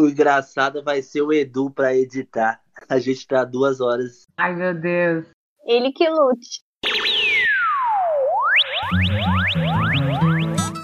O 0.00 0.08
engraçado 0.08 0.82
vai 0.82 1.02
ser 1.02 1.20
o 1.20 1.30
Edu 1.30 1.70
para 1.70 1.94
editar. 1.94 2.58
A 2.88 2.98
gente 2.98 3.26
tá 3.26 3.44
duas 3.44 3.82
horas. 3.82 4.26
Ai, 4.34 4.54
meu 4.54 4.72
Deus. 4.72 5.26
Ele 5.66 5.92
que 5.92 6.08
lute. 6.08 6.62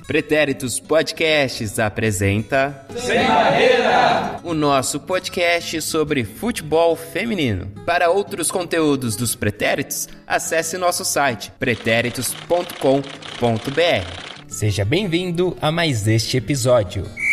Pretéritos 0.07 0.79
Podcasts 0.79 1.79
apresenta 1.79 2.87
Sem 2.95 3.27
Barreira, 3.27 4.39
o 4.45 4.53
nosso 4.53 5.01
podcast 5.01 5.81
sobre 5.81 6.23
futebol 6.23 6.95
feminino. 6.95 7.73
Para 7.87 8.11
outros 8.11 8.51
conteúdos 8.51 9.17
dos 9.17 9.35
Pretéritos, 9.35 10.11
acesse 10.27 10.77
nosso 10.77 11.07
site 11.07 11.51
pretéritos.com.br. 11.59 14.47
Seja 14.47 14.85
bem-vindo 14.85 15.57
a 15.61 15.73
mais 15.73 16.07
este 16.07 16.37
episódio. 16.37 17.26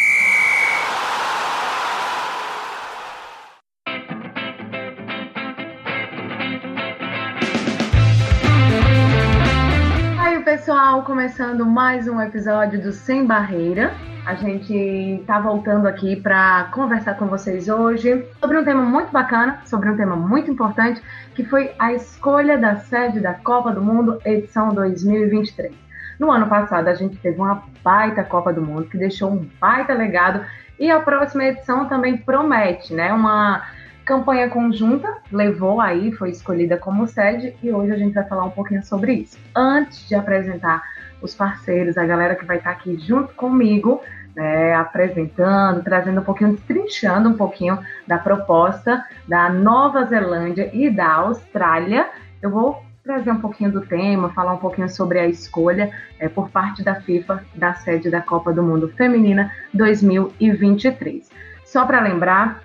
Começando 11.03 11.65
mais 11.65 12.07
um 12.07 12.21
episódio 12.21 12.81
do 12.81 12.93
Sem 12.93 13.25
Barreira. 13.25 13.93
A 14.25 14.35
gente 14.35 15.21
tá 15.27 15.37
voltando 15.37 15.85
aqui 15.85 16.15
para 16.15 16.69
conversar 16.71 17.15
com 17.15 17.27
vocês 17.27 17.67
hoje 17.67 18.25
sobre 18.39 18.57
um 18.57 18.63
tema 18.63 18.83
muito 18.83 19.11
bacana, 19.11 19.59
sobre 19.65 19.89
um 19.89 19.97
tema 19.97 20.15
muito 20.15 20.49
importante, 20.49 21.01
que 21.35 21.43
foi 21.43 21.71
a 21.77 21.91
escolha 21.91 22.57
da 22.57 22.77
sede 22.77 23.19
da 23.19 23.33
Copa 23.33 23.71
do 23.71 23.81
Mundo 23.81 24.17
edição 24.23 24.69
2023. 24.69 25.73
No 26.17 26.31
ano 26.31 26.47
passado, 26.47 26.87
a 26.87 26.93
gente 26.93 27.17
teve 27.17 27.37
uma 27.37 27.63
baita 27.83 28.23
Copa 28.23 28.53
do 28.53 28.61
Mundo 28.61 28.85
que 28.85 28.97
deixou 28.97 29.29
um 29.29 29.45
baita 29.59 29.93
legado 29.93 30.45
e 30.79 30.89
a 30.89 31.01
próxima 31.01 31.43
edição 31.43 31.85
também 31.85 32.15
promete, 32.15 32.93
né? 32.93 33.11
Uma 33.11 33.61
campanha 34.05 34.49
conjunta 34.49 35.17
levou 35.29 35.81
aí, 35.81 36.13
foi 36.13 36.29
escolhida 36.29 36.77
como 36.77 37.07
sede 37.07 37.55
e 37.61 37.71
hoje 37.71 37.91
a 37.91 37.97
gente 37.97 38.13
vai 38.13 38.23
falar 38.23 38.45
um 38.45 38.51
pouquinho 38.51 38.83
sobre 38.83 39.13
isso. 39.13 39.37
Antes 39.53 40.07
de 40.07 40.15
apresentar 40.15 40.92
os 41.23 41.33
parceiros, 41.33 41.97
a 41.97 42.05
galera 42.05 42.35
que 42.35 42.45
vai 42.45 42.57
estar 42.57 42.71
aqui 42.71 42.97
junto 42.99 43.33
comigo, 43.33 44.01
né, 44.35 44.75
apresentando, 44.75 45.81
trazendo 45.83 46.19
um 46.19 46.23
pouquinho, 46.23 46.57
trinchando 46.67 47.29
um 47.29 47.33
pouquinho 47.33 47.79
da 48.05 48.17
proposta 48.17 49.03
da 49.27 49.49
Nova 49.49 50.05
Zelândia 50.05 50.69
e 50.73 50.89
da 50.89 51.13
Austrália, 51.13 52.09
eu 52.41 52.49
vou 52.49 52.83
trazer 53.03 53.31
um 53.31 53.39
pouquinho 53.39 53.71
do 53.71 53.81
tema, 53.81 54.29
falar 54.29 54.53
um 54.53 54.57
pouquinho 54.57 54.89
sobre 54.89 55.19
a 55.19 55.27
escolha 55.27 55.91
é, 56.19 56.29
por 56.29 56.49
parte 56.49 56.83
da 56.83 56.95
FIFA 56.95 57.43
da 57.53 57.73
sede 57.73 58.09
da 58.09 58.21
Copa 58.21 58.51
do 58.53 58.63
Mundo 58.63 58.89
Feminina 58.89 59.51
2023. 59.73 61.29
Só 61.65 61.85
para 61.85 61.99
lembrar, 61.99 62.61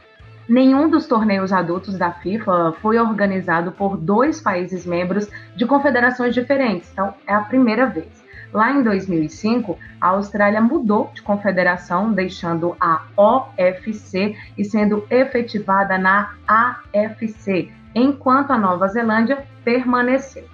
nenhum 0.49 0.89
dos 0.89 1.07
torneios 1.07 1.53
adultos 1.53 1.99
da 1.99 2.13
FIFA 2.13 2.73
foi 2.81 2.99
organizado 2.99 3.73
por 3.73 3.97
dois 3.97 4.41
países 4.41 4.87
membros 4.87 5.29
de 5.57 5.67
confederações 5.67 6.35
diferentes, 6.35 6.91
então 6.93 7.15
é 7.27 7.35
a 7.35 7.41
primeira 7.41 7.87
vez. 7.87 8.18
Lá 8.53 8.73
em 8.73 8.83
2005, 8.83 9.79
a 10.01 10.09
Austrália 10.09 10.61
mudou 10.61 11.11
de 11.13 11.21
confederação, 11.23 12.13
deixando 12.13 12.75
a 12.81 13.03
OFC 13.17 14.37
e 14.57 14.65
sendo 14.65 15.05
efetivada 15.11 15.99
na 15.99 16.35
AFC, 16.47 17.71
enquanto 17.95 18.53
a 18.53 18.59
Nova 18.59 18.89
Zelândia 18.89 19.45
permaneceu. 19.65 20.45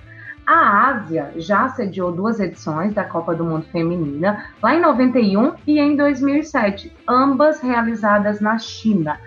A 0.46 0.88
Ásia 0.88 1.32
já 1.36 1.68
sediou 1.68 2.12
duas 2.12 2.38
edições 2.38 2.92
da 2.92 3.04
Copa 3.04 3.34
do 3.34 3.44
Mundo 3.44 3.64
Feminina, 3.72 4.44
lá 4.62 4.74
em 4.74 4.80
91 4.80 5.54
e 5.66 5.78
em 5.78 5.96
2007, 5.96 6.92
ambas 7.08 7.60
realizadas 7.60 8.40
na 8.40 8.58
China. 8.58 9.18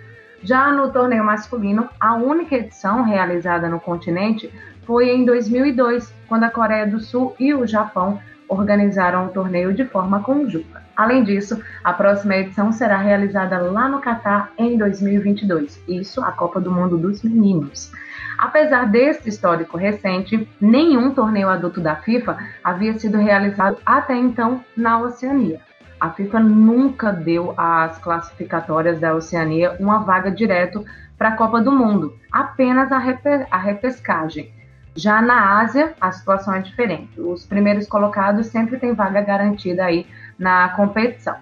Já 0.44 0.72
no 0.72 0.92
torneio 0.92 1.24
masculino, 1.24 1.90
a 2.00 2.14
única 2.14 2.56
edição 2.56 3.02
realizada 3.02 3.68
no 3.68 3.80
continente 3.80 4.54
foi 4.86 5.10
em 5.10 5.26
2002, 5.26 6.14
quando 6.28 6.44
a 6.44 6.52
Coreia 6.52 6.86
do 6.86 7.00
Sul 7.00 7.36
e 7.40 7.52
o 7.54 7.66
Japão 7.66 8.20
organizaram 8.48 9.28
o 9.28 9.30
torneio 9.30 9.74
de 9.74 9.86
forma 9.86 10.22
conjunta. 10.22 10.82
Além 10.96 11.24
disso, 11.24 11.62
a 11.84 11.94
próxima 11.94 12.36
edição 12.36 12.72
será 12.72 12.98
realizada 12.98 13.60
lá 13.60 13.88
no 13.88 14.02
Catar 14.02 14.52
em 14.58 14.78
2022. 14.78 15.82
Isso, 15.88 16.24
a 16.24 16.32
Copa 16.32 16.60
do 16.60 16.72
Mundo 16.72 16.98
dos 16.98 17.22
Meninos. 17.22 17.92
Apesar 18.38 18.86
deste 18.86 19.30
histórico 19.30 19.78
recente, 19.78 20.48
nenhum 20.62 21.12
torneio 21.12 21.50
adulto 21.50 21.82
da 21.82 21.96
FIFA 21.96 22.38
havia 22.64 22.98
sido 22.98 23.18
realizado 23.18 23.78
até 23.86 24.16
então 24.16 24.64
na 24.76 25.00
Oceania. 25.00 25.60
A 26.00 26.12
FIFA 26.12 26.40
nunca 26.42 27.12
deu 27.12 27.56
às 27.58 27.98
classificatórias 27.98 29.00
da 29.00 29.16
Oceania 29.16 29.76
uma 29.80 30.00
vaga 30.00 30.30
direto 30.30 30.86
para 31.18 31.30
a 31.30 31.36
Copa 31.36 31.60
do 31.60 31.72
Mundo, 31.72 32.16
apenas 32.32 32.92
a, 32.92 32.98
a 32.98 33.58
repescagem. 33.58 34.54
Já 34.98 35.22
na 35.22 35.60
Ásia, 35.60 35.94
a 36.02 36.12
situação 36.12 36.56
é 36.56 36.60
diferente. 36.60 37.22
Os 37.22 37.46
primeiros 37.46 37.88
colocados 37.88 38.48
sempre 38.48 38.80
têm 38.80 38.96
vaga 38.96 39.22
garantida 39.22 39.86
aí 39.86 40.08
na 40.40 40.70
competição. 40.70 41.36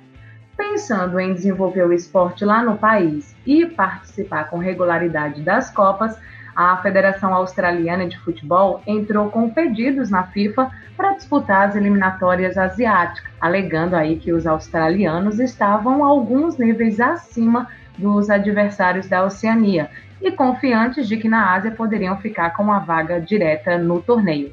Pensando 0.58 1.18
em 1.22 1.34
desenvolver 1.34 1.86
o 1.86 1.94
esporte 1.94 2.44
lá 2.44 2.62
no 2.62 2.78
país 2.78 3.34
e 3.46 3.66
participar 3.66 4.50
com 4.50 4.58
regularidade 4.58 5.42
das 5.42 5.72
Copas, 5.72 6.20
a 6.54 6.76
Federação 6.78 7.34
Australiana 7.34 8.06
de 8.08 8.20
Futebol 8.20 8.82
entrou 8.86 9.30
com 9.30 9.50
pedidos 9.50 10.10
na 10.10 10.24
FIFA 10.24 10.70
para 10.98 11.14
disputar 11.14 11.70
as 11.70 11.78
eliminatórias 11.78 12.58
asiáticas, 12.58 13.32
alegando 13.40 13.96
aí 13.96 14.18
que 14.18 14.34
os 14.34 14.46
australianos 14.46 15.40
estavam 15.40 16.04
alguns 16.04 16.58
níveis 16.58 17.00
acima 17.00 17.70
dos 17.98 18.30
adversários 18.30 19.08
da 19.08 19.24
Oceania 19.24 19.90
e 20.22 20.31
confiantes 20.31 21.08
de 21.08 21.18
que 21.18 21.30
na 21.30 21.53
Ásia 21.53 21.72
poderiam 21.72 22.18
ficar 22.18 22.52
com 22.52 22.64
uma 22.64 22.80
vaga 22.80 23.20
direta 23.20 23.78
no 23.78 24.02
torneio. 24.02 24.52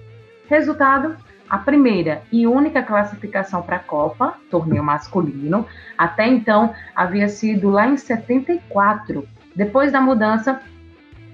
Resultado: 0.48 1.16
a 1.48 1.58
primeira 1.58 2.22
e 2.32 2.46
única 2.46 2.82
classificação 2.82 3.62
para 3.62 3.76
a 3.76 3.80
Copa, 3.80 4.34
torneio 4.50 4.82
masculino, 4.82 5.66
até 5.96 6.26
então 6.26 6.74
havia 6.94 7.28
sido 7.28 7.70
lá 7.70 7.86
em 7.86 7.96
74. 7.96 9.28
Depois 9.54 9.92
da 9.92 10.00
mudança, 10.00 10.62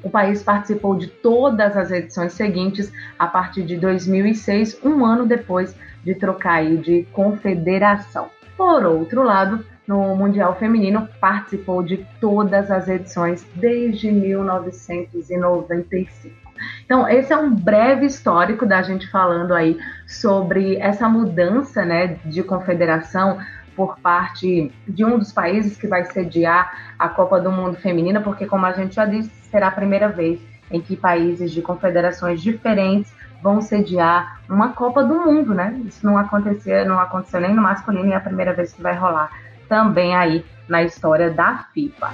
o 0.02 0.10
país 0.10 0.42
participou 0.42 0.96
de 0.96 1.08
todas 1.08 1.76
as 1.76 1.90
edições 1.90 2.32
seguintes 2.32 2.92
a 3.18 3.26
partir 3.26 3.62
de 3.62 3.76
2006, 3.76 4.80
um 4.84 5.04
ano 5.04 5.26
depois 5.26 5.74
de 6.04 6.14
trocar 6.14 6.64
de 6.64 7.06
confederação. 7.12 8.28
Por 8.56 8.84
outro 8.84 9.22
lado, 9.22 9.64
no 9.88 10.14
Mundial 10.14 10.54
Feminino, 10.56 11.08
participou 11.18 11.82
de 11.82 12.06
todas 12.20 12.70
as 12.70 12.86
edições 12.86 13.44
desde 13.56 14.12
1995. 14.12 16.36
Então, 16.84 17.08
esse 17.08 17.32
é 17.32 17.38
um 17.38 17.54
breve 17.54 18.04
histórico 18.04 18.66
da 18.66 18.82
gente 18.82 19.10
falando 19.10 19.54
aí 19.54 19.78
sobre 20.06 20.76
essa 20.76 21.08
mudança 21.08 21.86
né, 21.86 22.18
de 22.26 22.42
confederação 22.42 23.38
por 23.74 23.98
parte 24.00 24.70
de 24.86 25.04
um 25.04 25.18
dos 25.18 25.32
países 25.32 25.78
que 25.78 25.86
vai 25.86 26.04
sediar 26.04 26.92
a 26.98 27.08
Copa 27.08 27.40
do 27.40 27.50
Mundo 27.50 27.78
Feminina, 27.78 28.20
porque, 28.20 28.44
como 28.44 28.66
a 28.66 28.72
gente 28.72 28.96
já 28.96 29.06
disse, 29.06 29.30
será 29.50 29.68
a 29.68 29.72
primeira 29.72 30.08
vez 30.08 30.38
em 30.70 30.82
que 30.82 30.96
países 30.96 31.50
de 31.50 31.62
confederações 31.62 32.42
diferentes 32.42 33.10
vão 33.42 33.62
sediar 33.62 34.42
uma 34.50 34.70
Copa 34.70 35.02
do 35.02 35.14
Mundo, 35.14 35.54
né? 35.54 35.80
Isso 35.86 36.04
não 36.04 36.18
acontecia, 36.18 36.84
não 36.84 36.98
aconteceu 36.98 37.40
nem 37.40 37.54
no 37.54 37.62
masculino 37.62 38.08
e 38.08 38.12
é 38.12 38.16
a 38.16 38.20
primeira 38.20 38.52
vez 38.52 38.72
que 38.72 38.82
vai 38.82 38.94
rolar 38.94 39.30
também 39.68 40.14
aí 40.14 40.44
na 40.68 40.82
história 40.82 41.30
da 41.30 41.66
FIFA. 41.72 42.08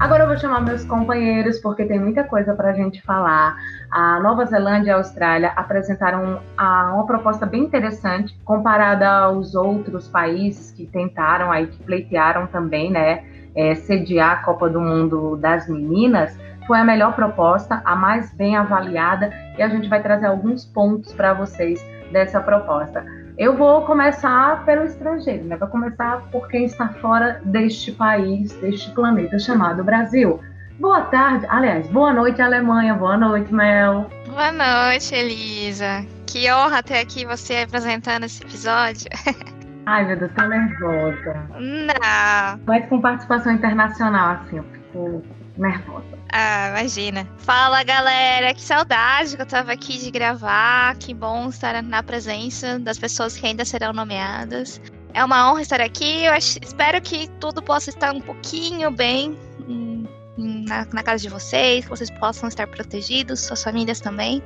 Agora 0.00 0.24
eu 0.24 0.28
vou 0.28 0.38
chamar 0.38 0.62
meus 0.62 0.82
companheiros 0.82 1.58
porque 1.58 1.84
tem 1.84 2.00
muita 2.00 2.24
coisa 2.24 2.54
para 2.54 2.70
a 2.70 2.72
gente 2.72 3.02
falar. 3.02 3.54
A 3.90 4.18
Nova 4.20 4.46
Zelândia 4.46 4.90
e 4.90 4.92
a 4.92 4.96
Austrália 4.96 5.52
apresentaram 5.54 6.40
uma 6.58 7.06
proposta 7.06 7.44
bem 7.44 7.64
interessante 7.64 8.34
comparada 8.42 9.06
aos 9.06 9.54
outros 9.54 10.08
países 10.08 10.72
que 10.72 10.86
tentaram 10.86 11.52
aí, 11.52 11.66
que 11.66 11.82
pleitearam 11.82 12.46
também, 12.46 12.90
né, 12.90 13.24
é, 13.54 13.74
sediar 13.74 14.38
a 14.38 14.42
Copa 14.42 14.70
do 14.70 14.80
Mundo 14.80 15.36
das 15.36 15.68
Meninas. 15.68 16.34
Foi 16.70 16.78
a 16.78 16.84
melhor 16.84 17.16
proposta, 17.16 17.82
a 17.84 17.96
mais 17.96 18.32
bem 18.32 18.56
avaliada 18.56 19.36
e 19.58 19.60
a 19.60 19.68
gente 19.68 19.88
vai 19.88 20.00
trazer 20.00 20.26
alguns 20.26 20.64
pontos 20.64 21.12
para 21.12 21.34
vocês 21.34 21.84
dessa 22.12 22.38
proposta. 22.40 23.04
Eu 23.36 23.56
vou 23.56 23.84
começar 23.84 24.64
pelo 24.64 24.84
estrangeiro, 24.84 25.46
né? 25.46 25.56
Vou 25.56 25.66
começar 25.66 26.20
por 26.30 26.46
quem 26.46 26.66
está 26.66 26.90
fora 27.00 27.40
deste 27.44 27.90
país, 27.90 28.52
deste 28.60 28.88
planeta 28.92 29.36
chamado 29.36 29.82
Brasil. 29.82 30.38
Boa 30.78 31.00
tarde, 31.06 31.44
aliás, 31.50 31.88
boa 31.88 32.12
noite, 32.12 32.40
Alemanha. 32.40 32.94
Boa 32.94 33.16
noite, 33.16 33.52
Mel. 33.52 34.08
Boa 34.28 34.52
noite, 34.52 35.12
Elisa. 35.12 36.06
Que 36.24 36.52
honra 36.52 36.84
ter 36.84 37.00
aqui 37.00 37.24
você 37.24 37.64
apresentando 37.66 38.26
esse 38.26 38.44
episódio. 38.44 39.10
Ai, 39.86 40.04
meu 40.04 40.16
Deus, 40.16 40.30
tô 40.36 40.46
nervosa. 40.46 41.34
Não. 41.58 42.60
Mas 42.64 42.88
com 42.88 43.00
participação 43.00 43.54
internacional, 43.54 44.34
assim, 44.34 44.58
eu 44.58 44.64
fico 44.72 45.24
nervosa. 45.58 46.09
Ah, 46.32 46.68
imagina. 46.70 47.28
Fala, 47.38 47.82
galera. 47.82 48.54
Que 48.54 48.62
saudade 48.62 49.36
que 49.36 49.42
eu 49.42 49.46
tava 49.46 49.72
aqui 49.72 49.98
de 49.98 50.10
gravar. 50.10 50.96
Que 50.96 51.12
bom 51.12 51.48
estar 51.48 51.82
na 51.82 52.02
presença 52.02 52.78
das 52.78 52.98
pessoas 52.98 53.36
que 53.36 53.46
ainda 53.46 53.64
serão 53.64 53.92
nomeadas. 53.92 54.80
É 55.12 55.24
uma 55.24 55.50
honra 55.50 55.62
estar 55.62 55.80
aqui. 55.80 56.24
Eu 56.24 56.32
acho, 56.32 56.58
espero 56.62 57.00
que 57.00 57.28
tudo 57.40 57.60
possa 57.60 57.90
estar 57.90 58.14
um 58.14 58.20
pouquinho 58.20 58.90
bem 58.90 59.36
hum, 59.68 60.06
na, 60.38 60.86
na 60.92 61.02
casa 61.02 61.22
de 61.22 61.28
vocês, 61.28 61.84
que 61.84 61.90
vocês 61.90 62.10
possam 62.10 62.48
estar 62.48 62.66
protegidos, 62.68 63.40
suas 63.40 63.62
famílias 63.62 64.00
também. 64.00 64.42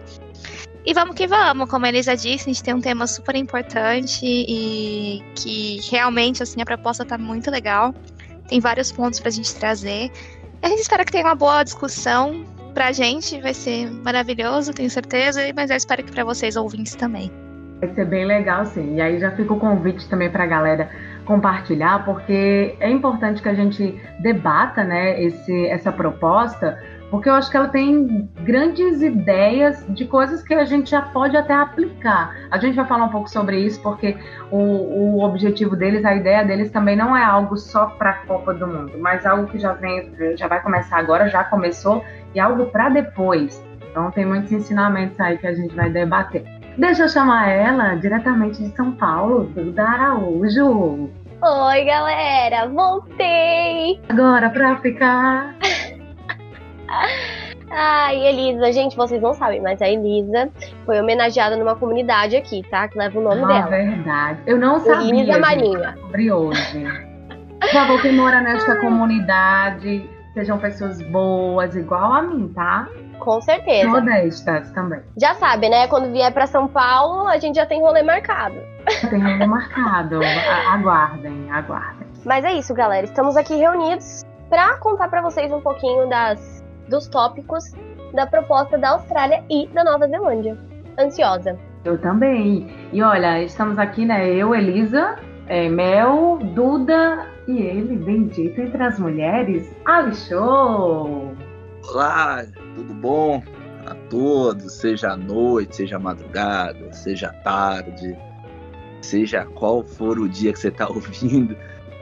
E 0.86 0.92
vamos 0.92 1.14
que 1.14 1.26
vamos, 1.26 1.68
como 1.70 1.86
a 1.86 1.88
Elisa 1.88 2.14
disse, 2.14 2.44
a 2.44 2.52
gente 2.52 2.62
tem 2.62 2.74
um 2.74 2.80
tema 2.80 3.06
super 3.06 3.34
importante 3.34 4.20
e 4.22 5.22
que 5.34 5.80
realmente 5.90 6.42
assim 6.42 6.60
a 6.60 6.64
proposta 6.64 7.04
tá 7.04 7.16
muito 7.16 7.50
legal. 7.50 7.94
Tem 8.48 8.60
vários 8.60 8.92
pontos 8.92 9.20
pra 9.20 9.30
gente 9.30 9.54
trazer. 9.54 10.10
A 10.64 10.68
gente 10.68 10.80
espera 10.80 11.04
que 11.04 11.12
tenha 11.12 11.26
uma 11.26 11.34
boa 11.34 11.62
discussão 11.62 12.42
pra 12.72 12.90
gente, 12.90 13.38
vai 13.38 13.52
ser 13.52 13.90
maravilhoso, 14.02 14.72
tenho 14.72 14.88
certeza, 14.88 15.42
mas 15.54 15.68
eu 15.68 15.76
espero 15.76 16.02
que 16.02 16.10
para 16.10 16.24
vocês 16.24 16.56
ouvintes 16.56 16.94
também. 16.94 17.30
Vai 17.80 17.94
ser 17.94 18.06
bem 18.06 18.24
legal, 18.24 18.64
sim. 18.64 18.94
E 18.96 19.00
aí 19.02 19.20
já 19.20 19.30
fica 19.32 19.52
o 19.52 19.60
convite 19.60 20.08
também 20.08 20.30
para 20.30 20.44
a 20.44 20.46
galera 20.46 20.88
compartilhar, 21.26 22.06
porque 22.06 22.76
é 22.80 22.88
importante 22.88 23.42
que 23.42 23.48
a 23.50 23.52
gente 23.52 24.00
debata 24.20 24.82
né, 24.82 25.22
esse, 25.22 25.66
essa 25.66 25.92
proposta, 25.92 26.82
porque 27.10 27.28
eu 27.28 27.34
acho 27.34 27.50
que 27.50 27.56
ela 27.56 27.68
tem 27.68 28.28
grandes 28.40 29.02
ideias 29.02 29.84
de 29.88 30.04
coisas 30.04 30.42
que 30.42 30.54
a 30.54 30.64
gente 30.64 30.90
já 30.90 31.02
pode 31.02 31.36
até 31.36 31.54
aplicar. 31.54 32.34
A 32.50 32.58
gente 32.58 32.74
vai 32.74 32.86
falar 32.86 33.04
um 33.04 33.10
pouco 33.10 33.28
sobre 33.28 33.58
isso, 33.58 33.80
porque 33.82 34.16
o, 34.50 34.58
o 34.58 35.24
objetivo 35.24 35.76
deles, 35.76 36.04
a 36.04 36.14
ideia 36.14 36.44
deles 36.44 36.70
também 36.70 36.96
não 36.96 37.16
é 37.16 37.22
algo 37.22 37.56
só 37.56 37.86
para 37.86 38.10
a 38.10 38.14
Copa 38.26 38.54
do 38.54 38.66
Mundo, 38.66 38.98
mas 38.98 39.24
algo 39.24 39.46
que 39.46 39.58
já 39.58 39.72
vem, 39.72 40.12
já 40.36 40.48
vai 40.48 40.62
começar 40.62 40.98
agora, 40.98 41.28
já 41.28 41.44
começou, 41.44 42.04
e 42.34 42.40
algo 42.40 42.66
para 42.66 42.88
depois. 42.88 43.64
Então 43.90 44.10
tem 44.10 44.26
muitos 44.26 44.50
ensinamentos 44.50 45.18
aí 45.20 45.38
que 45.38 45.46
a 45.46 45.54
gente 45.54 45.74
vai 45.74 45.88
debater. 45.88 46.44
Deixa 46.76 47.04
eu 47.04 47.08
chamar 47.08 47.48
ela 47.48 47.94
diretamente 47.94 48.60
de 48.60 48.74
São 48.74 48.90
Paulo, 48.90 49.44
Duda 49.44 49.84
Araújo. 49.84 51.08
Oi, 51.40 51.84
galera, 51.84 52.68
voltei! 52.68 54.00
Agora 54.08 54.50
pra 54.50 54.76
ficar. 54.78 55.54
Ai, 57.70 58.16
Elisa, 58.26 58.72
gente, 58.72 58.96
vocês 58.96 59.20
não 59.20 59.34
sabem, 59.34 59.60
mas 59.60 59.80
a 59.82 59.88
Elisa 59.88 60.50
foi 60.86 61.00
homenageada 61.00 61.56
numa 61.56 61.74
comunidade 61.74 62.36
aqui, 62.36 62.62
tá? 62.70 62.86
Que 62.86 62.96
leva 62.96 63.18
o 63.18 63.22
nome 63.22 63.42
ah, 63.42 63.46
dela. 63.46 63.66
verdade. 63.66 64.40
Eu 64.46 64.58
não 64.58 64.78
sabia. 64.78 65.08
Elisa 65.08 65.38
Marinha. 65.38 65.96
Sobre 66.00 66.32
hoje. 66.32 66.84
Por 67.60 67.70
favor, 67.70 68.02
quem 68.02 68.12
mora 68.12 68.40
nesta 68.40 68.76
comunidade, 68.76 70.08
sejam 70.34 70.58
pessoas 70.58 71.00
boas, 71.10 71.74
igual 71.74 72.12
a 72.12 72.22
mim, 72.22 72.48
tá? 72.54 72.88
Com 73.18 73.40
certeza. 73.40 73.88
Modestas 73.88 74.70
também. 74.72 75.00
Já 75.20 75.34
sabe, 75.34 75.68
né? 75.68 75.88
Quando 75.88 76.12
vier 76.12 76.32
para 76.32 76.46
São 76.46 76.68
Paulo, 76.68 77.26
a 77.26 77.38
gente 77.38 77.56
já 77.56 77.66
tem 77.66 77.80
rolê 77.80 78.02
marcado. 78.02 78.56
Tem 79.08 79.18
rolê 79.18 79.46
marcado. 79.46 80.20
aguardem, 80.68 81.50
aguardem. 81.50 82.06
Mas 82.24 82.44
é 82.44 82.52
isso, 82.52 82.74
galera. 82.74 83.04
Estamos 83.04 83.36
aqui 83.36 83.56
reunidos 83.56 84.22
para 84.48 84.76
contar 84.78 85.08
para 85.08 85.22
vocês 85.22 85.50
um 85.50 85.60
pouquinho 85.60 86.08
das 86.08 86.63
dos 86.88 87.06
tópicos 87.08 87.64
da 88.12 88.26
proposta 88.26 88.78
da 88.78 88.90
Austrália 88.90 89.44
e 89.50 89.66
da 89.68 89.84
Nova 89.84 90.08
Zelândia. 90.08 90.56
Ansiosa. 90.98 91.58
Eu 91.84 91.98
também. 91.98 92.70
E 92.92 93.02
olha, 93.02 93.42
estamos 93.42 93.78
aqui, 93.78 94.04
né? 94.06 94.32
Eu, 94.32 94.54
Elisa, 94.54 95.16
é, 95.46 95.68
Mel, 95.68 96.38
Duda 96.54 97.26
e 97.46 97.58
ele, 97.58 97.96
bendito 97.96 98.58
entre 98.58 98.82
as 98.82 98.98
mulheres, 98.98 99.70
Alixô! 99.84 101.28
Olá, 101.90 102.42
tudo 102.74 102.94
bom 102.94 103.42
a 103.84 103.94
todos? 104.08 104.72
Seja 104.72 105.10
à 105.10 105.16
noite, 105.16 105.76
seja 105.76 105.96
à 105.96 105.98
madrugada, 105.98 106.90
seja 106.94 107.28
à 107.28 107.32
tarde, 107.34 108.16
seja 109.02 109.44
qual 109.44 109.84
for 109.84 110.18
o 110.18 110.26
dia 110.26 110.52
que 110.54 110.58
você 110.58 110.68
está 110.68 110.88
ouvindo. 110.88 111.54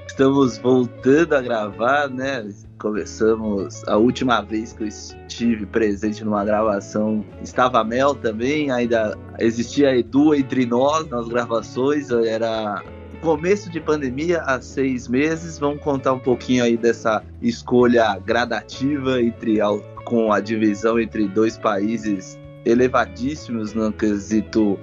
Estamos 0.07 0.59
voltando 0.59 1.35
a 1.35 1.41
gravar, 1.41 2.09
né? 2.09 2.49
Começamos 2.79 3.83
a 3.87 3.97
última 3.97 4.41
vez 4.43 4.73
que 4.73 4.83
eu 4.83 4.89
estive 4.89 5.67
presente 5.67 6.25
numa 6.25 6.45
gravação. 6.45 7.25
Estava 7.43 7.81
a 7.81 7.85
Mel 7.85 8.15
também, 8.15 8.71
ainda 8.71 9.17
existia 9.39 9.97
Edu 9.97 10.35
entre 10.35 10.67
nós 10.67 11.09
nas 11.09 11.29
gravações. 11.29 12.11
Era 12.11 12.83
começo 13.23 13.71
de 13.71 13.81
pandemia, 13.81 14.43
há 14.43 14.61
seis 14.61 15.09
meses. 15.09 15.59
Vamos 15.59 15.81
contar 15.83 16.13
um 16.13 16.19
pouquinho 16.19 16.65
aí 16.65 16.77
dessa 16.77 17.23
escolha 17.41 18.19
gradativa 18.19 19.23
entre 19.23 19.59
com 20.05 20.33
a 20.33 20.41
divisão 20.41 21.01
entre 21.01 21.29
dois 21.29 21.57
países 21.57 22.39
elevadíssimos 22.65 23.75
no 23.75 23.93
quesito 23.93 24.79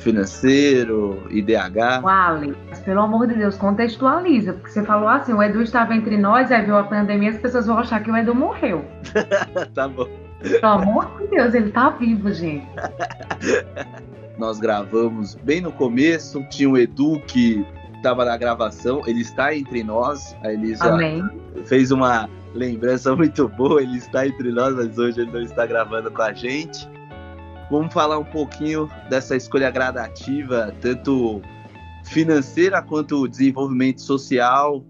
financeiro, 0.00 1.22
IDH. 1.30 2.02
Wally, 2.02 2.56
pelo 2.84 3.00
amor 3.00 3.26
de 3.26 3.34
Deus, 3.34 3.56
contextualiza, 3.56 4.54
porque 4.54 4.70
você 4.70 4.84
falou 4.84 5.08
assim, 5.08 5.32
o 5.32 5.42
Edu 5.42 5.62
estava 5.62 5.94
entre 5.94 6.16
nós, 6.16 6.50
aí 6.50 6.64
viu 6.64 6.76
a 6.76 6.84
pandemia, 6.84 7.30
as 7.30 7.38
pessoas 7.38 7.66
vão 7.66 7.78
achar 7.78 8.02
que 8.02 8.10
o 8.10 8.16
Edu 8.16 8.34
morreu. 8.34 8.84
tá 9.74 9.88
bom. 9.88 10.08
Pelo 10.40 10.66
amor 10.66 11.18
de 11.18 11.26
Deus, 11.28 11.54
ele 11.54 11.70
tá 11.70 11.90
vivo, 11.90 12.32
gente. 12.32 12.66
Nós 14.38 14.58
gravamos 14.58 15.34
bem 15.34 15.60
no 15.60 15.70
começo, 15.70 16.42
tinha 16.48 16.70
o 16.70 16.78
Edu 16.78 17.20
que 17.26 17.64
estava 17.96 18.24
na 18.24 18.38
gravação, 18.38 19.02
ele 19.06 19.20
está 19.20 19.54
entre 19.54 19.84
nós. 19.84 20.34
A 20.42 20.50
Elisa 20.50 20.94
Amém. 20.94 21.22
fez 21.66 21.90
uma 21.90 22.26
lembrança 22.54 23.14
muito 23.14 23.46
boa, 23.48 23.82
ele 23.82 23.98
está 23.98 24.26
entre 24.26 24.50
nós, 24.50 24.74
mas 24.74 24.96
hoje 24.96 25.20
ele 25.20 25.30
não 25.30 25.42
está 25.42 25.66
gravando 25.66 26.10
com 26.10 26.22
a 26.22 26.32
gente. 26.32 26.88
Vamos 27.70 27.92
falar 27.92 28.18
um 28.18 28.24
pouquinho 28.24 28.90
dessa 29.08 29.36
escolha 29.36 29.70
gradativa, 29.70 30.74
tanto 30.80 31.40
financeira 32.04 32.82
quanto 32.82 33.28
desenvolvimento 33.28 34.00
social 34.00 34.84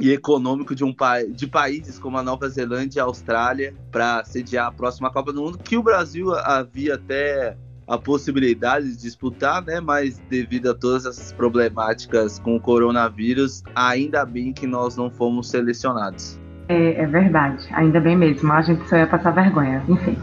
e 0.00 0.12
econômico 0.12 0.74
de, 0.74 0.84
um 0.84 0.94
de 1.30 1.46
países 1.46 1.98
como 1.98 2.18
a 2.18 2.22
Nova 2.22 2.48
Zelândia 2.48 2.98
e 2.98 3.00
a 3.00 3.04
Austrália 3.04 3.74
para 3.90 4.22
sediar 4.24 4.66
a 4.66 4.72
próxima 4.72 5.10
Copa 5.10 5.32
do 5.32 5.42
Mundo, 5.42 5.58
que 5.58 5.78
o 5.78 5.82
Brasil 5.82 6.34
havia 6.34 6.96
até 6.96 7.56
a 7.88 7.96
possibilidade 7.96 8.90
de 8.90 9.00
disputar, 9.00 9.64
né? 9.64 9.80
Mas 9.80 10.18
devido 10.28 10.70
a 10.70 10.74
todas 10.74 11.06
essas 11.06 11.32
problemáticas 11.32 12.38
com 12.38 12.56
o 12.56 12.60
coronavírus, 12.60 13.62
ainda 13.74 14.26
bem 14.26 14.52
que 14.52 14.66
nós 14.66 14.96
não 14.96 15.10
fomos 15.10 15.48
selecionados. 15.48 16.38
É, 16.68 17.00
é 17.00 17.06
verdade, 17.06 17.64
ainda 17.72 18.00
bem 18.00 18.16
mesmo. 18.16 18.52
A 18.52 18.60
gente 18.60 18.86
só 18.88 18.96
ia 18.96 19.06
passar 19.06 19.30
vergonha, 19.30 19.82
enfim. 19.88 20.16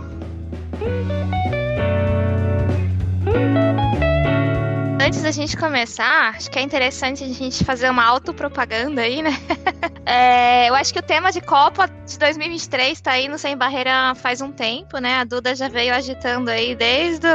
Antes 5.13 5.22
da 5.22 5.32
gente 5.32 5.55
começar, 5.55 6.34
acho 6.36 6.50
que 6.50 6.58
é 6.58 6.62
interessante 6.63 7.24
a 7.24 7.27
gente 7.27 7.63
fazer 7.63 7.88
uma 7.88 8.03
autopropaganda 8.03 9.03
aí, 9.03 9.22
né? 9.22 9.29
É, 10.05 10.67
eu 10.70 10.75
acho 10.75 10.91
que 10.91 11.00
o 11.00 11.01
tema 11.01 11.32
de 11.32 11.39
Copa 11.39 11.88
de 11.88 12.20
2023 12.20 12.91
está 12.91 13.12
aí 13.12 13.29
no 13.29 13.38
Sem 13.38 13.55
Barreira 13.55 14.13
faz 14.15 14.41
um 14.41 14.51
tempo, 14.51 14.98
né? 14.98 15.15
A 15.20 15.24
Duda 15.24 15.55
já 15.55 15.70
veio 15.70 15.93
agitando 15.93 16.50
aí 16.50 16.75
desde 16.75 17.27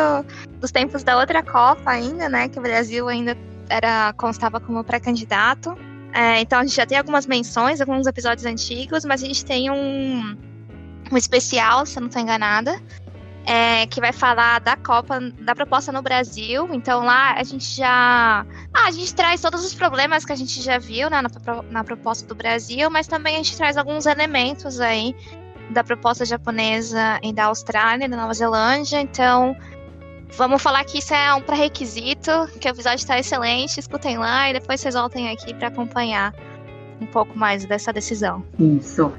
os 0.60 0.70
tempos 0.70 1.02
da 1.02 1.18
outra 1.18 1.42
Copa 1.42 1.90
ainda, 1.90 2.28
né? 2.28 2.46
Que 2.48 2.58
o 2.58 2.62
Brasil 2.62 3.08
ainda 3.08 3.36
era 3.70 4.12
constava 4.12 4.60
como 4.60 4.84
pré-candidato. 4.84 5.78
É, 6.12 6.40
então 6.40 6.58
a 6.58 6.64
gente 6.64 6.76
já 6.76 6.84
tem 6.84 6.98
algumas 6.98 7.26
menções, 7.26 7.80
alguns 7.80 8.06
episódios 8.06 8.44
antigos, 8.44 9.04
mas 9.04 9.22
a 9.22 9.26
gente 9.26 9.44
tem 9.46 9.70
um, 9.70 10.36
um 11.10 11.16
especial, 11.16 11.86
se 11.86 11.96
eu 11.96 12.02
não 12.02 12.08
estou 12.08 12.20
enganada, 12.20 12.78
é, 13.48 13.86
que 13.86 13.98
vai 13.98 14.12
falar 14.12 14.60
da 14.60 14.76
Copa, 14.76 15.18
da 15.40 15.54
proposta 15.54 15.90
no 15.90 16.02
Brasil. 16.02 16.68
Então 16.70 17.02
lá 17.02 17.32
a 17.32 17.42
gente 17.42 17.64
já. 17.76 18.44
Ah, 18.74 18.86
a 18.86 18.90
gente 18.90 19.14
traz 19.14 19.40
todos 19.40 19.64
os 19.64 19.74
problemas 19.74 20.26
que 20.26 20.32
a 20.32 20.36
gente 20.36 20.60
já 20.60 20.78
viu 20.78 21.08
né, 21.08 21.22
na, 21.22 21.30
na 21.70 21.82
proposta 21.82 22.28
do 22.28 22.34
Brasil, 22.34 22.90
mas 22.90 23.06
também 23.06 23.36
a 23.36 23.38
gente 23.38 23.56
traz 23.56 23.78
alguns 23.78 24.04
elementos 24.04 24.78
aí 24.80 25.16
da 25.70 25.82
proposta 25.82 26.26
japonesa 26.26 27.18
e 27.22 27.32
da 27.32 27.46
Austrália, 27.46 28.06
da 28.06 28.16
Nova 28.18 28.34
Zelândia. 28.34 29.00
Então, 29.00 29.56
vamos 30.36 30.60
falar 30.60 30.84
que 30.84 30.98
isso 30.98 31.14
é 31.14 31.32
um 31.32 31.40
pré-requisito, 31.40 32.30
que 32.60 32.68
o 32.68 32.70
episódio 32.70 32.98
está 32.98 33.18
excelente, 33.18 33.80
escutem 33.80 34.18
lá 34.18 34.50
e 34.50 34.52
depois 34.52 34.78
vocês 34.78 34.94
voltem 34.94 35.30
aqui 35.30 35.54
para 35.54 35.68
acompanhar 35.68 36.34
um 37.00 37.06
pouco 37.06 37.38
mais 37.38 37.64
dessa 37.64 37.94
decisão. 37.94 38.44
Isso. 38.58 39.10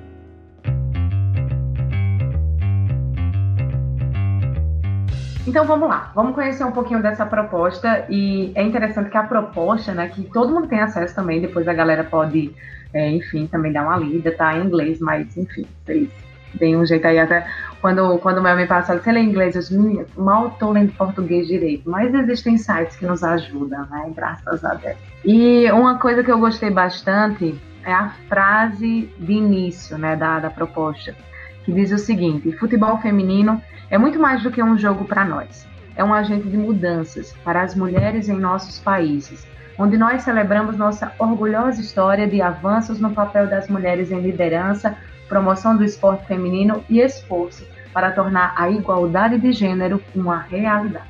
Então 5.47 5.65
vamos 5.65 5.89
lá, 5.89 6.11
vamos 6.13 6.35
conhecer 6.35 6.63
um 6.63 6.71
pouquinho 6.71 7.01
dessa 7.01 7.25
proposta. 7.25 8.05
E 8.09 8.51
é 8.55 8.63
interessante 8.63 9.09
que 9.09 9.17
a 9.17 9.23
proposta, 9.23 9.93
né, 9.93 10.07
que 10.09 10.23
todo 10.23 10.53
mundo 10.53 10.67
tem 10.67 10.79
acesso 10.79 11.15
também, 11.15 11.41
depois 11.41 11.67
a 11.67 11.73
galera 11.73 12.03
pode, 12.03 12.53
é, 12.93 13.09
enfim, 13.09 13.47
também 13.47 13.71
dar 13.71 13.83
uma 13.83 13.97
lida, 13.97 14.31
tá? 14.31 14.57
Em 14.57 14.65
inglês, 14.65 14.99
mas 14.99 15.35
enfim, 15.37 15.65
vocês 15.83 16.09
deem 16.55 16.77
um 16.77 16.85
jeito 16.85 17.07
aí. 17.07 17.17
Até 17.17 17.47
quando, 17.81 18.17
quando 18.19 18.39
o 18.39 18.41
Mel 18.41 18.55
me 18.55 18.67
passa, 18.67 18.97
você 18.97 19.11
lê 19.11 19.21
inglês, 19.21 19.55
eu 19.55 19.61
disse, 19.61 20.05
mal 20.17 20.51
tô 20.59 20.71
lendo 20.71 20.91
português 20.93 21.47
direito, 21.47 21.89
mas 21.89 22.13
existem 22.13 22.57
sites 22.57 22.97
que 22.97 23.05
nos 23.05 23.23
ajudam, 23.23 23.87
né, 23.89 24.11
graças 24.15 24.63
a 24.65 24.73
Deus. 24.73 24.97
E 25.23 25.71
uma 25.71 25.97
coisa 25.97 26.23
que 26.23 26.31
eu 26.31 26.39
gostei 26.39 26.69
bastante 26.69 27.59
é 27.85 27.93
a 27.93 28.09
frase 28.27 29.09
de 29.17 29.33
início, 29.33 29.97
né, 29.97 30.15
da, 30.15 30.39
da 30.39 30.49
proposta, 30.49 31.15
que 31.63 31.71
diz 31.71 31.91
o 31.91 31.97
seguinte: 31.97 32.51
futebol 32.53 32.97
feminino 32.99 33.61
é 33.89 33.97
muito 33.97 34.19
mais 34.19 34.43
do 34.43 34.51
que 34.51 34.61
um 34.61 34.77
jogo 34.77 35.05
para 35.05 35.25
nós. 35.25 35.67
É 35.95 36.03
um 36.03 36.13
agente 36.13 36.47
de 36.47 36.57
mudanças 36.57 37.33
para 37.43 37.61
as 37.61 37.75
mulheres 37.75 38.29
em 38.29 38.37
nossos 38.37 38.79
países, 38.79 39.47
onde 39.77 39.97
nós 39.97 40.21
celebramos 40.21 40.77
nossa 40.77 41.11
orgulhosa 41.17 41.81
história 41.81 42.27
de 42.27 42.41
avanços 42.41 42.99
no 42.99 43.11
papel 43.11 43.47
das 43.47 43.67
mulheres 43.67 44.11
em 44.11 44.21
liderança, 44.21 44.95
promoção 45.27 45.75
do 45.75 45.83
esporte 45.83 46.25
feminino 46.25 46.83
e 46.89 46.99
esforço 46.99 47.65
para 47.93 48.11
tornar 48.11 48.53
a 48.55 48.69
igualdade 48.69 49.39
de 49.39 49.51
gênero 49.51 50.01
uma 50.15 50.39
realidade. 50.39 51.07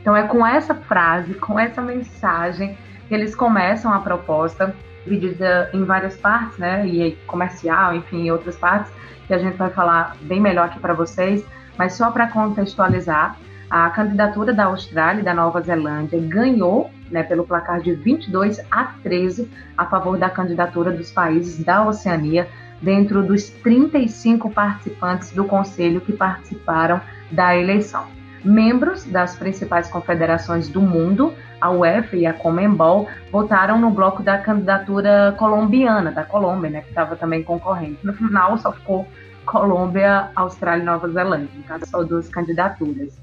Então 0.00 0.16
é 0.16 0.26
com 0.26 0.46
essa 0.46 0.74
frase, 0.74 1.34
com 1.34 1.58
essa 1.58 1.80
mensagem 1.80 2.76
que 3.08 3.14
eles 3.14 3.34
começam 3.34 3.92
a 3.92 4.00
proposta, 4.00 4.74
dividida 5.04 5.70
em 5.72 5.84
várias 5.84 6.16
partes, 6.16 6.58
né? 6.58 6.86
E 6.86 7.12
comercial, 7.26 7.94
enfim, 7.94 8.30
outras 8.30 8.56
partes, 8.56 8.92
que 9.26 9.34
a 9.34 9.38
gente 9.38 9.56
vai 9.56 9.70
falar 9.70 10.16
bem 10.22 10.40
melhor 10.40 10.66
aqui 10.66 10.80
para 10.80 10.94
vocês. 10.94 11.44
Mas 11.78 11.94
só 11.94 12.10
para 12.10 12.28
contextualizar, 12.28 13.36
a 13.70 13.88
candidatura 13.90 14.52
da 14.52 14.66
Austrália 14.66 15.20
e 15.20 15.24
da 15.24 15.32
Nova 15.32 15.62
Zelândia 15.62 16.20
ganhou 16.20 16.90
né, 17.10 17.22
pelo 17.22 17.46
placar 17.46 17.80
de 17.80 17.94
22 17.94 18.60
a 18.70 18.84
13 19.02 19.48
a 19.76 19.86
favor 19.86 20.18
da 20.18 20.28
candidatura 20.28 20.90
dos 20.90 21.10
países 21.10 21.64
da 21.64 21.86
Oceania, 21.86 22.48
dentro 22.80 23.22
dos 23.22 23.48
35 23.48 24.50
participantes 24.50 25.30
do 25.30 25.44
Conselho 25.44 26.00
que 26.00 26.12
participaram 26.12 27.00
da 27.30 27.56
eleição. 27.56 28.06
Membros 28.44 29.04
das 29.04 29.36
principais 29.36 29.88
confederações 29.88 30.68
do 30.68 30.82
mundo, 30.82 31.32
a 31.60 31.70
UEFA 31.70 32.16
e 32.16 32.26
a 32.26 32.32
Comembol, 32.32 33.08
votaram 33.30 33.80
no 33.80 33.88
bloco 33.88 34.22
da 34.22 34.36
candidatura 34.36 35.32
colombiana, 35.38 36.10
da 36.10 36.24
Colômbia, 36.24 36.68
né, 36.68 36.80
que 36.80 36.88
estava 36.88 37.14
também 37.14 37.42
concorrente. 37.42 37.98
No 38.02 38.12
final, 38.12 38.58
só 38.58 38.72
ficou 38.72 39.06
Colômbia, 39.44 40.30
Austrália 40.34 40.82
e 40.82 40.86
Nova 40.86 41.08
Zelândia, 41.08 41.50
no 41.56 41.62
caso, 41.64 41.86
só 41.86 42.02
duas 42.02 42.28
candidaturas. 42.28 43.16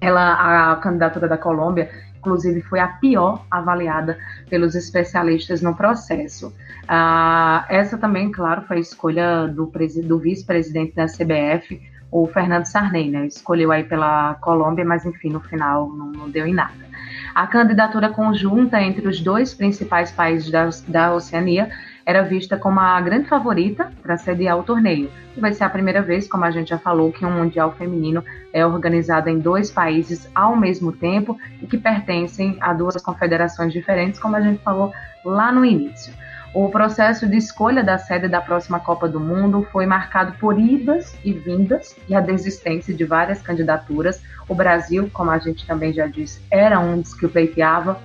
Ela, 0.00 0.72
a 0.72 0.76
candidatura 0.76 1.26
da 1.28 1.36
Colômbia, 1.36 1.90
inclusive, 2.16 2.62
foi 2.62 2.78
a 2.78 2.88
pior 2.88 3.44
avaliada 3.50 4.18
pelos 4.48 4.74
especialistas 4.74 5.60
no 5.62 5.74
processo. 5.74 6.54
Ah, 6.86 7.66
essa 7.68 7.98
também, 7.98 8.30
claro, 8.30 8.62
foi 8.62 8.78
a 8.78 8.80
escolha 8.80 9.48
do, 9.48 9.70
do 10.04 10.18
vice-presidente 10.18 10.94
da 10.94 11.06
CBF, 11.06 11.80
o 12.10 12.26
Fernando 12.26 12.64
Sarney, 12.64 13.10
né? 13.10 13.26
Escolheu 13.26 13.70
aí 13.70 13.84
pela 13.84 14.34
Colômbia, 14.36 14.84
mas 14.84 15.04
enfim, 15.04 15.30
no 15.30 15.40
final 15.40 15.88
não, 15.90 16.12
não 16.12 16.30
deu 16.30 16.46
em 16.46 16.54
nada. 16.54 16.88
A 17.34 17.46
candidatura 17.46 18.08
conjunta 18.08 18.80
entre 18.80 19.06
os 19.06 19.20
dois 19.20 19.54
principais 19.54 20.10
países 20.10 20.50
da, 20.50 20.68
da 20.88 21.14
Oceania 21.14 21.70
era 22.08 22.22
vista 22.22 22.56
como 22.56 22.80
a 22.80 22.98
grande 23.02 23.28
favorita 23.28 23.92
para 24.02 24.16
sediar 24.16 24.58
o 24.58 24.62
torneio. 24.62 25.10
E 25.36 25.40
vai 25.40 25.52
ser 25.52 25.64
a 25.64 25.68
primeira 25.68 26.00
vez, 26.00 26.26
como 26.26 26.42
a 26.42 26.50
gente 26.50 26.70
já 26.70 26.78
falou, 26.78 27.12
que 27.12 27.22
um 27.22 27.30
Mundial 27.30 27.72
Feminino 27.72 28.24
é 28.50 28.64
organizado 28.64 29.28
em 29.28 29.38
dois 29.38 29.70
países 29.70 30.26
ao 30.34 30.56
mesmo 30.56 30.90
tempo 30.90 31.38
e 31.60 31.66
que 31.66 31.76
pertencem 31.76 32.56
a 32.62 32.72
duas 32.72 32.96
confederações 33.02 33.74
diferentes, 33.74 34.18
como 34.18 34.36
a 34.36 34.40
gente 34.40 34.58
falou 34.62 34.90
lá 35.22 35.52
no 35.52 35.66
início. 35.66 36.14
O 36.54 36.70
processo 36.70 37.28
de 37.28 37.36
escolha 37.36 37.84
da 37.84 37.98
sede 37.98 38.26
da 38.26 38.40
próxima 38.40 38.80
Copa 38.80 39.06
do 39.06 39.20
Mundo 39.20 39.68
foi 39.70 39.84
marcado 39.84 40.32
por 40.38 40.58
idas 40.58 41.14
e 41.22 41.34
vindas 41.34 41.94
e 42.08 42.14
a 42.14 42.22
desistência 42.22 42.94
de 42.94 43.04
várias 43.04 43.42
candidaturas. 43.42 44.22
O 44.48 44.54
Brasil, 44.54 45.10
como 45.12 45.30
a 45.30 45.36
gente 45.36 45.66
também 45.66 45.92
já 45.92 46.06
disse, 46.06 46.40
era 46.50 46.80
um 46.80 47.02
dos 47.02 47.12
que 47.12 47.28
pleiteava 47.28 48.00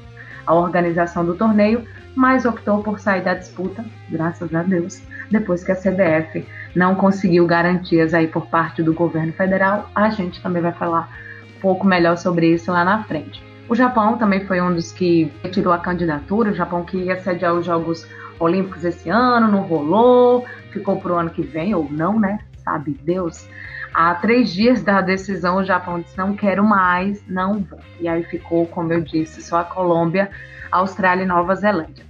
a 0.46 0.54
organização 0.54 1.26
do 1.26 1.36
torneio, 1.36 1.88
mas 2.16 2.46
optou 2.46 2.84
por 2.84 3.00
sair 3.00 3.24
da 3.24 3.34
disputa, 3.34 3.84
graças 4.10 4.54
a 4.54 4.64
Deus, 4.64 5.02
depois 5.32 5.64
que 5.64 5.72
a 5.72 5.76
CBF 5.76 6.46
não 6.76 6.96
conseguiu 6.96 7.46
garantias 7.46 8.14
aí 8.14 8.28
por 8.28 8.48
parte 8.48 8.84
do 8.84 8.94
governo 8.94 9.34
federal. 9.34 9.90
A 9.96 10.10
gente 10.10 10.42
também 10.42 10.62
vai 10.62 10.74
falar 10.74 11.10
um 11.58 11.60
pouco 11.60 11.86
melhor 11.86 12.18
sobre 12.18 12.54
isso 12.54 12.72
lá 12.72 12.84
na 12.84 13.04
frente. 13.04 13.44
O 13.68 13.76
Japão 13.76 14.18
também 14.18 14.46
foi 14.46 14.62
um 14.62 14.74
dos 14.74 14.92
que 14.92 15.32
retirou 15.42 15.74
a 15.74 15.80
candidatura, 15.80 16.52
o 16.52 16.56
Japão 16.56 16.84
que 16.84 16.98
ia 16.98 17.20
sediar 17.22 17.54
os 17.54 17.66
Jogos 17.66 18.06
Olímpicos 18.40 18.84
esse 18.84 19.10
ano, 19.10 19.48
não 19.48 19.62
rolou, 19.62 20.46
ficou 20.72 21.00
para 21.00 21.14
o 21.14 21.16
ano 21.16 21.30
que 21.30 21.42
vem, 21.42 21.74
ou 21.74 21.88
não, 21.90 22.20
né? 22.20 22.40
Sabe 22.64 22.98
Deus. 23.04 23.48
Há 23.94 24.16
três 24.16 24.52
dias 24.52 24.82
da 24.82 25.02
decisão, 25.02 25.58
o 25.58 25.64
Japão 25.64 26.00
disse: 26.00 26.18
não 26.18 26.36
quero 26.36 26.64
mais, 26.64 27.24
não 27.28 27.60
vou. 27.60 27.80
E 28.00 28.08
aí 28.08 28.24
ficou, 28.24 28.66
como 28.66 28.92
eu 28.92 29.02
disse, 29.02 29.42
só 29.44 29.60
a 29.60 29.64
Colômbia, 29.64 30.32
Austrália 30.72 31.24
e 31.24 31.28
Nova 31.28 31.54
Zelândia. 31.56 32.04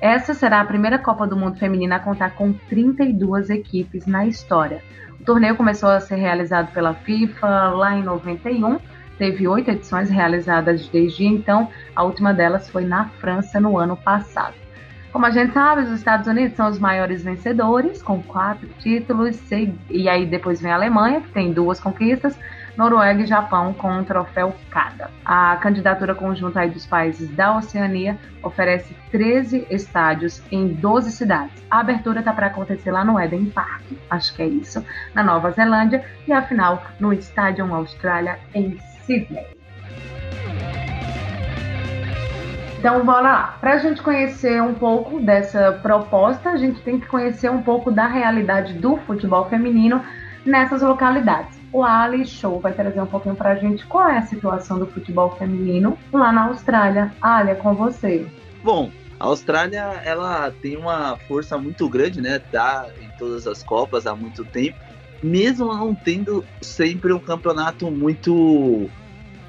Essa 0.00 0.34
será 0.34 0.60
a 0.60 0.64
primeira 0.64 0.98
Copa 0.98 1.26
do 1.26 1.36
Mundo 1.36 1.58
Feminina 1.58 1.96
a 1.96 2.00
contar 2.00 2.30
com 2.30 2.52
32 2.52 3.50
equipes 3.50 4.06
na 4.06 4.26
história. 4.26 4.82
O 5.20 5.24
torneio 5.24 5.54
começou 5.54 5.90
a 5.90 6.00
ser 6.00 6.16
realizado 6.16 6.72
pela 6.72 6.94
FIFA 6.94 7.68
lá 7.70 7.94
em 7.94 8.02
91, 8.02 8.78
teve 9.18 9.46
oito 9.46 9.70
edições 9.70 10.08
realizadas 10.08 10.88
desde 10.88 11.26
então, 11.26 11.68
a 11.94 12.02
última 12.02 12.32
delas 12.32 12.70
foi 12.70 12.84
na 12.84 13.10
França 13.20 13.60
no 13.60 13.76
ano 13.76 13.96
passado. 13.96 14.54
Como 15.12 15.26
a 15.26 15.30
gente 15.30 15.52
sabe, 15.52 15.82
os 15.82 15.90
Estados 15.90 16.28
Unidos 16.28 16.56
são 16.56 16.68
os 16.68 16.78
maiores 16.78 17.24
vencedores, 17.24 18.00
com 18.00 18.22
quatro 18.22 18.68
títulos, 18.78 19.36
e 19.90 20.08
aí 20.08 20.24
depois 20.24 20.60
vem 20.60 20.70
a 20.70 20.76
Alemanha, 20.76 21.20
que 21.20 21.32
tem 21.32 21.52
duas 21.52 21.80
conquistas, 21.80 22.38
Noruega 22.76 23.22
e 23.22 23.26
Japão 23.26 23.74
com 23.74 23.90
um 23.90 24.04
troféu 24.04 24.54
cada. 24.70 25.10
A 25.24 25.56
candidatura 25.56 26.14
conjunta 26.14 26.66
dos 26.68 26.86
países 26.86 27.28
da 27.30 27.56
Oceania 27.56 28.16
oferece 28.42 28.96
13 29.10 29.66
estádios 29.68 30.40
em 30.50 30.68
12 30.68 31.10
cidades. 31.10 31.62
A 31.68 31.80
abertura 31.80 32.20
está 32.20 32.32
para 32.32 32.46
acontecer 32.46 32.92
lá 32.92 33.04
no 33.04 33.18
Eden 33.18 33.46
Park, 33.46 33.82
acho 34.08 34.34
que 34.34 34.42
é 34.42 34.46
isso, 34.46 34.84
na 35.12 35.24
Nova 35.24 35.50
Zelândia, 35.50 36.04
e 36.26 36.32
a 36.32 36.42
final 36.42 36.82
no 37.00 37.12
Stadium 37.12 37.74
Austrália 37.74 38.38
em 38.54 38.78
Sydney. 39.04 39.59
Então, 42.80 43.04
bora 43.04 43.20
lá. 43.20 43.58
Para 43.60 43.74
a 43.74 43.78
gente 43.78 44.00
conhecer 44.00 44.62
um 44.62 44.72
pouco 44.72 45.20
dessa 45.20 45.78
proposta, 45.82 46.48
a 46.48 46.56
gente 46.56 46.80
tem 46.80 46.98
que 46.98 47.06
conhecer 47.06 47.50
um 47.50 47.60
pouco 47.60 47.90
da 47.90 48.06
realidade 48.06 48.72
do 48.72 48.96
futebol 48.96 49.46
feminino 49.50 50.02
nessas 50.46 50.80
localidades. 50.80 51.60
O 51.70 51.84
Ali 51.84 52.24
Show 52.24 52.58
vai 52.58 52.72
trazer 52.72 52.98
um 52.98 53.06
pouquinho 53.06 53.34
para 53.34 53.50
a 53.50 53.54
gente 53.56 53.84
qual 53.84 54.08
é 54.08 54.16
a 54.16 54.22
situação 54.22 54.78
do 54.78 54.86
futebol 54.86 55.36
feminino 55.36 55.98
lá 56.10 56.32
na 56.32 56.44
Austrália. 56.46 57.12
Ali, 57.20 57.50
é 57.50 57.54
com 57.54 57.74
você. 57.74 58.26
Bom, 58.64 58.90
a 59.18 59.26
Austrália 59.26 60.00
ela 60.02 60.50
tem 60.62 60.78
uma 60.78 61.18
força 61.28 61.58
muito 61.58 61.86
grande, 61.86 62.22
né? 62.22 62.38
Tá 62.38 62.86
em 62.98 63.10
todas 63.18 63.46
as 63.46 63.62
copas 63.62 64.06
há 64.06 64.16
muito 64.16 64.42
tempo, 64.42 64.78
mesmo 65.22 65.66
não 65.66 65.94
tendo 65.94 66.42
sempre 66.62 67.12
um 67.12 67.20
campeonato 67.20 67.90
muito 67.90 68.88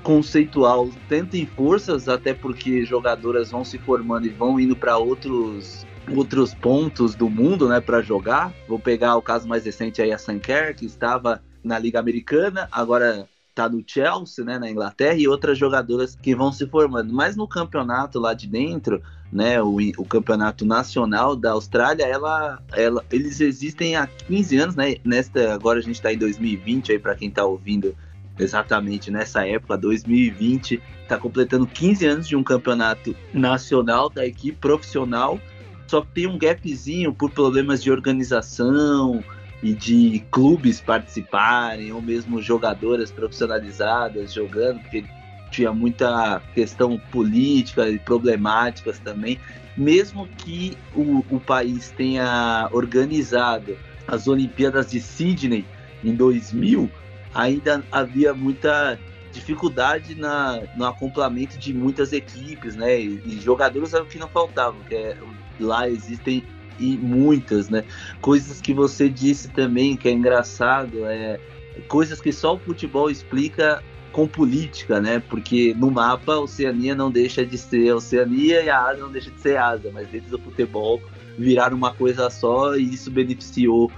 conceitual, 0.03 0.89
tanto 1.07 1.37
em 1.37 1.45
forças, 1.45 2.09
até 2.09 2.33
porque 2.33 2.85
jogadoras 2.85 3.51
vão 3.51 3.63
se 3.63 3.77
formando 3.77 4.25
e 4.25 4.29
vão 4.29 4.59
indo 4.59 4.75
para 4.75 4.97
outros 4.97 5.85
outros 6.15 6.53
pontos 6.53 7.15
do 7.15 7.29
mundo, 7.29 7.69
né, 7.69 7.79
para 7.79 8.01
jogar. 8.01 8.53
Vou 8.67 8.79
pegar 8.79 9.15
o 9.15 9.21
caso 9.21 9.47
mais 9.47 9.63
recente 9.63 10.01
aí 10.01 10.11
a 10.11 10.17
Sanker, 10.17 10.75
que 10.75 10.85
estava 10.85 11.41
na 11.63 11.77
Liga 11.77 11.99
Americana, 11.99 12.67
agora 12.71 13.29
tá 13.53 13.67
no 13.69 13.83
Chelsea, 13.85 14.43
né, 14.43 14.57
na 14.57 14.69
Inglaterra, 14.69 15.15
e 15.15 15.27
outras 15.27 15.57
jogadoras 15.57 16.15
que 16.15 16.33
vão 16.33 16.51
se 16.51 16.65
formando. 16.67 17.13
Mas 17.13 17.35
no 17.35 17.47
campeonato 17.47 18.19
lá 18.19 18.33
de 18.33 18.47
dentro, 18.47 19.01
né, 19.31 19.61
o, 19.61 19.77
o 19.97 20.05
campeonato 20.05 20.65
nacional 20.65 21.35
da 21.35 21.51
Austrália, 21.51 22.03
ela, 22.03 22.61
ela, 22.73 23.05
eles 23.11 23.39
existem 23.39 23.95
há 23.95 24.07
15 24.07 24.57
anos, 24.57 24.75
né, 24.75 24.95
nesta, 25.03 25.53
agora 25.53 25.79
a 25.79 25.81
gente 25.81 25.95
está 25.95 26.11
em 26.11 26.17
2020 26.17 26.93
aí 26.93 26.99
para 26.99 27.15
quem 27.15 27.29
está 27.29 27.45
ouvindo 27.45 27.95
exatamente 28.39 29.11
nessa 29.11 29.45
época, 29.45 29.77
2020, 29.77 30.81
está 31.03 31.17
completando 31.17 31.67
15 31.67 32.05
anos 32.05 32.27
de 32.27 32.35
um 32.35 32.43
campeonato 32.43 33.15
nacional 33.33 34.09
da 34.09 34.25
equipe 34.25 34.57
profissional, 34.57 35.39
só 35.87 36.01
que 36.01 36.07
tem 36.13 36.27
um 36.27 36.37
gapzinho 36.37 37.13
por 37.13 37.31
problemas 37.31 37.83
de 37.83 37.91
organização 37.91 39.23
e 39.61 39.73
de 39.73 40.23
clubes 40.31 40.81
participarem, 40.81 41.91
ou 41.91 42.01
mesmo 42.01 42.41
jogadoras 42.41 43.11
profissionalizadas 43.11 44.33
jogando, 44.33 44.79
porque 44.79 45.03
tinha 45.51 45.71
muita 45.71 46.41
questão 46.55 46.97
política 47.11 47.87
e 47.89 47.99
problemáticas 47.99 48.97
também. 48.99 49.37
Mesmo 49.77 50.27
que 50.27 50.77
o, 50.95 51.23
o 51.29 51.39
país 51.39 51.91
tenha 51.91 52.69
organizado 52.71 53.77
as 54.07 54.27
Olimpíadas 54.27 54.89
de 54.89 54.99
Sydney 54.99 55.65
em 56.03 56.15
2000, 56.15 56.89
ainda 57.33 57.83
havia 57.91 58.33
muita 58.33 58.99
dificuldade 59.31 60.15
na, 60.15 60.61
no 60.75 60.85
acoplamento 60.85 61.57
de 61.57 61.73
muitas 61.73 62.11
equipes, 62.11 62.75
né? 62.75 62.99
E, 62.99 63.21
e 63.25 63.39
jogadores 63.39 63.93
é 63.93 64.01
o 64.01 64.05
que 64.05 64.19
não 64.19 64.27
faltavam, 64.27 64.79
que 64.87 64.95
é, 64.95 65.17
lá 65.59 65.89
existem 65.89 66.43
e 66.79 66.97
muitas, 66.97 67.69
né? 67.69 67.83
Coisas 68.19 68.59
que 68.59 68.73
você 68.73 69.07
disse 69.07 69.49
também 69.49 69.95
que 69.95 70.07
é 70.07 70.11
engraçado, 70.11 71.05
é 71.05 71.39
coisas 71.87 72.19
que 72.19 72.31
só 72.33 72.55
o 72.55 72.59
futebol 72.59 73.09
explica 73.09 73.81
com 74.11 74.27
política, 74.27 74.99
né? 74.99 75.21
Porque 75.29 75.73
no 75.73 75.89
mapa 75.89 76.33
a 76.33 76.39
Oceania 76.39 76.93
não 76.93 77.09
deixa 77.09 77.45
de 77.45 77.57
ser 77.57 77.93
Oceania 77.93 78.61
e 78.61 78.69
a 78.69 78.81
Ásia 78.83 79.03
não 79.03 79.11
deixa 79.11 79.31
de 79.31 79.39
ser 79.39 79.57
Ásia, 79.57 79.91
mas 79.93 80.07
dentro 80.09 80.29
do 80.29 80.39
futebol 80.39 81.01
viraram 81.37 81.77
uma 81.77 81.93
coisa 81.93 82.29
só 82.29 82.75
e 82.75 82.93
isso 82.93 83.09
beneficiou 83.09 83.89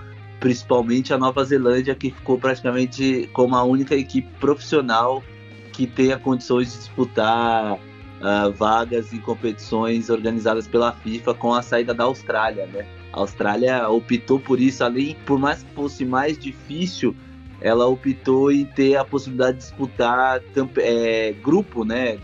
principalmente 0.43 1.13
a 1.13 1.17
Nova 1.17 1.41
Zelândia, 1.45 1.95
que 1.95 2.11
ficou 2.11 2.37
praticamente 2.37 3.29
como 3.31 3.55
a 3.55 3.63
única 3.63 3.95
equipe 3.95 4.27
profissional 4.41 5.23
que 5.71 5.87
tenha 5.87 6.19
condições 6.19 6.73
de 6.73 6.79
disputar 6.79 7.75
uh, 7.75 8.51
vagas 8.51 9.13
em 9.13 9.19
competições 9.19 10.09
organizadas 10.09 10.67
pela 10.67 10.91
FIFA 10.91 11.33
com 11.33 11.53
a 11.53 11.61
saída 11.61 11.93
da 11.93 12.03
Austrália, 12.03 12.65
né? 12.65 12.85
A 13.13 13.21
Austrália 13.21 13.87
optou 13.87 14.37
por 14.37 14.59
isso, 14.59 14.83
além, 14.83 15.15
por 15.25 15.39
mais 15.39 15.63
que 15.63 15.73
fosse 15.73 16.03
mais 16.03 16.37
difícil, 16.37 17.15
ela 17.61 17.87
optou 17.87 18.51
em 18.51 18.65
ter 18.65 18.97
a 18.97 19.05
possibilidade 19.05 19.59
de 19.59 19.63
disputar 19.63 20.41
é, 20.75 21.31
grupo, 21.41 21.85
né? 21.85 22.17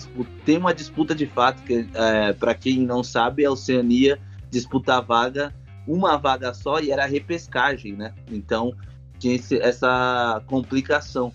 Tem 0.44 0.58
uma 0.58 0.74
disputa 0.74 1.16
de 1.16 1.26
fato, 1.26 1.64
que 1.64 1.88
é, 1.94 2.34
para 2.34 2.54
quem 2.54 2.80
não 2.80 3.02
sabe, 3.02 3.46
a 3.46 3.52
Oceania 3.52 4.20
disputa 4.52 5.00
vaga, 5.00 5.54
uma 5.89 6.17
vaga 6.17 6.53
só, 6.53 6.79
e 6.79 6.91
era 6.91 7.05
repescagem, 7.05 7.93
né? 7.93 8.13
Então 8.31 8.74
tinha 9.17 9.36
esse, 9.36 9.58
essa 9.58 10.41
complicação. 10.48 11.34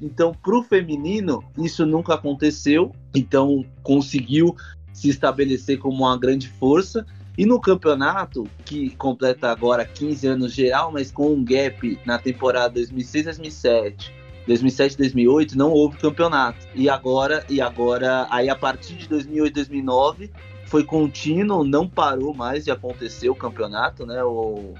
Então, 0.00 0.32
para 0.32 0.56
o 0.56 0.62
feminino, 0.62 1.42
isso 1.58 1.84
nunca 1.86 2.14
aconteceu. 2.14 2.94
Então, 3.14 3.64
conseguiu 3.82 4.54
se 4.92 5.08
estabelecer 5.08 5.78
como 5.78 6.04
uma 6.04 6.18
grande 6.18 6.48
força. 6.48 7.04
E 7.36 7.44
no 7.44 7.60
campeonato, 7.60 8.44
que 8.64 8.90
completa 8.96 9.50
agora 9.50 9.84
15 9.84 10.26
anos 10.26 10.54
geral, 10.54 10.90
mas 10.90 11.10
com 11.10 11.32
um 11.32 11.44
gap 11.44 11.98
na 12.06 12.18
temporada 12.18 12.80
2006-2007, 12.80 14.10
2007-2008, 14.48 15.54
não 15.54 15.70
houve 15.70 15.98
campeonato. 15.98 16.66
E 16.74 16.88
agora, 16.88 17.44
e 17.48 17.60
agora, 17.60 18.26
aí 18.30 18.48
a 18.48 18.56
partir 18.56 18.94
de 18.94 19.08
2008-2009 19.08 20.30
foi 20.66 20.84
contínuo, 20.84 21.64
não 21.64 21.88
parou 21.88 22.34
mais 22.34 22.64
de 22.64 22.70
acontecer 22.70 23.30
o 23.30 23.34
campeonato, 23.34 24.04
né? 24.04 24.22
O, 24.22 24.74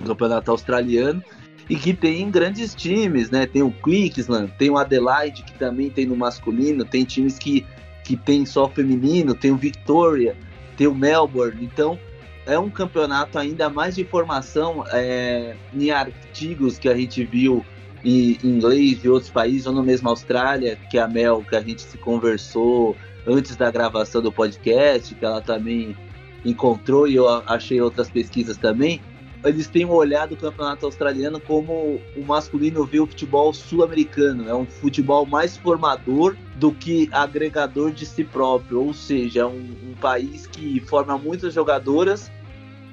o 0.00 0.04
campeonato 0.04 0.50
australiano 0.50 1.22
e 1.70 1.76
que 1.76 1.92
tem 1.92 2.30
grandes 2.30 2.74
times, 2.74 3.30
né? 3.30 3.46
Tem 3.46 3.62
o 3.62 3.70
Queensland, 3.70 4.52
tem 4.58 4.70
o 4.70 4.76
Adelaide, 4.76 5.42
que 5.42 5.52
também 5.52 5.90
tem 5.90 6.06
no 6.06 6.16
masculino, 6.16 6.84
tem 6.84 7.04
times 7.04 7.38
que, 7.38 7.64
que 8.04 8.16
tem 8.16 8.44
só 8.44 8.68
feminino, 8.68 9.34
tem 9.34 9.50
o 9.50 9.56
Victoria, 9.56 10.36
tem 10.76 10.86
o 10.86 10.94
Melbourne. 10.94 11.64
Então, 11.64 11.98
é 12.46 12.58
um 12.58 12.70
campeonato 12.70 13.38
ainda 13.38 13.68
mais 13.68 13.94
de 13.94 14.04
formação 14.04 14.84
é, 14.90 15.54
em 15.74 15.90
artigos 15.90 16.78
que 16.78 16.88
a 16.88 16.96
gente 16.96 17.22
viu 17.24 17.64
em 18.02 18.38
inglês 18.42 19.02
de 19.02 19.08
outros 19.08 19.30
países, 19.30 19.66
ou 19.66 19.72
no 19.72 19.82
mesmo 19.82 20.08
Austrália, 20.08 20.78
que 20.90 20.96
é 20.96 21.02
a 21.02 21.08
Mel, 21.08 21.44
que 21.48 21.54
a 21.54 21.60
gente 21.60 21.82
se 21.82 21.98
conversou 21.98 22.96
antes 23.28 23.54
da 23.56 23.70
gravação 23.70 24.22
do 24.22 24.32
podcast, 24.32 25.14
que 25.14 25.24
ela 25.24 25.40
também 25.40 25.96
encontrou 26.44 27.06
e 27.06 27.16
eu 27.16 27.28
achei 27.28 27.80
outras 27.80 28.08
pesquisas 28.08 28.56
também 28.56 29.00
eles 29.44 29.68
têm 29.68 29.84
olhado 29.84 30.32
o 30.32 30.36
campeonato 30.36 30.84
australiano 30.84 31.40
como 31.40 32.00
o 32.16 32.24
masculino 32.26 32.84
vê 32.84 32.98
o 32.98 33.06
futebol 33.06 33.52
sul-americano. 33.52 34.48
É 34.48 34.54
um 34.54 34.66
futebol 34.66 35.24
mais 35.24 35.56
formador 35.56 36.36
do 36.56 36.72
que 36.72 37.08
agregador 37.12 37.92
de 37.92 38.04
si 38.04 38.24
próprio. 38.24 38.82
Ou 38.82 38.92
seja, 38.92 39.40
é 39.40 39.46
um, 39.46 39.74
um 39.90 39.94
país 40.00 40.46
que 40.46 40.80
forma 40.80 41.16
muitas 41.16 41.54
jogadoras, 41.54 42.30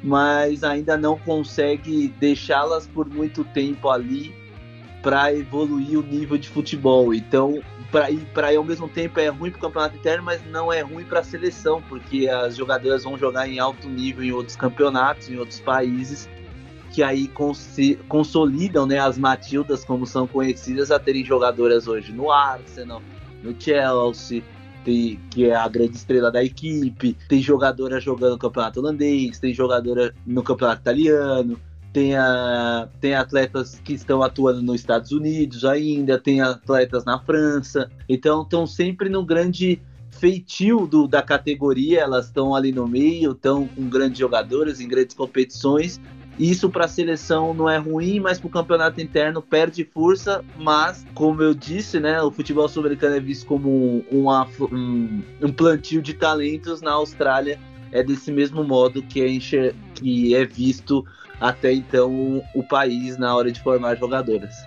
mas 0.03 0.63
ainda 0.63 0.95
não 0.95 1.17
consegue 1.17 2.09
deixá-las 2.19 2.87
por 2.87 3.09
muito 3.09 3.43
tempo 3.43 3.89
ali 3.89 4.33
para 5.05 5.31
evoluir 5.31 5.99
o 5.99 6.01
nível 6.01 6.35
de 6.35 6.49
futebol. 6.49 7.13
Então, 7.13 7.61
para 7.91 8.09
ir, 8.09 8.27
ir 8.51 8.55
ao 8.55 8.63
mesmo 8.63 8.89
tempo 8.89 9.19
é 9.19 9.27
ruim 9.27 9.51
para 9.51 9.59
o 9.59 9.61
campeonato 9.61 9.97
interno, 9.97 10.23
mas 10.23 10.43
não 10.47 10.73
é 10.73 10.81
ruim 10.81 11.05
para 11.05 11.19
a 11.19 11.23
seleção, 11.23 11.79
porque 11.87 12.27
as 12.27 12.55
jogadoras 12.55 13.03
vão 13.03 13.15
jogar 13.15 13.47
em 13.47 13.59
alto 13.59 13.87
nível 13.87 14.23
em 14.23 14.31
outros 14.31 14.55
campeonatos, 14.55 15.29
em 15.29 15.37
outros 15.37 15.59
países, 15.59 16.27
que 16.91 17.03
aí 17.03 17.29
consolidam 18.07 18.87
né, 18.87 18.97
as 18.97 19.15
Matildas, 19.15 19.85
como 19.85 20.07
são 20.07 20.25
conhecidas, 20.25 20.89
a 20.89 20.97
terem 20.97 21.23
jogadoras 21.23 21.87
hoje 21.87 22.11
no 22.11 22.31
Arsenal, 22.31 22.99
no 23.43 23.55
Chelsea, 23.61 24.41
tem, 24.83 25.19
que 25.29 25.45
é 25.45 25.55
a 25.55 25.67
grande 25.67 25.97
estrela 25.97 26.31
da 26.31 26.43
equipe, 26.43 27.15
tem 27.29 27.43
jogadora 27.43 27.99
jogando 27.99 28.31
no 28.31 28.39
campeonato 28.39 28.79
holandês, 28.79 29.37
tem 29.37 29.53
jogadora 29.53 30.15
no 30.25 30.41
campeonato 30.41 30.81
italiano, 30.81 31.61
tem, 31.95 32.13
a, 32.13 32.89
tem 32.99 33.15
atletas 33.15 33.79
que 33.81 33.93
estão 33.93 34.21
atuando 34.21 34.61
nos 34.61 34.81
Estados 34.81 35.13
Unidos 35.13 35.63
ainda, 35.63 36.19
tem 36.19 36.41
atletas 36.41 37.05
na 37.05 37.17
França, 37.17 37.89
então 38.09 38.41
estão 38.41 38.67
sempre 38.67 39.07
no 39.07 39.25
grande 39.25 39.81
feitio 40.11 40.85
do, 40.87 41.07
da 41.07 41.21
categoria, 41.21 42.01
elas 42.01 42.25
estão 42.25 42.53
ali 42.53 42.73
no 42.73 42.85
meio, 42.85 43.31
estão 43.31 43.65
com 43.65 43.87
grandes 43.87 44.19
jogadoras 44.19 44.81
em 44.81 44.89
grandes 44.89 45.15
competições 45.15 46.01
isso 46.37 46.69
para 46.69 46.83
a 46.83 46.87
seleção 46.89 47.53
não 47.53 47.69
é 47.69 47.77
ruim, 47.77 48.19
mas 48.19 48.37
para 48.37 48.47
o 48.47 48.49
campeonato 48.49 48.99
interno 48.99 49.41
perde 49.41 49.85
força. 49.85 50.43
Mas, 50.57 51.05
como 51.13 51.41
eu 51.41 51.53
disse, 51.53 51.97
né, 51.97 52.21
o 52.21 52.29
futebol 52.29 52.67
sul-americano 52.67 53.15
é 53.15 53.21
visto 53.21 53.45
como 53.45 53.69
um, 53.69 54.03
um, 54.11 55.23
um, 55.41 55.53
plantio 55.53 56.01
de 56.01 56.13
talentos. 56.13 56.81
Na 56.81 56.91
Austrália 56.91 57.57
é 57.89 58.03
desse 58.03 58.33
mesmo 58.33 58.65
modo 58.65 59.01
que 59.01 59.21
é, 59.21 59.73
que 59.93 60.35
é 60.35 60.45
visto 60.45 61.05
até 61.39 61.73
então 61.73 62.41
o 62.53 62.63
país 62.63 63.17
na 63.17 63.35
hora 63.35 63.51
de 63.51 63.61
formar 63.61 63.95
jogadoras. 63.95 64.65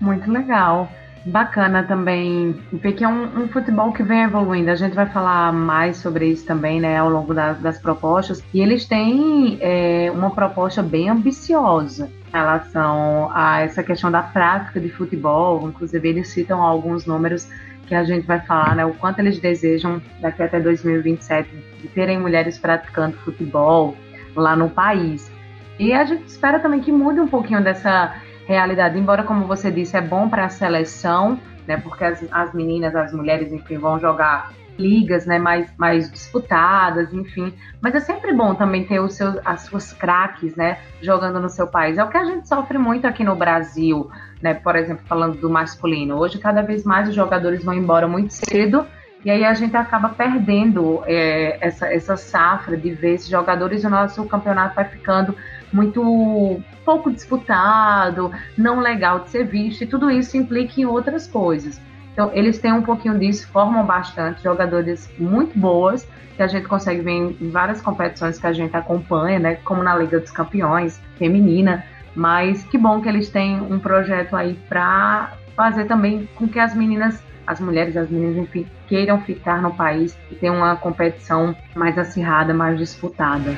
Muito 0.00 0.30
legal. 0.30 0.90
Bacana 1.26 1.82
também, 1.82 2.54
porque 2.80 3.04
é 3.04 3.08
um, 3.08 3.42
um, 3.42 3.48
futebol 3.48 3.92
que 3.92 4.02
vem 4.02 4.22
evoluindo. 4.22 4.70
A 4.70 4.76
gente 4.76 4.94
vai 4.94 5.06
falar 5.06 5.52
mais 5.52 5.98
sobre 5.98 6.26
isso 6.26 6.46
também, 6.46 6.80
né, 6.80 6.96
ao 6.96 7.10
longo 7.10 7.34
da, 7.34 7.52
das 7.52 7.78
propostas. 7.78 8.42
E 8.54 8.60
eles 8.60 8.86
têm 8.86 9.58
é, 9.60 10.10
uma 10.10 10.30
proposta 10.30 10.82
bem 10.82 11.10
ambiciosa 11.10 12.10
em 12.28 12.32
relação 12.32 13.30
a 13.34 13.60
essa 13.60 13.82
questão 13.82 14.10
da 14.10 14.22
prática 14.22 14.80
de 14.80 14.88
futebol. 14.88 15.68
Inclusive, 15.68 16.08
eles 16.08 16.28
citam 16.28 16.62
alguns 16.62 17.04
números 17.04 17.48
que 17.86 17.94
a 17.94 18.04
gente 18.04 18.26
vai 18.26 18.40
falar, 18.40 18.76
né, 18.76 18.84
o 18.84 18.94
quanto 18.94 19.18
eles 19.18 19.38
desejam 19.40 20.00
daqui 20.20 20.42
até 20.42 20.60
2027 20.60 21.48
de 21.80 21.88
terem 21.88 22.18
mulheres 22.18 22.58
praticando 22.58 23.16
futebol 23.18 23.96
lá 24.36 24.54
no 24.54 24.70
país. 24.70 25.30
E 25.78 25.92
a 25.92 26.04
gente 26.04 26.26
espera 26.26 26.58
também 26.58 26.80
que 26.80 26.90
mude 26.90 27.20
um 27.20 27.28
pouquinho 27.28 27.62
dessa 27.62 28.14
realidade. 28.46 28.98
Embora, 28.98 29.22
como 29.22 29.46
você 29.46 29.70
disse, 29.70 29.96
é 29.96 30.00
bom 30.00 30.28
para 30.28 30.46
a 30.46 30.48
seleção, 30.48 31.38
né? 31.66 31.76
Porque 31.76 32.04
as, 32.04 32.24
as 32.32 32.52
meninas, 32.52 32.96
as 32.96 33.12
mulheres, 33.12 33.52
enfim, 33.52 33.78
vão 33.78 33.98
jogar 33.98 34.52
ligas, 34.78 35.26
né, 35.26 35.38
mais, 35.38 35.70
mais 35.76 36.10
disputadas, 36.10 37.12
enfim. 37.12 37.52
Mas 37.80 37.94
é 37.96 38.00
sempre 38.00 38.32
bom 38.32 38.54
também 38.54 38.84
ter 38.84 39.00
os 39.00 39.14
seus, 39.14 39.36
as 39.44 39.62
suas 39.62 39.92
craques, 39.92 40.54
né, 40.54 40.78
jogando 41.02 41.40
no 41.40 41.48
seu 41.48 41.66
país. 41.66 41.98
É 41.98 42.04
o 42.04 42.08
que 42.08 42.16
a 42.16 42.24
gente 42.24 42.48
sofre 42.48 42.78
muito 42.78 43.06
aqui 43.06 43.24
no 43.24 43.34
Brasil, 43.34 44.08
né, 44.40 44.54
por 44.54 44.76
exemplo, 44.76 45.04
falando 45.06 45.36
do 45.40 45.50
masculino. 45.50 46.16
Hoje, 46.16 46.38
cada 46.38 46.62
vez 46.62 46.84
mais 46.84 47.08
os 47.08 47.14
jogadores 47.14 47.64
vão 47.64 47.74
embora 47.74 48.06
muito 48.06 48.32
cedo 48.32 48.86
e 49.24 49.30
aí 49.30 49.44
a 49.44 49.52
gente 49.52 49.76
acaba 49.76 50.10
perdendo 50.10 51.02
é, 51.06 51.58
essa, 51.60 51.92
essa 51.92 52.16
safra 52.16 52.76
de 52.76 52.90
ver 52.90 53.14
esses 53.14 53.28
jogadores 53.28 53.82
e 53.82 53.86
o 53.86 53.90
nosso 53.90 54.24
campeonato 54.26 54.76
vai 54.76 54.84
ficando 54.84 55.34
muito 55.72 56.62
pouco 56.84 57.10
disputado, 57.10 58.32
não 58.56 58.80
legal 58.80 59.20
de 59.20 59.30
ser 59.30 59.44
visto, 59.44 59.82
e 59.82 59.86
tudo 59.86 60.10
isso 60.10 60.36
implica 60.36 60.80
em 60.80 60.86
outras 60.86 61.26
coisas. 61.26 61.80
Então, 62.12 62.30
eles 62.32 62.58
têm 62.58 62.72
um 62.72 62.82
pouquinho 62.82 63.18
disso, 63.18 63.46
formam 63.48 63.84
bastante 63.84 64.42
jogadores 64.42 65.10
muito 65.18 65.58
boas, 65.58 66.08
que 66.36 66.42
a 66.42 66.46
gente 66.46 66.66
consegue 66.66 67.00
ver 67.00 67.10
em 67.12 67.50
várias 67.50 67.80
competições 67.80 68.38
que 68.38 68.46
a 68.46 68.52
gente 68.52 68.74
acompanha, 68.76 69.38
né, 69.38 69.54
como 69.56 69.82
na 69.82 69.96
Liga 69.96 70.20
dos 70.20 70.30
Campeões 70.30 71.00
feminina, 71.16 71.84
mas 72.14 72.64
que 72.64 72.78
bom 72.78 73.00
que 73.00 73.08
eles 73.08 73.28
têm 73.28 73.60
um 73.60 73.78
projeto 73.78 74.34
aí 74.34 74.54
para 74.68 75.32
fazer 75.54 75.84
também 75.86 76.28
com 76.36 76.48
que 76.48 76.58
as 76.58 76.74
meninas, 76.74 77.22
as 77.46 77.60
mulheres, 77.60 77.96
as 77.96 78.08
meninas, 78.08 78.36
enfim, 78.36 78.66
queiram 78.88 79.20
ficar 79.20 79.60
no 79.60 79.74
país 79.74 80.18
e 80.30 80.34
ter 80.34 80.50
uma 80.50 80.76
competição 80.76 81.54
mais 81.74 81.96
acirrada, 81.98 82.54
mais 82.54 82.78
disputada. 82.78 83.50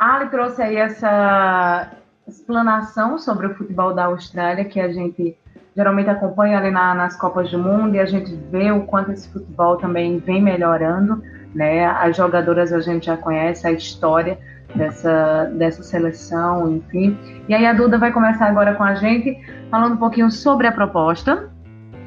Ali 0.00 0.28
trouxe 0.30 0.62
aí 0.62 0.76
essa 0.76 1.92
explanação 2.26 3.18
sobre 3.18 3.46
o 3.46 3.54
futebol 3.54 3.94
da 3.94 4.06
Austrália, 4.06 4.64
que 4.64 4.80
a 4.80 4.92
gente 4.92 5.36
geralmente 5.76 6.10
acompanha 6.10 6.58
ali 6.58 6.70
na, 6.70 6.94
nas 6.94 7.16
Copas 7.16 7.50
do 7.50 7.58
Mundo 7.58 7.94
e 7.94 8.00
a 8.00 8.04
gente 8.04 8.34
vê 8.50 8.70
o 8.70 8.84
quanto 8.84 9.12
esse 9.12 9.28
futebol 9.28 9.76
também 9.76 10.18
vem 10.18 10.42
melhorando, 10.42 11.22
né? 11.54 11.86
As 11.86 12.16
jogadoras 12.16 12.72
a 12.72 12.80
gente 12.80 13.06
já 13.06 13.16
conhece 13.16 13.66
a 13.66 13.72
história 13.72 14.38
dessa, 14.74 15.44
dessa 15.54 15.82
seleção, 15.82 16.76
enfim. 16.76 17.16
E 17.48 17.54
aí 17.54 17.66
a 17.66 17.72
Duda 17.72 17.98
vai 17.98 18.12
começar 18.12 18.46
agora 18.46 18.74
com 18.74 18.82
a 18.82 18.94
gente 18.94 19.38
falando 19.70 19.94
um 19.94 19.98
pouquinho 19.98 20.30
sobre 20.30 20.66
a 20.66 20.72
proposta, 20.72 21.50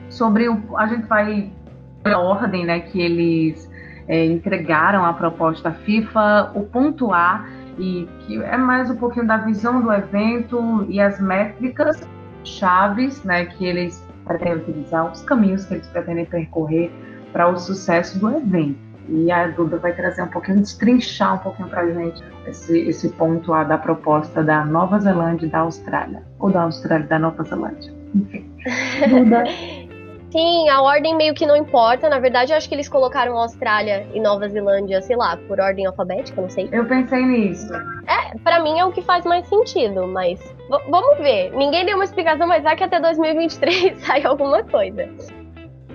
sobre 0.10 0.48
o, 0.50 0.78
a 0.78 0.88
gente 0.88 1.08
vai 1.08 1.52
a 2.04 2.20
ordem, 2.20 2.66
né, 2.66 2.82
que 2.82 3.02
eles 3.02 3.70
é, 4.08 4.26
entregaram 4.26 5.04
a 5.06 5.14
proposta 5.14 5.70
à 5.70 5.72
FIFA, 5.72 6.52
o 6.54 6.62
ponto 6.64 7.12
A 7.12 7.46
e 7.78 8.08
que 8.20 8.42
é 8.42 8.58
mais 8.58 8.90
um 8.90 8.96
pouquinho 8.96 9.26
da 9.26 9.38
visão 9.38 9.82
do 9.82 9.92
evento 9.92 10.86
e 10.88 11.02
as 11.02 11.20
métricas 11.20 12.08
chaves, 12.44 13.24
né, 13.24 13.46
que 13.46 13.66
eles 13.66 14.06
pretendem 14.24 14.58
utilizar, 14.58 15.12
os 15.12 15.24
caminhos 15.24 15.66
que 15.66 15.74
eles 15.74 15.88
pretendem 15.88 16.26
percorrer 16.26 16.92
para 17.34 17.48
o 17.48 17.58
sucesso 17.58 18.20
do 18.20 18.30
evento. 18.38 18.85
E 19.08 19.32
a 19.32 19.48
Duda 19.48 19.78
vai 19.78 19.94
trazer 19.94 20.24
um 20.24 20.28
pouquinho, 20.28 20.60
destrinchar 20.60 21.36
um 21.36 21.38
pouquinho 21.40 21.70
para 21.70 21.82
a 21.82 21.92
gente 21.92 22.24
esse, 22.48 22.80
esse 22.88 23.10
ponto 23.10 23.52
lá 23.52 23.64
da 23.64 23.78
proposta 23.78 24.44
da 24.44 24.66
Nova 24.66 25.00
Zelândia 25.00 25.46
e 25.46 25.50
da 25.50 25.60
Austrália. 25.60 26.24
Ou 26.40 26.52
da 26.52 26.64
Austrália 26.64 27.06
e 27.06 27.08
da 27.08 27.20
Nova 27.20 27.44
Zelândia. 27.44 27.94
Enfim. 28.16 28.50
Duda. 29.10 29.44
Sim, 30.36 30.68
a 30.68 30.82
ordem 30.82 31.16
meio 31.16 31.34
que 31.34 31.46
não 31.46 31.56
importa. 31.56 32.10
Na 32.10 32.20
verdade, 32.20 32.52
eu 32.52 32.58
acho 32.58 32.68
que 32.68 32.76
eles 32.76 32.90
colocaram 32.90 33.38
Austrália 33.38 34.06
e 34.14 34.20
Nova 34.20 34.50
Zelândia, 34.50 35.02
sei 35.02 35.16
lá, 35.16 35.38
por 35.48 35.62
ordem 35.62 35.86
alfabética, 35.86 36.42
não 36.42 36.50
sei. 36.50 36.68
Eu 36.74 36.86
pensei 36.86 37.24
nisso. 37.26 37.74
É, 37.74 38.38
para 38.40 38.62
mim 38.62 38.78
é 38.78 38.84
o 38.84 38.92
que 38.92 39.02
faz 39.02 39.24
mais 39.24 39.48
sentido, 39.48 40.06
mas 40.08 40.42
vamos 40.90 41.20
ver. 41.20 41.52
Ninguém 41.56 41.86
deu 41.86 41.96
uma 41.96 42.04
explicação, 42.04 42.48
mas 42.48 42.64
vai 42.64 42.76
que 42.76 42.84
até 42.84 43.00
2023 43.00 43.98
sai 44.04 44.26
alguma 44.26 44.62
coisa. 44.64 45.08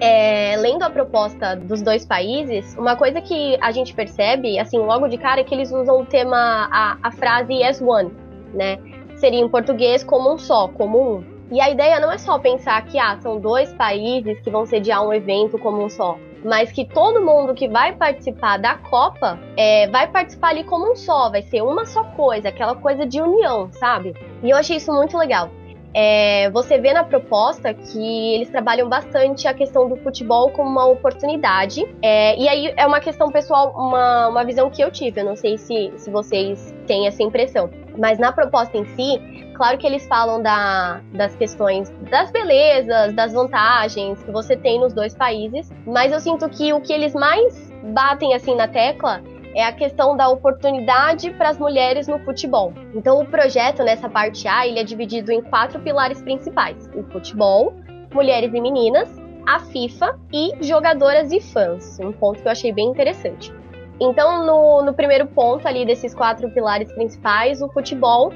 É, 0.00 0.56
lendo 0.56 0.82
a 0.82 0.90
proposta 0.90 1.54
dos 1.54 1.82
dois 1.82 2.06
países, 2.06 2.74
uma 2.78 2.96
coisa 2.96 3.20
que 3.20 3.58
a 3.60 3.70
gente 3.70 3.92
percebe, 3.94 4.58
assim, 4.58 4.78
logo 4.78 5.08
de 5.08 5.18
cara, 5.18 5.42
é 5.42 5.44
que 5.44 5.54
eles 5.54 5.70
usam 5.70 6.00
o 6.00 6.06
tema, 6.06 6.68
a, 6.72 6.96
a 7.02 7.10
frase 7.12 7.62
as 7.62 7.82
one, 7.82 8.10
né? 8.54 8.78
Seria 9.16 9.40
em 9.40 9.48
português 9.48 10.02
como 10.02 10.32
um 10.32 10.38
só, 10.38 10.68
como 10.68 11.16
um. 11.16 11.24
E 11.52 11.60
a 11.60 11.68
ideia 11.68 12.00
não 12.00 12.10
é 12.10 12.16
só 12.16 12.38
pensar 12.38 12.82
que 12.86 12.98
ah, 12.98 13.18
são 13.20 13.38
dois 13.38 13.72
países 13.74 14.40
que 14.40 14.50
vão 14.50 14.64
sediar 14.64 15.04
um 15.06 15.12
evento 15.12 15.58
como 15.58 15.84
um 15.84 15.90
só, 15.90 16.16
mas 16.44 16.70
que 16.72 16.84
todo 16.84 17.20
mundo 17.20 17.54
que 17.54 17.68
vai 17.68 17.92
participar 17.92 18.56
da 18.56 18.76
Copa 18.76 19.38
é, 19.56 19.88
vai 19.88 20.06
participar 20.06 20.50
ali 20.50 20.64
como 20.64 20.92
um 20.92 20.96
só, 20.96 21.28
vai 21.28 21.42
ser 21.42 21.62
uma 21.62 21.84
só 21.84 22.04
coisa, 22.04 22.48
aquela 22.48 22.74
coisa 22.76 23.04
de 23.04 23.20
união, 23.20 23.68
sabe? 23.72 24.14
E 24.42 24.48
eu 24.48 24.56
achei 24.56 24.76
isso 24.76 24.92
muito 24.92 25.18
legal. 25.18 25.50
É, 25.92 26.50
você 26.50 26.78
vê 26.78 26.92
na 26.92 27.04
proposta 27.04 27.74
que 27.74 28.34
eles 28.34 28.48
trabalham 28.50 28.88
bastante 28.88 29.48
a 29.48 29.54
questão 29.54 29.88
do 29.88 29.96
futebol 29.96 30.50
como 30.50 30.68
uma 30.68 30.86
oportunidade. 30.86 31.84
É, 32.02 32.38
e 32.38 32.48
aí 32.48 32.72
é 32.76 32.86
uma 32.86 33.00
questão 33.00 33.30
pessoal, 33.30 33.74
uma, 33.76 34.28
uma 34.28 34.44
visão 34.44 34.70
que 34.70 34.82
eu 34.82 34.90
tive. 34.90 35.20
Eu 35.20 35.24
não 35.24 35.36
sei 35.36 35.58
se, 35.58 35.92
se 35.96 36.10
vocês 36.10 36.74
têm 36.86 37.06
essa 37.06 37.22
impressão. 37.22 37.70
Mas 37.98 38.18
na 38.18 38.32
proposta 38.32 38.76
em 38.78 38.84
si, 38.94 39.52
claro 39.54 39.78
que 39.78 39.86
eles 39.86 40.06
falam 40.06 40.40
da, 40.40 41.00
das 41.12 41.34
questões 41.34 41.90
das 42.08 42.30
belezas, 42.30 43.12
das 43.14 43.32
vantagens 43.32 44.22
que 44.22 44.30
você 44.30 44.56
tem 44.56 44.78
nos 44.78 44.92
dois 44.92 45.14
países. 45.14 45.70
Mas 45.86 46.12
eu 46.12 46.20
sinto 46.20 46.48
que 46.48 46.72
o 46.72 46.80
que 46.80 46.92
eles 46.92 47.14
mais 47.14 47.70
batem 47.82 48.34
assim 48.34 48.54
na 48.54 48.68
tecla 48.68 49.22
é 49.54 49.64
a 49.64 49.72
questão 49.72 50.16
da 50.16 50.28
oportunidade 50.28 51.30
para 51.30 51.48
as 51.48 51.58
mulheres 51.58 52.06
no 52.06 52.18
futebol. 52.20 52.72
Então, 52.94 53.20
o 53.20 53.26
projeto 53.26 53.82
nessa 53.82 54.08
parte 54.08 54.46
A 54.46 54.66
ele 54.66 54.78
é 54.78 54.84
dividido 54.84 55.32
em 55.32 55.42
quatro 55.42 55.80
pilares 55.80 56.22
principais: 56.22 56.88
o 56.94 57.02
futebol, 57.04 57.74
mulheres 58.12 58.52
e 58.54 58.60
meninas, 58.60 59.08
a 59.46 59.58
FIFA 59.60 60.18
e 60.32 60.52
jogadoras 60.62 61.32
e 61.32 61.40
fãs. 61.40 61.98
Um 62.00 62.12
ponto 62.12 62.40
que 62.40 62.46
eu 62.46 62.52
achei 62.52 62.72
bem 62.72 62.88
interessante. 62.88 63.52
Então, 64.00 64.46
no, 64.46 64.82
no 64.82 64.94
primeiro 64.94 65.26
ponto 65.26 65.66
ali 65.68 65.84
desses 65.84 66.14
quatro 66.14 66.48
pilares 66.50 66.90
principais, 66.92 67.60
o 67.60 67.68
futebol 67.68 68.32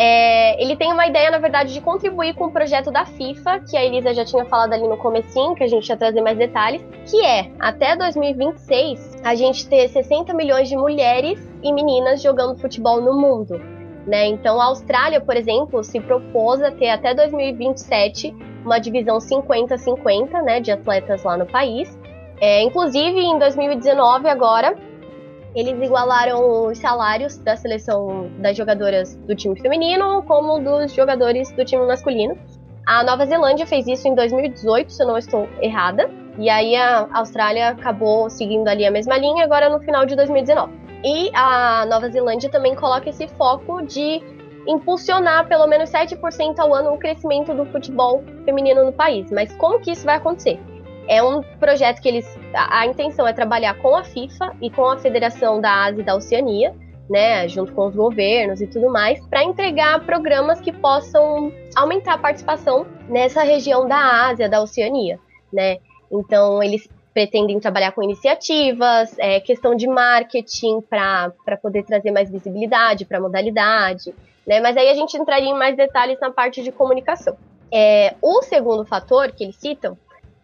é, 0.00 0.62
ele 0.62 0.76
tem 0.76 0.92
uma 0.92 1.08
ideia, 1.08 1.28
na 1.28 1.38
verdade, 1.38 1.74
de 1.74 1.80
contribuir 1.80 2.32
com 2.36 2.44
o 2.44 2.52
projeto 2.52 2.88
da 2.88 3.04
FIFA, 3.04 3.58
que 3.68 3.76
a 3.76 3.84
Elisa 3.84 4.14
já 4.14 4.24
tinha 4.24 4.44
falado 4.44 4.72
ali 4.72 4.86
no 4.86 4.96
comecinho, 4.96 5.56
que 5.56 5.64
a 5.64 5.66
gente 5.66 5.88
ia 5.88 5.96
trazer 5.96 6.20
mais 6.20 6.38
detalhes, 6.38 6.86
que 7.04 7.20
é, 7.26 7.50
até 7.58 7.96
2026, 7.96 9.16
a 9.24 9.34
gente 9.34 9.68
ter 9.68 9.88
60 9.88 10.32
milhões 10.34 10.68
de 10.68 10.76
mulheres 10.76 11.36
e 11.64 11.72
meninas 11.72 12.22
jogando 12.22 12.56
futebol 12.60 13.00
no 13.00 13.20
mundo. 13.20 13.60
Né? 14.06 14.26
Então, 14.28 14.60
a 14.60 14.66
Austrália, 14.66 15.20
por 15.20 15.36
exemplo, 15.36 15.82
se 15.82 15.98
propôs 15.98 16.62
a 16.62 16.70
ter 16.70 16.90
até 16.90 17.12
2027 17.12 18.32
uma 18.64 18.78
divisão 18.78 19.18
50-50 19.18 20.44
né, 20.44 20.60
de 20.60 20.70
atletas 20.70 21.24
lá 21.24 21.36
no 21.36 21.44
país. 21.44 21.98
É, 22.40 22.62
inclusive, 22.62 23.18
em 23.18 23.36
2019, 23.36 24.28
agora, 24.28 24.76
eles 25.58 25.80
igualaram 25.82 26.66
os 26.66 26.78
salários 26.78 27.36
da 27.38 27.56
seleção 27.56 28.30
das 28.38 28.56
jogadoras 28.56 29.16
do 29.16 29.34
time 29.34 29.60
feminino 29.60 30.22
como 30.22 30.60
dos 30.60 30.92
jogadores 30.92 31.50
do 31.50 31.64
time 31.64 31.84
masculino. 31.84 32.38
A 32.86 33.02
Nova 33.02 33.26
Zelândia 33.26 33.66
fez 33.66 33.86
isso 33.86 34.06
em 34.06 34.14
2018, 34.14 34.92
se 34.92 35.02
eu 35.02 35.06
não 35.08 35.18
estou 35.18 35.48
errada. 35.60 36.08
E 36.38 36.48
aí 36.48 36.76
a 36.76 37.08
Austrália 37.12 37.70
acabou 37.70 38.30
seguindo 38.30 38.68
ali 38.68 38.86
a 38.86 38.90
mesma 38.90 39.18
linha 39.18 39.44
agora 39.44 39.68
no 39.68 39.80
final 39.80 40.06
de 40.06 40.14
2019. 40.14 40.72
E 41.04 41.30
a 41.34 41.84
Nova 41.86 42.08
Zelândia 42.08 42.48
também 42.48 42.76
coloca 42.76 43.10
esse 43.10 43.26
foco 43.28 43.82
de 43.82 44.22
impulsionar 44.66 45.48
pelo 45.48 45.66
menos 45.66 45.90
7% 45.90 46.58
ao 46.58 46.72
ano 46.72 46.92
o 46.92 46.98
crescimento 46.98 47.52
do 47.52 47.66
futebol 47.66 48.22
feminino 48.44 48.84
no 48.84 48.92
país. 48.92 49.30
Mas 49.32 49.52
como 49.56 49.80
que 49.80 49.90
isso 49.90 50.04
vai 50.06 50.16
acontecer? 50.16 50.60
É 51.08 51.22
um 51.22 51.42
projeto 51.58 52.02
que 52.02 52.08
eles. 52.08 52.38
A, 52.54 52.80
a 52.80 52.86
intenção 52.86 53.26
é 53.26 53.32
trabalhar 53.32 53.74
com 53.78 53.96
a 53.96 54.04
FIFA 54.04 54.54
e 54.60 54.70
com 54.70 54.86
a 54.86 54.98
Federação 54.98 55.60
da 55.60 55.84
Ásia 55.84 56.02
e 56.02 56.04
da 56.04 56.14
Oceania, 56.14 56.74
né, 57.08 57.48
junto 57.48 57.72
com 57.72 57.86
os 57.86 57.94
governos 57.94 58.60
e 58.60 58.66
tudo 58.66 58.90
mais, 58.90 59.18
para 59.26 59.42
entregar 59.42 60.04
programas 60.04 60.60
que 60.60 60.70
possam 60.70 61.50
aumentar 61.74 62.14
a 62.14 62.18
participação 62.18 62.86
nessa 63.08 63.42
região 63.42 63.88
da 63.88 64.28
Ásia, 64.28 64.48
da 64.48 64.60
Oceania, 64.60 65.18
né? 65.50 65.78
Então, 66.12 66.62
eles 66.62 66.86
pretendem 67.14 67.58
trabalhar 67.58 67.92
com 67.92 68.02
iniciativas, 68.02 69.18
é, 69.18 69.40
questão 69.40 69.74
de 69.74 69.88
marketing 69.88 70.82
para 70.82 71.32
poder 71.60 71.84
trazer 71.84 72.10
mais 72.10 72.30
visibilidade 72.30 73.06
para 73.06 73.16
a 73.16 73.20
modalidade, 73.20 74.14
né? 74.46 74.60
Mas 74.60 74.76
aí 74.76 74.90
a 74.90 74.94
gente 74.94 75.16
entraria 75.16 75.48
em 75.48 75.58
mais 75.58 75.74
detalhes 75.74 76.20
na 76.20 76.30
parte 76.30 76.62
de 76.62 76.70
comunicação. 76.70 77.36
É, 77.72 78.14
o 78.20 78.42
segundo 78.42 78.84
fator 78.84 79.32
que 79.32 79.44
eles 79.44 79.56
citam 79.56 79.96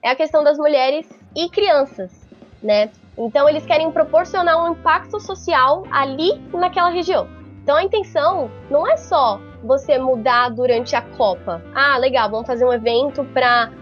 é 0.04 0.10
a 0.10 0.14
questão 0.14 0.44
das 0.44 0.58
mulheres 0.58 1.08
e 1.34 1.48
crianças, 1.48 2.28
né? 2.62 2.90
Então 3.16 3.48
eles 3.48 3.64
querem 3.64 3.90
proporcionar 3.90 4.62
um 4.62 4.72
impacto 4.72 5.18
social 5.18 5.84
ali 5.90 6.38
naquela 6.52 6.90
região. 6.90 7.26
Então 7.62 7.74
a 7.74 7.82
intenção 7.82 8.50
não 8.70 8.86
é 8.86 8.98
só 8.98 9.40
você 9.62 9.98
mudar 9.98 10.50
durante 10.50 10.94
a 10.94 11.00
Copa. 11.00 11.62
Ah, 11.74 11.96
legal, 11.96 12.30
vamos 12.30 12.46
fazer 12.46 12.66
um 12.66 12.72
evento 12.72 13.24
para 13.32 13.72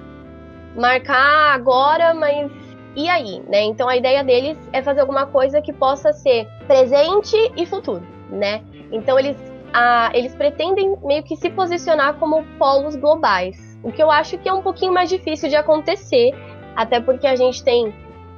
marcar 0.76 1.52
agora, 1.54 2.14
mas 2.14 2.52
e 2.94 3.08
aí, 3.08 3.40
né? 3.48 3.62
Então 3.62 3.88
a 3.88 3.96
ideia 3.96 4.22
deles 4.22 4.56
é 4.72 4.80
fazer 4.80 5.00
alguma 5.00 5.26
coisa 5.26 5.60
que 5.60 5.72
possa 5.72 6.12
ser 6.12 6.46
presente 6.68 7.36
e 7.56 7.66
futuro, 7.66 8.06
né? 8.30 8.62
Então 8.92 9.18
eles, 9.18 9.36
ah, 9.74 10.10
eles 10.14 10.36
pretendem 10.36 10.96
meio 11.02 11.24
que 11.24 11.34
se 11.34 11.50
posicionar 11.50 12.14
como 12.14 12.44
polos 12.58 12.94
globais. 12.94 13.71
O 13.82 13.90
que 13.90 14.02
eu 14.02 14.10
acho 14.10 14.38
que 14.38 14.48
é 14.48 14.52
um 14.52 14.62
pouquinho 14.62 14.92
mais 14.92 15.08
difícil 15.08 15.48
de 15.48 15.56
acontecer, 15.56 16.32
até 16.76 17.00
porque 17.00 17.26
a 17.26 17.36
gente 17.36 17.62
tem 17.64 17.92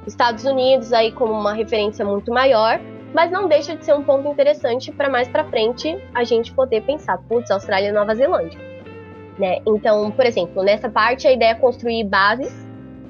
Estados 0.07 0.43
Unidos 0.45 0.93
aí 0.93 1.11
como 1.11 1.33
uma 1.33 1.53
referência 1.53 2.05
muito 2.05 2.31
maior, 2.31 2.79
mas 3.13 3.31
não 3.31 3.47
deixa 3.47 3.75
de 3.75 3.85
ser 3.85 3.93
um 3.93 4.03
ponto 4.03 4.27
interessante 4.27 4.91
para 4.91 5.09
mais 5.09 5.27
para 5.27 5.45
frente 5.45 5.97
a 6.13 6.23
gente 6.23 6.53
poder 6.53 6.81
pensar, 6.81 7.17
putz, 7.29 7.49
Austrália 7.49 7.89
e 7.89 7.91
Nova 7.91 8.13
Zelândia. 8.13 8.59
Né? 9.39 9.59
Então, 9.65 10.11
por 10.11 10.25
exemplo, 10.25 10.63
nessa 10.63 10.89
parte 10.89 11.27
a 11.27 11.31
ideia 11.31 11.51
é 11.51 11.55
construir 11.55 12.03
bases 12.03 12.65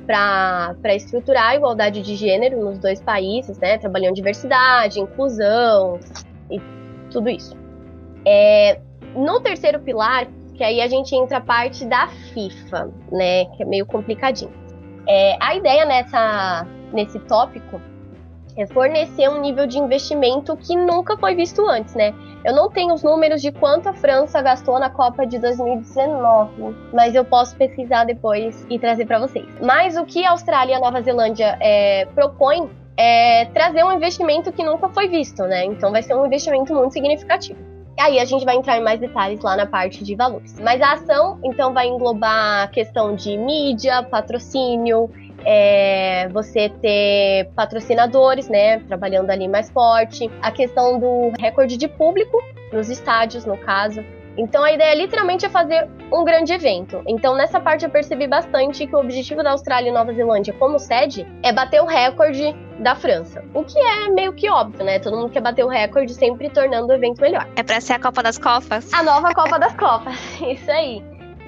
para 0.06 0.96
estruturar 0.96 1.50
a 1.50 1.56
igualdade 1.56 2.02
de 2.02 2.16
gênero 2.16 2.64
nos 2.64 2.78
dois 2.78 3.02
países, 3.02 3.58
né? 3.58 3.78
trabalhando 3.78 4.16
diversidade, 4.16 5.00
inclusão 5.00 6.00
e 6.52 6.62
tudo 7.10 7.30
isso. 7.30 7.58
É, 8.24 8.80
no 9.16 9.40
terceiro 9.40 9.80
pilar, 9.80 10.28
que 10.56 10.64
aí 10.64 10.82
a 10.82 10.88
gente 10.88 11.16
entra 11.16 11.38
a 11.38 11.42
parte 11.42 11.86
da 11.86 12.08
FIFA, 12.34 12.92
né? 13.12 13.46
Que 13.46 13.64
é 13.64 13.66
meio 13.66 13.86
complicadinho. 13.86 14.52
É, 15.08 15.38
a 15.40 15.56
ideia 15.56 15.86
nessa, 15.86 16.66
nesse 16.92 17.20
tópico 17.20 17.80
é 18.58 18.66
fornecer 18.68 19.30
um 19.30 19.42
nível 19.42 19.68
de 19.68 19.78
investimento 19.78 20.56
que 20.56 20.76
nunca 20.76 21.18
foi 21.18 21.36
visto 21.36 21.66
antes, 21.68 21.94
né? 21.94 22.14
Eu 22.44 22.56
não 22.56 22.70
tenho 22.70 22.94
os 22.94 23.04
números 23.04 23.42
de 23.42 23.52
quanto 23.52 23.90
a 23.90 23.94
França 23.94 24.42
gastou 24.42 24.80
na 24.80 24.90
Copa 24.90 25.26
de 25.26 25.38
2019, 25.40 26.76
mas 26.94 27.14
eu 27.16 27.26
posso 27.26 27.56
pesquisar 27.58 28.06
depois 28.06 28.66
e 28.70 28.80
trazer 28.80 29.06
para 29.06 29.20
vocês. 29.20 29.46
Mas 29.62 29.98
o 29.98 30.06
que 30.06 30.26
a 30.26 30.32
Austrália 30.32 30.74
e 30.74 30.76
a 30.76 30.80
Nova 30.80 31.02
Zelândia 31.02 31.58
é, 31.60 32.06
propõem 32.16 32.70
é 32.98 33.46
trazer 33.46 33.84
um 33.84 33.92
investimento 33.92 34.54
que 34.54 34.64
nunca 34.64 34.88
foi 34.90 35.10
visto, 35.10 35.44
né? 35.44 35.66
Então 35.66 35.92
vai 35.92 36.02
ser 36.02 36.16
um 36.16 36.26
investimento 36.26 36.74
muito 36.74 36.94
significativo. 36.94 37.75
Aí 38.00 38.20
a 38.20 38.26
gente 38.26 38.44
vai 38.44 38.56
entrar 38.56 38.78
em 38.78 38.84
mais 38.84 39.00
detalhes 39.00 39.42
lá 39.42 39.56
na 39.56 39.66
parte 39.66 40.04
de 40.04 40.16
valores. 40.16 40.60
Mas 40.60 40.82
a 40.82 40.94
ação, 40.94 41.40
então, 41.44 41.74
vai 41.74 41.88
englobar 41.88 42.64
a 42.64 42.68
questão 42.68 43.16
de 43.16 43.38
mídia, 43.38 44.04
patrocínio, 44.04 45.10
é, 45.46 46.28
você 46.30 46.70
ter 46.70 47.50
patrocinadores, 47.56 48.50
né, 48.50 48.80
trabalhando 48.80 49.30
ali 49.30 49.48
mais 49.48 49.70
forte, 49.70 50.30
a 50.42 50.52
questão 50.52 51.00
do 51.00 51.32
recorde 51.40 51.78
de 51.78 51.88
público 51.88 52.42
nos 52.74 52.90
estádios, 52.90 53.46
no 53.46 53.58
caso, 53.58 54.04
então 54.38 54.64
a 54.64 54.72
ideia 54.72 54.94
literalmente 54.94 55.46
é 55.46 55.50
fazer 55.50 55.88
um 56.12 56.24
grande 56.24 56.52
evento. 56.54 57.02
Então 57.08 57.36
nessa 57.36 57.60
parte 57.60 57.86
eu 57.86 57.90
percebi 57.90 58.28
bastante 58.28 58.86
que 58.86 58.96
o 58.96 59.00
objetivo 59.00 59.42
da 59.42 59.52
Austrália 59.52 59.90
e 59.90 59.94
Nova 59.94 60.14
Zelândia 60.14 60.54
como 60.54 60.78
sede 60.78 61.26
é 61.42 61.54
bater 61.54 61.82
o 61.82 61.86
recorde 61.86 62.54
da 62.80 62.96
França. 62.96 63.44
O 63.54 63.64
que 63.64 63.78
é 63.80 64.10
meio 64.10 64.34
que 64.34 64.50
óbvio, 64.50 64.84
né? 64.84 65.00
Todo 65.00 65.18
mundo 65.18 65.30
quer 65.30 65.42
bater 65.42 65.64
o 65.64 65.68
recorde 65.68 66.14
sempre 66.14 66.50
tornando 66.50 66.88
o 66.88 66.94
evento 66.94 67.22
melhor. 67.22 67.48
É 67.56 67.64
pra 67.64 67.80
ser 67.80 67.94
a 67.94 68.00
Copa 68.00 68.22
das 68.22 68.38
Copas? 68.38 68.92
A 68.94 69.04
nova 69.04 69.34
Copa 69.34 69.58
das 69.58 69.76
Copas. 69.76 70.16
Isso 70.42 70.70
aí. 70.70 71.04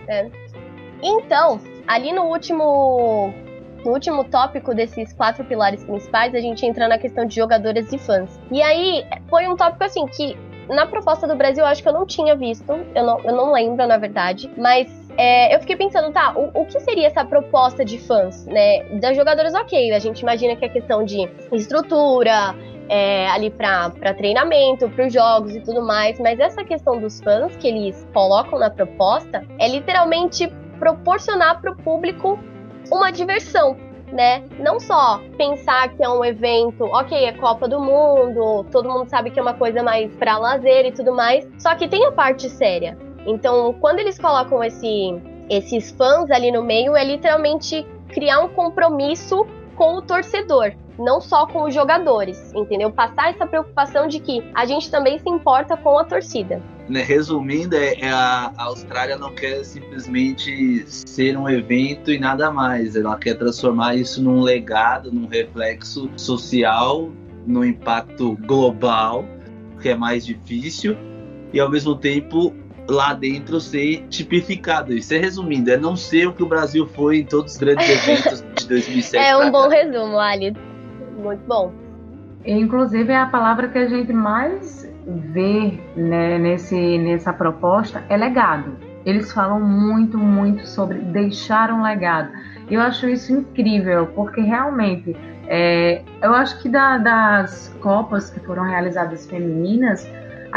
É. 0.08 0.30
Então, 1.04 1.60
ali 1.88 2.12
no 2.12 2.24
último 2.24 3.34
no 3.86 3.92
último 3.94 4.24
tópico 4.24 4.74
desses 4.74 5.14
quatro 5.14 5.46
pilares 5.46 5.84
principais, 5.84 6.34
a 6.34 6.40
gente 6.40 6.66
entra 6.66 6.88
na 6.88 6.98
questão 6.98 7.26
de 7.26 7.36
jogadores 7.36 7.92
e 7.94 7.98
fãs. 7.98 8.40
E 8.52 8.62
aí 8.62 9.06
foi 9.30 9.48
um 9.48 9.56
tópico 9.56 9.84
assim 9.84 10.06
que 10.08 10.36
na 10.68 10.86
proposta 10.86 11.28
do 11.28 11.36
Brasil 11.36 11.64
eu 11.64 11.70
acho 11.70 11.82
que 11.82 11.88
eu 11.88 11.94
não 11.94 12.06
tinha 12.06 12.36
visto, 12.36 12.72
eu 12.94 13.06
não, 13.06 13.20
eu 13.22 13.36
não 13.36 13.54
lembro 13.54 13.88
na 13.88 13.98
verdade, 13.98 14.52
mas 14.58 14.90
é, 15.18 15.56
eu 15.56 15.60
fiquei 15.60 15.76
pensando, 15.76 16.12
tá, 16.14 16.34
o, 16.36 16.62
o, 16.62 16.66
que 16.66 16.80
seria 16.80 17.08
essa 17.08 17.26
proposta 17.26 17.84
de 17.84 17.98
fãs, 17.98 18.46
né? 18.46 18.84
Das 19.00 19.18
jogadores, 19.18 19.54
ok, 19.56 19.92
a 19.92 20.00
gente 20.00 20.20
imagina 20.20 20.56
que 20.56 20.64
a 20.64 20.70
questão 20.70 21.04
de 21.04 21.28
estrutura, 21.52 22.56
é, 22.88 23.28
ali 23.30 23.50
para 23.50 23.90
treinamento, 24.16 24.88
para 24.90 25.08
os 25.08 25.14
jogos 25.14 25.56
e 25.56 25.62
tudo 25.62 25.82
mais, 25.82 26.20
mas 26.20 26.40
essa 26.40 26.64
questão 26.64 27.00
dos 27.00 27.20
fãs 27.20 27.56
que 27.58 27.68
eles 27.68 28.08
colocam 28.14 28.60
na 28.60 28.70
proposta 28.70 29.44
é 29.60 29.68
literalmente 29.68 30.48
proporcionar 30.78 31.60
para 31.62 31.72
o 31.72 31.76
público 31.76 32.40
uma 32.92 33.12
diversão, 33.12 33.76
né? 34.12 34.44
Não 34.60 34.80
só 34.80 35.20
pensar 35.36 35.90
que 35.90 36.04
é 36.04 36.10
um 36.10 36.24
evento, 36.24 36.86
ok, 36.86 37.26
é 37.26 37.34
Copa 37.34 37.68
do 37.68 37.80
Mundo, 37.80 38.66
todo 38.72 38.88
mundo 38.88 39.10
sabe 39.10 39.32
que 39.32 39.40
é 39.40 39.42
uma 39.42 39.56
coisa 39.56 39.82
mais 39.82 40.16
para 40.16 40.38
lazer 40.38 40.86
e 40.86 40.92
tudo 40.92 41.14
mais, 41.14 41.48
só 41.58 41.74
que 41.76 41.88
tem 41.88 42.06
a 42.06 42.12
parte 42.12 42.48
séria. 42.50 43.07
Então, 43.28 43.76
quando 43.82 44.00
eles 44.00 44.18
colocam 44.18 44.64
esse, 44.64 45.22
esses 45.50 45.92
fãs 45.92 46.32
ali 46.32 46.50
no 46.50 46.64
meio, 46.64 46.96
é 46.96 47.04
literalmente 47.04 47.86
criar 48.08 48.40
um 48.40 48.48
compromisso 48.48 49.46
com 49.76 49.96
o 49.96 50.02
torcedor, 50.02 50.72
não 50.98 51.20
só 51.20 51.46
com 51.46 51.64
os 51.64 51.74
jogadores, 51.74 52.52
entendeu? 52.56 52.90
Passar 52.90 53.30
essa 53.30 53.46
preocupação 53.46 54.08
de 54.08 54.20
que 54.22 54.42
a 54.56 54.66
gente 54.66 54.90
também 54.90 55.20
se 55.20 55.30
importa 55.30 55.76
com 55.76 56.00
a 56.00 56.06
torcida. 56.06 56.64
Né, 56.88 57.04
resumindo, 57.04 57.76
é, 57.76 58.00
é 58.00 58.10
a, 58.10 58.54
a 58.58 58.64
Austrália 58.64 59.18
não 59.18 59.36
quer 59.36 59.64
simplesmente 59.66 60.86
ser 60.88 61.38
um 61.38 61.50
evento 61.50 62.10
e 62.10 62.18
nada 62.18 62.50
mais. 62.50 62.96
Ela 62.96 63.18
quer 63.18 63.36
transformar 63.36 63.96
isso 63.96 64.24
num 64.24 64.40
legado, 64.40 65.12
num 65.12 65.28
reflexo 65.28 66.10
social, 66.16 67.10
num 67.46 67.66
impacto 67.66 68.38
global, 68.48 69.26
que 69.82 69.90
é 69.90 69.96
mais 69.96 70.26
difícil, 70.26 70.98
e 71.52 71.60
ao 71.60 71.70
mesmo 71.70 71.94
tempo 71.94 72.54
lá 72.88 73.14
dentro 73.14 73.60
ser 73.60 74.06
tipificado. 74.10 74.94
Isso 74.94 75.14
é 75.14 75.18
resumindo, 75.18 75.72
é 75.72 75.78
não 75.78 75.96
ser 75.96 76.28
o 76.28 76.34
que 76.34 76.44
o 76.44 76.48
Brasil 76.48 76.88
foi 76.88 77.20
em 77.20 77.26
todos 77.26 77.54
os 77.54 77.58
grandes 77.58 77.88
eventos 77.90 78.44
de 78.56 78.68
2007. 78.68 79.18
É 79.28 79.38
um 79.38 79.52
bom 79.52 79.68
resumo, 79.68 80.18
Ali. 80.20 80.56
Muito 81.18 81.44
bom. 81.48 81.74
Inclusive, 82.46 83.12
é 83.12 83.18
a 83.18 83.26
palavra 83.26 83.68
que 83.68 83.78
a 83.78 83.88
gente 83.90 84.14
mais 84.14 84.88
vê 85.06 85.80
né, 85.96 86.38
nesse, 86.38 86.98
nessa 86.98 87.34
proposta 87.34 88.04
é 88.10 88.18
legado. 88.18 88.78
Eles 89.06 89.32
falam 89.32 89.60
muito, 89.60 90.18
muito 90.18 90.68
sobre 90.68 91.00
deixar 91.00 91.72
um 91.72 91.82
legado. 91.82 92.30
Eu 92.70 92.82
acho 92.82 93.08
isso 93.08 93.34
incrível, 93.34 94.08
porque 94.08 94.42
realmente 94.42 95.16
é, 95.48 96.02
eu 96.22 96.34
acho 96.34 96.62
que 96.62 96.68
da, 96.68 96.98
das 96.98 97.74
Copas 97.80 98.30
que 98.30 98.40
foram 98.42 98.64
realizadas 98.64 99.26
femininas, 99.26 100.06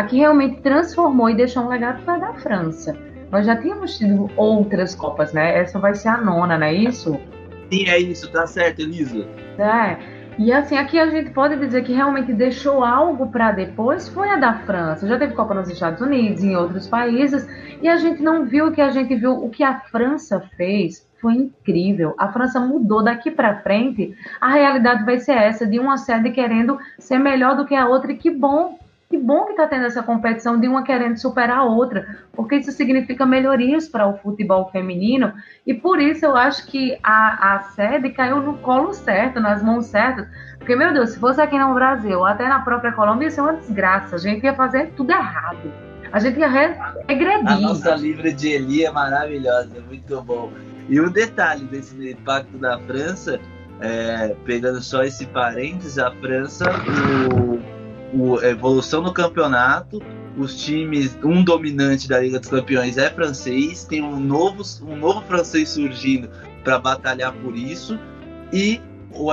a 0.00 0.04
que 0.04 0.16
realmente 0.16 0.62
transformou 0.62 1.28
e 1.28 1.34
deixou 1.34 1.64
um 1.64 1.68
legado 1.68 2.02
foi 2.02 2.14
a 2.14 2.18
da 2.18 2.32
França. 2.34 2.96
Nós 3.30 3.44
já 3.44 3.54
tínhamos 3.54 3.98
tido 3.98 4.30
outras 4.34 4.94
Copas, 4.94 5.32
né? 5.32 5.58
Essa 5.58 5.78
vai 5.78 5.94
ser 5.94 6.08
a 6.08 6.16
nona, 6.16 6.56
não 6.56 6.66
é 6.66 6.72
isso? 6.72 7.20
Sim, 7.70 7.86
é 7.86 7.98
isso, 7.98 8.32
tá 8.32 8.46
certo, 8.46 8.80
Elisa. 8.80 9.28
É. 9.58 9.98
E 10.38 10.50
assim, 10.52 10.78
aqui 10.78 10.98
a 10.98 11.10
gente 11.10 11.30
pode 11.30 11.54
dizer 11.56 11.84
que 11.84 11.92
realmente 11.92 12.32
deixou 12.32 12.82
algo 12.82 13.30
para 13.30 13.52
depois 13.52 14.08
foi 14.08 14.30
a 14.30 14.36
da 14.36 14.54
França. 14.60 15.06
Já 15.06 15.18
teve 15.18 15.34
Copa 15.34 15.52
nos 15.52 15.68
Estados 15.68 16.00
Unidos, 16.00 16.42
em 16.42 16.56
outros 16.56 16.88
países, 16.88 17.46
e 17.82 17.86
a 17.86 17.96
gente 17.96 18.22
não 18.22 18.46
viu 18.46 18.68
o 18.68 18.72
que 18.72 18.80
a 18.80 18.90
gente 18.90 19.14
viu, 19.14 19.32
o 19.32 19.50
que 19.50 19.62
a 19.62 19.80
França 19.80 20.40
fez 20.56 21.06
foi 21.20 21.34
incrível. 21.34 22.14
A 22.18 22.32
França 22.32 22.58
mudou 22.58 23.04
daqui 23.04 23.30
para 23.30 23.60
frente. 23.60 24.16
A 24.40 24.48
realidade 24.48 25.04
vai 25.04 25.18
ser 25.18 25.32
essa 25.32 25.66
de 25.66 25.78
uma 25.78 25.98
sede 25.98 26.30
querendo 26.30 26.78
ser 26.98 27.18
melhor 27.18 27.54
do 27.54 27.66
que 27.66 27.74
a 27.74 27.86
outra, 27.86 28.12
e 28.12 28.16
que 28.16 28.30
bom 28.30 28.79
que 29.10 29.18
bom 29.18 29.44
que 29.44 29.50
está 29.50 29.66
tendo 29.66 29.86
essa 29.86 30.04
competição 30.04 30.60
de 30.60 30.68
uma 30.68 30.84
querendo 30.84 31.18
superar 31.18 31.58
a 31.58 31.64
outra, 31.64 32.16
porque 32.32 32.54
isso 32.54 32.70
significa 32.70 33.26
melhorias 33.26 33.88
para 33.88 34.06
o 34.06 34.16
futebol 34.18 34.70
feminino 34.70 35.32
e 35.66 35.74
por 35.74 36.00
isso 36.00 36.24
eu 36.24 36.36
acho 36.36 36.64
que 36.68 36.96
a, 37.02 37.54
a 37.56 37.60
sede 37.70 38.10
caiu 38.10 38.40
no 38.40 38.58
colo 38.58 38.94
certo, 38.94 39.40
nas 39.40 39.64
mãos 39.64 39.86
certas. 39.86 40.28
Porque, 40.58 40.76
meu 40.76 40.92
Deus, 40.92 41.10
se 41.10 41.18
fosse 41.18 41.40
aqui 41.40 41.58
no 41.58 41.74
Brasil, 41.74 42.24
até 42.24 42.46
na 42.46 42.60
própria 42.60 42.92
Colômbia, 42.92 43.26
ia 43.26 43.30
ser 43.32 43.40
uma 43.40 43.54
desgraça. 43.54 44.14
A 44.14 44.18
gente 44.18 44.44
ia 44.44 44.54
fazer 44.54 44.92
tudo 44.96 45.10
errado. 45.10 45.72
A 46.12 46.20
gente 46.20 46.38
ia 46.38 46.48
regredir. 47.08 47.48
A 47.48 47.58
nossa 47.58 47.96
livre 47.96 48.32
de 48.32 48.50
Eli 48.50 48.84
é 48.84 48.92
maravilhosa, 48.92 49.80
muito 49.88 50.22
bom. 50.22 50.52
E 50.88 51.00
um 51.00 51.10
detalhe 51.10 51.64
desse 51.64 52.12
impacto 52.12 52.58
da 52.58 52.78
França, 52.80 53.40
é, 53.80 54.36
pegando 54.44 54.80
só 54.80 55.02
esse 55.02 55.26
parênteses, 55.26 55.98
a 55.98 56.12
França, 56.12 56.66
o 57.34 57.79
o, 58.12 58.38
a 58.38 58.48
evolução 58.48 59.02
no 59.02 59.12
campeonato. 59.12 60.00
Os 60.36 60.64
times, 60.64 61.18
um 61.24 61.42
dominante 61.42 62.08
da 62.08 62.20
Liga 62.20 62.38
dos 62.38 62.48
Campeões 62.48 62.96
é 62.96 63.10
francês, 63.10 63.84
tem 63.84 64.00
um 64.00 64.18
novo, 64.18 64.62
um 64.82 64.96
novo 64.96 65.20
francês 65.22 65.70
surgindo 65.70 66.30
para 66.62 66.78
batalhar 66.78 67.32
por 67.32 67.56
isso. 67.56 67.98
E 68.52 68.80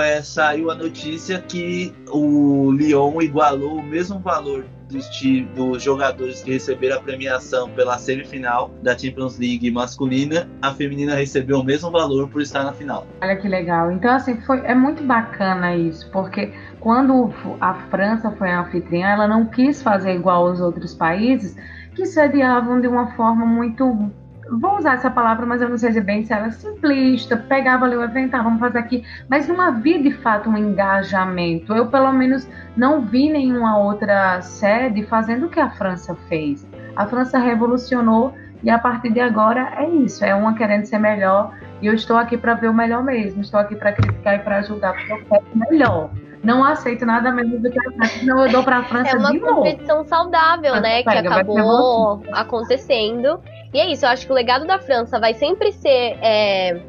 é, 0.01 0.21
saiu 0.21 0.71
a 0.71 0.75
notícia 0.75 1.39
que 1.39 1.93
o 2.09 2.71
Lyon 2.71 3.21
igualou 3.21 3.77
o 3.77 3.83
mesmo 3.83 4.19
valor 4.19 4.65
dos, 4.89 5.09
dos 5.55 5.83
jogadores 5.83 6.41
que 6.41 6.51
receberam 6.51 6.97
a 6.97 7.01
premiação 7.01 7.69
pela 7.69 7.97
semifinal 7.97 8.71
da 8.81 8.97
Champions 8.97 9.37
League 9.37 9.69
masculina, 9.71 10.47
a 10.61 10.73
feminina 10.73 11.15
recebeu 11.15 11.59
o 11.59 11.63
mesmo 11.63 11.91
valor 11.91 12.29
por 12.29 12.41
estar 12.41 12.63
na 12.63 12.73
final. 12.73 13.05
Olha 13.21 13.35
que 13.35 13.47
legal. 13.47 13.91
Então, 13.91 14.11
assim, 14.11 14.39
foi, 14.41 14.59
é 14.59 14.73
muito 14.73 15.03
bacana 15.03 15.75
isso, 15.75 16.09
porque 16.11 16.53
quando 16.79 17.33
a 17.59 17.73
França 17.89 18.31
foi 18.31 18.49
a 18.49 18.61
anfitriã, 18.61 19.07
ela 19.07 19.27
não 19.27 19.45
quis 19.45 19.81
fazer 19.81 20.13
igual 20.15 20.47
aos 20.47 20.59
outros 20.59 20.93
países 20.93 21.55
que 21.95 22.05
sediavam 22.05 22.79
de 22.79 22.87
uma 22.87 23.15
forma 23.15 23.45
muito 23.45 24.11
vou 24.51 24.77
usar 24.77 24.95
essa 24.95 25.09
palavra, 25.09 25.45
mas 25.45 25.61
eu 25.61 25.69
não 25.69 25.77
sei 25.77 25.91
se 25.91 26.01
bem 26.01 26.23
se 26.23 26.33
era 26.33 26.51
simplista, 26.51 27.37
pegava 27.37 27.85
ali 27.85 27.95
o 27.95 28.03
evento, 28.03 28.35
ah, 28.35 28.41
vamos 28.41 28.59
fazer 28.59 28.79
aqui, 28.79 29.03
mas 29.29 29.47
não 29.47 29.59
havia 29.59 30.01
de 30.01 30.11
fato 30.11 30.49
um 30.49 30.57
engajamento. 30.57 31.73
Eu, 31.73 31.87
pelo 31.87 32.11
menos, 32.11 32.47
não 32.75 33.01
vi 33.01 33.29
nenhuma 33.29 33.77
outra 33.77 34.41
sede 34.41 35.03
fazendo 35.03 35.47
o 35.47 35.49
que 35.49 35.59
a 35.59 35.69
França 35.69 36.15
fez. 36.27 36.67
A 36.95 37.05
França 37.05 37.37
revolucionou 37.37 38.33
e 38.63 38.69
a 38.69 38.79
partir 38.79 39.11
de 39.11 39.19
agora 39.19 39.73
é 39.77 39.87
isso, 39.87 40.25
é 40.25 40.33
uma 40.33 40.55
querendo 40.55 40.85
ser 40.85 40.97
melhor 40.97 41.53
e 41.81 41.87
eu 41.87 41.93
estou 41.93 42.17
aqui 42.17 42.37
para 42.37 42.55
ver 42.55 42.69
o 42.69 42.73
melhor 42.73 43.03
mesmo, 43.03 43.41
estou 43.41 43.59
aqui 43.59 43.75
para 43.75 43.91
criticar 43.91 44.35
e 44.35 44.39
para 44.39 44.57
ajudar 44.57 44.93
porque 44.93 45.13
eu 45.13 45.25
quero 45.25 45.45
melhor. 45.53 46.09
Não 46.43 46.63
aceito 46.63 47.05
nada 47.05 47.31
menos 47.31 47.61
do 47.61 47.69
que 47.69 47.79
a 47.79 47.91
França, 47.91 48.19
senão 48.19 48.45
eu 48.45 48.51
dou 48.51 48.63
para 48.63 48.77
a 48.77 48.83
França 48.83 49.15
É 49.15 49.19
uma 49.19 49.39
competição 49.39 50.03
saudável, 50.05 50.79
né, 50.79 51.03
que 51.03 51.09
acabou 51.09 52.23
acontecendo. 52.31 53.39
E 53.77 53.79
é 53.79 53.91
isso, 53.91 54.07
eu 54.07 54.09
acho 54.09 54.25
que 54.25 54.31
o 54.31 54.35
legado 54.35 54.65
da 54.65 54.79
França 54.79 55.19
vai 55.19 55.35
sempre 55.35 55.71
ser 55.71 56.17
é, 56.19 56.81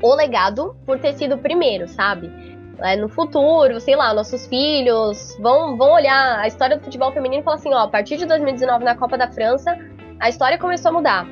o 0.00 0.14
legado 0.14 0.76
por 0.86 0.96
ter 0.96 1.12
sido 1.14 1.34
o 1.34 1.38
primeiro, 1.38 1.88
sabe? 1.88 2.30
É, 2.78 2.94
no 2.94 3.08
futuro, 3.08 3.80
sei 3.80 3.96
lá, 3.96 4.14
nossos 4.14 4.46
filhos 4.46 5.36
vão, 5.40 5.76
vão 5.76 5.90
olhar 5.90 6.38
a 6.38 6.46
história 6.46 6.76
do 6.76 6.84
futebol 6.84 7.10
feminino 7.10 7.42
e 7.42 7.44
falar 7.44 7.56
assim, 7.56 7.74
ó, 7.74 7.80
a 7.80 7.88
partir 7.88 8.16
de 8.16 8.26
2019 8.26 8.84
na 8.84 8.94
Copa 8.94 9.18
da 9.18 9.26
França, 9.26 9.76
a 10.20 10.28
história 10.28 10.56
começou 10.56 10.90
a 10.90 10.92
mudar. 10.92 11.26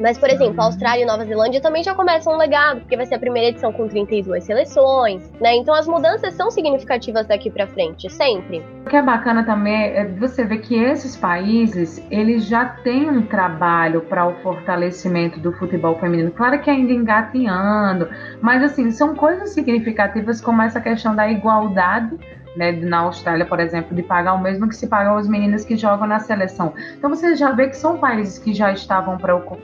Mas, 0.00 0.18
por 0.18 0.30
exemplo, 0.30 0.60
a 0.60 0.64
Austrália 0.64 1.02
e 1.02 1.06
Nova 1.06 1.24
Zelândia 1.24 1.60
também 1.60 1.82
já 1.82 1.94
começam 1.94 2.32
um 2.32 2.36
legado, 2.36 2.80
porque 2.80 2.96
vai 2.96 3.04
ser 3.04 3.16
a 3.16 3.18
primeira 3.18 3.48
edição 3.48 3.72
com 3.72 3.86
32 3.86 4.42
seleções, 4.44 5.30
né? 5.40 5.54
Então 5.56 5.74
as 5.74 5.86
mudanças 5.86 6.32
são 6.34 6.50
significativas 6.50 7.26
daqui 7.26 7.50
para 7.50 7.66
frente, 7.66 8.08
sempre. 8.08 8.64
O 8.86 8.88
que 8.88 8.96
é 8.96 9.02
bacana 9.02 9.44
também 9.44 9.74
é 9.74 10.06
você 10.06 10.44
ver 10.44 10.58
que 10.58 10.74
esses 10.74 11.16
países, 11.16 12.02
eles 12.10 12.46
já 12.46 12.64
têm 12.64 13.10
um 13.10 13.26
trabalho 13.26 14.00
para 14.02 14.26
o 14.26 14.34
fortalecimento 14.42 15.38
do 15.38 15.52
futebol 15.52 15.98
feminino. 15.98 16.30
Claro 16.30 16.60
que 16.60 16.70
ainda 16.70 16.92
engatinhando, 16.92 18.08
mas 18.40 18.62
assim, 18.62 18.90
são 18.90 19.14
coisas 19.14 19.50
significativas 19.50 20.40
como 20.40 20.62
essa 20.62 20.80
questão 20.80 21.14
da 21.14 21.30
igualdade 21.30 22.18
né, 22.60 22.72
na 22.72 22.98
Austrália, 22.98 23.46
por 23.46 23.58
exemplo, 23.58 23.96
de 23.96 24.02
pagar 24.02 24.34
o 24.34 24.38
mesmo 24.38 24.68
que 24.68 24.76
se 24.76 24.86
paga 24.86 25.08
aos 25.08 25.26
meninos 25.26 25.64
que 25.64 25.78
jogam 25.78 26.06
na 26.06 26.18
seleção. 26.18 26.74
Então 26.98 27.08
você 27.08 27.34
já 27.34 27.52
vê 27.52 27.68
que 27.68 27.76
são 27.76 27.96
países 27.96 28.38
que 28.38 28.52
já 28.52 28.70
estavam 28.70 29.16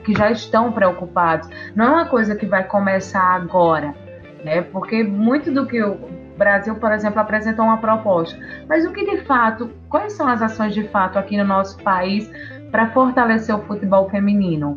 que 0.03 0.15
já 0.15 0.31
estão 0.31 0.71
preocupados. 0.71 1.47
Não 1.75 1.85
é 1.85 1.89
uma 1.89 2.05
coisa 2.07 2.35
que 2.35 2.47
vai 2.47 2.63
começar 2.63 3.21
agora, 3.21 3.93
né? 4.43 4.63
Porque 4.63 5.03
muito 5.03 5.51
do 5.51 5.67
que 5.67 5.79
o 5.83 5.95
Brasil, 6.39 6.73
por 6.75 6.91
exemplo, 6.91 7.21
apresentou 7.21 7.65
uma 7.65 7.77
proposta. 7.77 8.35
Mas 8.67 8.83
o 8.83 8.91
que 8.91 9.05
de 9.05 9.23
fato, 9.25 9.69
quais 9.89 10.13
são 10.13 10.27
as 10.27 10.41
ações 10.41 10.73
de 10.73 10.87
fato 10.87 11.19
aqui 11.19 11.37
no 11.37 11.45
nosso 11.45 11.77
país 11.83 12.31
para 12.71 12.87
fortalecer 12.87 13.55
o 13.55 13.61
futebol 13.61 14.09
feminino? 14.09 14.75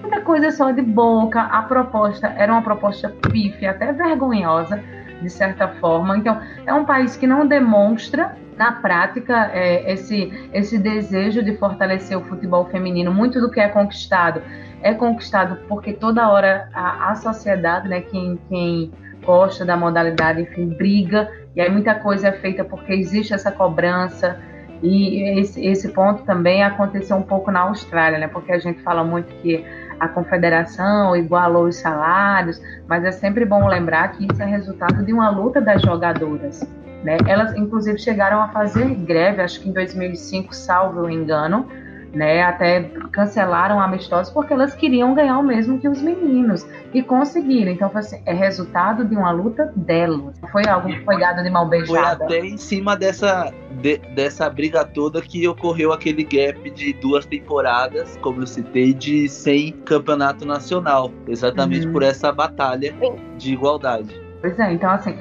Muita 0.00 0.22
coisa 0.22 0.50
só 0.50 0.72
de 0.72 0.82
boca. 0.82 1.40
A 1.40 1.62
proposta 1.62 2.34
era 2.36 2.52
uma 2.52 2.62
proposta 2.62 3.08
pífia, 3.30 3.70
até 3.70 3.92
vergonhosa 3.92 4.82
de 5.20 5.30
certa 5.30 5.68
forma. 5.68 6.16
Então, 6.16 6.40
é 6.66 6.72
um 6.72 6.84
país 6.84 7.16
que 7.16 7.26
não 7.26 7.46
demonstra 7.46 8.36
na 8.56 8.72
prática 8.72 9.50
é, 9.52 9.92
esse, 9.92 10.32
esse 10.52 10.78
desejo 10.78 11.42
de 11.42 11.56
fortalecer 11.56 12.16
o 12.16 12.22
futebol 12.22 12.66
feminino. 12.66 13.12
Muito 13.12 13.40
do 13.40 13.50
que 13.50 13.60
é 13.60 13.68
conquistado 13.68 14.42
é 14.82 14.94
conquistado 14.94 15.58
porque 15.68 15.92
toda 15.92 16.28
hora 16.28 16.68
a, 16.72 17.10
a 17.10 17.14
sociedade, 17.14 17.88
né, 17.88 18.00
quem, 18.00 18.38
quem 18.48 18.90
gosta 19.24 19.64
da 19.64 19.76
modalidade, 19.76 20.42
enfim, 20.42 20.68
briga, 20.68 21.30
e 21.54 21.60
aí 21.60 21.70
muita 21.70 21.94
coisa 21.94 22.28
é 22.28 22.32
feita 22.32 22.64
porque 22.64 22.92
existe 22.92 23.34
essa 23.34 23.52
cobrança, 23.52 24.40
e 24.82 25.38
esse, 25.38 25.64
esse 25.64 25.88
ponto 25.90 26.22
também 26.22 26.62
aconteceu 26.62 27.16
um 27.16 27.22
pouco 27.22 27.50
na 27.50 27.60
Austrália, 27.60 28.18
né? 28.18 28.28
Porque 28.28 28.50
a 28.50 28.58
gente 28.58 28.80
fala 28.82 29.04
muito 29.04 29.32
que 29.42 29.62
a 30.00 30.08
confederação 30.08 31.14
igualou 31.14 31.66
os 31.66 31.76
salários, 31.76 32.60
mas 32.88 33.04
é 33.04 33.12
sempre 33.12 33.44
bom 33.44 33.68
lembrar 33.68 34.12
que 34.12 34.26
isso 34.26 34.42
é 34.42 34.46
resultado 34.46 35.04
de 35.04 35.12
uma 35.12 35.28
luta 35.28 35.60
das 35.60 35.82
jogadoras. 35.82 36.66
Né? 37.04 37.18
Elas, 37.26 37.54
inclusive, 37.54 37.98
chegaram 37.98 38.42
a 38.42 38.48
fazer 38.48 38.86
greve, 38.94 39.42
acho 39.42 39.60
que 39.60 39.68
em 39.68 39.72
2005, 39.72 40.54
salvo 40.54 41.02
o 41.02 41.10
engano, 41.10 41.68
né? 42.12 42.42
Até 42.42 42.82
cancelaram 43.12 43.80
amistosos 43.80 44.32
porque 44.32 44.52
elas 44.52 44.74
queriam 44.74 45.14
ganhar 45.14 45.38
o 45.38 45.42
mesmo 45.42 45.78
que 45.78 45.88
os 45.88 46.00
meninos 46.02 46.66
e 46.92 47.02
conseguiram. 47.02 47.72
Então, 47.72 47.90
assim, 47.94 48.20
é 48.26 48.32
resultado 48.32 49.04
de 49.04 49.16
uma 49.16 49.30
luta 49.30 49.72
delas. 49.76 50.38
Foi 50.50 50.66
algo 50.66 50.88
que 50.88 51.04
foi 51.04 51.18
dado 51.18 51.42
de 51.42 51.50
mal 51.50 51.68
beijada. 51.68 52.26
Foi 52.26 52.38
até 52.38 52.46
em 52.46 52.56
cima 52.56 52.96
dessa, 52.96 53.52
de, 53.80 53.98
dessa 54.14 54.48
briga 54.50 54.84
toda 54.84 55.20
que 55.22 55.46
ocorreu 55.46 55.92
aquele 55.92 56.24
gap 56.24 56.70
de 56.70 56.92
duas 56.94 57.26
temporadas, 57.26 58.16
como 58.22 58.42
eu 58.42 58.46
citei, 58.46 58.92
de 58.92 59.28
sem 59.28 59.72
campeonato 59.84 60.44
nacional, 60.44 61.10
exatamente 61.28 61.86
uhum. 61.86 61.92
por 61.92 62.02
essa 62.02 62.32
batalha 62.32 62.94
de 63.36 63.52
igualdade. 63.52 64.20
Pois 64.40 64.58
é, 64.58 64.72
então 64.72 64.90
assim, 64.90 65.18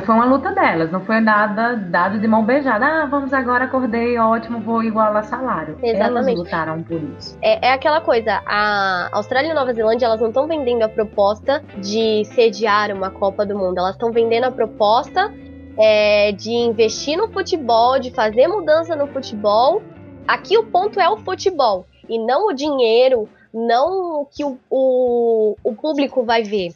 foi 0.00 0.14
uma 0.14 0.24
luta 0.24 0.52
delas, 0.52 0.90
não 0.90 1.00
foi 1.00 1.20
nada 1.20 1.74
dado 1.74 2.18
de 2.18 2.26
mão 2.26 2.44
beijada. 2.44 2.84
Ah, 2.84 3.06
vamos 3.06 3.32
agora, 3.32 3.64
acordei, 3.64 4.18
ótimo, 4.18 4.60
vou 4.60 4.82
igualar 4.82 5.24
salário. 5.24 5.76
Exatamente. 5.82 6.28
Elas 6.28 6.38
lutaram 6.38 6.82
por 6.82 7.00
isso. 7.18 7.36
É, 7.42 7.68
é 7.68 7.72
aquela 7.72 8.00
coisa, 8.00 8.42
a 8.46 9.10
Austrália 9.12 9.50
e 9.50 9.54
Nova 9.54 9.72
Zelândia, 9.72 10.06
elas 10.06 10.20
não 10.20 10.28
estão 10.28 10.46
vendendo 10.46 10.82
a 10.82 10.88
proposta 10.88 11.62
de 11.76 12.24
sediar 12.26 12.90
uma 12.90 13.10
Copa 13.10 13.44
do 13.44 13.56
Mundo, 13.56 13.78
elas 13.78 13.92
estão 13.92 14.10
vendendo 14.10 14.44
a 14.44 14.50
proposta 14.50 15.32
é, 15.78 16.32
de 16.32 16.50
investir 16.50 17.16
no 17.16 17.28
futebol, 17.28 17.98
de 17.98 18.10
fazer 18.10 18.48
mudança 18.48 18.96
no 18.96 19.06
futebol. 19.06 19.82
Aqui 20.26 20.56
o 20.56 20.64
ponto 20.64 21.00
é 21.00 21.08
o 21.08 21.16
futebol, 21.18 21.84
e 22.08 22.18
não 22.18 22.48
o 22.48 22.52
dinheiro, 22.52 23.28
não 23.52 24.20
o 24.20 24.26
que 24.26 24.44
o, 24.44 24.56
o, 24.70 25.56
o 25.62 25.74
público 25.74 26.22
vai 26.24 26.42
ver. 26.42 26.72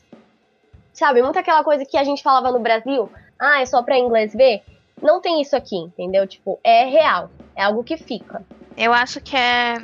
Sabe, 0.97 1.21
muito 1.21 1.39
aquela 1.39 1.63
coisa 1.63 1.85
que 1.85 1.99
a 1.99 2.05
gente 2.05 2.23
falava 2.23 2.51
no 2.51 2.59
Brasil, 2.59 3.11
ah, 3.39 3.61
é 3.61 3.67
só 3.67 3.83
pra 3.83 3.99
inglês 3.99 4.33
ver. 4.33 4.63
Não 5.03 5.21
tem 5.21 5.43
isso 5.43 5.55
aqui, 5.55 5.77
entendeu? 5.77 6.27
Tipo, 6.27 6.59
é 6.65 6.87
real. 6.87 7.31
É 7.55 7.65
algo 7.65 7.85
que 7.85 7.99
fica. 7.99 8.43
Eu 8.75 8.95
acho 8.95 9.21
que 9.21 9.37
é 9.37 9.77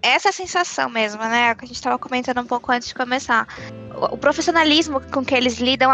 essa 0.00 0.30
sensação 0.30 0.88
mesmo, 0.88 1.20
né? 1.20 1.52
Que 1.56 1.64
a 1.64 1.66
gente 1.66 1.74
estava 1.74 1.98
comentando 1.98 2.40
um 2.40 2.46
pouco 2.46 2.70
antes 2.70 2.86
de 2.86 2.94
começar. 2.94 3.48
O 4.12 4.16
profissionalismo 4.16 5.00
com 5.12 5.24
que 5.24 5.34
eles 5.34 5.58
lidam 5.58 5.90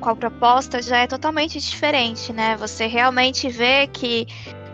com 0.00 0.10
a 0.10 0.16
proposta 0.16 0.82
já 0.82 0.98
é 0.98 1.06
totalmente 1.06 1.58
diferente, 1.58 2.30
né? 2.30 2.58
Você 2.58 2.86
realmente 2.86 3.48
vê 3.48 3.86
que 3.86 4.26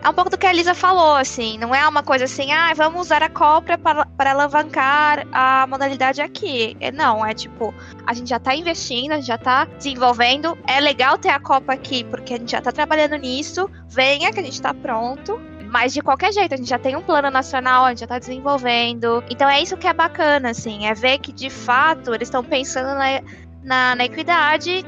é 0.03 0.09
um 0.09 0.13
pouco 0.13 0.31
do 0.31 0.37
que 0.37 0.47
a 0.47 0.49
Elisa 0.49 0.73
falou, 0.73 1.15
assim, 1.15 1.57
não 1.59 1.75
é 1.75 1.87
uma 1.87 2.01
coisa 2.01 2.25
assim, 2.25 2.51
ah, 2.51 2.73
vamos 2.75 3.01
usar 3.01 3.21
a 3.21 3.29
Copa 3.29 3.77
para, 3.77 4.05
para 4.05 4.31
alavancar 4.31 5.27
a 5.31 5.67
modalidade 5.67 6.21
aqui. 6.21 6.75
É, 6.79 6.91
não, 6.91 7.23
é 7.25 7.33
tipo, 7.33 7.73
a 8.05 8.13
gente 8.13 8.29
já 8.29 8.37
está 8.37 8.55
investindo, 8.55 9.11
a 9.11 9.17
gente 9.17 9.27
já 9.27 9.35
está 9.35 9.65
desenvolvendo, 9.65 10.57
é 10.65 10.79
legal 10.79 11.17
ter 11.17 11.29
a 11.29 11.39
Copa 11.39 11.73
aqui, 11.73 12.03
porque 12.03 12.33
a 12.33 12.37
gente 12.37 12.51
já 12.51 12.57
está 12.57 12.71
trabalhando 12.71 13.15
nisso, 13.15 13.69
venha 13.87 14.33
que 14.33 14.39
a 14.39 14.43
gente 14.43 14.53
está 14.53 14.73
pronto. 14.73 15.39
Mas 15.69 15.93
de 15.93 16.01
qualquer 16.01 16.33
jeito, 16.33 16.53
a 16.53 16.57
gente 16.57 16.69
já 16.69 16.77
tem 16.77 16.97
um 16.97 17.01
plano 17.01 17.31
nacional, 17.31 17.85
a 17.85 17.89
gente 17.89 18.01
já 18.01 18.07
tá 18.07 18.19
desenvolvendo. 18.19 19.23
Então 19.29 19.47
é 19.47 19.61
isso 19.61 19.77
que 19.77 19.87
é 19.87 19.93
bacana, 19.93 20.49
assim, 20.49 20.85
é 20.85 20.93
ver 20.93 21.19
que 21.19 21.31
de 21.31 21.49
fato 21.49 22.13
eles 22.13 22.27
estão 22.27 22.43
pensando 22.43 22.87
na, 22.87 23.21
na, 23.63 23.95
na 23.95 24.03
equidade 24.03 24.83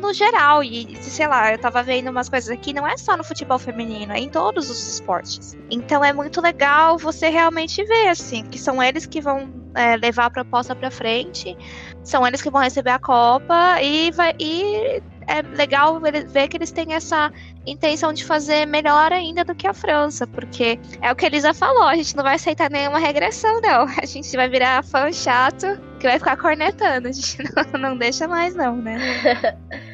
no 0.00 0.12
geral. 0.12 0.64
E, 0.64 0.96
sei 1.02 1.26
lá, 1.28 1.52
eu 1.52 1.58
tava 1.58 1.82
vendo 1.82 2.10
umas 2.10 2.28
coisas 2.28 2.50
aqui, 2.50 2.72
não 2.72 2.86
é 2.86 2.96
só 2.96 3.16
no 3.16 3.22
futebol 3.22 3.58
feminino, 3.58 4.12
é 4.12 4.18
em 4.18 4.28
todos 4.28 4.70
os 4.70 4.94
esportes. 4.94 5.56
Então 5.70 6.04
é 6.04 6.12
muito 6.12 6.40
legal 6.40 6.98
você 6.98 7.28
realmente 7.28 7.84
ver, 7.84 8.08
assim, 8.08 8.44
que 8.44 8.58
são 8.58 8.82
eles 8.82 9.06
que 9.06 9.20
vão 9.20 9.52
é, 9.74 9.96
levar 9.96 10.26
a 10.26 10.30
proposta 10.30 10.74
pra 10.74 10.90
frente, 10.90 11.56
são 12.02 12.26
eles 12.26 12.42
que 12.42 12.50
vão 12.50 12.60
receber 12.60 12.90
a 12.90 12.98
Copa 12.98 13.80
e, 13.80 14.10
vai, 14.10 14.34
e 14.38 15.02
é 15.26 15.42
legal 15.56 16.00
ver 16.00 16.48
que 16.48 16.56
eles 16.56 16.72
têm 16.72 16.94
essa 16.94 17.32
intenção 17.64 18.12
de 18.12 18.24
fazer 18.24 18.66
melhor 18.66 19.12
ainda 19.12 19.44
do 19.44 19.54
que 19.54 19.66
a 19.66 19.72
França, 19.72 20.26
porque 20.26 20.78
é 21.00 21.12
o 21.12 21.14
que 21.14 21.24
a 21.24 21.28
Elisa 21.28 21.54
falou, 21.54 21.84
a 21.84 21.94
gente 21.94 22.16
não 22.16 22.24
vai 22.24 22.34
aceitar 22.34 22.68
nenhuma 22.68 22.98
regressão, 22.98 23.60
não. 23.60 23.86
A 24.02 24.06
gente 24.06 24.34
vai 24.36 24.48
virar 24.48 24.82
fã 24.82 25.12
chato 25.12 25.80
que 26.00 26.08
vai 26.08 26.18
ficar 26.18 26.36
cornetando, 26.36 27.08
a 27.08 27.12
gente 27.12 27.38
não, 27.72 27.80
não 27.80 27.96
deixa 27.96 28.26
mais, 28.26 28.54
não, 28.54 28.76
né? 28.76 28.98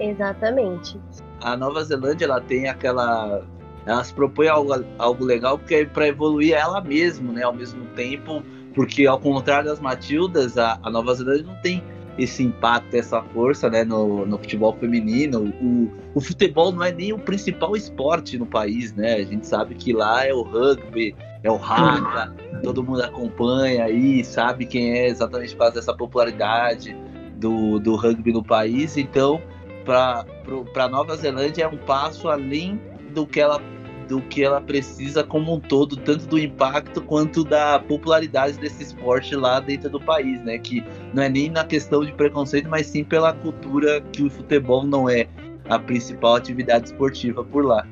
Exatamente. 0.00 0.98
A 1.42 1.56
Nova 1.56 1.84
Zelândia, 1.84 2.24
ela 2.24 2.40
tem 2.40 2.68
aquela. 2.68 3.42
Ela 3.86 4.04
se 4.04 4.12
propõe 4.12 4.48
algo, 4.48 4.72
algo 4.98 5.24
legal 5.24 5.58
porque 5.58 5.74
é 5.74 5.84
para 5.84 6.08
evoluir 6.08 6.54
ela 6.54 6.80
mesma, 6.80 7.32
né? 7.32 7.42
Ao 7.42 7.52
mesmo 7.52 7.84
tempo, 7.94 8.42
porque 8.74 9.06
ao 9.06 9.18
contrário 9.18 9.68
das 9.68 9.80
Matildas, 9.80 10.58
a, 10.58 10.78
a 10.82 10.90
Nova 10.90 11.14
Zelândia 11.14 11.46
não 11.46 11.56
tem 11.62 11.82
esse 12.18 12.42
impacto, 12.42 12.94
essa 12.94 13.22
força 13.22 13.70
né, 13.70 13.84
no, 13.84 14.26
no 14.26 14.38
futebol 14.38 14.74
feminino. 14.74 15.52
O, 15.60 15.90
o 16.14 16.20
futebol 16.20 16.72
não 16.72 16.82
é 16.82 16.92
nem 16.92 17.12
o 17.12 17.18
principal 17.18 17.76
esporte 17.76 18.38
no 18.38 18.46
país, 18.46 18.94
né? 18.94 19.14
A 19.14 19.24
gente 19.24 19.46
sabe 19.46 19.74
que 19.74 19.92
lá 19.92 20.26
é 20.26 20.32
o 20.32 20.42
rugby, 20.42 21.14
é 21.42 21.50
o 21.50 21.56
haka, 21.56 22.34
todo 22.62 22.82
mundo 22.82 23.02
acompanha 23.02 23.84
aí, 23.84 24.22
sabe 24.24 24.66
quem 24.66 24.92
é 24.92 25.08
exatamente 25.08 25.52
por 25.52 25.60
causa 25.60 25.74
dessa 25.74 25.94
popularidade 25.94 26.96
do, 27.36 27.78
do 27.78 27.96
rugby 27.96 28.32
no 28.32 28.42
país. 28.42 28.96
Então, 28.96 29.40
para 29.84 30.88
Nova 30.88 31.16
Zelândia 31.16 31.64
é 31.64 31.68
um 31.68 31.76
passo 31.76 32.28
além 32.28 32.80
do 33.12 33.26
que 33.26 33.40
ela 33.40 33.60
do 34.08 34.20
que 34.22 34.42
ela 34.42 34.60
precisa 34.60 35.22
como 35.22 35.54
um 35.54 35.60
todo, 35.60 35.96
tanto 35.96 36.26
do 36.26 36.36
impacto 36.36 37.00
quanto 37.00 37.44
da 37.44 37.78
popularidade 37.78 38.58
desse 38.58 38.82
esporte 38.82 39.36
lá 39.36 39.60
dentro 39.60 39.88
do 39.88 40.00
país, 40.00 40.42
né? 40.42 40.58
Que 40.58 40.84
não 41.14 41.22
é 41.22 41.28
nem 41.28 41.48
na 41.48 41.64
questão 41.64 42.04
de 42.04 42.12
preconceito, 42.12 42.68
mas 42.68 42.88
sim 42.88 43.04
pela 43.04 43.32
cultura 43.32 44.00
que 44.12 44.24
o 44.24 44.28
futebol 44.28 44.82
não 44.82 45.08
é 45.08 45.28
a 45.68 45.78
principal 45.78 46.34
atividade 46.34 46.86
esportiva 46.86 47.44
por 47.44 47.64
lá. 47.64 47.86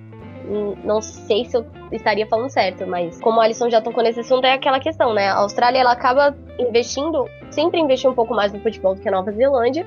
Hum, 0.48 0.74
não 0.82 1.00
sei 1.00 1.44
se 1.44 1.56
eu 1.56 1.64
estaria 1.92 2.26
falando 2.26 2.50
certo, 2.50 2.84
mas 2.84 3.20
como 3.20 3.40
a 3.40 3.44
Alisson 3.44 3.70
já 3.70 3.80
tocou 3.80 4.02
nesse 4.02 4.18
assunto, 4.18 4.44
é 4.44 4.54
aquela 4.54 4.80
questão, 4.80 5.14
né? 5.14 5.28
A 5.28 5.36
Austrália 5.36 5.78
ela 5.78 5.92
acaba 5.92 6.36
investindo, 6.58 7.28
sempre 7.50 7.78
investiu 7.78 8.10
um 8.10 8.14
pouco 8.14 8.34
mais 8.34 8.52
no 8.52 8.58
futebol 8.58 8.96
do 8.96 9.00
que 9.00 9.08
a 9.08 9.12
Nova 9.12 9.30
Zelândia, 9.30 9.86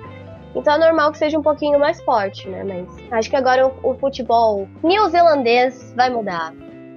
então 0.55 0.73
é 0.73 0.77
normal 0.77 1.11
que 1.11 1.17
seja 1.17 1.37
um 1.37 1.41
pouquinho 1.41 1.79
mais 1.79 2.01
forte, 2.03 2.47
né? 2.49 2.63
Mas 2.63 3.11
acho 3.11 3.29
que 3.29 3.35
agora 3.35 3.67
o, 3.67 3.91
o 3.91 3.93
futebol 3.95 4.67
neozelandês 4.83 5.93
vai 5.95 6.09
mudar. 6.09 6.53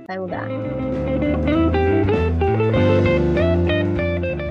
Vai 0.09 0.19
mudar. 0.19 0.49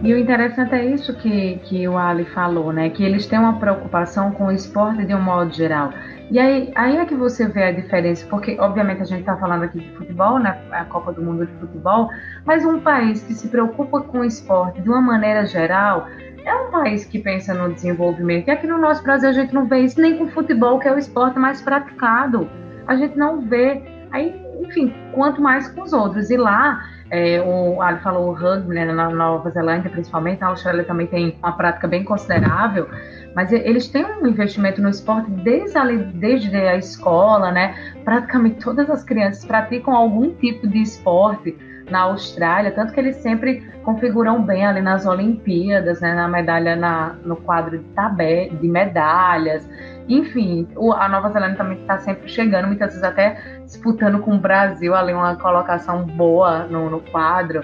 E 0.04 0.14
o 0.14 0.18
interessante 0.18 0.76
é 0.76 0.84
isso 0.84 1.16
que, 1.16 1.56
que 1.64 1.88
o 1.88 1.98
Ali 1.98 2.26
falou, 2.26 2.74
né? 2.74 2.90
Que 2.90 3.06
eles 3.06 3.26
têm 3.26 3.40
uma 3.40 3.58
preocupação 3.58 4.32
com 4.32 4.48
o 4.48 4.52
esporte 4.52 5.06
de 5.06 5.16
um 5.16 5.22
modo 5.22 5.54
geral. 5.54 5.94
E 6.30 6.38
aí, 6.38 6.74
aí 6.76 6.98
é 6.98 7.06
que 7.06 7.16
você 7.16 7.48
vê 7.48 7.64
a 7.64 7.72
diferença, 7.72 8.26
porque 8.30 8.58
obviamente 8.60 9.02
a 9.02 9.06
gente 9.06 9.22
está 9.22 9.38
falando 9.38 9.64
aqui 9.64 9.80
de 9.80 9.90
futebol, 9.96 10.40
né? 10.40 10.60
A 10.72 10.84
Copa 10.84 11.14
do 11.14 11.22
Mundo 11.22 11.46
de 11.46 11.54
Futebol, 11.54 12.10
mas 12.44 12.66
um 12.66 12.82
país 12.82 13.24
que 13.24 13.34
se 13.34 13.48
preocupa 13.48 14.02
com 14.02 14.20
o 14.20 14.26
esporte 14.26 14.82
de 14.82 14.90
uma 14.90 15.02
maneira 15.02 15.46
geral 15.46 16.06
é 16.46 16.56
um 16.56 16.72
país 16.72 17.06
que 17.06 17.20
pensa 17.20 17.54
no 17.54 17.74
desenvolvimento. 17.74 18.48
E 18.48 18.52
aqui 18.52 18.68
no 18.68 18.78
nosso 18.78 19.04
Brasil 19.04 19.30
a 19.30 19.34
gente 19.34 19.54
não 19.54 19.68
vê 19.68 19.80
isso 19.80 20.00
nem 20.00 20.18
com 20.18 20.26
o 20.26 20.32
futebol, 20.32 20.80
que 20.80 20.88
é 20.88 20.94
o 20.94 20.98
esporte 20.98 21.40
mais 21.40 21.62
praticado. 21.62 22.50
A 22.88 22.96
gente 22.96 23.18
não 23.18 23.42
vê. 23.42 23.82
Aí, 24.12 24.36
enfim, 24.62 24.94
quanto 25.14 25.42
mais 25.42 25.68
com 25.70 25.82
os 25.82 25.94
outros. 25.94 26.30
E 26.30 26.38
lá, 26.38 26.84
é, 27.10 27.42
o 27.42 27.82
Ali 27.82 28.00
falou 28.00 28.30
o 28.30 28.34
rugby, 28.34 28.76
né, 28.76 28.86
na 28.86 29.10
Nova 29.10 29.50
Zelândia 29.52 29.90
principalmente, 29.90 30.42
na 30.42 30.48
Austrália 30.48 30.84
também 30.84 31.08
tem 31.08 31.38
uma 31.40 31.52
prática 31.52 31.88
bem 31.88 32.04
considerável, 32.04 32.88
mas 33.36 33.52
eles 33.52 33.88
têm 33.88 34.06
um 34.06 34.28
investimento 34.28 34.82
no 34.82 34.90
esporte 34.90 35.30
desde 35.30 35.78
a, 35.78 35.86
desde 35.86 36.56
a 36.56 36.76
escola, 36.76 37.52
né? 37.52 37.76
Praticamente 38.04 38.64
todas 38.64 38.90
as 38.90 39.04
crianças 39.04 39.46
praticam 39.46 39.96
algum 39.96 40.34
tipo 40.34 40.68
de 40.68 40.82
esporte 40.82 41.58
na 41.90 42.02
Austrália, 42.02 42.72
tanto 42.72 42.94
que 42.94 43.00
eles 43.00 43.18
sempre 43.18 43.62
configuram 43.84 44.42
bem 44.42 44.66
ali 44.66 44.82
nas 44.82 45.06
Olimpíadas, 45.06 46.02
né, 46.02 46.14
na 46.14 46.28
medalha 46.28 46.76
na, 46.76 47.16
no 47.24 47.36
quadro 47.36 47.78
de, 47.78 47.84
tabé, 47.90 48.50
de 48.50 48.68
medalhas. 48.68 49.68
Enfim, 50.08 50.68
o, 50.76 50.94
a 50.94 51.08
Nova 51.08 51.30
Zelândia 51.30 51.58
também 51.58 51.80
está 51.80 52.00
sempre 52.00 52.30
chegando, 52.30 52.68
muitas 52.68 52.90
vezes 52.90 53.04
até 53.04 53.38
disputando 53.66 54.20
com 54.20 54.36
o 54.36 54.40
Brasil 54.40 54.96
ali 54.96 55.14
uma 55.14 55.36
colocação 55.36 56.04
boa 56.04 56.66
no, 56.66 56.90
no 56.90 57.00
quadro. 57.00 57.64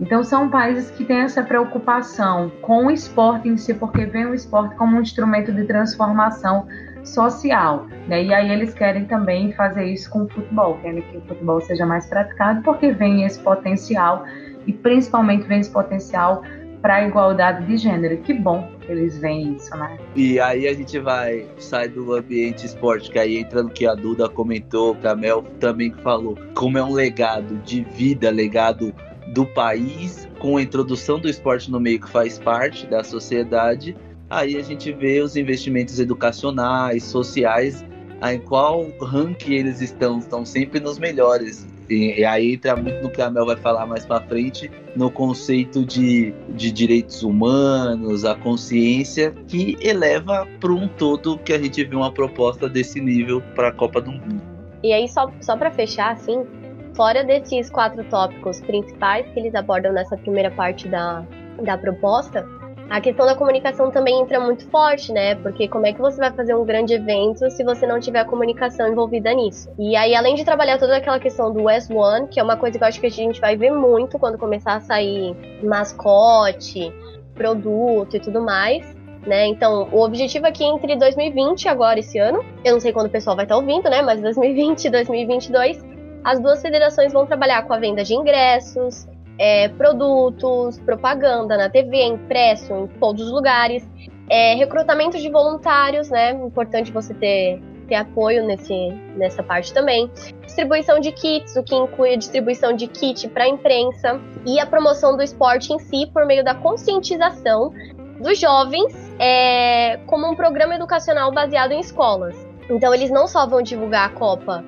Então 0.00 0.24
são 0.24 0.48
países 0.48 0.90
que 0.90 1.04
têm 1.04 1.18
essa 1.18 1.42
preocupação 1.42 2.50
com 2.60 2.86
o 2.86 2.90
esporte 2.90 3.48
em 3.48 3.56
si, 3.56 3.74
porque 3.74 4.04
vem 4.04 4.26
o 4.26 4.34
esporte 4.34 4.74
como 4.74 4.96
um 4.96 5.00
instrumento 5.00 5.52
de 5.52 5.64
transformação 5.64 6.66
social. 7.04 7.86
Né? 8.08 8.24
E 8.24 8.34
aí 8.34 8.50
eles 8.50 8.74
querem 8.74 9.04
também 9.04 9.52
fazer 9.52 9.84
isso 9.84 10.10
com 10.10 10.24
o 10.24 10.28
futebol, 10.28 10.78
querem 10.78 11.02
que 11.02 11.16
o 11.16 11.20
futebol 11.22 11.60
seja 11.60 11.86
mais 11.86 12.06
praticado, 12.06 12.62
porque 12.62 12.92
vem 12.92 13.24
esse 13.24 13.38
potencial, 13.40 14.24
e 14.66 14.72
principalmente 14.72 15.46
vem 15.46 15.60
esse 15.60 15.70
potencial 15.70 16.42
para 16.80 16.96
a 16.96 17.06
igualdade 17.06 17.64
de 17.66 17.76
gênero. 17.76 18.16
Que 18.18 18.34
bom 18.34 18.68
eles 18.88 19.18
veem 19.18 19.54
isso, 19.54 19.74
né? 19.76 19.96
E 20.16 20.40
aí 20.40 20.66
a 20.66 20.74
gente 20.74 20.98
vai 20.98 21.46
sai 21.58 21.88
do 21.88 22.12
ambiente 22.12 22.66
esporte, 22.66 23.10
que 23.10 23.18
aí 23.18 23.38
entra 23.38 23.62
no 23.62 23.70
que 23.70 23.86
a 23.86 23.94
Duda 23.94 24.28
comentou, 24.28 24.94
que 24.96 25.06
a 25.06 25.14
Mel 25.14 25.42
também 25.60 25.92
falou, 26.02 26.36
como 26.54 26.76
é 26.76 26.82
um 26.82 26.92
legado 26.92 27.56
de 27.64 27.84
vida, 27.84 28.30
legado 28.30 28.92
do 29.28 29.46
país, 29.46 30.28
com 30.38 30.56
a 30.56 30.62
introdução 30.62 31.18
do 31.18 31.28
esporte 31.28 31.70
no 31.70 31.80
meio 31.80 32.00
que 32.00 32.10
faz 32.10 32.38
parte 32.38 32.86
da 32.86 33.02
sociedade. 33.02 33.96
Aí 34.32 34.56
a 34.56 34.62
gente 34.62 34.90
vê 34.92 35.20
os 35.20 35.36
investimentos 35.36 36.00
educacionais, 36.00 37.04
sociais, 37.04 37.84
em 38.22 38.38
qual 38.40 38.86
ranking 38.98 39.52
eles 39.52 39.82
estão, 39.82 40.20
estão 40.20 40.42
sempre 40.42 40.80
nos 40.80 40.98
melhores. 40.98 41.68
E, 41.90 42.20
e, 42.20 42.24
aí 42.24 42.54
entra 42.54 42.74
muito 42.74 43.02
no 43.02 43.10
que 43.10 43.20
a 43.20 43.28
Mel 43.28 43.44
vai 43.44 43.56
falar 43.56 43.84
mais 43.84 44.06
para 44.06 44.22
frente, 44.22 44.70
no 44.96 45.10
conceito 45.10 45.84
de, 45.84 46.32
de 46.48 46.72
direitos 46.72 47.22
humanos, 47.22 48.24
a 48.24 48.34
consciência, 48.34 49.34
que 49.46 49.76
eleva 49.82 50.48
para 50.58 50.72
um 50.72 50.88
todo 50.88 51.36
que 51.36 51.52
a 51.52 51.58
gente 51.58 51.84
vê 51.84 51.94
uma 51.94 52.10
proposta 52.10 52.70
desse 52.70 53.02
nível 53.02 53.42
para 53.54 53.68
a 53.68 53.72
Copa 53.72 54.00
do 54.00 54.12
Mundo. 54.12 54.40
E 54.82 54.94
aí, 54.94 55.06
só, 55.08 55.30
só 55.42 55.58
para 55.58 55.70
fechar, 55.70 56.12
assim, 56.12 56.46
fora 56.94 57.22
desses 57.22 57.68
quatro 57.68 58.02
tópicos 58.04 58.62
principais 58.62 59.26
que 59.30 59.38
eles 59.38 59.54
abordam 59.54 59.92
nessa 59.92 60.16
primeira 60.16 60.50
parte 60.50 60.88
da, 60.88 61.22
da 61.62 61.76
proposta, 61.76 62.48
a 62.90 63.00
questão 63.00 63.24
da 63.24 63.34
comunicação 63.34 63.90
também 63.90 64.20
entra 64.20 64.38
muito 64.38 64.68
forte, 64.68 65.12
né? 65.12 65.34
Porque 65.36 65.68
como 65.68 65.86
é 65.86 65.92
que 65.92 66.00
você 66.00 66.18
vai 66.18 66.32
fazer 66.32 66.54
um 66.54 66.64
grande 66.64 66.94
evento 66.94 67.50
se 67.50 67.64
você 67.64 67.86
não 67.86 67.98
tiver 67.98 68.20
a 68.20 68.24
comunicação 68.24 68.88
envolvida 68.88 69.32
nisso? 69.32 69.70
E 69.78 69.96
aí, 69.96 70.14
além 70.14 70.34
de 70.34 70.44
trabalhar 70.44 70.78
toda 70.78 70.96
aquela 70.96 71.18
questão 71.18 71.52
do 71.52 71.60
S1, 71.60 72.28
que 72.28 72.38
é 72.38 72.42
uma 72.42 72.56
coisa 72.56 72.78
que 72.78 72.84
eu 72.84 72.88
acho 72.88 73.00
que 73.00 73.06
a 73.06 73.10
gente 73.10 73.40
vai 73.40 73.56
ver 73.56 73.70
muito 73.70 74.18
quando 74.18 74.38
começar 74.38 74.74
a 74.74 74.80
sair 74.80 75.34
mascote, 75.62 76.92
produto 77.34 78.16
e 78.16 78.20
tudo 78.20 78.40
mais, 78.42 78.94
né? 79.26 79.46
Então, 79.46 79.88
o 79.92 80.02
objetivo 80.02 80.46
aqui 80.46 80.64
entre 80.64 80.96
2020 80.96 81.68
agora 81.68 82.00
esse 82.00 82.18
ano, 82.18 82.44
eu 82.64 82.72
não 82.72 82.80
sei 82.80 82.92
quando 82.92 83.06
o 83.06 83.10
pessoal 83.10 83.36
vai 83.36 83.44
estar 83.44 83.56
ouvindo, 83.56 83.88
né? 83.88 84.02
Mas 84.02 84.20
2020 84.20 84.84
e 84.84 84.90
2022, 84.90 85.84
as 86.24 86.40
duas 86.40 86.60
federações 86.60 87.12
vão 87.12 87.26
trabalhar 87.26 87.62
com 87.62 87.72
a 87.72 87.78
venda 87.78 88.04
de 88.04 88.14
ingressos, 88.14 89.06
é, 89.38 89.68
produtos, 89.68 90.78
propaganda 90.80 91.56
na 91.56 91.68
TV, 91.68 92.04
impresso 92.04 92.72
em 92.74 92.86
todos 92.98 93.26
os 93.26 93.32
lugares, 93.32 93.86
é, 94.28 94.54
recrutamento 94.54 95.18
de 95.18 95.28
voluntários, 95.28 96.10
né? 96.10 96.32
Importante 96.32 96.92
você 96.92 97.12
ter, 97.14 97.60
ter 97.88 97.96
apoio 97.96 98.46
nesse, 98.46 98.90
nessa 99.16 99.42
parte 99.42 99.72
também. 99.72 100.10
Distribuição 100.42 101.00
de 101.00 101.12
kits, 101.12 101.56
o 101.56 101.62
que 101.62 101.74
inclui 101.74 102.14
a 102.14 102.16
distribuição 102.16 102.74
de 102.74 102.86
kit 102.86 103.28
para 103.28 103.44
a 103.44 103.48
imprensa 103.48 104.20
e 104.46 104.60
a 104.60 104.66
promoção 104.66 105.16
do 105.16 105.22
esporte 105.22 105.72
em 105.72 105.78
si 105.78 106.06
por 106.12 106.24
meio 106.24 106.44
da 106.44 106.54
conscientização 106.54 107.72
dos 108.20 108.38
jovens 108.38 108.94
é, 109.18 109.98
como 110.06 110.30
um 110.30 110.34
programa 110.34 110.76
educacional 110.76 111.32
baseado 111.32 111.72
em 111.72 111.80
escolas. 111.80 112.36
Então 112.70 112.94
eles 112.94 113.10
não 113.10 113.26
só 113.26 113.46
vão 113.46 113.60
divulgar 113.60 114.06
a 114.06 114.12
Copa 114.12 114.64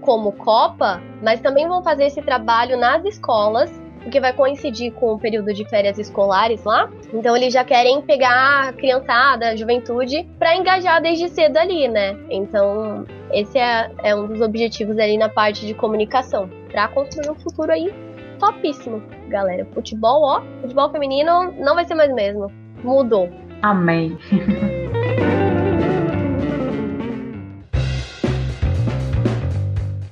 como 0.00 0.32
Copa, 0.32 1.02
mas 1.20 1.40
também 1.40 1.66
vão 1.66 1.82
fazer 1.82 2.06
esse 2.06 2.22
trabalho 2.22 2.76
nas 2.76 3.04
escolas 3.04 3.70
porque 4.06 4.20
vai 4.20 4.32
coincidir 4.32 4.92
com 4.92 5.14
o 5.14 5.18
período 5.18 5.52
de 5.52 5.68
férias 5.68 5.98
escolares 5.98 6.62
lá. 6.62 6.88
Então 7.12 7.36
eles 7.36 7.52
já 7.52 7.64
querem 7.64 8.00
pegar 8.00 8.68
a 8.68 8.72
criançada, 8.72 9.48
a 9.48 9.56
juventude, 9.56 10.24
para 10.38 10.56
engajar 10.56 11.02
desde 11.02 11.28
cedo 11.28 11.56
ali, 11.56 11.88
né? 11.88 12.16
Então 12.30 13.04
esse 13.32 13.58
é, 13.58 13.90
é 14.04 14.14
um 14.14 14.28
dos 14.28 14.40
objetivos 14.40 14.96
ali 14.96 15.18
na 15.18 15.28
parte 15.28 15.66
de 15.66 15.74
comunicação, 15.74 16.48
para 16.70 16.86
construir 16.86 17.30
um 17.30 17.34
futuro 17.34 17.72
aí 17.72 17.92
topíssimo, 18.38 19.02
galera. 19.28 19.66
Futebol, 19.74 20.22
ó, 20.22 20.42
futebol 20.60 20.88
feminino 20.90 21.52
não 21.58 21.74
vai 21.74 21.84
ser 21.84 21.96
mais 21.96 22.14
mesmo. 22.14 22.46
Mudou. 22.84 23.28
Amém. 23.60 24.16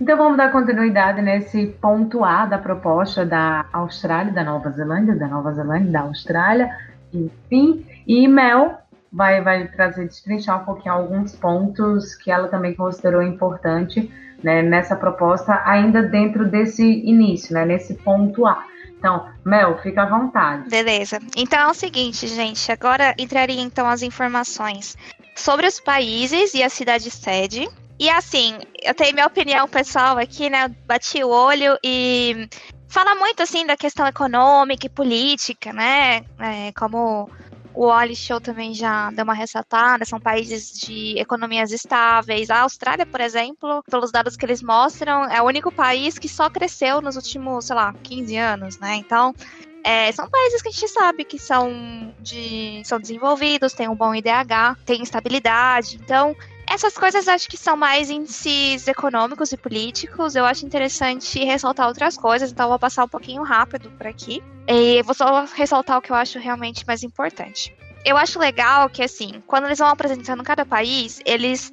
Então 0.05 0.19
vamos 0.19 0.37
dar 0.37 0.53
continuidade 0.53 1.23
nesse 1.23 1.69
ponto 1.81 2.23
A 2.23 2.45
da 2.45 2.59
proposta 2.59 3.25
da 3.25 3.65
Austrália, 3.73 4.31
da 4.31 4.45
Nova 4.45 4.69
Zelândia, 4.71 5.17
da 5.17 5.27
Nova 5.27 5.51
Zelândia, 5.55 5.91
da 5.91 6.01
Austrália, 6.03 6.77
enfim. 7.11 7.87
E 8.07 8.29
Mel 8.29 8.77
vai, 9.11 9.41
vai 9.41 9.67
trazer, 9.67 10.07
destrinchar 10.07 10.61
um 10.61 10.65
pouquinho 10.67 10.93
alguns 10.93 11.35
pontos 11.35 12.15
que 12.17 12.31
ela 12.31 12.49
também 12.49 12.75
considerou 12.75 13.23
importante 13.23 14.13
né, 14.43 14.61
nessa 14.61 14.95
proposta, 14.95 15.63
ainda 15.65 16.03
dentro 16.03 16.45
desse 16.51 16.85
início, 16.85 17.55
né, 17.55 17.65
nesse 17.65 17.95
ponto 17.95 18.47
A. 18.47 18.63
Então, 18.99 19.27
Mel, 19.43 19.79
fica 19.79 20.03
à 20.03 20.07
vontade. 20.07 20.69
Beleza. 20.69 21.19
Então 21.35 21.59
é 21.59 21.67
o 21.67 21.73
seguinte, 21.73 22.27
gente. 22.27 22.71
Agora 22.71 23.15
entraria 23.19 23.63
então 23.63 23.89
as 23.89 24.03
informações 24.03 24.99
sobre 25.35 25.67
os 25.67 25.81
países 25.81 26.53
e 26.53 26.63
a 26.63 26.69
cidade 26.69 27.11
sede 27.11 27.67
e 27.99 28.11
assim, 28.11 28.59
eu 28.83 28.95
tenho 28.95 29.15
minha 29.15 29.27
opinião 29.27 29.69
pessoal 29.69 30.19
aqui, 30.19 30.51
né? 30.51 30.69
Bati 30.87 31.23
o 31.23 31.29
olho 31.29 31.79
e 31.83 32.49
fala 32.89 33.15
muito 33.15 33.43
assim 33.43 33.67
da 33.67 33.77
questão 33.77 34.07
econômica 34.07 34.87
e 34.87 34.91
política, 34.91 35.73
né? 35.73 36.25
É, 36.39 36.73
como 36.77 37.31
o 37.75 37.87
Oli 37.87 38.15
Show 38.15 38.41
também 38.41 38.73
já 38.73 39.11
deu 39.11 39.25
uma 39.25 39.35
ressaltada, 39.35 40.05
são 40.05 40.21
países 40.21 40.73
de 40.79 41.19
economias 41.19 41.73
estáveis. 41.73 42.49
A 42.49 42.61
Austrália, 42.61 43.05
por 43.05 43.21
exemplo, 43.21 43.83
pelos 43.91 44.13
dados 44.13 44.37
que 44.37 44.47
eles 44.47 44.63
mostram, 44.63 45.25
é 45.25 45.43
o 45.43 45.47
único 45.47 45.73
país 45.73 46.19
que 46.19 46.29
só 46.29 46.49
cresceu 46.49 47.01
nos 47.01 47.17
últimos, 47.17 47.67
sei 47.67 47.77
lá, 47.77 47.93
15 48.03 48.37
anos, 48.37 48.79
né? 48.79 48.95
Então, 48.97 49.35
é, 49.83 50.11
são 50.13 50.31
países 50.31 50.63
que 50.63 50.69
a 50.69 50.73
gente 50.73 50.89
sabe 50.89 51.25
que 51.25 51.39
são, 51.39 52.15
de, 52.21 52.81
são 52.85 53.01
desenvolvidos, 53.01 53.73
têm 53.73 53.89
um 53.89 53.97
bom 53.97 54.15
IDH, 54.15 54.79
têm 54.87 55.03
estabilidade. 55.03 55.97
Então, 55.97 56.35
essas 56.67 56.97
coisas 56.97 57.29
acho 57.29 57.49
que 57.49 57.57
são 57.57 57.77
mais 57.77 58.11
índices 58.11 58.89
econômicos 58.89 59.53
e 59.53 59.57
políticos. 59.57 60.35
Eu 60.35 60.45
acho 60.45 60.65
interessante 60.65 61.45
ressaltar 61.45 61.87
outras 61.87 62.17
coisas, 62.17 62.51
então 62.51 62.69
vou 62.69 62.79
passar 62.79 63.05
um 63.05 63.09
pouquinho 63.09 63.43
rápido 63.43 63.91
por 63.91 64.07
aqui. 64.07 64.43
E 64.67 65.03
vou 65.03 65.15
só 65.15 65.45
ressaltar 65.55 65.99
o 65.99 66.03
que 66.03 66.11
eu 66.11 66.17
acho 66.17 66.39
realmente 66.39 66.87
mais 66.87 67.03
importante. 67.03 67.75
Eu 68.05 68.17
acho 68.17 68.39
legal 68.39 68.89
que, 68.89 69.03
assim, 69.03 69.43
quando 69.47 69.65
eles 69.65 69.79
vão 69.79 69.89
apresentando 69.89 70.43
cada 70.43 70.65
país, 70.65 71.21
eles 71.25 71.73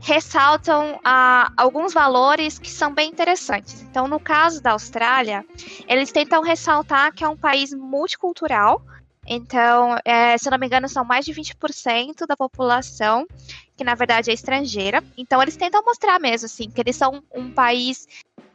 ressaltam 0.00 1.00
ah, 1.04 1.50
alguns 1.56 1.92
valores 1.92 2.58
que 2.58 2.70
são 2.70 2.94
bem 2.94 3.10
interessantes. 3.10 3.82
Então, 3.82 4.06
no 4.06 4.20
caso 4.20 4.62
da 4.62 4.72
Austrália, 4.72 5.44
eles 5.88 6.12
tentam 6.12 6.42
ressaltar 6.42 7.12
que 7.12 7.24
é 7.24 7.28
um 7.28 7.36
país 7.36 7.72
multicultural. 7.72 8.82
Então, 9.26 9.96
é, 10.04 10.38
se 10.38 10.48
não 10.48 10.58
me 10.58 10.66
engano, 10.66 10.88
são 10.88 11.04
mais 11.04 11.24
de 11.24 11.32
20% 11.32 12.26
da 12.26 12.36
população 12.36 13.26
que 13.76 13.84
na 13.84 13.94
verdade 13.94 14.30
é 14.30 14.34
estrangeira. 14.34 15.02
Então 15.16 15.40
eles 15.42 15.56
tentam 15.56 15.82
mostrar 15.84 16.18
mesmo, 16.18 16.46
assim, 16.46 16.70
que 16.70 16.80
eles 16.80 16.96
são 16.96 17.22
um 17.34 17.50
país 17.50 18.06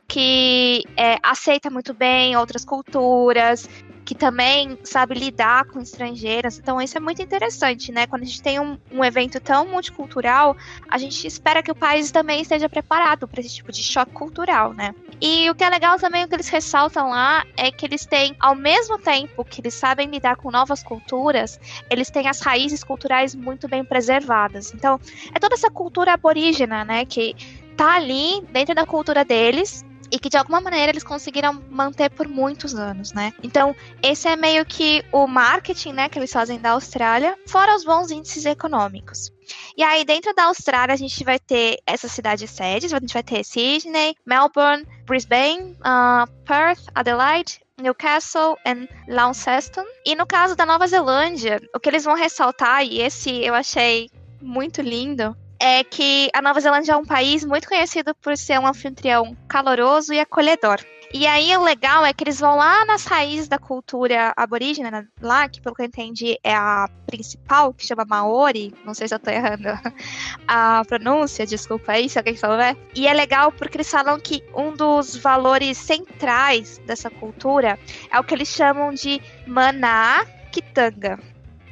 que 0.07 0.83
é, 0.97 1.17
aceita 1.23 1.69
muito 1.69 1.93
bem 1.93 2.35
outras 2.35 2.65
culturas, 2.65 3.69
que 4.11 4.15
também 4.15 4.77
sabe 4.83 5.15
lidar 5.15 5.63
com 5.63 5.79
estrangeiras. 5.79 6.59
Então, 6.59 6.81
isso 6.81 6.97
é 6.97 6.99
muito 6.99 7.21
interessante, 7.21 7.93
né? 7.93 8.05
Quando 8.05 8.23
a 8.23 8.25
gente 8.25 8.41
tem 8.41 8.59
um, 8.59 8.77
um 8.91 9.05
evento 9.05 9.39
tão 9.39 9.65
multicultural, 9.65 10.57
a 10.89 10.97
gente 10.97 11.25
espera 11.25 11.63
que 11.63 11.71
o 11.71 11.75
país 11.75 12.11
também 12.11 12.41
esteja 12.41 12.67
preparado 12.67 13.25
para 13.25 13.39
esse 13.39 13.55
tipo 13.55 13.71
de 13.71 13.81
choque 13.81 14.11
cultural, 14.11 14.73
né? 14.73 14.93
E 15.21 15.49
o 15.49 15.55
que 15.55 15.63
é 15.63 15.69
legal 15.69 15.97
também, 15.97 16.25
o 16.25 16.27
que 16.27 16.35
eles 16.35 16.49
ressaltam 16.49 17.09
lá, 17.09 17.45
é 17.55 17.71
que 17.71 17.85
eles 17.85 18.05
têm, 18.05 18.35
ao 18.37 18.53
mesmo 18.53 18.97
tempo 18.97 19.45
que 19.45 19.61
eles 19.61 19.75
sabem 19.75 20.09
lidar 20.09 20.35
com 20.35 20.51
novas 20.51 20.83
culturas, 20.83 21.57
eles 21.89 22.09
têm 22.09 22.27
as 22.27 22.41
raízes 22.41 22.83
culturais 22.83 23.33
muito 23.33 23.69
bem 23.69 23.81
preservadas. 23.81 24.73
Então, 24.73 24.99
é 25.33 25.39
toda 25.39 25.55
essa 25.55 25.71
cultura 25.71 26.15
aborígena, 26.15 26.83
né? 26.83 27.05
Que 27.05 27.33
tá 27.77 27.95
ali 27.95 28.41
dentro 28.51 28.75
da 28.75 28.85
cultura 28.85 29.23
deles 29.23 29.85
e 30.11 30.19
que 30.19 30.29
de 30.29 30.37
alguma 30.37 30.59
maneira 30.59 30.91
eles 30.91 31.03
conseguiram 31.03 31.53
manter 31.69 32.09
por 32.09 32.27
muitos 32.27 32.75
anos, 32.75 33.13
né? 33.13 33.33
Então, 33.41 33.75
esse 34.03 34.27
é 34.27 34.35
meio 34.35 34.65
que 34.65 35.03
o 35.11 35.25
marketing, 35.25 35.93
né, 35.93 36.09
que 36.09 36.19
eles 36.19 36.31
fazem 36.31 36.59
da 36.59 36.71
Austrália, 36.71 37.37
fora 37.47 37.75
os 37.75 37.85
bons 37.85 38.11
índices 38.11 38.45
econômicos. 38.45 39.31
E 39.75 39.83
aí, 39.83 40.03
dentro 40.03 40.33
da 40.33 40.45
Austrália, 40.45 40.93
a 40.93 40.97
gente 40.97 41.23
vai 41.23 41.39
ter 41.39 41.79
essas 41.85 42.11
cidades 42.11 42.49
sedes, 42.51 42.93
a 42.93 42.99
gente 42.99 43.13
vai 43.13 43.23
ter 43.23 43.43
Sydney, 43.43 44.15
Melbourne, 44.25 44.85
Brisbane, 45.05 45.77
uh, 45.79 46.29
Perth, 46.45 46.83
Adelaide, 46.93 47.61
Newcastle 47.81 48.57
e 48.65 49.11
Launceston. 49.11 49.83
E 50.05 50.15
no 50.15 50.25
caso 50.25 50.55
da 50.55 50.65
Nova 50.65 50.87
Zelândia, 50.87 51.59
o 51.75 51.79
que 51.79 51.89
eles 51.89 52.03
vão 52.03 52.15
ressaltar, 52.15 52.85
e 52.85 53.01
esse 53.01 53.43
eu 53.43 53.53
achei 53.53 54.09
muito 54.41 54.81
lindo, 54.81 55.35
é 55.61 55.83
que 55.83 56.29
a 56.33 56.41
Nova 56.41 56.59
Zelândia 56.59 56.93
é 56.93 56.97
um 56.97 57.05
país 57.05 57.45
muito 57.45 57.67
conhecido 57.67 58.15
por 58.15 58.35
ser 58.35 58.59
um 58.59 58.65
anfitrião 58.65 59.37
caloroso 59.47 60.11
e 60.11 60.19
acolhedor. 60.19 60.79
E 61.13 61.27
aí 61.27 61.55
o 61.57 61.61
legal 61.61 62.05
é 62.05 62.13
que 62.13 62.23
eles 62.23 62.39
vão 62.39 62.55
lá 62.55 62.85
nas 62.85 63.05
raízes 63.05 63.47
da 63.47 63.59
cultura 63.59 64.33
aborígena, 64.35 64.89
né, 64.89 65.05
lá, 65.21 65.47
que 65.47 65.61
pelo 65.61 65.75
que 65.75 65.81
eu 65.81 65.85
entendi 65.85 66.39
é 66.41 66.55
a 66.55 66.89
principal, 67.05 67.73
que 67.73 67.85
chama 67.85 68.05
Maori, 68.05 68.73
não 68.85 68.93
sei 68.93 69.09
se 69.09 69.13
eu 69.13 69.19
tô 69.19 69.29
errando 69.29 69.67
a 70.47 70.83
pronúncia, 70.87 71.45
desculpa 71.45 71.91
aí 71.91 72.09
se 72.09 72.17
alguém 72.17 72.35
souber. 72.35 72.77
E 72.95 73.07
é 73.07 73.13
legal 73.13 73.51
porque 73.51 73.77
eles 73.77 73.91
falam 73.91 74.19
que 74.19 74.41
um 74.55 74.71
dos 74.71 75.15
valores 75.15 75.77
centrais 75.77 76.79
dessa 76.87 77.09
cultura 77.09 77.77
é 78.09 78.17
o 78.17 78.23
que 78.23 78.33
eles 78.33 78.47
chamam 78.47 78.93
de 78.93 79.21
maná 79.45 80.25
kitanga. 80.51 81.19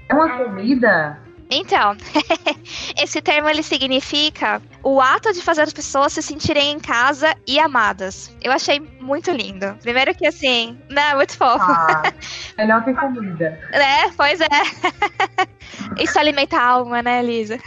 É 0.10 0.14
uma 0.14 0.38
comida? 0.38 1.29
Então, 1.50 1.98
esse 3.02 3.22
termo 3.22 3.50
ele 3.50 3.64
significa 3.64 4.62
o 4.84 5.02
ato 5.02 5.34
de 5.34 5.42
fazer 5.42 5.64
as 5.64 5.74
pessoas 5.74 6.14
se 6.14 6.22
sentirem 6.22 6.72
em 6.72 6.80
casa 6.80 7.36
e 7.48 7.60
amadas. 7.60 8.36
Eu 8.42 8.52
achei 8.52 8.80
muito 9.00 9.32
lindo. 9.32 9.76
Primeiro 9.82 10.14
que 10.14 10.28
assim, 10.28 10.80
né, 10.90 11.16
muito 11.16 11.36
fofo. 11.36 11.66
Ah, 11.66 12.04
melhor 12.58 12.84
que 12.84 12.94
comida. 12.94 13.60
É, 13.72 14.10
pois 14.16 14.40
é. 14.40 14.48
Isso 16.00 16.20
alimenta 16.20 16.58
a 16.58 16.66
alma, 16.66 17.02
né, 17.02 17.20
Elisa? 17.20 17.58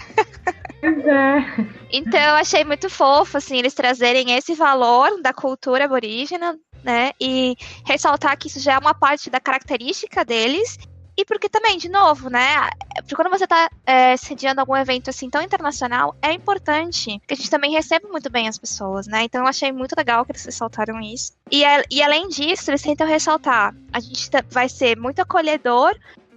Pois 0.80 1.06
é. 1.06 1.44
Então 1.90 2.20
eu 2.20 2.34
achei 2.34 2.64
muito 2.64 2.88
fofo, 2.88 3.36
assim, 3.36 3.58
eles 3.58 3.74
trazerem 3.74 4.36
esse 4.36 4.54
valor 4.54 5.20
da 5.20 5.32
cultura 5.32 5.86
aborígena, 5.86 6.56
né? 6.84 7.10
E 7.20 7.56
ressaltar 7.84 8.36
que 8.38 8.46
isso 8.46 8.60
já 8.60 8.74
é 8.74 8.78
uma 8.78 8.94
parte 8.94 9.28
da 9.28 9.40
característica 9.40 10.24
deles 10.24 10.78
e 11.16 11.24
porque 11.24 11.48
também, 11.48 11.76
de 11.76 11.88
novo, 11.88 12.30
né? 12.30 12.70
Porque 12.96 13.14
quando 13.14 13.30
você 13.30 13.44
está 13.44 13.68
é, 13.86 14.16
sediando 14.16 14.60
algum 14.60 14.76
evento 14.76 15.10
assim 15.10 15.28
tão 15.28 15.42
internacional, 15.42 16.16
é 16.22 16.32
importante 16.32 17.20
que 17.26 17.34
a 17.34 17.36
gente 17.36 17.50
também 17.50 17.72
receba 17.72 18.08
muito 18.08 18.30
bem 18.30 18.48
as 18.48 18.58
pessoas, 18.58 19.06
né? 19.06 19.24
Então 19.24 19.42
eu 19.42 19.46
achei 19.46 19.70
muito 19.72 19.94
legal 19.96 20.24
que 20.24 20.32
eles 20.32 20.44
ressaltaram 20.44 21.00
isso. 21.00 21.32
E, 21.50 21.62
e 21.90 22.02
além 22.02 22.28
disso, 22.28 22.70
eles 22.70 22.82
tentam 22.82 23.06
ressaltar: 23.06 23.74
a 23.92 24.00
gente 24.00 24.30
vai 24.50 24.68
ser 24.68 24.96
muito 24.96 25.20
acolhedor, 25.20 25.94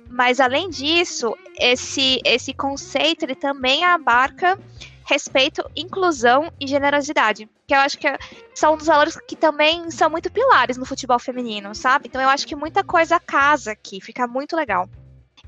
mas 0.09 0.39
além 0.39 0.69
disso, 0.69 1.36
esse, 1.57 2.19
esse 2.26 2.53
conceito 2.53 3.23
ele 3.23 3.36
também 3.36 3.84
abarca 3.84 4.59
respeito, 5.05 5.63
inclusão 5.75 6.51
e 6.59 6.67
generosidade. 6.67 7.47
Que 7.67 7.73
eu 7.73 7.79
acho 7.79 7.97
que 7.97 8.07
são 8.53 8.75
dos 8.75 8.87
valores 8.87 9.17
que 9.27 9.35
também 9.35 9.89
são 9.91 10.09
muito 10.09 10.31
pilares 10.31 10.77
no 10.77 10.85
futebol 10.85 11.19
feminino, 11.19 11.73
sabe? 11.73 12.07
Então 12.07 12.21
eu 12.21 12.29
acho 12.29 12.47
que 12.47 12.55
muita 12.55 12.83
coisa 12.83 13.19
casa 13.19 13.71
aqui, 13.71 14.01
fica 14.01 14.27
muito 14.27 14.55
legal. 14.55 14.89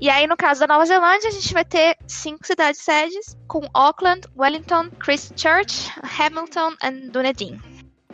E 0.00 0.08
aí, 0.08 0.28
no 0.28 0.36
caso 0.36 0.60
da 0.60 0.68
Nova 0.68 0.86
Zelândia, 0.86 1.28
a 1.28 1.32
gente 1.32 1.52
vai 1.52 1.64
ter 1.64 1.96
cinco 2.06 2.46
cidades 2.46 2.80
sedes, 2.80 3.36
com 3.48 3.68
Auckland, 3.74 4.28
Wellington, 4.36 4.90
Christchurch, 4.90 5.90
Hamilton 6.18 6.74
e 6.80 7.10
Dunedin. 7.10 7.60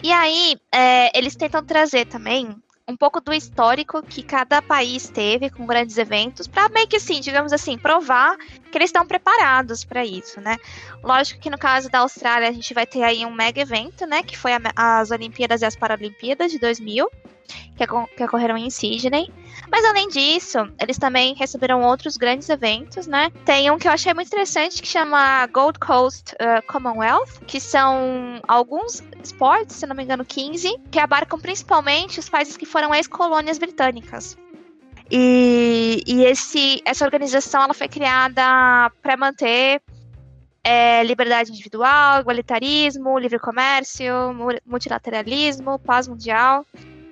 E 0.03 0.11
aí, 0.11 0.57
é, 0.72 1.16
eles 1.16 1.36
tentam 1.36 1.62
trazer 1.62 2.07
também 2.07 2.57
um 2.87 2.97
pouco 2.97 3.20
do 3.20 3.32
histórico 3.32 4.03
que 4.03 4.22
cada 4.22 4.61
país 4.61 5.09
teve 5.09 5.49
com 5.49 5.64
grandes 5.66 5.97
eventos, 5.97 6.47
para 6.47 6.68
meio 6.68 6.87
que 6.87 6.97
assim, 6.97 7.20
digamos 7.20 7.53
assim, 7.53 7.78
provar 7.78 8.37
que 8.37 8.76
eles 8.76 8.89
estão 8.89 9.07
preparados 9.07 9.85
para 9.85 10.05
isso, 10.05 10.41
né? 10.41 10.57
Lógico 11.03 11.41
que 11.41 11.49
no 11.49 11.59
caso 11.59 11.89
da 11.89 12.01
Austrália 12.01 12.49
a 12.49 12.53
gente 12.53 12.74
vai 12.74 12.87
ter 12.87 13.03
aí 13.03 13.24
um 13.24 13.32
mega 13.32 13.61
evento, 13.61 14.07
né, 14.07 14.22
que 14.22 14.37
foi 14.37 14.53
a, 14.53 14.61
as 14.76 15.11
Olimpíadas 15.11 15.62
e 15.62 15.64
as 15.64 15.76
Paralimpíadas 15.76 16.53
de 16.53 16.59
2000, 16.59 17.09
que, 17.76 17.86
que 18.16 18.24
ocorreram 18.24 18.57
em 18.57 18.70
Sydney. 18.70 19.32
Mas 19.70 19.84
além 19.84 20.09
disso, 20.09 20.59
eles 20.80 20.99
também 20.99 21.34
receberam 21.34 21.82
outros 21.82 22.16
grandes 22.16 22.49
eventos, 22.49 23.07
né? 23.07 23.30
Tem 23.45 23.70
um 23.70 23.78
que 23.78 23.88
eu 23.88 23.92
achei 23.92 24.12
muito 24.14 24.28
interessante 24.28 24.80
que 24.82 24.88
chama 24.88 25.47
Gold 25.49 25.78
Coast 25.78 26.34
uh, 26.34 26.64
Commonwealth, 26.66 27.40
que 27.47 27.59
são 27.61 28.40
alguns 28.47 29.03
esportes, 29.22 29.76
se 29.76 29.86
não 29.86 29.97
me 29.97 30.05
engano, 30.05 30.24
15, 30.24 30.76
que 30.90 30.99
abarcam 30.99 31.38
principalmente 31.38 32.20
os 32.20 32.28
países 32.28 32.57
que 32.57 32.66
foram 32.66 32.95
ex-colônias 32.95 33.59
britânicas. 33.59 34.36
E, 35.11 36.03
e 36.07 36.24
esse, 36.24 36.82
essa 36.84 37.05
organização 37.05 37.62
ela 37.62 37.74
foi 37.74 37.88
criada 37.88 38.90
para 39.03 39.16
manter 39.16 39.82
é, 40.62 41.05
liberdade 41.05 41.51
individual, 41.51 42.20
igualitarismo, 42.20 43.18
livre 43.18 43.38
comércio, 43.38 44.12
multilateralismo, 44.64 45.78
paz 45.78 46.09
mundial. 46.09 46.64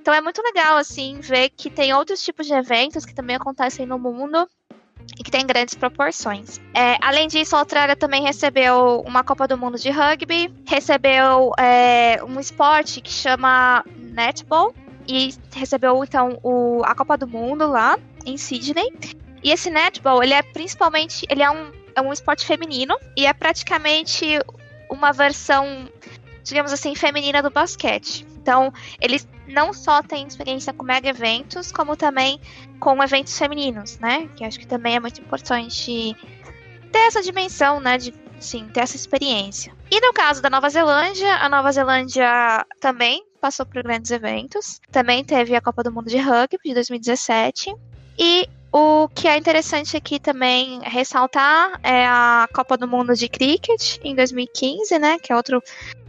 Então 0.02 0.12
é 0.12 0.20
muito 0.20 0.42
legal, 0.42 0.78
assim, 0.78 1.20
ver 1.20 1.50
que 1.50 1.70
tem 1.70 1.94
outros 1.94 2.20
tipos 2.24 2.48
de 2.48 2.52
eventos 2.52 3.06
que 3.06 3.14
também 3.14 3.36
acontecem 3.36 3.86
no 3.86 4.00
mundo 4.00 4.48
e 5.16 5.22
que 5.22 5.30
tem 5.30 5.46
grandes 5.46 5.76
proporções. 5.76 6.60
É, 6.74 6.96
além 7.00 7.28
disso, 7.28 7.54
a 7.54 7.60
Austrália 7.60 7.94
também 7.94 8.20
recebeu 8.20 9.00
uma 9.06 9.22
Copa 9.22 9.46
do 9.46 9.56
Mundo 9.56 9.78
de 9.78 9.90
rugby, 9.90 10.52
recebeu 10.66 11.52
é, 11.56 12.18
um 12.24 12.40
esporte 12.40 13.00
que 13.00 13.12
chama 13.12 13.84
netball 13.96 14.74
e 15.06 15.32
recebeu 15.54 16.02
então 16.02 16.36
o, 16.42 16.82
a 16.84 16.96
Copa 16.96 17.16
do 17.16 17.28
Mundo 17.28 17.68
lá 17.68 17.96
em 18.26 18.36
Sydney. 18.36 18.92
E 19.40 19.52
esse 19.52 19.70
netball, 19.70 20.20
ele 20.20 20.34
é 20.34 20.42
principalmente, 20.42 21.24
ele 21.28 21.44
é 21.44 21.50
um, 21.50 21.70
é 21.94 22.00
um 22.00 22.12
esporte 22.12 22.44
feminino 22.44 22.98
e 23.16 23.24
é 23.24 23.32
praticamente 23.32 24.40
uma 24.90 25.12
versão, 25.12 25.88
digamos 26.42 26.72
assim, 26.72 26.94
feminina 26.94 27.42
do 27.42 27.50
basquete. 27.50 28.26
Então, 28.40 28.72
eles 29.00 29.28
não 29.46 29.72
só 29.72 30.02
têm 30.02 30.26
experiência 30.26 30.72
com 30.72 30.84
mega 30.84 31.08
eventos, 31.08 31.70
como 31.70 31.96
também 31.96 32.40
com 32.80 33.02
eventos 33.02 33.36
femininos, 33.38 33.98
né? 33.98 34.28
Que 34.36 34.44
acho 34.44 34.58
que 34.58 34.66
também 34.66 34.96
é 34.96 35.00
muito 35.00 35.20
importante 35.20 36.16
ter 36.90 36.98
essa 36.98 37.22
dimensão, 37.22 37.80
né? 37.80 37.98
De 37.98 38.14
sim, 38.40 38.68
ter 38.72 38.80
essa 38.80 38.96
experiência. 38.96 39.72
E 39.90 40.00
no 40.00 40.12
caso 40.12 40.42
da 40.42 40.50
Nova 40.50 40.68
Zelândia, 40.68 41.36
a 41.36 41.48
Nova 41.48 41.70
Zelândia 41.70 42.66
também 42.80 43.24
passou 43.40 43.64
por 43.64 43.82
grandes 43.82 44.10
eventos. 44.10 44.80
Também 44.90 45.24
teve 45.24 45.54
a 45.54 45.60
Copa 45.60 45.82
do 45.82 45.92
Mundo 45.92 46.08
de 46.08 46.18
Rugby 46.18 46.58
de 46.64 46.74
2017. 46.74 47.74
E 48.18 48.48
o 48.72 49.08
que 49.08 49.28
é 49.28 49.36
interessante 49.36 49.96
aqui 49.96 50.18
também 50.18 50.80
ressaltar 50.82 51.78
é 51.82 52.06
a 52.06 52.48
Copa 52.54 52.76
do 52.76 52.88
Mundo 52.88 53.14
de 53.14 53.28
Cricket 53.28 53.98
em 54.02 54.14
2015, 54.14 54.98
né? 54.98 55.18
Que 55.18 55.32
é 55.32 55.36
outro 55.36 55.62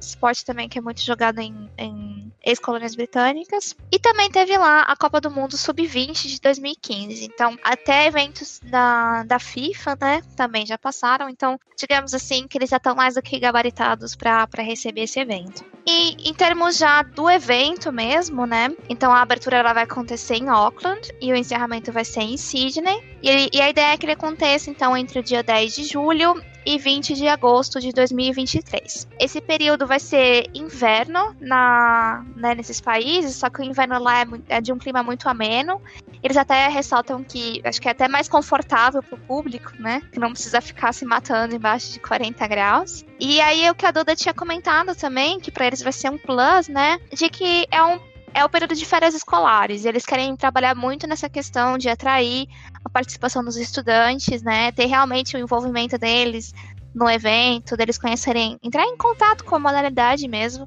esporte 0.08 0.46
também 0.46 0.70
que 0.70 0.78
é 0.78 0.82
muito 0.82 1.02
jogado 1.02 1.40
em, 1.40 1.70
em 1.78 2.32
ex-colônias 2.44 2.96
britânicas. 2.96 3.76
E 3.92 3.98
também 4.00 4.30
teve 4.30 4.58
lá 4.58 4.82
a 4.82 4.96
Copa 4.96 5.22
do 5.22 5.32
Mundo 5.32 5.58
Sub-20 5.58 6.28
de 6.28 6.42
2015. 6.42 7.26
Então, 7.26 7.58
até 7.64 8.08
eventos 8.08 8.60
da, 8.64 9.24
da 9.24 9.40
FIFA, 9.40 9.98
né? 10.00 10.22
Também 10.36 10.66
já 10.66 10.78
passaram. 10.78 11.30
Então, 11.30 11.60
digamos 11.78 12.14
assim, 12.14 12.48
que 12.48 12.58
eles 12.58 12.70
já 12.70 12.78
estão 12.78 12.96
mais 12.96 13.16
do 13.16 13.22
que 13.22 13.40
gabaritados 13.40 14.16
para 14.16 14.48
receber 14.58 15.04
esse 15.04 15.20
evento. 15.20 15.64
E 15.86 16.30
em 16.30 16.34
termos 16.34 16.78
já 16.78 17.02
do 17.02 17.30
evento 17.30 17.92
mesmo, 17.92 18.46
né? 18.46 18.70
Então 18.90 19.12
a 19.12 19.22
abertura 19.22 19.58
ela 19.58 19.74
vai 19.74 19.84
acontecer 19.84 20.36
em 20.36 20.50
Auckland 20.50 21.10
e 21.22 21.32
o 21.32 21.36
encerramento 21.36 21.92
vai 21.92 22.06
ser 22.06 22.22
em 22.22 22.38
Sydney. 22.38 23.04
E, 23.22 23.50
e 23.54 23.62
a 23.62 23.70
ideia 23.70 23.94
é 23.94 23.98
que 23.98 24.06
ele 24.06 24.14
aconteça 24.14 24.70
então 24.70 24.96
entre 24.96 25.20
o 25.20 25.24
dia 25.24 25.44
10 25.44 25.76
de 25.76 25.84
julho 25.84 26.42
e 26.66 26.78
20 26.78 27.14
de 27.14 27.28
agosto 27.28 27.80
de 27.80 27.92
2023. 27.92 29.08
Esse 29.20 29.42
período 29.42 29.86
vai 29.86 30.00
ser 30.00 30.50
inverno 30.54 31.36
na, 31.40 32.26
né, 32.36 32.56
nesses 32.56 32.80
países, 32.80 33.36
só 33.36 33.50
que 33.50 33.62
o 33.62 33.64
inverno 33.64 34.00
lá 34.00 34.22
é, 34.22 34.26
é, 34.50 34.62
de 34.62 34.72
um 34.72 34.78
clima 34.78 35.04
muito 35.04 35.28
ameno. 35.28 35.82
Eles 36.22 36.38
até 36.38 36.68
ressaltam 36.68 37.24
que 37.24 37.62
acho 37.64 37.82
que 37.82 37.88
é 37.88 37.92
até 37.92 38.08
mais 38.08 38.30
confortável 38.30 39.04
para 39.04 39.16
o 39.16 39.20
público, 39.20 39.74
né? 39.78 40.02
Que 40.12 40.20
não 40.20 40.32
precisa 40.32 40.62
ficar 40.62 40.94
se 40.94 41.06
matando 41.06 41.56
embaixo 41.56 41.92
de 41.92 42.00
40 42.00 42.48
graus. 42.48 43.06
E 43.20 43.42
aí 43.42 43.70
o 43.70 43.76
que 43.76 43.86
a 43.86 43.92
Duda 43.92 44.16
tinha 44.16 44.34
comentado 44.34 44.96
também, 44.96 45.40
que 45.40 45.52
para 45.52 45.68
eles 45.68 45.82
vai 45.82 45.92
ser 45.92 46.10
um 46.10 46.18
plus, 46.18 46.68
né? 46.70 47.00
De 47.12 47.30
que 47.30 47.68
é 47.70 47.84
um 47.84 48.00
é 48.34 48.44
o 48.44 48.50
período 48.50 48.76
de 48.76 48.86
férias 48.86 49.14
escolares. 49.14 49.84
E 49.84 49.88
eles 49.88 50.06
querem 50.06 50.36
trabalhar 50.36 50.76
muito 50.76 51.08
nessa 51.08 51.30
questão 51.30 51.78
de 51.78 51.90
atrair 51.90 52.48
a 52.84 52.90
participação 52.90 53.44
dos 53.44 53.58
estudantes, 53.58 54.42
né? 54.42 54.72
Ter 54.72 54.86
realmente 54.86 55.36
o 55.36 55.40
envolvimento 55.40 55.98
deles 55.98 56.54
no 56.94 57.10
evento, 57.10 57.76
deles 57.76 57.98
conhecerem, 57.98 58.58
entrar 58.62 58.86
em 58.86 58.98
contato 58.98 59.44
com 59.44 59.56
a 59.56 59.60
modalidade 59.60 60.28
mesmo. 60.28 60.66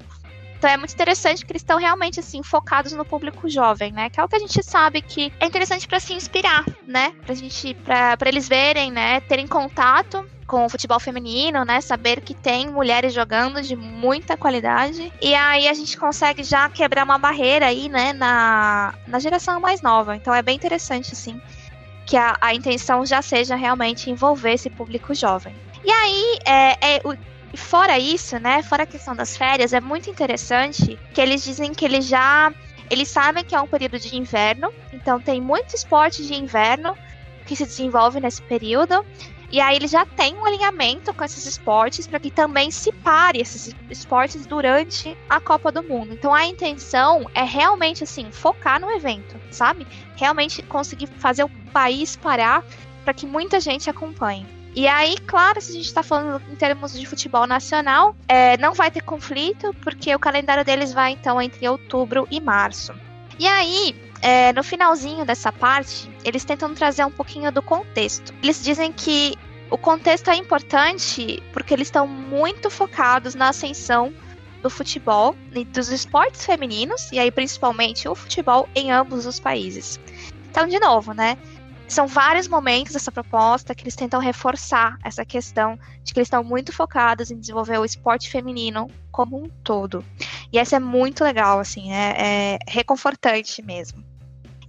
Então 0.57 0.69
é 0.69 0.75
muito 0.75 0.93
interessante 0.93 1.45
que 1.45 1.51
eles 1.51 1.61
estão 1.61 1.77
realmente 1.77 2.19
assim 2.19 2.41
focados 2.41 2.91
no 2.91 3.05
público 3.05 3.47
jovem, 3.47 3.91
né? 3.91 4.09
Que 4.09 4.19
é 4.19 4.23
o 4.23 4.27
que 4.27 4.35
a 4.35 4.39
gente 4.39 4.63
sabe 4.63 5.01
que 5.01 5.31
é 5.39 5.45
interessante 5.45 5.87
para 5.87 5.99
se 5.99 6.13
inspirar, 6.13 6.65
né? 6.85 7.13
Pra 7.25 7.35
gente 7.35 7.75
para 7.75 8.27
eles 8.27 8.47
verem, 8.47 8.91
né, 8.91 9.19
terem 9.21 9.45
contato 9.45 10.27
com 10.47 10.65
o 10.65 10.69
futebol 10.69 10.99
feminino, 10.99 11.65
né? 11.65 11.81
Saber 11.81 12.21
que 12.21 12.33
tem 12.33 12.69
mulheres 12.69 13.13
jogando 13.13 13.61
de 13.61 13.75
muita 13.75 14.37
qualidade. 14.37 15.11
E 15.21 15.35
aí 15.35 15.67
a 15.67 15.73
gente 15.73 15.97
consegue 15.97 16.41
já 16.41 16.69
quebrar 16.69 17.03
uma 17.03 17.17
barreira 17.17 17.67
aí, 17.67 17.89
né, 17.89 18.13
na, 18.13 18.93
na 19.05 19.19
geração 19.19 19.59
mais 19.59 19.81
nova. 19.81 20.15
Então 20.15 20.33
é 20.33 20.41
bem 20.41 20.55
interessante, 20.55 21.11
assim, 21.11 21.39
que 22.05 22.15
a, 22.15 22.37
a 22.39 22.55
intenção 22.55 23.05
já 23.05 23.21
seja 23.21 23.55
realmente 23.55 24.09
envolver 24.09 24.53
esse 24.53 24.69
público 24.69 25.13
jovem. 25.13 25.53
E 25.83 25.91
aí, 25.91 26.39
é, 26.45 26.95
é, 26.95 27.01
o, 27.03 27.15
fora 27.57 27.99
isso, 27.99 28.39
né, 28.39 28.63
fora 28.63 28.83
a 28.83 28.87
questão 28.87 29.15
das 29.15 29.35
férias, 29.35 29.73
é 29.73 29.81
muito 29.81 30.09
interessante 30.09 30.97
que 31.13 31.19
eles 31.19 31.43
dizem 31.43 31.73
que 31.73 31.83
eles 31.83 32.07
já. 32.07 32.53
Eles 32.89 33.09
sabem 33.09 33.43
que 33.43 33.53
é 33.53 33.59
um 33.59 33.67
período 33.67 33.99
de 33.99 34.15
inverno, 34.15 34.71
então 34.93 35.19
tem 35.19 35.41
muito 35.41 35.75
esporte 35.75 36.25
de 36.25 36.33
inverno 36.33 36.97
que 37.45 37.53
se 37.53 37.65
desenvolve 37.65 38.21
nesse 38.21 38.41
período. 38.41 39.05
E 39.49 39.61
aí 39.61 39.77
ele 39.77 39.87
já 39.87 40.05
tem 40.05 40.35
um 40.35 40.45
alinhamento 40.45 41.13
com 41.13 41.23
esses 41.23 41.45
esportes 41.45 42.05
para 42.05 42.19
que 42.19 42.29
também 42.29 42.69
se 42.69 42.91
pare 42.91 43.39
esses 43.39 43.73
esportes 43.89 44.45
durante 44.45 45.17
a 45.29 45.39
Copa 45.39 45.71
do 45.71 45.81
Mundo. 45.83 46.13
Então 46.13 46.33
a 46.33 46.45
intenção 46.45 47.25
é 47.33 47.43
realmente 47.43 48.03
assim 48.03 48.29
focar 48.29 48.79
no 48.79 48.91
evento, 48.91 49.39
sabe? 49.49 49.87
Realmente 50.15 50.61
conseguir 50.63 51.07
fazer 51.07 51.43
o 51.43 51.49
país 51.71 52.15
parar 52.15 52.63
para 53.05 53.13
que 53.13 53.25
muita 53.25 53.59
gente 53.59 53.89
acompanhe. 53.89 54.45
E 54.75 54.87
aí, 54.87 55.17
claro, 55.25 55.59
se 55.59 55.71
a 55.71 55.73
gente 55.73 55.85
está 55.85 56.03
falando 56.03 56.39
em 56.51 56.55
termos 56.55 56.93
de 56.93 57.05
futebol 57.05 57.47
nacional, 57.47 58.15
é, 58.27 58.57
não 58.57 58.75
vai 58.75 58.91
ter 58.91 59.01
conflito, 59.01 59.73
porque 59.81 60.13
o 60.13 60.19
calendário 60.19 60.63
deles 60.63 60.93
vai 60.93 61.13
então 61.13 61.41
entre 61.41 61.67
outubro 61.67 62.27
e 62.29 62.39
março. 62.39 62.93
E 63.39 63.47
aí, 63.47 63.95
é, 64.21 64.51
no 64.53 64.63
finalzinho 64.63 65.25
dessa 65.25 65.51
parte, 65.51 66.09
eles 66.23 66.43
tentam 66.43 66.73
trazer 66.73 67.05
um 67.05 67.11
pouquinho 67.11 67.51
do 67.51 67.61
contexto. 67.61 68.33
Eles 68.41 68.63
dizem 68.63 68.91
que 68.91 69.35
o 69.69 69.77
contexto 69.77 70.29
é 70.29 70.35
importante 70.35 71.43
porque 71.53 71.73
eles 71.73 71.87
estão 71.87 72.07
muito 72.07 72.69
focados 72.69 73.35
na 73.35 73.49
ascensão 73.49 74.13
do 74.61 74.69
futebol 74.69 75.35
e 75.53 75.63
dos 75.65 75.89
esportes 75.89 76.45
femininos, 76.45 77.11
e 77.11 77.19
aí 77.19 77.31
principalmente 77.31 78.07
o 78.07 78.15
futebol 78.15 78.67
em 78.75 78.91
ambos 78.91 79.25
os 79.25 79.39
países. 79.39 79.99
Então, 80.49 80.67
de 80.67 80.79
novo, 80.79 81.13
né? 81.13 81.37
São 81.87 82.05
vários 82.05 82.49
momentos 82.49 82.93
dessa 82.93 83.11
proposta 83.11 83.73
que 83.73 83.83
eles 83.83 83.95
tentam 83.95 84.19
reforçar 84.19 84.97
essa 85.03 85.23
questão 85.23 85.79
de 86.03 86.13
que 86.13 86.19
eles 86.19 86.27
estão 86.27 86.43
muito 86.43 86.73
focados 86.73 87.31
em 87.31 87.39
desenvolver 87.39 87.77
o 87.77 87.85
esporte 87.85 88.29
feminino 88.29 88.89
como 89.09 89.41
um 89.41 89.49
todo. 89.63 90.03
E 90.51 90.59
essa 90.59 90.77
é 90.77 90.79
muito 90.79 91.23
legal, 91.23 91.59
assim, 91.59 91.91
é, 91.91 92.15
é 92.17 92.59
reconfortante 92.67 93.61
mesmo. 93.61 94.07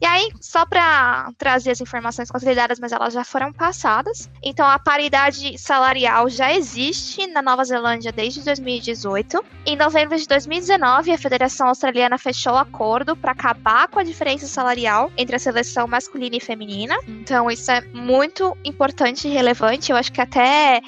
E 0.01 0.07
aí, 0.07 0.31
só 0.41 0.64
para 0.64 1.33
trazer 1.37 1.72
as 1.72 1.81
informações 1.81 2.31
consolidadas, 2.31 2.79
mas 2.79 2.93
elas 2.93 3.12
já 3.12 3.24
foram 3.24 3.53
passadas. 3.53 4.31
Então, 4.41 4.64
a 4.64 4.79
paridade 4.79 5.59
salarial 5.59 6.31
já 6.31 6.55
existe 6.55 7.26
na 7.26 7.43
Nova 7.43 7.64
Zelândia 7.64 8.12
desde 8.12 8.45
2018. 8.45 9.45
Em 9.66 9.76
novembro 9.76 10.16
de 10.16 10.26
2019, 10.29 11.11
a 11.11 11.18
Federação 11.18 11.66
Australiana 11.66 12.16
fechou 12.16 12.53
o 12.53 12.59
acordo 12.59 13.16
para 13.16 13.33
acabar 13.33 13.89
com 13.89 13.99
a 13.99 14.05
diferença 14.05 14.47
salarial 14.47 15.11
entre 15.16 15.35
a 15.35 15.39
seleção 15.39 15.89
masculina 15.89 16.37
e 16.37 16.41
feminina. 16.41 16.97
Então, 17.09 17.51
isso 17.51 17.68
é 17.68 17.81
muito 17.93 18.57
importante 18.64 19.26
e 19.26 19.33
relevante. 19.33 19.91
Eu 19.91 19.97
acho 19.97 20.12
que 20.12 20.20
até 20.20 20.81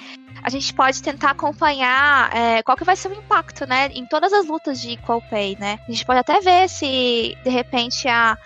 a 0.43 0.51
gente 0.51 0.73
pode 0.73 1.03
tentar 1.03 1.31
acompanhar 1.31 2.35
é, 2.35 2.63
qual 2.63 2.77
que 2.77 2.85
vai 2.85 2.97
ser 2.97 3.09
o 3.09 3.15
impacto, 3.15 3.67
né, 3.67 3.89
em 3.93 4.07
todas 4.07 4.33
as 4.33 4.47
lutas 4.47 4.81
de 4.81 4.93
equal 4.93 5.21
pay, 5.23 5.57
né? 5.59 5.79
A 5.87 5.91
gente 5.91 6.05
pode 6.05 6.21
até 6.21 6.41
ver 6.41 6.69
se, 6.69 7.37
de 7.43 7.51
repente, 7.51 8.09
a 8.09 8.37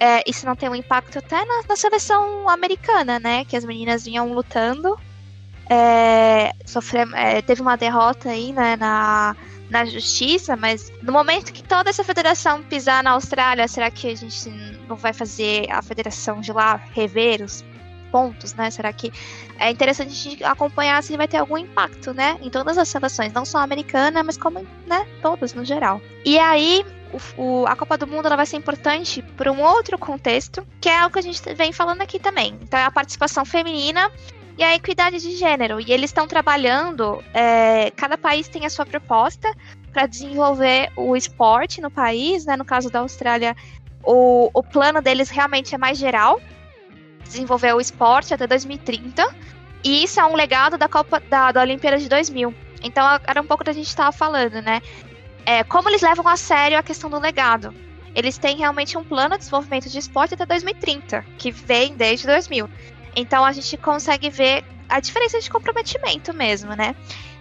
é, 0.00 0.22
isso 0.26 0.46
não 0.46 0.56
tem 0.56 0.66
um 0.70 0.74
impacto 0.74 1.18
até 1.18 1.44
na, 1.44 1.62
na, 1.68 1.76
seleção 1.76 2.48
americana, 2.48 3.20
né? 3.20 3.44
Que 3.44 3.54
as 3.54 3.66
meninas 3.66 4.06
vinham 4.06 4.32
lutando. 4.32 4.98
É, 5.68 6.52
é, 7.14 7.42
teve 7.42 7.60
uma 7.60 7.76
derrota 7.76 8.30
aí 8.30 8.50
né, 8.50 8.76
na, 8.76 9.36
na 9.68 9.84
justiça, 9.84 10.56
mas 10.56 10.90
no 11.02 11.12
momento 11.12 11.52
que 11.52 11.62
toda 11.62 11.90
essa 11.90 12.02
federação 12.02 12.62
pisar 12.62 13.04
na 13.04 13.10
Austrália, 13.10 13.68
será 13.68 13.90
que 13.90 14.08
a 14.08 14.16
gente 14.16 14.50
não 14.88 14.96
vai 14.96 15.12
fazer 15.12 15.70
a 15.70 15.82
federação 15.82 16.40
de 16.40 16.50
lá 16.50 16.76
rever 16.92 17.42
os 17.42 17.62
pontos, 18.10 18.54
né? 18.54 18.70
Será 18.70 18.92
que 18.92 19.12
é 19.58 19.70
interessante 19.70 20.08
a 20.08 20.14
gente 20.14 20.44
acompanhar 20.44 21.02
se 21.02 21.16
vai 21.16 21.28
ter 21.28 21.38
algum 21.38 21.58
impacto, 21.58 22.12
né? 22.12 22.38
Em 22.42 22.50
todas 22.50 22.76
as 22.78 22.88
seleções, 22.88 23.32
não 23.32 23.44
só 23.44 23.58
a 23.58 23.62
americana, 23.62 24.22
mas 24.22 24.36
como, 24.36 24.66
né? 24.86 25.06
Todas 25.22 25.54
no 25.54 25.64
geral. 25.64 26.00
E 26.24 26.38
aí, 26.38 26.84
o, 27.36 27.42
o, 27.42 27.66
a 27.66 27.76
Copa 27.76 27.96
do 27.96 28.06
Mundo 28.06 28.26
ela 28.26 28.36
vai 28.36 28.46
ser 28.46 28.56
importante 28.56 29.22
por 29.36 29.48
um 29.48 29.62
outro 29.62 29.98
contexto, 29.98 30.66
que 30.80 30.88
é 30.88 31.04
o 31.06 31.10
que 31.10 31.18
a 31.18 31.22
gente 31.22 31.40
vem 31.54 31.72
falando 31.72 32.02
aqui 32.02 32.18
também. 32.18 32.58
Então, 32.62 32.78
é 32.78 32.84
a 32.84 32.90
participação 32.90 33.44
feminina 33.44 34.10
e 34.58 34.62
a 34.62 34.74
equidade 34.74 35.18
de 35.18 35.36
gênero. 35.36 35.80
E 35.80 35.92
eles 35.92 36.10
estão 36.10 36.26
trabalhando, 36.26 37.22
é, 37.32 37.90
cada 37.92 38.18
país 38.18 38.48
tem 38.48 38.66
a 38.66 38.70
sua 38.70 38.84
proposta 38.84 39.50
para 39.92 40.06
desenvolver 40.06 40.90
o 40.96 41.16
esporte 41.16 41.80
no 41.80 41.90
país, 41.90 42.44
né? 42.44 42.56
No 42.56 42.64
caso 42.64 42.90
da 42.90 43.00
Austrália, 43.00 43.56
o, 44.02 44.50
o 44.52 44.62
plano 44.62 45.00
deles 45.02 45.30
realmente 45.30 45.74
é 45.74 45.78
mais 45.78 45.98
geral, 45.98 46.40
desenvolver 47.30 47.74
o 47.74 47.80
esporte 47.80 48.34
até 48.34 48.46
2030. 48.46 49.26
E 49.82 50.04
isso 50.04 50.20
é 50.20 50.24
um 50.24 50.34
legado 50.34 50.76
da 50.76 50.88
Copa 50.88 51.20
da, 51.20 51.52
da 51.52 51.62
Olimpíada 51.62 51.98
de 51.98 52.08
2000. 52.08 52.54
Então 52.82 53.04
era 53.26 53.40
um 53.40 53.46
pouco 53.46 53.64
da 53.64 53.72
gente 53.72 53.88
estava 53.88 54.12
falando, 54.12 54.60
né? 54.60 54.80
é, 55.50 55.64
como 55.64 55.88
eles 55.88 56.02
levam 56.02 56.26
a 56.28 56.36
sério 56.36 56.78
a 56.78 56.82
questão 56.82 57.10
do 57.10 57.18
legado. 57.18 57.74
Eles 58.14 58.38
têm 58.38 58.56
realmente 58.56 58.98
um 58.98 59.04
plano 59.04 59.34
de 59.34 59.38
desenvolvimento 59.38 59.88
de 59.88 59.98
esporte 59.98 60.34
até 60.34 60.44
2030, 60.44 61.24
que 61.38 61.50
vem 61.50 61.94
desde 61.94 62.26
2000. 62.26 62.68
Então 63.14 63.44
a 63.44 63.52
gente 63.52 63.76
consegue 63.76 64.30
ver 64.30 64.64
a 64.88 65.00
diferença 65.00 65.40
de 65.40 65.48
comprometimento 65.48 66.34
mesmo, 66.34 66.74
né? 66.74 66.94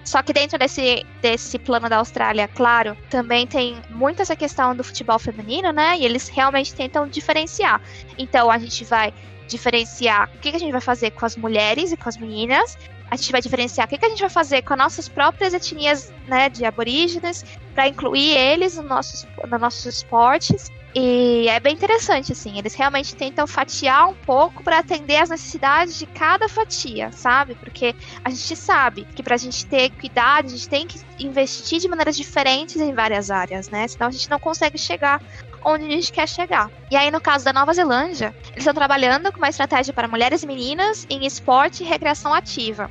Só 0.04 0.22
que 0.22 0.34
dentro 0.34 0.58
desse, 0.58 1.06
desse 1.22 1.60
plano 1.60 1.90
da 1.90 1.98
Austrália, 1.98 2.48
claro, 2.48 2.98
também 3.10 3.46
tem 3.46 3.80
muito 3.90 4.22
essa 4.22 4.36
questão 4.36 4.76
do 4.76 4.84
futebol 4.84 5.20
feminino, 5.20 5.72
né? 5.72 5.98
E 5.98 6.06
eles 6.06 6.28
realmente 6.30 6.74
tentam 6.74 7.08
diferenciar. 7.08 7.82
Então 8.18 8.50
a 8.50 8.58
gente 8.58 8.84
vai 8.86 9.14
diferenciar 9.50 10.30
o 10.34 10.40
que, 10.40 10.50
a 10.50 10.60
gente 10.60 10.72
vai 10.72 10.82
fazer 10.82 11.12
com 11.12 11.26
as 11.26 11.36
mulheres 11.36 11.92
e 11.92 11.98
com 11.98 12.08
as 12.08 12.18
meninas, 12.18 12.78
a 13.10 13.16
gente 13.16 13.32
vai 13.32 13.42
diferenciar 13.42 13.88
o 13.88 13.90
que, 13.90 14.06
a 14.06 14.10
gente 14.10 14.22
vai 14.22 14.30
fazer 14.30 14.62
com 14.62 14.74
as 14.74 14.80
nossas 14.80 15.10
próprias 15.10 15.54
etnias 15.54 16.14
né, 16.28 16.48
de 16.48 16.64
aborígenes, 16.64 17.44
para 17.74 17.88
incluir 17.88 18.38
eles 18.38 18.76
no 18.78 18.84
nossos, 18.84 19.28
nos 19.50 19.62
nossos 19.62 19.86
esportes. 19.86 20.70
E 20.94 21.48
é 21.48 21.60
bem 21.60 21.76
interessante, 21.76 22.32
assim, 22.32 22.58
eles 22.58 22.74
realmente 22.74 23.16
tentam 23.16 23.46
fatiar 23.46 24.10
um 24.10 24.16
pouco 24.16 24.64
para 24.64 24.80
atender 24.80 25.18
as 25.18 25.30
necessidades 25.30 25.98
de 25.98 26.08
cada 26.08 26.50
fatia, 26.50 27.12
sabe? 27.12 27.54
Porque 27.56 27.96
a 28.24 28.30
gente 28.32 28.56
sabe 28.56 29.06
que 29.16 29.22
para 29.22 29.36
a 29.36 29.38
gente 29.38 29.66
ter 29.68 29.84
equidade, 29.84 30.48
a 30.48 30.50
gente 30.50 30.68
tem 30.68 30.88
que 30.88 31.00
investir 31.20 31.80
de 31.80 31.88
maneiras 31.88 32.18
diferentes 32.18 32.78
em 32.78 32.94
várias 32.94 33.30
áreas, 33.30 33.70
né? 33.70 33.88
Senão 33.88 34.08
a 34.08 34.12
gente 34.12 34.30
não 34.32 34.40
consegue 34.40 34.80
chegar 34.80 35.22
onde 35.64 35.86
a 35.86 35.90
gente 35.90 36.12
quer 36.12 36.28
chegar. 36.28 36.72
E 36.90 36.96
aí, 36.96 37.12
no 37.12 37.22
caso 37.22 37.46
da 37.46 37.54
Nova 37.54 37.74
Zelândia, 37.74 38.34
eles 38.48 38.60
estão 38.60 38.74
trabalhando 38.74 39.32
com 39.32 39.38
uma 39.38 39.50
estratégia 39.50 39.94
para 39.94 40.08
mulheres 40.08 40.44
e 40.44 40.48
meninas 40.48 41.06
em 41.10 41.26
esporte 41.26 41.84
e 41.84 41.86
recreação 41.86 42.34
ativa. 42.34 42.90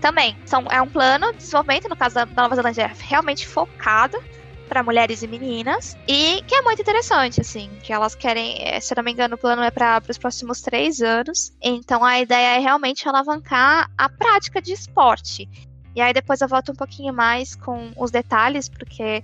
Também, 0.00 0.36
são, 0.44 0.66
é 0.70 0.80
um 0.82 0.88
plano 0.88 1.32
de 1.32 1.38
desenvolvimento, 1.38 1.88
no 1.88 1.96
caso 1.96 2.14
da 2.14 2.26
Nova 2.26 2.54
Zelândia, 2.54 2.82
é 2.82 2.92
realmente 3.08 3.46
focado 3.46 4.22
para 4.68 4.82
mulheres 4.82 5.22
e 5.22 5.26
meninas 5.26 5.96
e 6.08 6.42
que 6.42 6.54
é 6.54 6.62
muito 6.62 6.80
interessante, 6.80 7.40
assim, 7.40 7.70
que 7.82 7.92
elas 7.92 8.14
querem, 8.14 8.66
é, 8.66 8.80
se 8.80 8.94
não 8.96 9.02
me 9.02 9.12
engano, 9.12 9.34
o 9.34 9.38
plano 9.38 9.62
é 9.62 9.70
para 9.70 10.02
os 10.08 10.18
próximos 10.18 10.60
três 10.60 11.00
anos. 11.00 11.52
Então 11.62 12.04
a 12.04 12.20
ideia 12.20 12.56
é 12.56 12.58
realmente 12.58 13.08
alavancar 13.08 13.90
a 13.96 14.08
prática 14.08 14.60
de 14.60 14.72
esporte. 14.72 15.48
E 15.94 16.00
aí 16.00 16.12
depois 16.12 16.40
eu 16.40 16.48
volto 16.48 16.72
um 16.72 16.74
pouquinho 16.74 17.14
mais 17.14 17.54
com 17.54 17.92
os 17.96 18.10
detalhes, 18.10 18.68
porque 18.68 19.22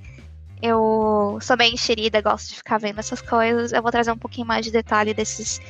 eu 0.62 1.38
sou 1.40 1.56
bem 1.56 1.74
enxerida, 1.74 2.20
gosto 2.20 2.50
de 2.50 2.56
ficar 2.56 2.78
vendo 2.78 2.98
essas 2.98 3.20
coisas. 3.22 3.72
Eu 3.72 3.82
vou 3.82 3.90
trazer 3.90 4.12
um 4.12 4.18
pouquinho 4.18 4.46
mais 4.46 4.64
de 4.64 4.70
detalhe 4.70 5.14
desses 5.14 5.60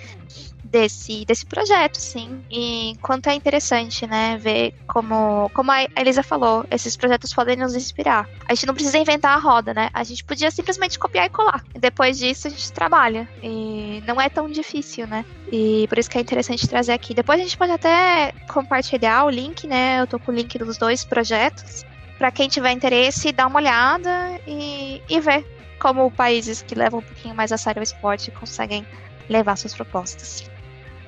desse, 0.70 1.24
desse 1.24 1.44
projeto, 1.44 1.96
sim. 1.96 2.42
E 2.50 2.94
quanto 3.02 3.28
é 3.28 3.34
interessante, 3.34 4.06
né, 4.06 4.38
ver 4.38 4.74
como, 4.86 5.50
como 5.50 5.70
a 5.72 5.84
Elisa 5.96 6.22
falou, 6.22 6.64
esses 6.70 6.96
projetos 6.96 7.34
podem 7.34 7.56
nos 7.56 7.74
inspirar. 7.74 8.28
A 8.48 8.54
gente 8.54 8.66
não 8.66 8.74
precisa 8.74 8.98
inventar 8.98 9.36
a 9.36 9.40
roda, 9.40 9.74
né? 9.74 9.90
A 9.92 10.04
gente 10.04 10.24
podia 10.24 10.50
simplesmente 10.50 10.98
copiar 10.98 11.26
e 11.26 11.30
colar. 11.30 11.62
Depois 11.74 12.18
disso 12.18 12.46
a 12.46 12.50
gente 12.50 12.72
trabalha. 12.72 13.28
E 13.42 14.02
não 14.06 14.20
é 14.20 14.28
tão 14.28 14.48
difícil, 14.48 15.06
né? 15.06 15.24
E 15.50 15.86
por 15.88 15.98
isso 15.98 16.08
que 16.08 16.18
é 16.18 16.20
interessante 16.20 16.68
trazer 16.68 16.92
aqui. 16.92 17.14
Depois 17.14 17.40
a 17.40 17.42
gente 17.42 17.58
pode 17.58 17.72
até 17.72 18.32
compartilhar 18.48 19.24
o 19.24 19.30
link, 19.30 19.66
né? 19.66 20.00
Eu 20.00 20.06
tô 20.06 20.18
com 20.18 20.30
o 20.30 20.34
link 20.34 20.56
dos 20.58 20.76
dois 20.76 21.04
projetos. 21.04 21.84
Para 22.20 22.30
quem 22.30 22.50
tiver 22.50 22.72
interesse, 22.72 23.32
dar 23.32 23.46
uma 23.46 23.58
olhada 23.58 24.38
e, 24.46 25.00
e 25.08 25.20
ver 25.20 25.42
como 25.78 26.10
países 26.10 26.60
que 26.60 26.74
levam 26.74 27.00
um 27.00 27.02
pouquinho 27.02 27.34
mais 27.34 27.50
a 27.50 27.56
sério 27.56 27.80
o 27.80 27.82
esporte 27.82 28.30
conseguem 28.30 28.84
levar 29.26 29.56
suas 29.56 29.74
propostas. 29.74 30.50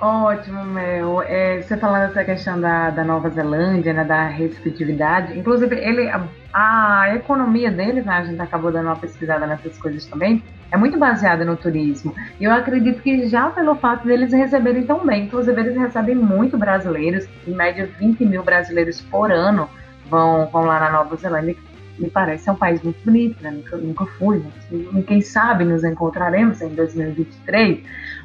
Ótimo, 0.00 0.64
Mel. 0.64 1.20
É, 1.20 1.60
você 1.60 1.76
falando 1.76 2.04
essa 2.04 2.24
questão 2.24 2.58
da, 2.58 2.88
da 2.88 3.04
Nova 3.04 3.28
Zelândia, 3.28 3.92
né, 3.92 4.04
da 4.04 4.26
receptividade, 4.26 5.38
inclusive 5.38 5.76
ele, 5.76 6.08
a, 6.08 6.22
a 6.54 7.14
economia 7.14 7.70
deles, 7.70 8.06
né, 8.06 8.14
a 8.14 8.24
gente 8.24 8.40
acabou 8.40 8.72
dando 8.72 8.86
uma 8.86 8.96
pesquisada 8.96 9.46
nessas 9.46 9.76
coisas 9.76 10.06
também, 10.06 10.42
é 10.70 10.78
muito 10.78 10.98
baseada 10.98 11.44
no 11.44 11.58
turismo. 11.58 12.14
E 12.40 12.44
eu 12.44 12.52
acredito 12.52 13.02
que 13.02 13.28
já 13.28 13.50
pelo 13.50 13.74
fato 13.74 14.06
deles 14.06 14.32
receberem 14.32 14.86
tão 14.86 15.04
bem, 15.04 15.24
inclusive 15.26 15.60
eles 15.60 15.76
recebem 15.76 16.14
muito 16.14 16.56
brasileiros, 16.56 17.28
em 17.46 17.52
média 17.52 17.86
20 17.98 18.24
mil 18.24 18.42
brasileiros 18.42 19.02
por 19.02 19.30
ano 19.30 19.68
vão, 20.12 20.46
vão 20.52 20.66
lá 20.66 20.78
na 20.78 20.92
Nova 20.92 21.16
Zelândia, 21.16 21.56
me 21.98 22.10
parece 22.10 22.48
é 22.48 22.52
um 22.52 22.56
país 22.56 22.82
muito 22.82 23.02
bonito, 23.04 23.42
né? 23.42 23.50
Nunca, 23.50 23.76
nunca 23.76 24.06
fui, 24.18 24.38
né? 24.38 25.02
quem 25.06 25.20
sabe 25.20 25.64
nos 25.64 25.84
encontraremos 25.84 26.60
em 26.60 26.68
2023, 26.68 27.80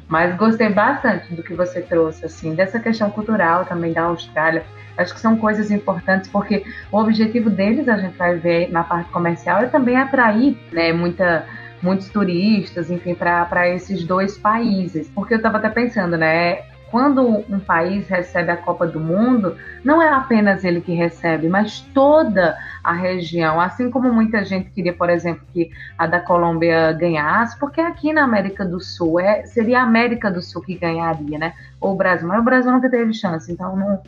mas 0.06 0.36
gostei 0.36 0.68
bastante 0.68 1.34
do 1.34 1.42
que 1.42 1.54
você 1.54 1.80
trouxe, 1.80 2.24
assim, 2.26 2.54
dessa 2.54 2.78
questão 2.78 3.10
cultural 3.10 3.64
também 3.64 3.92
da 3.92 4.02
Austrália. 4.02 4.64
Acho 4.96 5.14
que 5.14 5.20
são 5.20 5.36
coisas 5.36 5.70
importantes 5.70 6.28
porque 6.30 6.64
o 6.90 6.98
objetivo 6.98 7.50
deles, 7.50 7.88
a 7.88 7.96
gente 7.96 8.16
vai 8.16 8.36
ver 8.36 8.70
na 8.70 8.82
parte 8.82 9.10
comercial, 9.10 9.60
é 9.60 9.66
também 9.66 9.96
atrair 9.96 10.58
né, 10.72 10.92
muita, 10.92 11.46
muitos 11.80 12.08
turistas, 12.08 12.90
enfim, 12.90 13.14
para 13.14 13.68
esses 13.68 14.02
dois 14.04 14.36
países. 14.36 15.08
Porque 15.14 15.34
eu 15.34 15.38
estava 15.38 15.58
até 15.58 15.68
pensando, 15.68 16.16
né? 16.16 16.62
Quando 16.90 17.44
um 17.48 17.60
país 17.60 18.08
recebe 18.08 18.50
a 18.50 18.56
Copa 18.56 18.86
do 18.86 18.98
Mundo, 18.98 19.56
não 19.84 20.00
é 20.00 20.08
apenas 20.08 20.64
ele 20.64 20.80
que 20.80 20.92
recebe, 20.92 21.48
mas 21.48 21.80
toda 21.92 22.56
a 22.82 22.92
região. 22.92 23.60
Assim 23.60 23.90
como 23.90 24.12
muita 24.12 24.44
gente 24.44 24.70
queria, 24.70 24.92
por 24.92 25.10
exemplo, 25.10 25.42
que 25.52 25.70
a 25.96 26.06
da 26.06 26.20
Colômbia 26.20 26.92
ganhasse, 26.92 27.58
porque 27.58 27.80
aqui 27.80 28.12
na 28.12 28.24
América 28.24 28.64
do 28.64 28.80
Sul 28.80 29.20
é, 29.20 29.44
seria 29.44 29.80
a 29.80 29.84
América 29.84 30.30
do 30.30 30.40
Sul 30.40 30.62
que 30.62 30.74
ganharia, 30.74 31.38
né? 31.38 31.54
Ou 31.80 31.92
o 31.92 31.96
Brasil, 31.96 32.26
mas 32.26 32.40
o 32.40 32.44
Brasil 32.44 32.72
nunca 32.72 32.88
teve 32.88 33.12
chance, 33.12 33.52
então 33.52 33.76
não, 33.76 34.00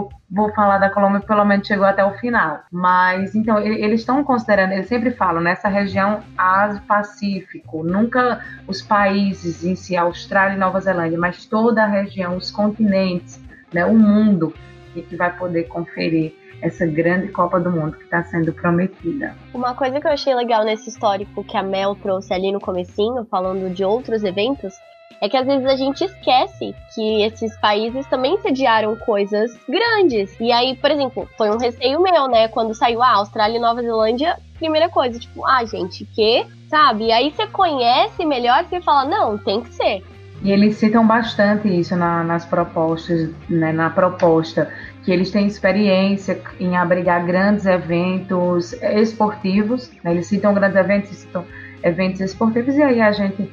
vou, 0.00 0.08
vou 0.30 0.54
falar 0.54 0.78
da 0.78 0.90
Colômbia, 0.90 1.20
pelo 1.20 1.44
menos 1.44 1.66
chegou 1.66 1.86
até 1.86 2.04
o 2.04 2.14
final. 2.14 2.60
Mas, 2.70 3.34
então, 3.34 3.58
eles 3.58 4.00
estão 4.00 4.22
considerando, 4.22 4.72
eles 4.72 4.88
sempre 4.88 5.10
falam, 5.10 5.40
nessa 5.40 5.68
região 5.68 6.22
Ásia-Pacífico, 6.36 7.82
nunca 7.82 8.40
os 8.66 8.82
países 8.82 9.64
em 9.64 9.74
si, 9.74 9.96
Austrália 9.96 10.54
e 10.54 10.58
Nova 10.58 10.80
Zelândia, 10.80 11.18
mas 11.18 11.46
toda 11.46 11.82
a 11.82 11.86
região, 11.86 12.36
os 12.36 12.50
continentes, 12.50 13.42
né, 13.72 13.84
o 13.84 13.94
mundo, 13.94 14.54
que 14.94 15.16
vai 15.16 15.36
poder 15.36 15.64
conferir 15.64 16.34
essa 16.60 16.84
grande 16.84 17.28
Copa 17.28 17.60
do 17.60 17.70
Mundo 17.70 17.96
que 17.96 18.02
está 18.04 18.22
sendo 18.24 18.52
prometida. 18.52 19.34
Uma 19.54 19.74
coisa 19.74 20.00
que 20.00 20.06
eu 20.06 20.10
achei 20.10 20.34
legal 20.34 20.64
nesse 20.64 20.88
histórico 20.88 21.44
que 21.44 21.56
a 21.56 21.62
Mel 21.62 21.94
trouxe 21.94 22.34
ali 22.34 22.50
no 22.50 22.60
comecinho, 22.60 23.24
falando 23.30 23.72
de 23.72 23.84
outros 23.84 24.24
eventos, 24.24 24.74
é 25.20 25.28
que 25.28 25.36
às 25.36 25.46
vezes 25.46 25.66
a 25.66 25.76
gente 25.76 26.04
esquece 26.04 26.74
que 26.94 27.22
esses 27.22 27.56
países 27.58 28.06
também 28.06 28.38
sediaram 28.38 28.94
coisas 28.96 29.58
grandes. 29.68 30.34
E 30.38 30.52
aí, 30.52 30.76
por 30.76 30.90
exemplo, 30.90 31.28
foi 31.36 31.50
um 31.50 31.58
receio 31.58 32.00
meu, 32.00 32.28
né? 32.28 32.48
Quando 32.48 32.74
saiu 32.74 33.02
a 33.02 33.14
Austrália 33.14 33.56
e 33.56 33.60
Nova 33.60 33.82
Zelândia, 33.82 34.38
primeira 34.58 34.88
coisa, 34.88 35.18
tipo, 35.18 35.44
ah, 35.44 35.64
gente, 35.64 36.04
que? 36.04 36.46
Sabe? 36.68 37.06
E 37.06 37.12
aí 37.12 37.30
você 37.30 37.46
conhece 37.46 38.24
melhor 38.24 38.64
e 38.70 38.80
fala, 38.82 39.04
não, 39.04 39.38
tem 39.38 39.62
que 39.62 39.74
ser. 39.74 40.04
E 40.42 40.52
eles 40.52 40.76
citam 40.76 41.04
bastante 41.04 41.68
isso 41.68 41.96
na, 41.96 42.22
nas 42.22 42.44
propostas, 42.44 43.28
né, 43.48 43.72
na 43.72 43.90
proposta, 43.90 44.70
que 45.04 45.10
eles 45.10 45.32
têm 45.32 45.48
experiência 45.48 46.40
em 46.60 46.76
abrigar 46.76 47.26
grandes 47.26 47.66
eventos 47.66 48.72
esportivos. 48.74 49.90
Né, 50.04 50.12
eles 50.12 50.28
citam 50.28 50.54
grandes 50.54 50.76
eventos, 50.76 51.10
citam 51.10 51.44
eventos 51.82 52.20
esportivos, 52.20 52.76
e 52.76 52.82
aí 52.82 53.00
a 53.00 53.10
gente 53.10 53.50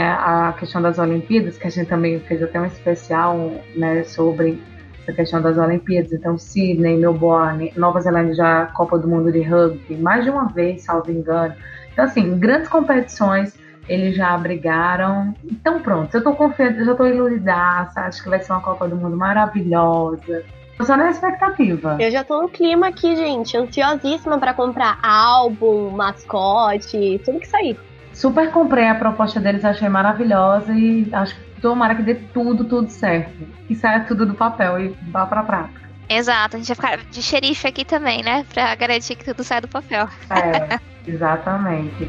a 0.00 0.54
questão 0.58 0.80
das 0.80 0.98
Olimpíadas, 0.98 1.58
que 1.58 1.66
a 1.66 1.70
gente 1.70 1.88
também 1.88 2.20
fez 2.20 2.42
até 2.42 2.60
um 2.60 2.66
especial 2.66 3.52
né, 3.74 4.04
sobre 4.04 4.62
a 5.08 5.12
questão 5.12 5.42
das 5.42 5.58
Olimpíadas. 5.58 6.12
Então, 6.12 6.38
Sydney, 6.38 6.96
Melbourne, 6.96 7.72
Nova 7.76 8.00
Zelândia 8.00 8.34
já 8.34 8.66
Copa 8.66 8.98
do 8.98 9.08
Mundo 9.08 9.32
de 9.32 9.42
Rugby, 9.42 9.96
mais 9.96 10.24
de 10.24 10.30
uma 10.30 10.48
vez, 10.48 10.82
salvo 10.82 11.10
engano. 11.10 11.54
Então, 11.92 12.04
assim, 12.04 12.38
grandes 12.38 12.68
competições 12.68 13.54
eles 13.88 14.16
já 14.16 14.34
abrigaram. 14.34 15.34
Então, 15.44 15.80
pronto, 15.80 16.14
eu 16.14 16.22
tô 16.22 16.32
confiante, 16.34 16.78
eu 16.78 16.86
já 16.86 16.94
tô 16.94 17.06
iludidaça, 17.06 18.02
acho 18.02 18.22
que 18.22 18.28
vai 18.28 18.40
ser 18.40 18.52
uma 18.52 18.60
Copa 18.60 18.88
do 18.88 18.96
Mundo 18.96 19.16
maravilhosa. 19.16 20.44
Tô 20.78 20.84
só 20.84 20.96
na 20.96 21.10
expectativa. 21.10 21.96
Eu 22.00 22.10
já 22.10 22.24
tô 22.24 22.42
no 22.42 22.48
clima 22.48 22.88
aqui, 22.88 23.14
gente, 23.14 23.56
ansiosíssima 23.56 24.38
para 24.38 24.54
comprar 24.54 24.98
álbum, 25.02 25.90
mascote, 25.90 27.20
tudo 27.24 27.40
que 27.40 27.48
sair. 27.48 27.78
Super 28.14 28.50
comprei 28.50 28.88
a 28.88 28.94
proposta 28.94 29.40
deles, 29.40 29.64
achei 29.64 29.88
maravilhosa 29.88 30.72
e 30.72 31.08
acho 31.12 31.34
que 31.34 31.60
tomara 31.60 31.94
que 31.94 32.02
dê 32.02 32.14
tudo, 32.14 32.64
tudo 32.64 32.90
certo. 32.90 33.46
Que 33.66 33.74
saia 33.74 34.00
tudo 34.00 34.26
do 34.26 34.34
papel 34.34 34.78
e 34.80 34.88
vá 35.10 35.26
pra 35.26 35.42
prática. 35.42 35.80
Exato, 36.08 36.56
a 36.56 36.58
gente 36.58 36.68
vai 36.74 36.76
ficar 36.76 37.10
de 37.10 37.22
xerife 37.22 37.66
aqui 37.66 37.84
também, 37.84 38.22
né? 38.22 38.44
Pra 38.52 38.74
garantir 38.74 39.16
que 39.16 39.24
tudo 39.24 39.42
saia 39.42 39.62
do 39.62 39.68
papel. 39.68 40.06
É, 40.30 40.78
exatamente. 41.10 42.06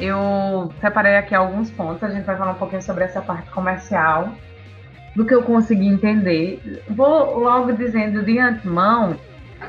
Eu 0.00 0.72
separei 0.80 1.16
aqui 1.16 1.34
alguns 1.34 1.70
pontos, 1.70 2.02
a 2.02 2.08
gente 2.08 2.24
vai 2.24 2.36
falar 2.38 2.52
um 2.52 2.54
pouquinho 2.54 2.80
sobre 2.80 3.04
essa 3.04 3.20
parte 3.20 3.50
comercial 3.50 4.32
do 5.14 5.24
que 5.24 5.34
eu 5.34 5.42
consegui 5.42 5.86
entender. 5.86 6.82
Vou 6.88 7.38
logo 7.38 7.72
dizendo 7.72 8.22
de 8.22 8.38
antemão 8.38 9.16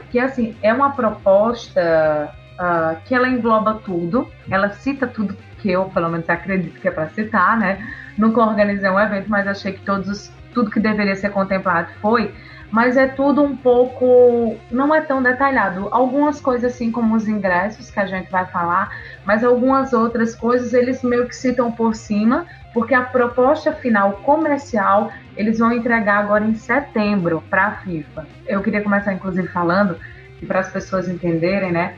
que 0.09 0.19
assim 0.19 0.55
é 0.61 0.73
uma 0.73 0.91
proposta 0.91 2.33
uh, 2.59 3.01
que 3.05 3.13
ela 3.15 3.27
engloba 3.27 3.81
tudo, 3.83 4.29
ela 4.49 4.69
cita 4.69 5.07
tudo 5.07 5.35
que 5.61 5.71
eu, 5.71 5.85
pelo 5.85 6.09
menos, 6.09 6.29
acredito 6.29 6.79
que 6.79 6.87
é 6.87 6.91
para 6.91 7.09
citar, 7.09 7.57
né? 7.57 7.87
Nunca 8.17 8.41
organizei 8.41 8.89
um 8.89 8.99
evento, 8.99 9.29
mas 9.29 9.47
achei 9.47 9.73
que 9.73 9.81
todos, 9.81 10.31
tudo 10.53 10.71
que 10.71 10.79
deveria 10.79 11.15
ser 11.15 11.29
contemplado 11.29 11.89
foi. 12.01 12.33
Mas 12.71 12.95
é 12.95 13.05
tudo 13.05 13.43
um 13.43 13.55
pouco. 13.55 14.57
não 14.71 14.95
é 14.95 15.01
tão 15.01 15.21
detalhado. 15.21 15.89
Algumas 15.91 16.39
coisas, 16.39 16.73
assim 16.73 16.89
como 16.89 17.15
os 17.15 17.27
ingressos, 17.27 17.91
que 17.91 17.99
a 17.99 18.05
gente 18.05 18.31
vai 18.31 18.45
falar, 18.45 18.89
mas 19.25 19.43
algumas 19.43 19.91
outras 19.91 20.33
coisas 20.33 20.73
eles 20.73 21.03
meio 21.03 21.27
que 21.27 21.35
citam 21.35 21.71
por 21.71 21.95
cima, 21.95 22.45
porque 22.73 22.93
a 22.93 23.01
proposta 23.01 23.73
final 23.73 24.13
comercial 24.23 25.11
eles 25.36 25.59
vão 25.59 25.71
entregar 25.71 26.17
agora 26.17 26.43
em 26.43 26.55
setembro 26.55 27.43
para 27.49 27.67
a 27.67 27.71
FIFA. 27.77 28.27
Eu 28.47 28.61
queria 28.61 28.82
começar, 28.82 29.13
inclusive, 29.13 29.47
falando, 29.47 29.97
para 30.47 30.59
as 30.59 30.71
pessoas 30.71 31.07
entenderem, 31.07 31.71
né? 31.71 31.95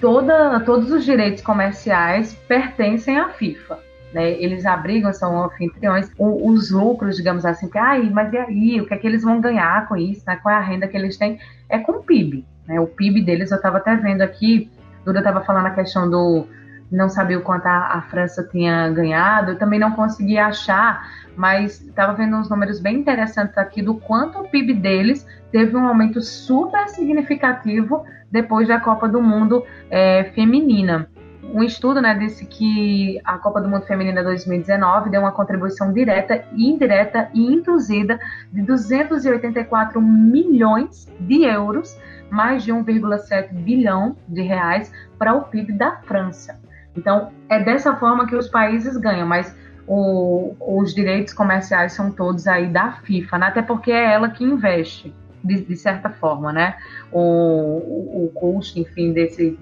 Toda, 0.00 0.60
todos 0.60 0.90
os 0.90 1.04
direitos 1.04 1.42
comerciais 1.42 2.34
pertencem 2.48 3.18
à 3.18 3.30
FIFA. 3.30 3.78
Né? 4.12 4.32
Eles 4.32 4.66
abrigam, 4.66 5.12
são 5.12 5.44
anfitriões, 5.44 6.10
os 6.18 6.70
lucros, 6.70 7.16
digamos 7.16 7.44
assim, 7.44 7.68
que, 7.68 7.78
ai, 7.78 8.08
mas 8.10 8.32
e 8.32 8.38
aí? 8.38 8.80
O 8.80 8.86
que 8.86 8.94
é 8.94 8.96
que 8.96 9.06
eles 9.06 9.22
vão 9.22 9.40
ganhar 9.40 9.88
com 9.88 9.96
isso? 9.96 10.22
Né? 10.26 10.38
Qual 10.42 10.54
é 10.54 10.58
a 10.58 10.60
renda 10.60 10.86
que 10.86 10.96
eles 10.96 11.16
têm? 11.16 11.38
É 11.68 11.78
com 11.78 11.92
o 11.92 12.02
PIB. 12.02 12.44
Né? 12.66 12.78
O 12.80 12.86
PIB 12.86 13.22
deles, 13.22 13.50
eu 13.50 13.56
estava 13.56 13.78
até 13.78 13.96
vendo 13.96 14.22
aqui, 14.22 14.70
Duda 15.04 15.18
estava 15.18 15.42
falando 15.42 15.66
a 15.66 15.70
questão 15.70 16.08
do 16.08 16.46
não 16.90 17.08
sabia 17.08 17.38
o 17.38 17.42
quanto 17.42 17.66
a, 17.66 17.96
a 17.96 18.02
França 18.02 18.46
tinha 18.50 18.88
ganhado, 18.90 19.52
eu 19.52 19.58
também 19.58 19.80
não 19.80 19.92
consegui 19.92 20.38
achar, 20.38 21.10
mas 21.36 21.80
estava 21.80 22.12
vendo 22.12 22.36
uns 22.36 22.48
números 22.48 22.80
bem 22.80 22.98
interessantes 22.98 23.56
aqui 23.58 23.82
do 23.82 23.94
quanto 23.94 24.38
o 24.38 24.48
PIB 24.48 24.74
deles 24.74 25.26
teve 25.50 25.76
um 25.76 25.86
aumento 25.86 26.20
super 26.20 26.88
significativo 26.88 28.04
depois 28.30 28.68
da 28.68 28.80
Copa 28.80 29.08
do 29.08 29.22
Mundo 29.22 29.64
é, 29.90 30.24
feminina. 30.34 31.08
Um 31.52 31.62
estudo 31.62 32.00
né, 32.00 32.14
disse 32.14 32.46
que 32.46 33.20
a 33.24 33.38
Copa 33.38 33.60
do 33.60 33.68
Mundo 33.68 33.86
Feminina 33.86 34.24
2019 34.24 35.10
deu 35.10 35.20
uma 35.20 35.30
contribuição 35.30 35.92
direta, 35.92 36.44
indireta 36.52 37.28
e 37.32 37.40
induzida 37.40 38.18
de 38.52 38.62
284 38.62 40.00
milhões 40.00 41.06
de 41.20 41.44
euros, 41.44 41.96
mais 42.30 42.64
de 42.64 42.72
1,7 42.72 43.52
bilhão 43.52 44.16
de 44.26 44.42
reais 44.42 44.90
para 45.18 45.34
o 45.34 45.42
PIB 45.42 45.74
da 45.74 45.96
França. 45.98 46.58
Então, 46.96 47.30
é 47.48 47.60
dessa 47.60 47.94
forma 47.96 48.26
que 48.26 48.34
os 48.34 48.48
países 48.48 48.96
ganham, 48.96 49.26
mas 49.26 49.56
o, 49.86 50.54
os 50.60 50.94
direitos 50.94 51.34
comerciais 51.34 51.92
são 51.92 52.10
todos 52.10 52.46
aí 52.46 52.66
da 52.68 52.92
FIFA, 52.92 53.38
né? 53.38 53.46
até 53.46 53.62
porque 53.62 53.92
é 53.92 54.12
ela 54.12 54.30
que 54.30 54.44
investe, 54.44 55.14
de, 55.42 55.60
de 55.62 55.76
certa 55.76 56.08
forma, 56.08 56.52
né? 56.52 56.76
O, 57.12 57.20
o, 57.20 58.30
custo, 58.34 58.78
enfim, 58.78 59.12
desse, 59.12 59.58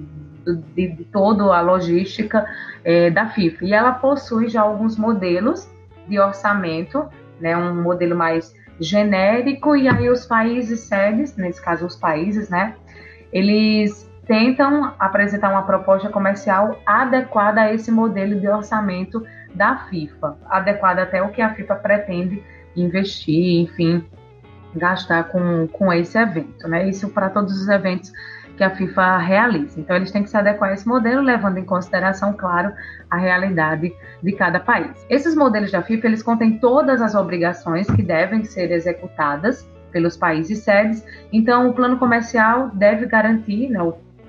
de, 0.75 0.89
de 0.89 1.05
toda 1.05 1.45
a 1.45 1.61
logística 1.61 2.47
é, 2.85 3.11
da 3.11 3.29
FIFA. 3.29 3.64
E 3.64 3.73
ela 3.73 3.93
possui 3.93 4.49
já 4.49 4.62
alguns 4.62 4.97
modelos 4.97 5.68
de 6.09 6.20
orçamento, 6.20 7.05
né? 7.41 7.57
Um 7.57 7.83
modelo 7.83 8.16
mais 8.16 8.55
genérico, 8.79 9.77
e 9.77 9.89
aí 9.89 10.09
os 10.09 10.25
países 10.25 10.81
sedes, 10.81 11.37
nesse 11.37 11.61
caso 11.61 11.85
os 11.85 11.97
países, 11.97 12.49
né? 12.49 12.77
Eles 13.33 14.09
tentam 14.27 14.95
apresentar 14.99 15.51
uma 15.51 15.62
proposta 15.62 16.09
comercial 16.09 16.79
adequada 16.87 17.62
a 17.62 17.75
esse 17.75 17.91
modelo 17.91 18.39
de 18.39 18.49
orçamento 18.49 19.25
da 19.55 19.77
FIFA, 19.89 20.37
adequada 20.49 21.03
até 21.03 21.23
o 21.23 21.31
que 21.31 21.43
a 21.43 21.55
FIFA 21.55 21.77
pretende 21.77 22.43
investir, 22.77 23.61
enfim, 23.61 24.05
gastar 24.75 25.25
com, 25.25 25.67
com 25.69 25.93
esse 25.93 26.19
evento, 26.19 26.67
né? 26.69 26.89
Isso 26.89 27.09
para 27.11 27.29
todos 27.29 27.61
os 27.61 27.69
eventos 27.69 28.13
que 28.57 28.65
a 28.65 28.71
FIFA 28.71 29.19
realiza. 29.19 29.81
Então, 29.81 29.97
eles 29.97 30.11
têm 30.11 30.23
que 30.23 30.31
se 30.31 30.37
adequar 30.37 30.71
a 30.71 30.75
esse 30.75 30.87
modelo, 30.87 31.23
levando 31.23 31.59
em 31.59 31.65
consideração, 31.65 32.33
claro, 32.33 32.73
a 33.11 33.17
realidade 33.17 33.93
de 34.23 34.33
cada 34.33 34.61
país. 34.61 35.07
Esses 35.09 35.35
modelos 35.35 35.73
da 35.73 35.83
FIFA, 35.83 36.07
eles 36.07 36.23
contêm 36.23 36.59
todas 36.59 37.01
as 37.01 37.15
obrigações 37.15 37.91
que 37.91 38.03
devem 38.03 38.45
ser 38.45 38.71
executadas 38.71 39.69
pelos 39.91 40.17
países 40.17 40.61
sedes. 40.61 41.05
Então, 41.33 41.69
o 41.69 41.75
plano 41.75 41.99
comercial 41.99 42.71
deve 42.71 43.07
garantir, 43.07 43.69
né, 43.69 43.79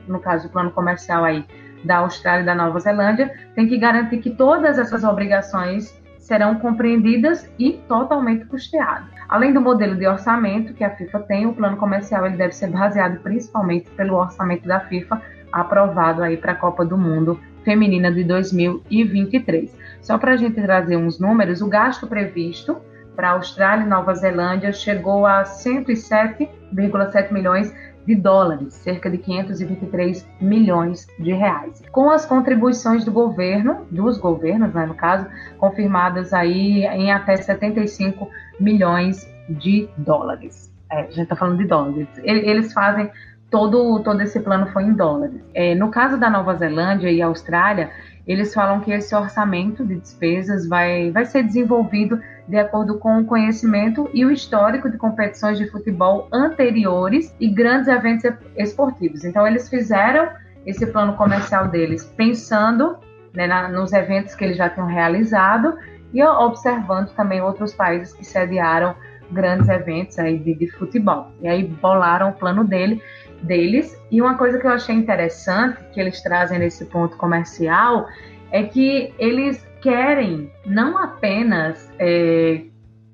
no 0.07 0.19
caso 0.19 0.47
o 0.47 0.51
plano 0.51 0.71
comercial 0.71 1.23
aí 1.23 1.45
da 1.85 1.97
Austrália 1.97 2.43
e 2.43 2.45
da 2.45 2.55
Nova 2.55 2.79
Zelândia, 2.79 3.33
tem 3.55 3.67
que 3.67 3.77
garantir 3.77 4.19
que 4.19 4.29
todas 4.29 4.77
essas 4.77 5.03
obrigações 5.03 6.01
serão 6.17 6.55
compreendidas 6.55 7.49
e 7.59 7.73
totalmente 7.87 8.45
custeadas. 8.45 9.09
Além 9.27 9.53
do 9.53 9.59
modelo 9.59 9.95
de 9.95 10.07
orçamento 10.07 10.73
que 10.73 10.83
a 10.83 10.89
FIFA 10.89 11.19
tem, 11.21 11.45
o 11.45 11.53
plano 11.53 11.77
comercial 11.77 12.25
ele 12.25 12.37
deve 12.37 12.53
ser 12.53 12.67
baseado 12.67 13.19
principalmente 13.21 13.89
pelo 13.91 14.15
orçamento 14.15 14.67
da 14.67 14.79
FIFA 14.79 15.21
aprovado 15.51 16.23
aí 16.23 16.37
para 16.37 16.53
a 16.53 16.55
Copa 16.55 16.85
do 16.85 16.97
Mundo 16.97 17.39
Feminina 17.63 18.11
de 18.11 18.23
2023. 18.23 19.77
Só 20.01 20.17
para 20.17 20.33
a 20.33 20.37
gente 20.37 20.61
trazer 20.61 20.97
uns 20.97 21.19
números, 21.19 21.61
o 21.61 21.67
gasto 21.67 22.07
previsto 22.07 22.77
para 23.15 23.31
Austrália 23.31 23.83
e 23.83 23.87
Nova 23.87 24.13
Zelândia 24.15 24.71
chegou 24.71 25.25
a 25.25 25.43
107,7 25.43 27.31
milhões 27.31 27.73
de 28.05 28.15
dólares, 28.15 28.73
cerca 28.73 29.09
de 29.09 29.17
523 29.17 30.27
milhões 30.41 31.07
de 31.19 31.33
reais. 31.33 31.81
Com 31.91 32.09
as 32.09 32.25
contribuições 32.25 33.05
do 33.05 33.11
governo, 33.11 33.85
dos 33.89 34.17
governos, 34.17 34.73
né, 34.73 34.85
no 34.85 34.95
caso, 34.95 35.27
confirmadas 35.57 36.33
aí 36.33 36.85
em 36.85 37.11
até 37.11 37.35
75 37.35 38.29
milhões 38.59 39.27
de 39.49 39.89
dólares. 39.97 40.71
É, 40.91 41.01
a 41.01 41.03
gente 41.03 41.21
está 41.21 41.35
falando 41.35 41.57
de 41.57 41.65
dólares. 41.65 42.07
Eles 42.23 42.73
fazem 42.73 43.09
todo, 43.49 43.99
todo 43.99 44.21
esse 44.21 44.39
plano 44.39 44.67
foi 44.67 44.83
em 44.83 44.93
dólares. 44.93 45.39
É, 45.53 45.75
no 45.75 45.89
caso 45.89 46.17
da 46.17 46.29
Nova 46.29 46.55
Zelândia 46.55 47.11
e 47.11 47.21
Austrália, 47.21 47.91
eles 48.25 48.53
falam 48.53 48.79
que 48.79 48.91
esse 48.91 49.13
orçamento 49.15 49.85
de 49.85 49.95
despesas 49.95 50.67
vai, 50.67 51.11
vai 51.11 51.25
ser 51.25 51.43
desenvolvido 51.43 52.19
de 52.47 52.57
acordo 52.57 52.97
com 52.99 53.19
o 53.19 53.25
conhecimento 53.25 54.09
e 54.13 54.25
o 54.25 54.31
histórico 54.31 54.89
de 54.89 54.97
competições 54.97 55.57
de 55.57 55.69
futebol 55.69 56.27
anteriores 56.31 57.33
e 57.39 57.47
grandes 57.47 57.87
eventos 57.87 58.31
esportivos. 58.57 59.23
Então, 59.23 59.47
eles 59.47 59.69
fizeram 59.69 60.29
esse 60.65 60.85
plano 60.87 61.13
comercial 61.13 61.67
deles 61.67 62.05
pensando 62.17 62.97
né, 63.33 63.47
na, 63.47 63.67
nos 63.67 63.93
eventos 63.93 64.35
que 64.35 64.43
eles 64.43 64.57
já 64.57 64.69
tinham 64.69 64.87
realizado 64.87 65.77
e 66.13 66.23
observando 66.23 67.09
também 67.15 67.41
outros 67.41 67.73
países 67.73 68.13
que 68.13 68.23
sediaram 68.23 68.95
grandes 69.31 69.67
eventos 69.67 70.19
aí 70.19 70.37
de, 70.37 70.53
de 70.53 70.69
futebol. 70.71 71.31
E 71.41 71.47
aí 71.47 71.63
bolaram 71.63 72.29
o 72.29 72.33
plano 72.33 72.63
dele 72.63 73.01
deles. 73.41 73.99
E 74.11 74.21
uma 74.21 74.37
coisa 74.37 74.59
que 74.59 74.65
eu 74.65 74.71
achei 74.71 74.95
interessante 74.95 75.77
que 75.93 75.99
eles 75.99 76.21
trazem 76.21 76.59
nesse 76.59 76.85
ponto 76.85 77.17
comercial 77.17 78.07
é 78.51 78.63
que 78.63 79.13
eles 79.17 79.65
querem 79.83 80.49
não 80.65 80.97
apenas 80.97 81.91
é, 81.99 82.63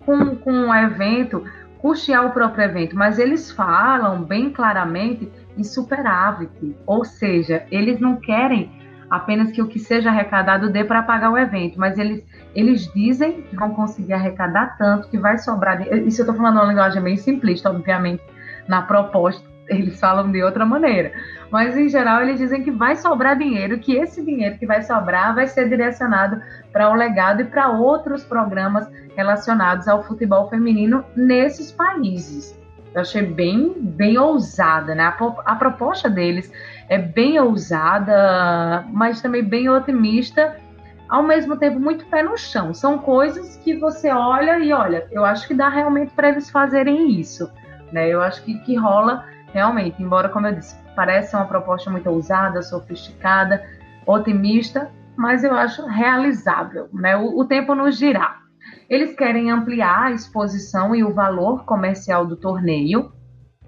com, 0.06 0.36
com 0.36 0.52
o 0.52 0.76
evento 0.76 1.44
custear 1.80 2.28
o 2.28 2.32
próprio 2.32 2.66
evento, 2.66 2.96
mas 2.96 3.18
eles 3.18 3.52
falam 3.52 4.22
bem 4.22 4.52
claramente 4.52 5.32
em 5.58 5.64
superávit, 5.64 6.76
ou 6.86 7.04
seja, 7.04 7.66
eles 7.72 8.00
não 8.00 8.18
querem 8.18 8.72
apenas 9.10 9.52
que 9.52 9.62
o 9.62 9.68
que 9.68 9.80
seja 9.80 10.10
arrecadado 10.10 10.70
dê 10.70 10.84
para 10.84 11.02
pagar 11.02 11.32
o 11.32 11.38
evento, 11.38 11.80
mas 11.80 11.98
eles, 11.98 12.24
eles 12.54 12.94
dizem 12.94 13.42
que 13.42 13.56
vão 13.56 13.72
conseguir 13.72 14.14
arrecadar 14.14 14.78
tanto 14.78 15.10
que 15.10 15.18
vai 15.18 15.40
sobrar. 15.40 15.82
Isso 15.82 16.22
eu 16.22 16.26
estou 16.26 16.36
falando 16.36 16.58
uma 16.58 16.66
linguagem 16.66 17.02
bem 17.02 17.18
simplista, 17.18 17.72
obviamente, 17.72 18.22
na 18.68 18.84
proposta 18.84 19.44
eles 19.70 20.00
falam 20.00 20.32
de 20.32 20.44
outra 20.44 20.66
maneira. 20.66 21.12
Mas 21.52 21.78
em 21.78 21.90
geral 21.90 22.22
eles 22.22 22.40
dizem 22.40 22.64
que 22.64 22.72
vai 22.72 22.96
sobrar 22.96 23.38
dinheiro, 23.38 23.80
que 23.80 23.96
esse 23.96 24.24
dinheiro 24.24 24.58
que 24.58 24.66
vai 24.66 24.82
sobrar 24.84 25.34
vai 25.34 25.48
ser 25.48 25.68
direcionado 25.68 26.42
para 26.72 26.90
o 26.90 26.94
legado 26.94 27.42
e 27.42 27.46
para 27.46 27.70
outros 27.70 28.24
programas 28.24 28.88
relacionados 29.16 29.88
ao 29.88 30.04
futebol 30.04 30.50
feminino 30.50 31.04
nesses 31.16 31.72
países. 31.72 32.58
Eu 32.94 33.02
achei 33.02 33.22
bem, 33.22 33.74
bem 33.78 34.18
ousada, 34.18 34.96
né? 34.96 35.04
A, 35.04 35.18
a 35.46 35.56
proposta 35.56 36.10
deles 36.10 36.52
é 36.88 36.98
bem 36.98 37.40
ousada, 37.40 38.84
mas 38.90 39.22
também 39.22 39.44
bem 39.44 39.70
otimista, 39.70 40.56
ao 41.08 41.24
mesmo 41.24 41.56
tempo 41.58 41.80
muito 41.80 42.06
pé 42.06 42.24
no 42.24 42.38
chão. 42.38 42.74
São 42.74 42.98
coisas 42.98 43.58
que 43.58 43.78
você 43.78 44.10
olha 44.12 44.60
e 44.60 44.74
olha, 44.74 45.08
eu 45.12 45.24
acho 45.24 45.48
que 45.48 45.54
dá 45.54 45.70
realmente 45.70 46.14
para 46.14 46.30
eles 46.30 46.50
fazerem 46.50 47.12
isso, 47.20 47.52
né? 47.92 48.08
Eu 48.08 48.22
acho 48.22 48.44
que, 48.44 48.58
que 48.60 48.76
rola 48.76 49.24
realmente, 49.54 50.02
embora, 50.02 50.30
como 50.30 50.48
eu 50.48 50.56
disse, 50.56 50.76
pareça 50.96 51.38
uma 51.38 51.46
proposta 51.46 51.90
muito 51.90 52.10
ousada, 52.10 52.62
sofisticada, 52.62 53.64
otimista, 54.06 54.90
mas 55.16 55.44
eu 55.44 55.54
acho 55.54 55.86
realizável, 55.86 56.88
né? 56.94 57.18
O, 57.18 57.40
o 57.40 57.46
tempo 57.46 57.76
nos 57.76 57.98
dirá. 57.98 58.38
Eles 58.90 59.16
querem 59.16 59.52
ampliar 59.52 60.08
a 60.08 60.12
exposição 60.12 60.96
e 60.96 61.04
o 61.04 61.14
valor 61.14 61.66
comercial 61.66 62.26
do 62.26 62.36
torneio. 62.36 63.12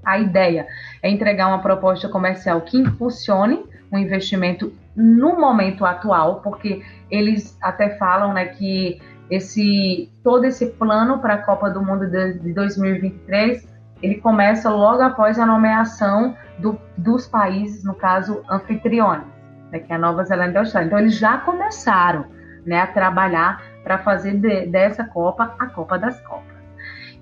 A 0.04 0.18
ideia 0.18 0.68
é 1.02 1.10
entregar 1.10 1.48
uma 1.48 1.62
proposta 1.62 2.10
comercial 2.10 2.62
que 2.62 2.78
impulsione 2.78 3.64
o 3.92 3.98
investimento 3.98 4.74
no 4.96 5.40
momento 5.40 5.86
atual, 5.86 6.42
porque 6.42 6.82
eles 7.10 7.58
até 7.62 7.98
falam 7.98 8.34
né, 8.34 8.46
que 8.46 9.00
esse 9.30 10.10
todo 10.24 10.46
esse 10.46 10.68
plano 10.72 11.20
para 11.20 11.36
a 11.36 11.42
Copa 11.42 11.70
do 11.70 11.84
Mundo 11.84 12.08
de, 12.08 12.34
de 12.40 12.54
2023 12.54 13.71
ele 14.02 14.16
começa 14.16 14.70
logo 14.70 15.02
após 15.02 15.40
a 15.40 15.46
nomeação 15.46 16.36
do, 16.60 16.80
dos 16.98 17.28
países, 17.28 17.84
no 17.84 17.94
caso, 17.94 18.44
anfitriones, 18.50 19.28
né, 19.72 19.80
que 19.80 19.92
é 19.92 19.96
a 19.96 20.00
Nova 20.00 20.24
Zelândia 20.24 20.54
e 20.54 20.58
a 20.58 20.62
Austrália. 20.62 20.88
Então, 20.88 21.00
eles 21.00 21.18
já 21.18 21.38
começaram 21.38 22.26
né, 22.66 22.82
a 22.82 22.88
trabalhar 22.88 23.62
para 23.84 23.98
fazer 23.98 24.34
de, 24.34 24.68
dessa 24.68 25.04
Copa 25.04 25.56
a 25.60 25.68
Copa 25.68 25.98
das 25.98 26.20
Copas. 26.22 26.52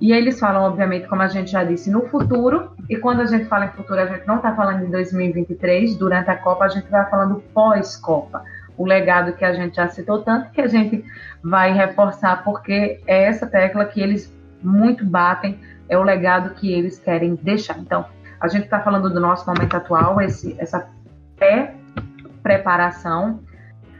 E 0.01 0.13
eles 0.13 0.39
falam, 0.39 0.63
obviamente, 0.63 1.07
como 1.07 1.21
a 1.21 1.27
gente 1.27 1.51
já 1.51 1.63
disse, 1.63 1.91
no 1.91 2.07
futuro. 2.07 2.71
E 2.89 2.95
quando 2.95 3.19
a 3.19 3.25
gente 3.25 3.45
fala 3.45 3.65
em 3.65 3.69
futuro, 3.69 3.99
a 3.99 4.05
gente 4.05 4.25
não 4.25 4.37
está 4.37 4.55
falando 4.55 4.85
em 4.85 4.89
2023. 4.89 5.97
Durante 5.97 6.29
a 6.29 6.37
Copa, 6.37 6.65
a 6.65 6.69
gente 6.69 6.89
vai 6.89 7.09
falando 7.09 7.43
pós-Copa. 7.53 8.41
O 8.77 8.85
legado 8.85 9.33
que 9.33 9.43
a 9.43 9.53
gente 9.53 9.75
já 9.75 9.89
citou 9.89 10.21
tanto, 10.21 10.51
que 10.51 10.61
a 10.61 10.67
gente 10.67 11.03
vai 11.43 11.73
reforçar, 11.73 12.43
porque 12.45 13.01
é 13.05 13.23
essa 13.23 13.45
tecla 13.45 13.83
que 13.83 13.99
eles 13.99 14.33
muito 14.63 15.05
batem 15.05 15.59
é 15.89 15.97
o 15.97 16.03
legado 16.03 16.53
que 16.55 16.71
eles 16.71 16.99
querem 16.99 17.35
deixar. 17.35 17.77
Então, 17.79 18.05
a 18.39 18.47
gente 18.47 18.65
está 18.65 18.79
falando 18.79 19.09
do 19.09 19.19
nosso 19.19 19.45
momento 19.45 19.75
atual, 19.75 20.21
esse, 20.21 20.55
essa 20.59 20.87
pré-preparação 21.35 23.41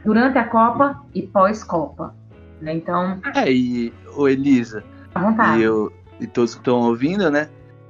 durante 0.04 0.38
a 0.38 0.44
Copa 0.44 1.02
e 1.14 1.22
pós-Copa. 1.22 2.14
Né? 2.60 2.74
Então. 2.74 3.20
É, 3.34 3.52
e 3.52 3.92
o 4.16 4.28
Elisa. 4.28 4.84
E, 5.58 5.62
eu, 5.62 5.92
e 6.20 6.26
todos 6.26 6.54
que 6.54 6.60
estão 6.60 6.80
ouvindo, 6.80 7.30
né? 7.30 7.48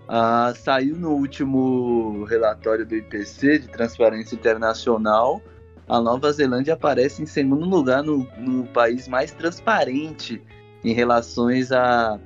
Ah, 0.08 0.52
saiu 0.56 0.96
no 0.96 1.10
último 1.10 2.24
relatório 2.24 2.84
do 2.84 2.96
IPC 2.96 3.60
de 3.60 3.68
Transparência 3.68 4.34
Internacional. 4.34 5.40
A 5.86 6.00
Nova 6.00 6.32
Zelândia 6.32 6.74
aparece 6.74 7.22
em 7.22 7.26
segundo 7.26 7.64
lugar 7.64 8.02
no, 8.02 8.26
no 8.38 8.66
país 8.66 9.06
mais 9.06 9.30
transparente 9.30 10.42
em 10.82 10.92
relações 10.92 11.70
a 11.70 12.18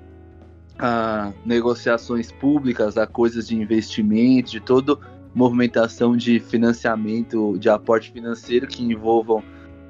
a 0.79 1.33
negociações 1.45 2.33
públicas, 2.33 2.97
a 2.97 3.07
coisas 3.07 3.49
de 3.49 3.57
investimento, 3.57 4.51
de 4.51 4.61
toda 4.61 4.99
movimentação 5.35 6.17
de 6.17 6.39
financiamento, 6.39 7.59
de 7.59 7.69
aporte 7.69 8.13
financeiro 8.13 8.67
que 8.67 8.83
envolvam 8.85 9.43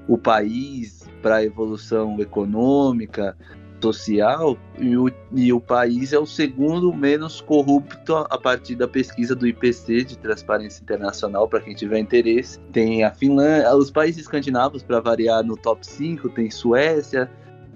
o 0.09 0.17
país 0.17 1.09
para 1.23 1.37
a 1.37 1.45
evolução 1.45 2.19
econômica, 2.21 3.37
social, 3.81 4.57
e 4.79 4.97
o, 4.97 5.11
e 5.33 5.53
o 5.53 5.61
país 5.61 6.15
é 6.15 6.19
o 6.19 6.25
segundo 6.25 6.93
menos 6.95 7.43
corrupto 7.43 8.17
a 8.17 8.39
partir 8.39 8.75
da 8.77 8.89
pesquisa 8.89 9.35
do 9.35 9.47
IPC 9.47 10.05
de 10.05 10.19
Transparência 10.19 10.83
Internacional, 10.83 11.47
para 11.47 11.61
quem 11.61 11.75
tiver 11.75 11.99
interesse. 11.99 12.59
Tem 12.73 13.05
a 13.05 13.11
Finlândia, 13.11 13.75
os 13.77 13.91
países 13.91 14.23
escandinavos, 14.23 14.83
para 14.83 15.01
variar 15.01 15.45
no 15.45 15.55
top 15.55 15.87
5, 15.87 16.31
tem 16.31 16.51
Suécia, 16.51 17.31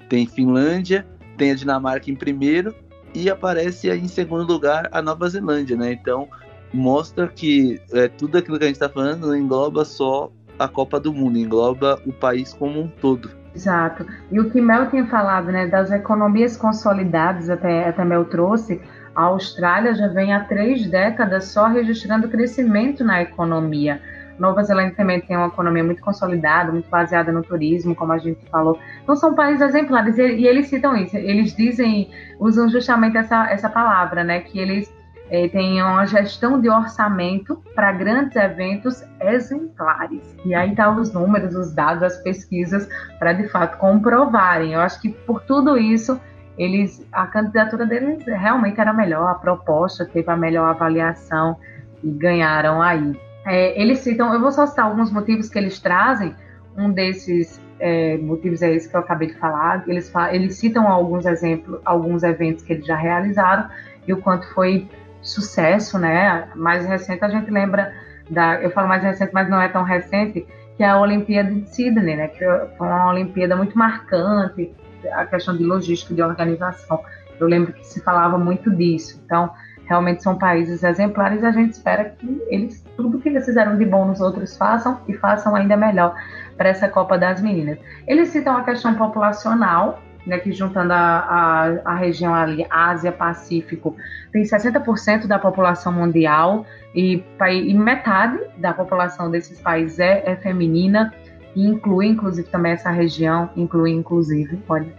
tem 0.09 0.27
Finlândia, 0.27 1.07
tem 1.37 1.51
a 1.51 1.55
Dinamarca 1.55 2.11
em 2.11 2.17
primeiro 2.17 2.75
e 3.15 3.31
aparece 3.31 3.91
em 3.91 4.09
segundo 4.09 4.45
lugar 4.45 4.89
a 4.93 5.03
Nova 5.03 5.29
Zelândia, 5.29 5.77
né? 5.77 5.93
Então 5.93 6.29
mostra 6.73 7.29
que 7.29 7.81
é, 7.93 8.09
tudo 8.09 8.39
aquilo 8.39 8.59
que 8.59 8.65
a 8.65 8.67
gente 8.67 8.77
está 8.77 8.89
falando 8.89 9.35
engloba 9.35 9.85
só 9.85 10.31
a 10.59 10.69
Copa 10.69 10.99
do 10.99 11.13
Mundo, 11.13 11.39
engloba 11.39 12.01
o 12.05 12.13
país 12.13 12.53
como 12.53 12.81
um 12.81 12.89
todo. 12.89 13.31
Exato. 13.55 14.07
E 14.31 14.39
o 14.39 14.51
que 14.51 14.61
Mel 14.61 14.89
tinha 14.91 15.07
falado, 15.07 15.51
né, 15.51 15.67
das 15.67 15.91
economias 15.91 16.57
consolidadas, 16.57 17.49
até, 17.49 17.89
até 17.89 18.05
Mel 18.05 18.25
trouxe, 18.25 18.81
a 19.15 19.23
Austrália 19.23 19.95
já 19.95 20.09
vem 20.09 20.33
há 20.33 20.45
três 20.45 20.89
décadas 20.89 21.47
só 21.47 21.67
registrando 21.67 22.29
crescimento 22.29 23.03
na 23.03 23.23
economia. 23.23 24.01
Nova 24.39 24.63
Zelândia 24.63 24.95
também 24.95 25.21
tem 25.21 25.37
uma 25.37 25.49
economia 25.49 25.83
muito 25.83 26.03
consolidada, 26.03 26.71
muito 26.71 26.89
baseada 26.89 27.33
no 27.33 27.43
turismo, 27.43 27.95
como 27.95 28.13
a 28.13 28.19
gente 28.19 28.45
falou. 28.51 28.79
Então 29.03 29.17
são 29.17 29.35
países 29.35 29.61
exemplares 29.61 30.17
e, 30.19 30.23
e 30.23 30.47
eles 30.47 30.69
citam 30.69 30.97
isso. 30.97 31.17
Eles 31.17 31.55
dizem, 31.55 32.11
usam 32.39 32.69
justamente 32.69 33.17
essa, 33.17 33.51
essa 33.51 33.69
palavra, 33.69 34.23
né? 34.23 34.41
Que 34.41 34.59
eles 34.59 34.93
é, 35.31 35.49
têm 35.49 35.83
uma 35.83 36.07
gestão 36.07 36.61
de 36.61 36.69
orçamento 36.69 37.63
para 37.75 37.93
grandes 37.93 38.37
eventos 38.37 39.05
exemplares. 39.21 40.35
E 40.45 40.55
aí 40.55 40.75
tá 40.75 40.91
os 40.91 41.13
números, 41.13 41.55
os 41.55 41.75
dados, 41.75 42.03
as 42.03 42.17
pesquisas 42.23 42.89
para 43.19 43.33
de 43.33 43.49
fato 43.49 43.77
comprovarem. 43.79 44.73
Eu 44.73 44.81
acho 44.81 45.01
que 45.01 45.11
por 45.11 45.43
tudo 45.43 45.77
isso 45.77 46.21
eles 46.57 47.07
a 47.13 47.27
candidatura 47.27 47.87
deles 47.87 48.25
realmente 48.27 48.81
era 48.81 48.93
melhor, 48.93 49.31
a 49.31 49.35
proposta 49.35 50.05
teve 50.05 50.29
a 50.31 50.37
melhor 50.37 50.69
avaliação 50.69 51.57
e 52.03 52.11
ganharam 52.11 52.83
aí. 52.83 53.28
É, 53.49 53.81
eles 53.81 54.01
citam, 54.01 54.33
eu 54.33 54.41
vou 54.41 54.53
só 54.53 54.67
citar 54.67 54.85
alguns 54.85 55.11
motivos 55.11 55.49
que 55.49 55.59
eles 55.59 55.81
trazem. 55.81 56.35
Um 56.77 56.93
desses 56.93 57.61
é, 57.81 58.19
motivos 58.19 58.61
é 58.63 58.73
esse 58.75 58.89
que 58.89 58.95
eu 58.95 59.01
acabei 59.01 59.29
de 59.29 59.35
falar. 59.35 59.89
Eles, 59.89 60.13
eles 60.31 60.57
citam 60.57 60.87
alguns 60.87 61.25
exemplos, 61.25 61.81
alguns 61.85 62.23
eventos 62.23 62.63
que 62.63 62.75
eles 62.75 62.87
já 62.87 62.97
realizaram 62.97 63.69
e 64.07 64.13
o 64.13 64.19
quanto 64.19 64.47
foi 64.53 64.89
sucesso, 65.23 65.99
né? 65.99 66.49
Mais 66.55 66.87
recente 66.87 67.25
a 67.25 67.29
gente 67.29 67.51
lembra 67.51 67.93
da, 68.31 68.61
eu 68.63 68.71
falo 68.71 68.87
mais 68.87 69.03
recente, 69.03 69.33
mas 69.33 69.49
não 69.49 69.61
é 69.61 69.69
tão 69.69 69.83
recente, 69.83 70.47
que 70.77 70.83
é 70.83 70.89
a 70.89 71.01
Olimpíada 71.01 71.51
de 71.51 71.69
Sydney, 71.69 72.17
né? 72.17 72.29
Que 72.29 72.45
foi 72.77 72.87
uma 72.87 73.11
Olimpíada 73.11 73.57
muito 73.57 73.77
marcante, 73.77 74.73
a 75.13 75.25
questão 75.27 75.57
de 75.57 75.65
logística, 75.65 76.15
de 76.15 76.23
organização. 76.23 77.03
Eu 77.41 77.47
lembro 77.47 77.73
que 77.73 77.87
se 77.87 78.03
falava 78.03 78.37
muito 78.37 78.71
disso. 78.71 79.21
Então, 79.25 79.51
realmente 79.89 80.23
são 80.23 80.37
países 80.37 80.85
exemplares 80.85 81.43
e 81.43 81.47
a 81.47 81.51
gente 81.51 81.73
espera 81.73 82.11
que 82.11 82.43
eles, 82.49 82.85
tudo 82.97 83.19
que 83.19 83.29
eles 83.29 83.47
fizeram 83.47 83.77
de 83.77 83.85
bom 83.87 84.05
nos 84.05 84.21
outros 84.21 84.57
façam 84.57 85.01
e 85.09 85.15
façam 85.15 85.57
ainda 85.57 85.77
melhor 85.77 86.15
para 86.57 86.69
essa 86.69 86.89
Copa 86.89 87.17
das 87.17 87.41
Meninas. 87.41 87.79
Eles 88.07 88.29
citam 88.29 88.57
a 88.57 88.63
questão 88.63 88.95
populacional, 88.95 90.01
né, 90.27 90.39
que 90.39 90.53
juntando 90.53 90.93
a, 90.93 90.99
a, 90.99 91.93
a 91.93 91.95
região 91.95 92.35
ali, 92.35 92.67
Ásia-Pacífico, 92.69 93.97
tem 94.31 94.43
60% 94.43 95.27
da 95.27 95.39
população 95.39 95.91
mundial 95.91 96.67
e, 96.95 97.25
e, 97.51 97.75
metade 97.75 98.39
da 98.59 98.75
população 98.75 99.31
desses 99.31 99.59
países 99.59 99.99
é, 99.99 100.23
é 100.27 100.37
feminina. 100.37 101.15
e 101.57 101.67
inclui 101.67 102.09
inclusive 102.09 102.47
também 102.51 102.73
essa 102.73 102.91
região, 102.91 103.49
inclui 103.57 103.93
inclusive, 103.93 104.63
olha, 104.69 104.98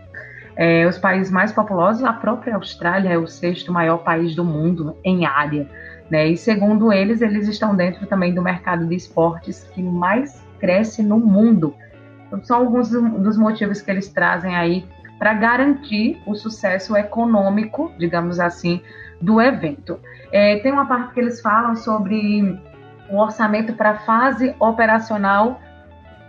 é, 0.60 0.86
os 0.86 0.98
países 0.98 1.32
mais 1.32 1.54
populosos, 1.54 2.04
a 2.04 2.12
própria 2.12 2.56
Austrália 2.56 3.08
é 3.08 3.18
o 3.18 3.26
sexto 3.26 3.72
maior 3.72 4.00
país 4.00 4.36
do 4.36 4.44
mundo 4.44 4.94
em 5.06 5.26
área, 5.26 5.66
né? 6.12 6.28
E 6.28 6.36
segundo 6.36 6.92
eles, 6.92 7.22
eles 7.22 7.48
estão 7.48 7.74
dentro 7.74 8.06
também 8.08 8.34
do 8.34 8.42
mercado 8.42 8.86
de 8.86 8.94
esportes 8.94 9.64
que 9.74 9.82
mais 9.82 10.46
cresce 10.60 11.02
no 11.02 11.18
mundo. 11.18 11.74
Então, 12.28 12.44
são 12.44 12.58
alguns 12.58 12.90
dos 12.90 13.38
motivos 13.38 13.82
que 13.82 13.90
eles 13.90 14.10
trazem 14.10 14.54
aí 14.54 14.86
para 15.18 15.34
garantir 15.34 16.22
o 16.26 16.36
sucesso 16.36 16.94
econômico, 16.98 17.94
digamos 17.98 18.38
assim, 18.38 18.82
do 19.22 19.40
evento. 19.40 19.98
É, 20.30 20.60
tem 20.60 20.74
uma 20.74 20.86
parte 20.86 21.14
que 21.14 21.22
eles 21.22 21.40
falam 21.40 21.78
sobre 21.78 22.62
o 23.10 23.16
orçamento 23.16 23.72
para 23.76 23.92
a 23.92 24.00
fase 24.00 24.54
operacional 24.60 25.62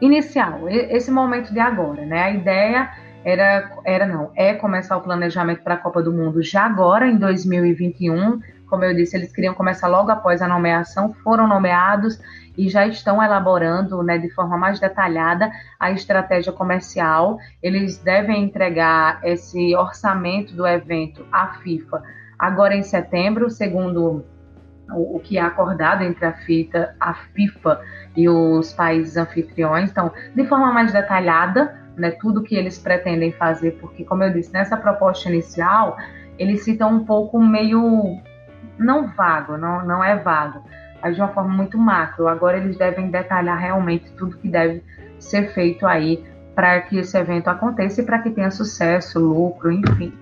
inicial, 0.01 0.69
esse 0.69 1.11
momento 1.11 1.53
de 1.53 1.59
agora, 1.59 2.07
né? 2.07 2.23
A 2.23 2.31
ideia 2.31 2.91
era, 3.25 3.71
era 3.85 4.07
não, 4.07 4.31
é 4.35 4.55
começar 4.55 4.97
o 4.97 5.01
planejamento 5.01 5.63
para 5.63 5.75
a 5.75 5.79
Copa 5.79 6.03
do 6.03 6.13
Mundo 6.13 6.43
já 6.43 6.65
agora, 6.65 7.07
em 7.07 7.17
2021. 7.17 8.41
Como 8.67 8.85
eu 8.85 8.95
disse, 8.95 9.17
eles 9.17 9.33
queriam 9.33 9.53
começar 9.53 9.89
logo 9.89 10.11
após 10.11 10.41
a 10.41 10.49
nomeação, 10.49 11.13
foram 11.25 11.47
nomeados 11.47 12.21
e 12.57 12.69
já 12.69 12.87
estão 12.87 13.23
elaborando 13.23 14.03
né, 14.03 14.17
de 14.17 14.31
forma 14.31 14.57
mais 14.57 14.79
detalhada 14.79 15.51
a 15.79 15.91
estratégia 15.91 16.53
comercial. 16.53 17.39
Eles 17.63 17.99
devem 17.99 18.45
entregar 18.45 19.21
esse 19.25 19.75
orçamento 19.75 20.55
do 20.55 20.67
evento 20.67 21.27
à 21.33 21.49
FIFA 21.55 22.03
agora 22.39 22.75
em 22.75 22.83
setembro, 22.83 23.51
segundo 23.51 24.25
o, 24.93 25.21
que 25.21 25.37
é 25.37 25.43
acordado 25.43 26.03
entre 26.03 26.25
a, 26.25 26.35
a 26.99 27.15
FIFA 27.15 27.81
e 28.17 28.29
os 28.29 28.73
países 28.73 29.17
anfitriões. 29.17 29.91
Então, 29.91 30.11
de 30.35 30.45
forma 30.47 30.73
mais 30.73 30.93
detalhada, 30.93 31.80
né, 32.01 32.13
tudo 32.13 32.43
que 32.43 32.55
eles 32.55 32.79
pretendem 32.79 33.33
fazer, 33.33 33.73
porque, 33.81 34.05
como 34.05 34.25
eu 34.25 34.33
disse, 34.33 34.53
nessa 34.53 34.77
proposta 34.77 35.29
inicial, 35.29 35.97
eles 36.39 36.65
citam 36.65 36.95
um 36.95 37.05
pouco 37.05 37.39
meio. 37.39 38.19
não 38.79 39.09
vago, 39.09 39.57
não, 39.57 39.85
não 39.85 40.03
é 40.03 40.17
vago, 40.17 40.65
mas 41.03 41.15
de 41.15 41.21
uma 41.21 41.29
forma 41.29 41.55
muito 41.55 41.79
macro. 41.79 42.27
Agora 42.27 42.57
eles 42.57 42.77
devem 42.77 43.11
detalhar 43.11 43.59
realmente 43.59 44.11
tudo 44.13 44.39
que 44.39 44.49
deve 44.49 44.83
ser 45.19 45.53
feito 45.53 45.87
aí 45.87 46.25
para 46.55 46.81
que 46.81 46.99
esse 46.99 47.17
evento 47.17 47.49
aconteça 47.49 48.01
e 48.01 48.05
para 48.05 48.19
que 48.19 48.31
tenha 48.31 48.51
sucesso, 48.51 49.19
lucro, 49.21 49.71
enfim. 49.71 50.13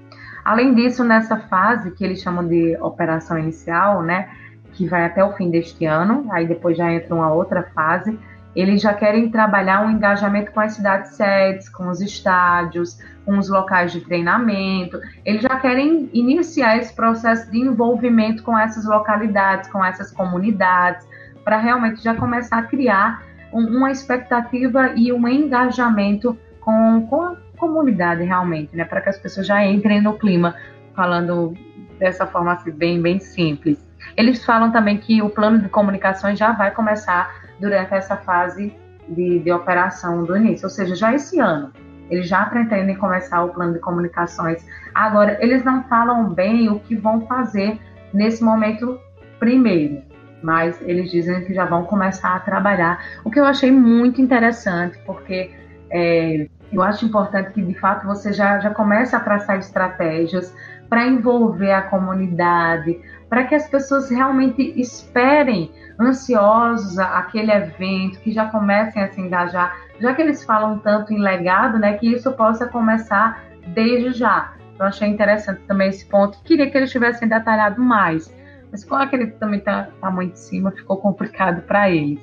Além 0.45 0.75
disso, 0.75 1.05
nessa 1.05 1.37
fase 1.37 1.91
que 1.93 2.05
eles 2.05 2.21
chamam 2.21 2.47
de 2.47 2.77
operação 2.81 3.39
inicial, 3.39 4.03
né, 4.03 4.29
que 4.73 4.87
vai 4.87 5.05
até 5.05 5.23
o 5.25 5.33
fim 5.33 5.51
deste 5.51 5.85
ano, 5.85 6.27
aí 6.31 6.47
depois 6.47 6.77
já 6.77 6.93
entra 6.93 7.15
uma 7.15 7.33
outra 7.33 7.65
fase, 7.75 8.19
eles 8.55 8.83
já 8.83 8.95
querem 8.95 9.31
trabalhar 9.31 9.85
um 9.85 9.91
engajamento 9.91 10.53
com 10.53 10.61
as 10.61 10.73
cidades 10.73 11.13
sedes, 11.13 11.69
com 11.69 11.89
os 11.89 12.01
estádios, 12.01 12.99
com 13.25 13.39
os 13.39 13.49
locais 13.49 13.93
de 13.93 14.01
treinamento. 14.01 14.99
Eles 15.25 15.43
já 15.43 15.57
querem 15.61 16.09
iniciar 16.13 16.77
esse 16.79 16.95
processo 16.95 17.51
de 17.51 17.59
envolvimento 17.59 18.43
com 18.43 18.59
essas 18.59 18.85
localidades, 18.85 19.71
com 19.71 19.85
essas 19.85 20.11
comunidades, 20.11 21.07
para 21.45 21.59
realmente 21.59 22.03
já 22.03 22.15
começar 22.15 22.59
a 22.59 22.63
criar 22.63 23.23
um, 23.53 23.65
uma 23.65 23.91
expectativa 23.91 24.93
e 24.97 25.13
um 25.13 25.27
engajamento 25.29 26.37
com, 26.61 27.07
com 27.09 27.23
a 27.23 27.37
comunidade 27.57 28.23
realmente, 28.23 28.77
né? 28.77 28.85
Para 28.85 29.01
que 29.01 29.09
as 29.09 29.19
pessoas 29.19 29.47
já 29.47 29.65
entrem 29.65 30.01
no 30.01 30.19
clima, 30.19 30.55
falando 30.95 31.55
dessa 31.99 32.27
forma 32.27 32.53
assim, 32.53 32.71
bem, 32.71 33.01
bem 33.01 33.19
simples. 33.19 33.79
Eles 34.17 34.45
falam 34.45 34.71
também 34.71 34.97
que 34.99 35.21
o 35.23 35.29
plano 35.29 35.59
de 35.59 35.69
comunicações 35.69 36.39
já 36.39 36.53
vai 36.53 36.71
começar 36.71 37.48
durante 37.61 37.95
essa 37.95 38.17
fase 38.17 38.75
de, 39.09 39.39
de 39.39 39.53
operação 39.53 40.25
do 40.25 40.37
início, 40.37 40.67
ou 40.67 40.71
seja, 40.71 40.95
já 40.95 41.15
esse 41.15 41.39
ano. 41.39 41.73
Eles 42.11 42.29
já 42.29 42.45
pretendem 42.47 42.97
começar 42.97 43.45
o 43.45 43.51
plano 43.51 43.75
de 43.75 43.81
comunicações. 43.81 44.65
Agora, 44.95 45.39
eles 45.41 45.63
não 45.65 45.83
falam 45.85 46.33
bem 46.33 46.69
o 46.69 46.81
que 46.81 46.97
vão 46.97 47.27
fazer 47.27 47.79
nesse 48.13 48.43
momento 48.43 48.99
primeiro, 49.39 50.03
mas 50.43 50.81
eles 50.83 51.11
dizem 51.11 51.45
que 51.45 51.53
já 51.53 51.65
vão 51.65 51.85
começar 51.85 52.35
a 52.35 52.41
trabalhar, 52.41 52.99
o 53.25 53.31
que 53.31 53.39
eu 53.39 53.45
achei 53.45 53.71
muito 53.71 54.21
interessante, 54.21 54.99
porque 55.05 55.51
é, 55.91 56.49
eu 56.73 56.83
acho 56.83 57.05
importante 57.05 57.53
que, 57.53 57.63
de 57.63 57.75
fato, 57.75 58.07
você 58.07 58.33
já, 58.33 58.59
já 58.59 58.71
comece 58.71 59.15
a 59.15 59.21
traçar 59.21 59.59
estratégias 59.59 60.55
para 60.89 61.07
envolver 61.07 61.73
a 61.73 61.83
comunidade, 61.83 63.01
para 63.29 63.45
que 63.45 63.55
as 63.55 63.69
pessoas 63.69 64.11
realmente 64.11 64.63
esperem 64.81 65.71
ansiosos 66.01 66.99
aquele 66.99 67.53
evento, 67.53 68.21
que 68.21 68.31
já 68.31 68.47
comecem 68.47 69.03
a 69.03 69.09
se 69.09 69.21
engajar, 69.21 69.77
já 70.01 70.15
que 70.15 70.23
eles 70.23 70.45
falam 70.45 70.79
tanto 70.79 71.13
em 71.13 71.19
legado, 71.19 71.79
né, 71.79 71.95
que 71.95 72.07
isso 72.07 72.33
possa 72.33 72.67
começar 72.67 73.45
desde 73.67 74.13
já. 74.13 74.55
Eu 74.79 74.87
achei 74.87 75.09
interessante 75.09 75.61
também 75.67 75.89
esse 75.89 76.07
ponto. 76.07 76.39
Queria 76.45 76.71
que 76.71 76.77
eles 76.79 76.91
tivessem 76.91 77.29
detalhado 77.29 77.83
mais, 77.83 78.33
mas 78.71 78.85
como 78.85 79.03
aquele 79.03 79.27
também 79.27 79.59
está 79.59 79.89
tá 80.01 80.11
muito 80.11 80.33
em 80.33 80.37
cima, 80.37 80.71
ficou 80.71 80.97
complicado 80.99 81.63
para 81.63 81.91
eles. 81.91 82.21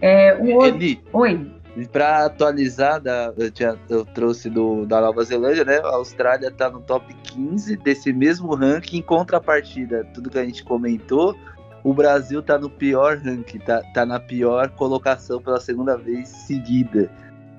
É, 0.00 0.36
o 0.36 0.56
outro... 0.56 0.80
Oi. 1.12 1.61
Para 1.90 2.26
atualizar, 2.26 3.00
da, 3.00 3.32
eu, 3.36 3.50
tinha, 3.50 3.78
eu, 3.88 4.04
trouxe 4.04 4.50
do, 4.50 4.84
da 4.84 5.00
Nova 5.00 5.24
Zelândia, 5.24 5.64
né? 5.64 5.78
A 5.78 5.94
Austrália 5.94 6.48
está 6.48 6.68
no 6.68 6.80
top 6.80 7.14
15 7.14 7.76
desse 7.78 8.12
mesmo 8.12 8.54
ranking. 8.54 8.98
Em 8.98 9.02
contrapartida, 9.02 10.04
tudo 10.12 10.28
que 10.28 10.38
a 10.38 10.44
gente 10.44 10.62
comentou, 10.64 11.34
o 11.82 11.94
Brasil 11.94 12.40
está 12.40 12.58
no 12.58 12.68
pior 12.68 13.16
ranking, 13.16 13.56
está 13.56 13.82
tá 13.94 14.04
na 14.04 14.20
pior 14.20 14.68
colocação 14.70 15.40
pela 15.40 15.60
segunda 15.60 15.96
vez 15.96 16.28
seguida. 16.28 17.10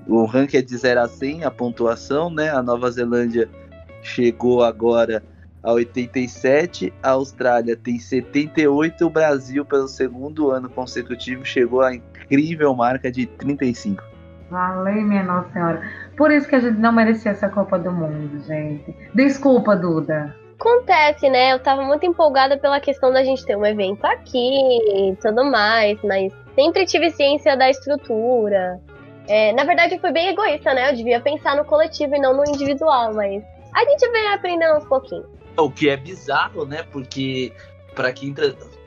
O 0.07 0.25
ranking 0.25 0.57
é 0.57 0.61
de 0.61 0.77
0 0.77 1.01
a 1.01 1.07
100, 1.07 1.43
a 1.43 1.51
pontuação, 1.51 2.29
né? 2.29 2.51
A 2.51 2.61
Nova 2.61 2.91
Zelândia 2.91 3.49
chegou 4.03 4.63
agora 4.63 5.23
a 5.63 5.71
87, 5.71 6.93
a 7.01 7.11
Austrália 7.11 7.75
tem 7.77 7.97
78, 7.97 9.05
o 9.05 9.09
Brasil, 9.09 9.63
pelo 9.63 9.87
segundo 9.87 10.51
ano 10.51 10.69
consecutivo, 10.69 11.45
chegou 11.45 11.81
à 11.81 11.95
incrível 12.23 12.73
marca 12.75 13.11
de 13.11 13.25
35. 13.25 14.03
Valeu, 14.49 15.01
minha 15.01 15.23
Nossa 15.23 15.49
Senhora. 15.51 15.81
Por 16.15 16.31
isso 16.31 16.47
que 16.47 16.55
a 16.55 16.59
gente 16.59 16.77
não 16.77 16.91
merecia 16.91 17.31
essa 17.31 17.49
Copa 17.49 17.79
do 17.79 17.91
Mundo, 17.91 18.39
gente. 18.45 18.95
Desculpa, 19.13 19.75
Duda. 19.75 20.35
Acontece, 20.59 21.29
né? 21.29 21.53
Eu 21.53 21.59
tava 21.59 21.81
muito 21.83 22.05
empolgada 22.05 22.57
pela 22.57 22.79
questão 22.79 23.11
da 23.11 23.23
gente 23.23 23.45
ter 23.45 23.57
um 23.57 23.65
evento 23.65 24.05
aqui 24.05 24.37
e 24.37 25.15
tudo 25.21 25.43
mais, 25.45 25.97
mas 26.03 26.31
sempre 26.55 26.85
tive 26.85 27.09
ciência 27.09 27.57
da 27.57 27.69
estrutura. 27.69 28.79
É, 29.27 29.51
na 29.53 29.63
verdade, 29.63 29.95
eu 29.95 29.99
fui 29.99 30.11
bem 30.11 30.29
egoísta, 30.29 30.73
né? 30.73 30.89
Eu 30.89 30.95
devia 30.95 31.19
pensar 31.19 31.55
no 31.55 31.65
coletivo 31.65 32.15
e 32.15 32.19
não 32.19 32.35
no 32.35 32.47
individual, 32.47 33.13
mas 33.13 33.43
a 33.73 33.83
gente 33.85 34.09
vem 34.11 34.27
aprendendo 34.27 34.75
aos 34.75 34.85
pouquinhos. 34.85 35.25
O 35.57 35.69
que 35.69 35.89
é 35.89 35.97
bizarro, 35.97 36.65
né? 36.65 36.83
Porque 36.91 37.51
para 37.95 38.11
quem 38.11 38.33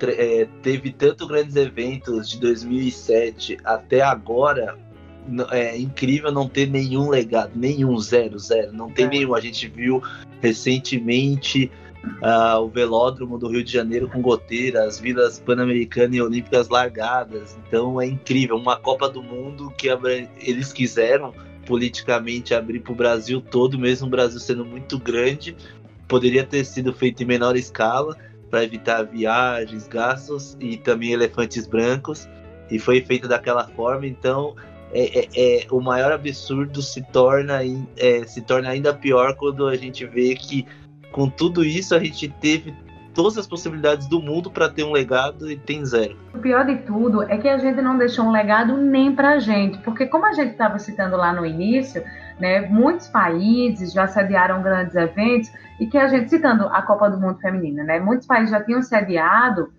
é, 0.03 0.47
teve 0.63 0.93
tanto 0.93 1.27
grandes 1.27 1.57
eventos 1.57 2.29
de 2.31 2.41
2007 2.41 3.59
até 3.65 4.03
agora, 4.03 4.77
é 5.51 5.77
incrível 5.77 6.31
não 6.31 6.49
ter 6.49 6.69
nenhum 6.69 7.09
legado, 7.09 7.53
nenhum 7.55 7.99
zero, 7.99 8.39
zero, 8.39 8.73
não 8.73 8.91
tem 8.91 9.07
é. 9.07 9.09
nenhum. 9.09 9.35
A 9.35 9.41
gente 9.41 9.67
viu 9.69 10.03
recentemente 10.41 11.71
uh, 12.23 12.61
o 12.61 12.69
velódromo 12.69 13.39
do 13.39 13.49
Rio 13.49 13.65
de 13.65 13.73
Janeiro 13.73 14.09
com 14.09 14.21
goteira, 14.21 14.85
as 14.85 15.01
vilas 15.01 15.41
pan-americanas 15.41 16.17
e 16.17 16.23
olímpicas 16.23 16.69
largadas. 16.69 17.57
Então 17.67 18.01
é 18.01 18.07
incrível, 18.07 18.57
uma 18.57 18.77
Copa 18.77 19.09
do 19.09 19.23
Mundo 19.23 19.73
que 19.77 19.89
eles 20.41 20.73
quiseram 20.73 21.35
politicamente 21.67 22.55
abrir 22.55 22.81
para 22.81 22.93
o 22.93 22.97
Brasil 22.97 23.41
todo, 23.41 23.79
mesmo 23.79 24.07
o 24.07 24.11
Brasil 24.11 24.39
sendo 24.39 24.65
muito 24.65 24.99
grande, 24.99 25.57
poderia 26.07 26.45
ter 26.45 26.65
sido 26.65 26.93
feito 26.93 27.23
em 27.23 27.27
menor 27.27 27.57
escala 27.57 28.17
para 28.51 28.65
evitar 28.65 29.03
viagens, 29.03 29.87
gastos 29.89 30.57
e 30.61 30.77
também 30.77 31.13
elefantes 31.13 31.67
brancos. 31.67 32.29
E 32.71 32.79
foi 32.79 33.01
feito 33.01 33.29
daquela 33.29 33.67
forma, 33.69 34.07
então 34.07 34.55
é, 34.93 35.21
é, 35.21 35.29
é 35.37 35.67
o 35.71 35.81
maior 35.81 36.13
absurdo 36.13 36.83
se 36.83 37.03
torna, 37.13 37.61
é, 37.97 38.25
se 38.25 38.41
torna 38.43 38.71
ainda 38.71 38.93
pior 38.93 39.35
quando 39.35 39.67
a 39.67 39.77
gente 39.77 40.05
vê 40.05 40.35
que 40.35 40.67
com 41.13 41.29
tudo 41.29 41.65
isso 41.65 41.95
a 41.95 41.99
gente 41.99 42.29
teve 42.29 42.75
todas 43.17 43.39
as 43.39 43.47
possibilidades 43.47 44.07
do 44.07 44.21
mundo 44.21 44.51
para 44.51 44.69
ter 44.69 44.85
um 44.85 44.93
legado 44.93 45.51
e 45.51 45.57
tem 45.57 45.85
zero. 45.87 46.17
O 46.35 46.39
pior 46.39 46.67
de 46.67 46.77
tudo 46.83 47.23
é 47.23 47.39
que 47.39 47.49
a 47.49 47.57
gente 47.57 47.81
não 47.81 47.97
deixou 47.97 48.27
um 48.27 48.31
legado 48.31 48.77
nem 48.77 49.15
para 49.15 49.31
a 49.31 49.39
gente, 49.39 49.79
porque 49.79 50.05
como 50.07 50.27
a 50.27 50.33
gente 50.33 50.53
estava 50.53 50.79
citando 50.79 51.17
lá 51.17 51.33
no 51.33 51.47
início, 51.47 52.05
né, 52.39 52.61
muitos 52.61 53.09
países 53.09 53.93
já 53.93 54.07
sediaram 54.07 54.63
grandes 54.63 54.95
eventos 54.95 55.51
e 55.81 55.87
que 55.87 55.99
a 55.99 56.09
gente, 56.09 56.31
citando 56.31 56.67
a 56.69 56.83
Copa 56.83 57.11
do 57.11 57.19
Mundo 57.19 57.39
Feminina, 57.41 57.85
né, 57.85 57.99
muitos 57.99 58.27
países 58.27 58.51
já 58.51 58.63
tinham 58.63 58.83
sediado 58.83 59.73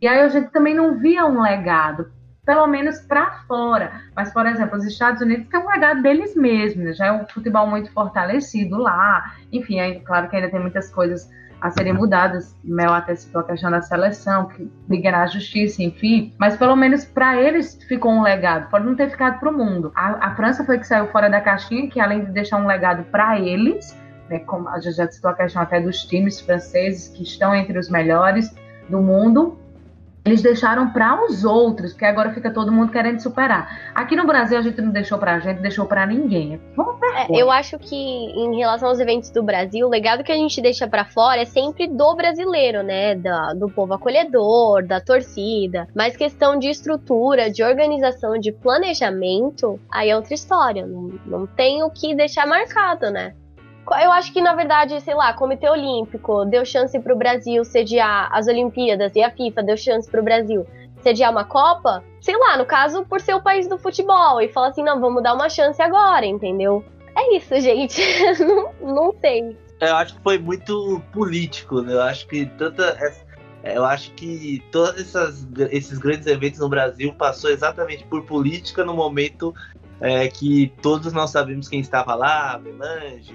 e 0.00 0.06
aí 0.06 0.20
a 0.20 0.28
gente 0.28 0.50
também 0.50 0.74
não 0.74 0.98
via 0.98 1.24
um 1.24 1.40
legado. 1.40 2.12
pelo 2.44 2.66
menos 2.66 3.00
para 3.00 3.30
fora. 3.48 4.02
Mas, 4.14 4.32
por 4.32 4.46
exemplo, 4.46 4.76
os 4.76 4.84
Estados 4.84 5.22
Unidos 5.22 5.48
têm 5.48 5.60
um 5.60 5.66
legado 5.66 6.02
deles 6.02 6.36
mesmos, 6.36 6.98
já 6.98 7.06
é 7.06 7.12
um 7.12 7.26
futebol 7.26 7.66
muito 7.66 7.90
fortalecido 7.90 8.76
lá. 8.76 9.34
Enfim, 9.50 9.80
é 9.80 9.98
claro 10.00 10.28
que 10.28 10.36
ainda 10.36 10.50
tem 10.50 10.60
muitas 10.60 10.92
coisas 10.92 11.28
a 11.64 11.70
serem 11.70 11.94
mudadas. 11.94 12.54
Mel 12.62 12.92
até 12.92 13.14
citou 13.14 13.40
a 13.40 13.44
questão 13.44 13.70
da 13.70 13.80
seleção, 13.80 14.48
que 14.48 14.70
liga 14.86 15.10
na 15.10 15.26
justiça, 15.26 15.82
enfim. 15.82 16.34
Mas 16.38 16.58
pelo 16.58 16.76
menos 16.76 17.06
para 17.06 17.40
eles 17.40 17.78
ficou 17.88 18.12
um 18.12 18.22
legado. 18.22 18.68
Pode 18.68 18.84
não 18.84 18.94
ter 18.94 19.08
ficado 19.08 19.40
para 19.40 19.48
o 19.48 19.52
mundo. 19.52 19.90
A, 19.94 20.26
a, 20.26 20.36
França 20.36 20.62
foi 20.62 20.78
que 20.78 20.86
saiu 20.86 21.06
fora 21.06 21.30
da 21.30 21.40
caixinha, 21.40 21.88
que 21.88 21.98
além 21.98 22.22
de 22.22 22.32
deixar 22.32 22.58
um 22.58 22.66
legado 22.66 23.04
para 23.04 23.40
eles, 23.40 23.98
né, 24.28 24.40
como 24.40 24.68
a 24.68 24.78
gente 24.78 24.96
já 24.96 25.10
citou 25.10 25.30
a 25.30 25.34
questão 25.34 25.62
até 25.62 25.80
dos 25.80 26.02
times 26.02 26.38
franceses 26.38 27.08
que 27.08 27.22
estão 27.22 27.54
entre 27.54 27.78
os 27.78 27.88
melhores 27.88 28.54
do 28.90 29.00
mundo, 29.00 29.58
eles 30.24 30.40
deixaram 30.40 30.90
para 30.90 31.22
os 31.26 31.44
outros, 31.44 31.92
porque 31.92 32.06
agora 32.06 32.32
fica 32.32 32.50
todo 32.50 32.72
mundo 32.72 32.90
querendo 32.90 33.20
superar. 33.20 33.92
Aqui 33.94 34.16
no 34.16 34.26
Brasil 34.26 34.58
a 34.58 34.62
gente 34.62 34.80
não 34.80 34.90
deixou 34.90 35.18
para 35.18 35.34
a 35.34 35.38
gente, 35.38 35.60
deixou 35.60 35.84
para 35.84 36.06
ninguém. 36.06 36.58
É, 37.14 37.26
eu 37.30 37.50
acho 37.50 37.78
que 37.78 37.94
em 37.94 38.56
relação 38.56 38.88
aos 38.88 38.98
eventos 38.98 39.30
do 39.30 39.42
Brasil, 39.42 39.86
o 39.86 39.90
legado 39.90 40.24
que 40.24 40.32
a 40.32 40.36
gente 40.36 40.62
deixa 40.62 40.88
para 40.88 41.04
fora 41.04 41.42
é 41.42 41.44
sempre 41.44 41.86
do 41.86 42.14
brasileiro, 42.14 42.82
né? 42.82 43.14
Da, 43.14 43.52
do 43.52 43.68
povo 43.68 43.92
acolhedor, 43.92 44.86
da 44.86 44.98
torcida. 44.98 45.86
Mas 45.94 46.16
questão 46.16 46.58
de 46.58 46.70
estrutura, 46.70 47.50
de 47.50 47.62
organização, 47.62 48.38
de 48.38 48.50
planejamento, 48.50 49.78
aí 49.92 50.08
é 50.08 50.16
outra 50.16 50.32
história. 50.32 50.86
Não, 50.86 51.12
não 51.26 51.46
tem 51.46 51.82
o 51.82 51.90
que 51.90 52.14
deixar 52.14 52.46
marcado, 52.46 53.10
né? 53.10 53.34
Eu 53.90 54.12
acho 54.12 54.32
que, 54.32 54.40
na 54.40 54.54
verdade, 54.54 54.98
sei 55.00 55.14
lá, 55.14 55.32
Comitê 55.34 55.68
Olímpico 55.68 56.44
deu 56.46 56.64
chance 56.64 56.98
para 56.98 57.12
o 57.12 57.16
Brasil 57.16 57.64
sediar 57.64 58.28
as 58.32 58.46
Olimpíadas 58.46 59.14
e 59.14 59.22
a 59.22 59.30
FIFA 59.30 59.62
deu 59.62 59.76
chance 59.76 60.10
para 60.10 60.20
o 60.20 60.24
Brasil 60.24 60.66
sediar 61.02 61.30
uma 61.30 61.44
Copa, 61.44 62.02
sei 62.20 62.36
lá, 62.36 62.56
no 62.56 62.64
caso, 62.64 63.04
por 63.04 63.20
ser 63.20 63.34
o 63.34 63.42
país 63.42 63.68
do 63.68 63.78
futebol, 63.78 64.40
e 64.40 64.48
fala 64.48 64.68
assim: 64.68 64.82
não, 64.82 65.00
vamos 65.00 65.22
dar 65.22 65.34
uma 65.34 65.50
chance 65.50 65.80
agora, 65.82 66.24
entendeu? 66.24 66.82
É 67.14 67.36
isso, 67.36 67.60
gente. 67.60 68.02
não, 68.42 68.72
não 68.80 69.14
sei. 69.20 69.56
Eu 69.80 69.96
acho 69.96 70.14
que 70.14 70.22
foi 70.22 70.38
muito 70.38 71.00
político, 71.12 71.82
né? 71.82 71.92
Eu 71.92 72.02
acho 72.02 72.26
que 72.26 72.46
tanta. 72.46 72.96
Eu 73.62 73.84
acho 73.84 74.12
que 74.12 74.62
todos 74.70 75.00
essas, 75.00 75.46
esses 75.70 75.98
grandes 75.98 76.26
eventos 76.26 76.60
no 76.60 76.68
Brasil 76.68 77.14
passou 77.14 77.50
exatamente 77.50 78.04
por 78.04 78.24
política 78.24 78.84
no 78.84 78.94
momento 78.94 79.54
é, 80.00 80.28
que 80.28 80.72
todos 80.82 81.12
nós 81.12 81.30
sabemos 81.30 81.68
quem 81.68 81.80
estava 81.80 82.14
lá, 82.14 82.58
Melange, 82.62 83.34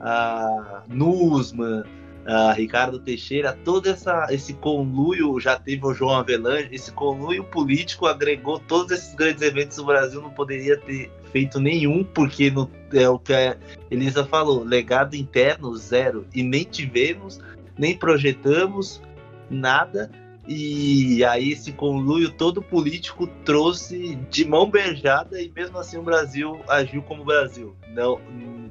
a 0.00 0.82
Nusman, 0.88 1.84
a 2.26 2.52
Ricardo 2.52 2.98
Teixeira, 2.98 3.56
todo 3.64 3.88
essa, 3.88 4.26
esse 4.30 4.52
conluio, 4.54 5.38
já 5.38 5.58
teve 5.58 5.86
o 5.86 5.94
João 5.94 6.16
Avelange, 6.16 6.68
esse 6.72 6.90
conluio 6.90 7.44
político 7.44 8.06
agregou 8.06 8.58
todos 8.58 8.90
esses 8.90 9.14
grandes 9.14 9.42
eventos 9.42 9.76
do 9.76 9.84
Brasil, 9.84 10.20
não 10.20 10.30
poderia 10.30 10.76
ter 10.76 11.10
feito 11.30 11.60
nenhum, 11.60 12.02
porque 12.02 12.50
no, 12.50 12.68
é 12.92 13.08
o 13.08 13.18
que 13.18 13.32
a 13.32 13.56
Elisa 13.90 14.24
falou, 14.24 14.64
legado 14.64 15.14
interno 15.14 15.76
zero, 15.76 16.26
e 16.34 16.42
nem 16.42 16.64
tivemos, 16.64 17.38
nem 17.78 17.96
projetamos 17.96 19.00
nada, 19.48 20.10
e 20.48 21.24
aí 21.24 21.52
esse 21.52 21.72
conluio 21.72 22.30
todo 22.30 22.62
político 22.62 23.26
trouxe 23.44 24.14
de 24.30 24.44
mão 24.44 24.70
beijada 24.70 25.40
e 25.40 25.50
mesmo 25.50 25.78
assim 25.78 25.98
o 25.98 26.02
Brasil 26.02 26.60
agiu 26.68 27.02
como 27.02 27.22
o 27.22 27.24
Brasil. 27.24 27.76
Não, 27.88 28.20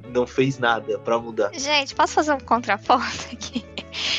não 0.08 0.26
fez 0.26 0.58
nada 0.58 0.98
para 0.98 1.18
mudar. 1.18 1.50
Gente, 1.52 1.94
posso 1.94 2.14
fazer 2.14 2.32
um 2.32 2.40
contraponto 2.40 3.26
aqui? 3.32 3.64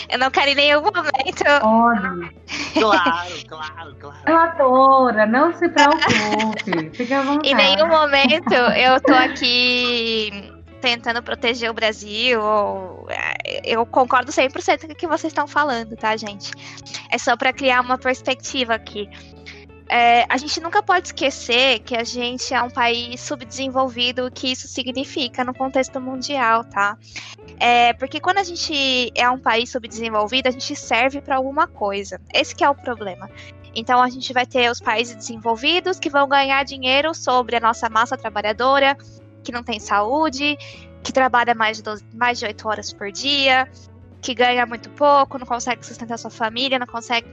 Eu 0.09 0.17
não 0.17 0.31
quero 0.31 0.51
em 0.51 0.55
nenhum 0.55 0.81
momento. 0.81 1.43
Pode. 1.61 2.35
Claro, 2.73 3.33
claro, 3.47 3.95
claro. 3.99 4.17
Relatora, 4.25 5.25
não 5.25 5.53
se 5.53 5.67
preocupe. 5.69 6.89
Fica 6.95 7.19
à 7.19 7.23
vontade. 7.23 7.49
Em 7.49 7.55
nenhum 7.55 7.87
momento 7.87 8.53
eu 8.53 8.99
tô 9.01 9.13
aqui 9.13 10.53
tentando 10.81 11.21
proteger 11.21 11.69
o 11.69 11.73
Brasil. 11.73 12.41
Ou... 12.41 13.07
Eu 13.63 13.85
concordo 13.85 14.31
100% 14.31 14.87
com 14.87 14.93
o 14.93 14.95
que 14.95 15.07
vocês 15.07 15.31
estão 15.31 15.47
falando, 15.47 15.95
tá, 15.95 16.15
gente? 16.17 16.51
É 17.09 17.17
só 17.17 17.35
para 17.37 17.53
criar 17.53 17.81
uma 17.81 17.97
perspectiva 17.97 18.73
aqui. 18.73 19.09
É, 19.89 20.25
a 20.27 20.35
gente 20.35 20.59
nunca 20.59 20.83
pode 20.83 21.07
esquecer 21.07 21.79
que 21.79 21.95
a 21.95 22.03
gente 22.03 22.53
é 22.53 22.61
um 22.61 22.69
país 22.69 23.21
subdesenvolvido, 23.21 24.25
o 24.25 24.31
que 24.31 24.51
isso 24.51 24.67
significa 24.67 25.45
no 25.45 25.53
contexto 25.53 26.01
mundial, 26.01 26.65
tá? 26.65 26.97
É, 27.57 27.93
porque 27.93 28.19
quando 28.19 28.39
a 28.39 28.43
gente 28.43 29.11
é 29.15 29.29
um 29.29 29.39
país 29.39 29.71
subdesenvolvido, 29.71 30.49
a 30.49 30.51
gente 30.51 30.75
serve 30.75 31.21
para 31.21 31.37
alguma 31.37 31.67
coisa. 31.67 32.19
Esse 32.33 32.61
é 32.61 32.69
o 32.69 32.75
problema. 32.75 33.29
Então 33.73 34.01
a 34.01 34.09
gente 34.09 34.33
vai 34.33 34.45
ter 34.45 34.69
os 34.69 34.81
países 34.81 35.15
desenvolvidos 35.15 35.99
que 35.99 36.09
vão 36.09 36.27
ganhar 36.27 36.63
dinheiro 36.65 37.13
sobre 37.13 37.55
a 37.55 37.59
nossa 37.59 37.87
massa 37.89 38.17
trabalhadora, 38.17 38.97
que 39.41 39.51
não 39.51 39.63
tem 39.63 39.79
saúde, 39.79 40.57
que 41.07 41.13
trabalha 41.13 41.55
mais 41.55 41.77
de, 41.77 41.83
12, 41.83 42.03
mais 42.13 42.37
de 42.37 42.45
8 42.45 42.67
horas 42.67 42.91
por 42.91 43.09
dia, 43.09 43.65
que 44.21 44.33
ganha 44.33 44.65
muito 44.65 44.89
pouco, 44.89 45.39
não 45.39 45.47
consegue 45.47 45.85
sustentar 45.85 46.19
sua 46.19 46.29
família, 46.29 46.77
não 46.77 46.85
consegue 46.85 47.25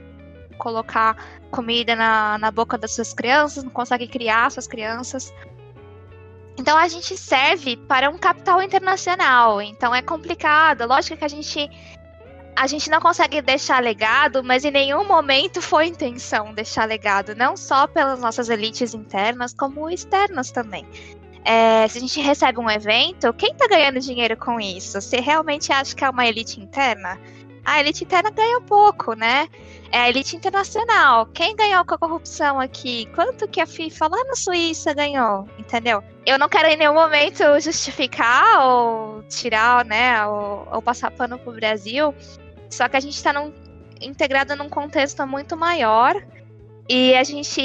colocar 0.57 1.17
comida 1.51 1.93
na, 1.93 2.37
na 2.37 2.51
boca 2.51 2.77
das 2.77 2.95
suas 2.95 3.13
crianças, 3.13 3.65
não 3.65 3.71
consegue 3.71 4.07
criar 4.07 4.49
suas 4.49 4.65
crianças. 4.65 5.33
Então 6.57 6.77
a 6.77 6.87
gente 6.87 7.17
serve 7.17 7.75
para 7.75 8.09
um 8.09 8.17
capital 8.17 8.61
internacional. 8.61 9.61
Então 9.61 9.93
é 9.93 10.01
complicado. 10.01 10.87
Lógico 10.87 11.17
que 11.17 11.25
a 11.25 11.27
gente 11.27 11.69
a 12.55 12.67
gente 12.67 12.89
não 12.89 13.01
consegue 13.01 13.41
deixar 13.41 13.83
legado, 13.83 14.41
mas 14.41 14.63
em 14.63 14.71
nenhum 14.71 15.03
momento 15.03 15.61
foi 15.61 15.87
intenção 15.87 16.53
deixar 16.53 16.85
legado, 16.85 17.35
não 17.35 17.57
só 17.57 17.85
pelas 17.85 18.21
nossas 18.21 18.47
elites 18.47 18.93
internas, 18.93 19.53
como 19.53 19.89
externas 19.89 20.49
também 20.49 20.87
é, 21.45 21.87
se 21.87 21.99
a 21.99 22.01
gente 22.01 22.19
recebe 22.19 22.59
um 22.59 22.69
evento, 22.69 23.31
quem 23.33 23.51
está 23.51 23.67
ganhando 23.67 23.99
dinheiro 23.99 24.35
com 24.35 24.59
isso? 24.59 24.99
Você 24.99 25.17
realmente 25.17 25.71
acha 25.71 25.95
que 25.95 26.03
é 26.03 26.09
uma 26.09 26.25
elite 26.25 26.59
interna? 26.59 27.19
A 27.63 27.79
elite 27.79 28.03
interna 28.03 28.31
ganha 28.31 28.59
pouco, 28.61 29.13
né? 29.13 29.47
É 29.91 29.99
a 29.99 30.09
elite 30.09 30.35
internacional. 30.35 31.27
Quem 31.27 31.55
ganhou 31.55 31.85
com 31.85 31.93
a 31.93 31.97
corrupção 31.99 32.59
aqui? 32.59 33.07
Quanto 33.13 33.47
que 33.47 33.61
a 33.61 33.67
FIFA 33.67 34.07
lá 34.07 34.23
na 34.23 34.35
Suíça 34.35 34.91
ganhou? 34.93 35.47
Entendeu? 35.59 36.03
Eu 36.25 36.39
não 36.39 36.49
quero 36.49 36.67
em 36.67 36.77
nenhum 36.77 36.95
momento 36.95 37.43
justificar 37.59 38.65
ou 38.65 39.23
tirar, 39.23 39.85
né, 39.85 40.25
ou, 40.25 40.67
ou 40.71 40.81
passar 40.81 41.11
pano 41.11 41.37
pro 41.37 41.53
Brasil. 41.53 42.13
Só 42.71 42.89
que 42.89 42.97
a 42.97 42.99
gente 42.99 43.15
está 43.15 43.31
num, 43.31 43.53
integrado 44.01 44.55
num 44.55 44.69
contexto 44.69 45.25
muito 45.27 45.55
maior. 45.55 46.15
E 46.89 47.15
a 47.15 47.23
gente, 47.23 47.61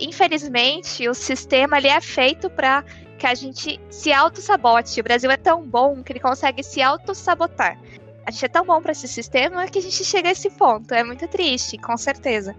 infelizmente, 0.00 1.08
o 1.08 1.14
sistema 1.14 1.76
ali 1.76 1.88
é 1.88 2.00
feito 2.00 2.48
para 2.48 2.84
que 3.18 3.26
a 3.26 3.34
gente 3.34 3.80
se 3.90 4.12
auto-sabote. 4.12 5.00
O 5.00 5.04
Brasil 5.04 5.30
é 5.30 5.36
tão 5.36 5.62
bom 5.62 6.02
que 6.02 6.12
ele 6.12 6.20
consegue 6.20 6.62
se 6.62 6.82
auto-sabotar. 6.82 7.78
A 8.26 8.30
gente 8.30 8.44
é 8.44 8.48
tão 8.48 8.64
bom 8.64 8.80
para 8.80 8.92
esse 8.92 9.06
sistema 9.06 9.66
que 9.66 9.78
a 9.78 9.82
gente 9.82 10.04
chega 10.04 10.28
a 10.28 10.32
esse 10.32 10.50
ponto. 10.50 10.92
É 10.94 11.04
muito 11.04 11.26
triste, 11.28 11.76
com 11.78 11.96
certeza. 11.96 12.54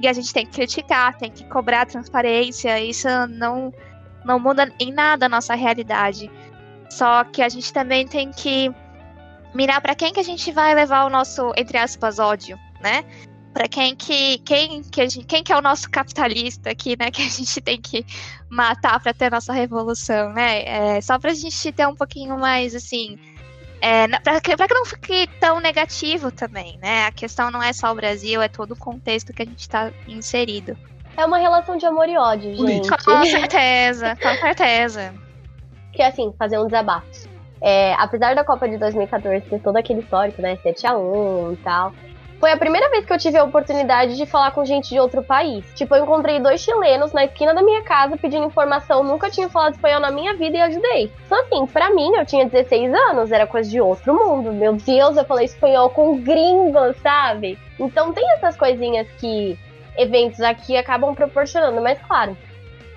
E 0.00 0.06
a 0.06 0.12
gente 0.12 0.32
tem 0.32 0.46
que 0.46 0.52
criticar, 0.52 1.16
tem 1.16 1.30
que 1.30 1.44
cobrar 1.44 1.86
transparência. 1.86 2.78
Isso 2.80 3.08
não, 3.28 3.72
não 4.24 4.38
muda 4.38 4.72
em 4.78 4.92
nada 4.92 5.26
a 5.26 5.28
nossa 5.28 5.54
realidade. 5.54 6.30
Só 6.90 7.24
que 7.24 7.42
a 7.42 7.48
gente 7.48 7.72
também 7.72 8.06
tem 8.06 8.30
que 8.30 8.72
mirar 9.54 9.80
para 9.80 9.94
quem 9.94 10.12
que 10.12 10.20
a 10.20 10.24
gente 10.24 10.52
vai 10.52 10.74
levar 10.74 11.04
o 11.04 11.10
nosso, 11.10 11.52
entre 11.56 11.78
aspas, 11.78 12.18
ódio, 12.18 12.58
né? 12.80 13.04
Para 13.58 13.66
quem 13.66 13.96
que 13.96 14.38
quem 14.38 14.82
que 14.82 15.08
gente, 15.08 15.26
quem 15.26 15.42
que 15.42 15.52
é 15.52 15.56
o 15.56 15.60
nosso 15.60 15.90
capitalista 15.90 16.70
aqui, 16.70 16.96
né? 16.96 17.10
Que 17.18 17.22
a 17.22 17.28
gente 17.28 17.60
tem 17.60 17.80
que 17.80 18.06
matar 18.48 19.00
para 19.00 19.12
ter 19.12 19.24
a 19.24 19.30
nossa 19.30 19.52
revolução, 19.52 20.32
né? 20.32 20.62
É, 20.96 21.00
só 21.00 21.18
para 21.18 21.32
a 21.32 21.34
gente 21.34 21.72
ter 21.72 21.84
um 21.88 21.96
pouquinho 21.96 22.38
mais 22.38 22.72
assim, 22.72 23.18
é, 23.80 24.06
para 24.20 24.40
que, 24.40 24.56
que 24.56 24.74
não 24.74 24.84
fique 24.84 25.26
tão 25.40 25.58
negativo 25.58 26.30
também, 26.30 26.78
né? 26.80 27.06
A 27.06 27.10
questão 27.10 27.50
não 27.50 27.60
é 27.60 27.72
só 27.72 27.90
o 27.90 27.96
Brasil, 27.96 28.40
é 28.40 28.46
todo 28.46 28.72
o 28.72 28.76
contexto 28.76 29.32
que 29.32 29.42
a 29.42 29.44
gente 29.44 29.58
está 29.58 29.90
inserido. 30.06 30.76
É 31.16 31.26
uma 31.26 31.38
relação 31.38 31.76
de 31.76 31.84
amor 31.84 32.08
e 32.08 32.16
ódio, 32.16 32.54
gente. 32.54 32.88
Com 32.88 33.24
certeza, 33.26 34.14
com 34.22 34.34
certeza. 34.36 35.14
Que 35.92 36.02
assim, 36.02 36.32
fazer 36.38 36.60
um 36.60 36.66
desabafo. 36.66 37.28
É, 37.60 37.92
apesar 37.94 38.36
da 38.36 38.44
Copa 38.44 38.68
de 38.68 38.78
2014 38.78 39.40
ter 39.46 39.58
todo 39.58 39.76
aquele 39.76 39.98
histórico, 39.98 40.40
né? 40.40 40.56
7x1 40.58 41.54
e 41.54 41.56
tal. 41.56 41.92
Foi 42.40 42.52
a 42.52 42.56
primeira 42.56 42.88
vez 42.88 43.04
que 43.04 43.12
eu 43.12 43.18
tive 43.18 43.36
a 43.36 43.42
oportunidade 43.42 44.16
de 44.16 44.24
falar 44.24 44.52
com 44.52 44.64
gente 44.64 44.90
de 44.90 45.00
outro 45.00 45.24
país. 45.24 45.64
Tipo, 45.74 45.96
eu 45.96 46.04
encontrei 46.04 46.38
dois 46.38 46.60
chilenos 46.60 47.12
na 47.12 47.24
esquina 47.24 47.52
da 47.52 47.62
minha 47.62 47.82
casa 47.82 48.16
pedindo 48.16 48.46
informação, 48.46 49.02
nunca 49.02 49.28
tinha 49.28 49.48
falado 49.48 49.74
espanhol 49.74 50.00
na 50.00 50.12
minha 50.12 50.34
vida 50.34 50.56
e 50.56 50.60
ajudei. 50.60 51.12
Então, 51.26 51.40
assim, 51.40 51.66
pra 51.66 51.90
mim, 51.90 52.14
eu 52.14 52.24
tinha 52.24 52.46
16 52.46 52.94
anos, 52.94 53.32
era 53.32 53.44
coisa 53.44 53.68
de 53.68 53.80
outro 53.80 54.14
mundo. 54.14 54.52
Meu 54.52 54.74
Deus, 54.74 55.16
eu 55.16 55.24
falei 55.24 55.46
espanhol 55.46 55.90
com 55.90 56.20
gringos, 56.20 56.96
sabe? 57.02 57.58
Então 57.78 58.12
tem 58.12 58.24
essas 58.34 58.56
coisinhas 58.56 59.08
que 59.18 59.58
eventos 59.96 60.40
aqui 60.40 60.76
acabam 60.76 61.16
proporcionando, 61.16 61.80
mas 61.80 61.98
claro, 62.06 62.36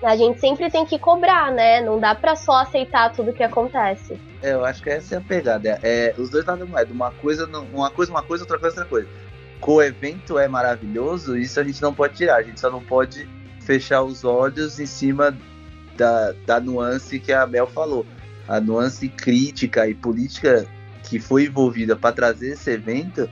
a 0.04 0.14
gente 0.14 0.38
sempre 0.38 0.70
tem 0.70 0.86
que 0.86 1.00
cobrar, 1.00 1.50
né? 1.50 1.80
Não 1.80 1.98
dá 1.98 2.14
para 2.14 2.36
só 2.36 2.60
aceitar 2.60 3.12
tudo 3.12 3.32
que 3.32 3.42
acontece. 3.42 4.20
É, 4.40 4.52
eu 4.52 4.64
acho 4.64 4.80
que 4.80 4.90
essa 4.90 5.16
é 5.16 5.18
a 5.18 5.20
pegada. 5.20 5.80
É, 5.82 6.14
os 6.16 6.30
dois 6.30 6.44
lados 6.44 6.64
da 6.64 6.70
moeda. 6.70 6.92
Uma 6.92 7.10
coisa, 7.10 7.44
uma 7.46 7.90
coisa, 7.90 8.12
uma 8.12 8.22
coisa, 8.22 8.44
outra 8.44 8.58
coisa, 8.58 8.76
outra 8.76 8.88
coisa 8.88 9.31
o 9.70 9.82
evento 9.82 10.38
é 10.38 10.48
maravilhoso, 10.48 11.36
isso 11.36 11.60
a 11.60 11.64
gente 11.64 11.80
não 11.80 11.94
pode 11.94 12.16
tirar, 12.16 12.36
a 12.36 12.42
gente 12.42 12.58
só 12.58 12.70
não 12.70 12.82
pode 12.82 13.28
fechar 13.60 14.02
os 14.02 14.24
olhos 14.24 14.80
em 14.80 14.86
cima 14.86 15.36
da, 15.96 16.32
da 16.46 16.60
nuance 16.60 17.18
que 17.20 17.32
a 17.32 17.46
Mel 17.46 17.66
falou. 17.66 18.04
A 18.48 18.60
nuance 18.60 19.08
crítica 19.08 19.88
e 19.88 19.94
política 19.94 20.66
que 21.04 21.18
foi 21.18 21.44
envolvida 21.44 21.94
para 21.94 22.12
trazer 22.12 22.54
esse 22.54 22.70
evento 22.70 23.30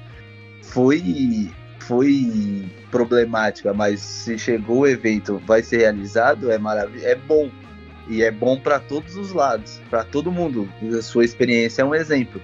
foi, 0.62 1.51
foi 1.81 2.70
problemática, 2.90 3.74
mas 3.74 4.01
se 4.01 4.39
chegou 4.39 4.81
o 4.81 4.86
evento, 4.86 5.43
vai 5.47 5.62
ser 5.62 5.78
realizado, 5.78 6.51
é 6.51 6.59
maravilhoso, 6.59 7.07
é 7.07 7.15
bom. 7.15 7.51
E 8.09 8.23
é 8.23 8.31
bom 8.31 8.59
para 8.59 8.81
todos 8.81 9.16
os 9.16 9.32
lados, 9.32 9.81
para 9.89 10.02
todo 10.02 10.32
mundo. 10.32 10.69
A 10.98 11.02
sua 11.02 11.24
experiência 11.24 11.82
é 11.82 11.85
um 11.85 11.94
exemplo. 11.94 12.40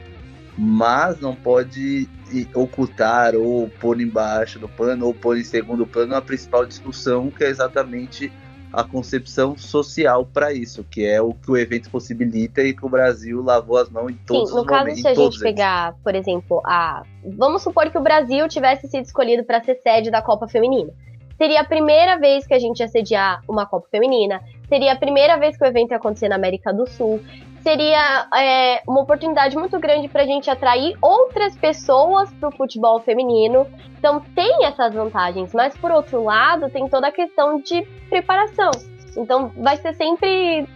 Mas 0.57 1.19
não 1.21 1.35
pode 1.35 2.09
ocultar 2.55 3.35
ou 3.35 3.69
pôr 3.69 4.01
embaixo 4.01 4.59
do 4.59 4.69
pano 4.69 5.07
ou 5.07 5.15
pôr 5.15 5.39
em 5.39 5.45
segundo 5.45 5.87
plano 5.87 6.15
a 6.15 6.23
principal 6.23 6.67
discussão, 6.67 7.31
que 7.31 7.45
é 7.45 7.49
exatamente 7.49 8.33
a 8.73 8.85
concepção 8.85 9.57
social 9.57 10.27
para 10.27 10.53
isso, 10.53 10.85
que 10.91 11.07
é 11.07 11.21
o 11.21 11.33
que 11.33 11.51
o 11.51 11.57
evento 11.57 11.89
possibilita 11.91 12.63
e 12.63 12.75
que 12.75 12.85
o 12.85 12.89
Brasil 12.89 13.43
lavou 13.43 13.79
as 13.79 13.89
mãos 13.89 14.11
em 14.11 14.15
todos 14.27 14.51
Sim, 14.51 14.55
no 14.55 14.61
os 14.61 14.67
caso, 14.67 14.81
momentos. 14.81 15.01
se 15.01 15.09
a 15.09 15.15
gente 15.15 15.39
pegar, 15.41 15.95
por 16.03 16.15
exemplo, 16.15 16.61
a. 16.65 17.03
Vamos 17.25 17.63
supor 17.63 17.91
que 17.91 17.97
o 17.97 18.03
Brasil 18.03 18.47
tivesse 18.49 18.87
sido 18.89 19.05
escolhido 19.05 19.45
para 19.45 19.63
ser 19.63 19.77
sede 19.77 20.11
da 20.11 20.21
Copa 20.21 20.47
Feminina. 20.47 20.93
Seria 21.39 21.61
a 21.61 21.65
primeira 21.65 22.19
vez 22.19 22.47
que 22.47 22.55
a 22.55 22.59
gente 22.59 22.81
ia 22.81 22.89
sediar 22.89 23.43
uma 23.49 23.67
Copa 23.67 23.87
Feminina. 23.91 24.43
Seria 24.69 24.93
a 24.93 24.97
primeira 24.97 25.37
vez 25.37 25.57
que 25.57 25.65
o 25.65 25.67
evento 25.67 25.91
ia 25.93 25.97
acontecer 25.97 26.29
na 26.29 26.37
América 26.37 26.73
do 26.73 26.87
Sul. 26.87 27.21
Seria 27.67 28.29
é, 28.33 28.81
uma 28.87 29.01
oportunidade 29.01 29.57
muito 29.57 29.77
grande 29.81 30.07
para 30.07 30.23
a 30.23 30.25
gente 30.25 30.49
atrair 30.49 30.97
outras 31.03 31.57
pessoas 31.57 32.33
para 32.35 32.49
o 32.49 32.53
futebol 32.53 33.01
feminino. 33.01 33.67
Então 33.99 34.21
tem 34.37 34.65
essas 34.65 34.95
vantagens, 34.95 35.53
mas 35.53 35.77
por 35.77 35.91
outro 35.91 36.23
lado 36.23 36.71
tem 36.71 36.89
toda 36.89 37.09
a 37.09 37.11
questão 37.11 37.61
de 37.61 37.83
preparação. 38.09 38.71
Então 39.17 39.49
vai 39.57 39.77
ser 39.79 39.95
sempre 39.95 40.69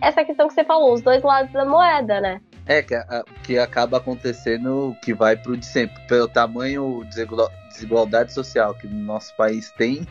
essa 0.00 0.24
questão 0.24 0.46
que 0.46 0.54
você 0.54 0.62
falou, 0.62 0.94
os 0.94 1.00
dois 1.00 1.24
lados 1.24 1.52
da 1.52 1.64
moeda, 1.64 2.20
né? 2.20 2.40
É, 2.66 2.82
que, 2.82 2.94
a, 2.94 3.24
que 3.42 3.58
acaba 3.58 3.96
acontecendo 3.96 4.94
que 5.02 5.12
vai 5.12 5.36
pro 5.36 5.56
de 5.56 5.66
sempre. 5.66 6.00
Pelo 6.06 6.28
tamanho 6.28 7.04
desigualdade 7.68 8.32
social 8.32 8.74
que 8.74 8.86
no 8.86 9.04
nosso 9.04 9.34
país 9.34 9.72
tem, 9.72 10.06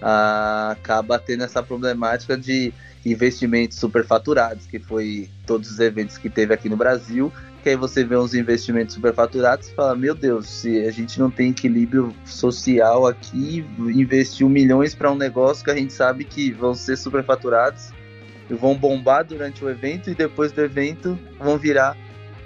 a, 0.00 0.70
acaba 0.70 1.18
tendo 1.18 1.44
essa 1.44 1.62
problemática 1.62 2.38
de 2.38 2.72
investimentos 3.12 3.78
superfaturados, 3.78 4.66
que 4.66 4.78
foi 4.78 5.28
todos 5.46 5.70
os 5.70 5.80
eventos 5.80 6.18
que 6.18 6.28
teve 6.28 6.54
aqui 6.54 6.68
no 6.68 6.76
Brasil, 6.76 7.32
que 7.62 7.70
aí 7.70 7.76
você 7.76 8.04
vê 8.04 8.16
uns 8.16 8.34
investimentos 8.34 8.94
superfaturados 8.94 9.68
e 9.68 9.74
fala, 9.74 9.94
meu 9.94 10.14
Deus, 10.14 10.48
se 10.48 10.86
a 10.86 10.90
gente 10.90 11.18
não 11.18 11.30
tem 11.30 11.50
equilíbrio 11.50 12.14
social 12.24 13.06
aqui, 13.06 13.64
investiu 13.78 14.48
milhões 14.48 14.94
para 14.94 15.10
um 15.10 15.16
negócio 15.16 15.64
que 15.64 15.70
a 15.70 15.76
gente 15.76 15.92
sabe 15.92 16.24
que 16.24 16.52
vão 16.52 16.74
ser 16.74 16.96
superfaturados 16.96 17.92
vão 18.54 18.74
bombar 18.74 19.24
durante 19.24 19.64
o 19.64 19.68
evento 19.68 20.10
e 20.10 20.14
depois 20.14 20.52
do 20.52 20.62
evento 20.62 21.18
vão 21.38 21.58
virar 21.58 21.96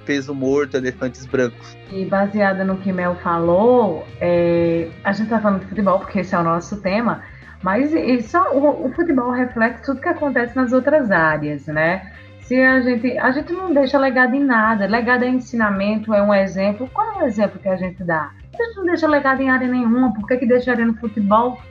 peso 0.04 0.34
morto, 0.34 0.76
elefantes 0.76 1.24
brancos. 1.26 1.76
E 1.90 2.04
baseada 2.04 2.64
no 2.64 2.76
que 2.78 2.92
Mel 2.92 3.14
falou, 3.22 4.04
é, 4.20 4.90
a 5.04 5.12
gente 5.12 5.28
tá 5.28 5.40
falando 5.40 5.60
de 5.60 5.66
futebol 5.66 6.00
porque 6.00 6.20
esse 6.20 6.34
é 6.34 6.38
o 6.38 6.42
nosso 6.42 6.80
tema, 6.80 7.22
mas 7.62 7.92
isso, 7.92 8.38
o, 8.38 8.86
o 8.86 8.92
futebol 8.92 9.30
reflete 9.30 9.82
tudo 9.84 10.00
que 10.00 10.08
acontece 10.08 10.56
nas 10.56 10.72
outras 10.72 11.10
áreas, 11.10 11.66
né? 11.66 12.12
Se 12.40 12.60
a 12.60 12.80
gente, 12.80 13.16
a 13.18 13.30
gente 13.30 13.52
não 13.52 13.72
deixa 13.72 13.96
legado 13.98 14.34
em 14.34 14.44
nada, 14.44 14.86
legado 14.86 15.24
é 15.24 15.28
ensinamento, 15.28 16.12
é 16.12 16.20
um 16.20 16.34
exemplo. 16.34 16.90
Qual 16.92 17.20
é 17.20 17.22
o 17.22 17.26
exemplo 17.26 17.60
que 17.60 17.68
a 17.68 17.76
gente 17.76 18.02
dá? 18.02 18.30
A 18.52 18.62
gente 18.64 18.76
não 18.76 18.84
deixa 18.86 19.06
legado 19.06 19.40
em 19.40 19.48
área 19.48 19.68
nenhuma, 19.68 20.12
por 20.12 20.26
que, 20.26 20.36
que 20.38 20.46
deixaria 20.46 20.84
no 20.84 20.94
futebol? 20.94 21.62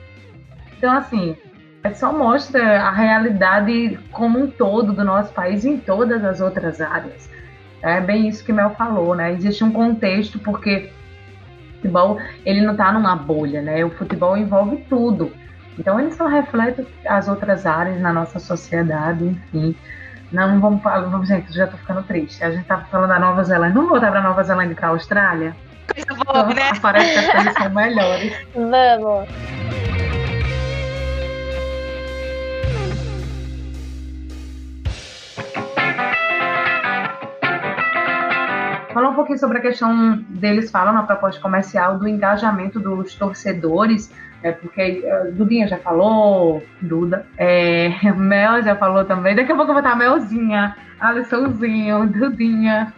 Então, 0.76 0.90
assim, 0.90 1.36
é 1.84 1.90
só 1.92 2.12
mostra 2.12 2.80
a 2.80 2.90
realidade 2.90 3.98
como 4.10 4.38
um 4.38 4.50
todo 4.50 4.92
do 4.92 5.04
nosso 5.04 5.32
país 5.32 5.64
em 5.64 5.76
todas 5.76 6.24
as 6.24 6.40
outras 6.40 6.80
áreas. 6.80 7.30
É 7.82 8.00
bem 8.00 8.28
isso 8.28 8.44
que 8.44 8.52
Mel 8.52 8.70
falou, 8.70 9.14
né? 9.14 9.32
Existe 9.32 9.62
um 9.62 9.72
contexto 9.72 10.38
porque 10.38 10.90
o 11.70 11.74
futebol 11.74 12.18
ele 12.46 12.60
não 12.62 12.72
está 12.72 12.92
numa 12.92 13.14
bolha, 13.14 13.60
né? 13.60 13.84
O 13.84 13.90
futebol 13.90 14.36
envolve 14.36 14.78
tudo. 14.88 15.32
Então 15.78 15.98
ele 15.98 16.12
só 16.12 16.26
reflete 16.26 16.86
as 17.06 17.28
outras 17.28 17.64
áreas 17.66 18.00
na 18.00 18.12
nossa 18.12 18.38
sociedade, 18.38 19.24
enfim. 19.24 19.74
Não, 20.30 20.48
não 20.48 20.60
vamos 20.60 20.82
falar, 20.82 21.00
vamos, 21.00 21.28
gente, 21.28 21.52
já 21.52 21.66
tô 21.66 21.76
ficando 21.76 22.02
triste. 22.02 22.42
A 22.42 22.50
gente 22.50 22.64
tá 22.64 22.78
falando 22.90 23.08
da 23.08 23.18
Nova 23.18 23.44
Zelândia. 23.44 23.74
Vamos 23.74 23.90
voltar 23.90 24.10
pra 24.10 24.22
Nova 24.22 24.42
Zelândia 24.42 24.72
e 24.72 24.76
pra 24.76 24.88
Austrália? 24.88 25.54
Coisa 25.92 26.24
boa, 26.24 26.40
então, 26.40 26.54
né? 26.54 26.72
Parece 26.80 27.12
que 27.12 27.18
as 27.18 27.32
coisas 27.32 27.54
são 27.54 27.70
melhores. 27.70 28.32
Vamos. 28.54 29.28
Falar 38.92 39.08
um 39.08 39.14
pouquinho 39.14 39.38
sobre 39.38 39.58
a 39.58 39.60
questão 39.62 40.18
deles 40.28 40.70
falam 40.70 40.92
na 40.92 41.02
proposta 41.02 41.40
comercial 41.40 41.98
do 41.98 42.06
engajamento 42.06 42.78
dos 42.78 43.14
torcedores, 43.14 44.12
é, 44.42 44.52
porque 44.52 45.04
uh, 45.04 45.32
Dudinha 45.32 45.68
já 45.68 45.78
falou, 45.78 46.62
Duda, 46.80 47.26
é, 47.38 47.90
Mel 48.16 48.62
já 48.62 48.74
falou 48.76 49.04
também, 49.04 49.34
daqui 49.34 49.52
a 49.52 49.54
pouco 49.54 49.70
eu 49.70 49.74
vou 49.74 49.82
botar 49.82 49.96
Melzinha, 49.96 50.76
Alissonzinho, 50.98 52.06
Dudinha. 52.08 52.92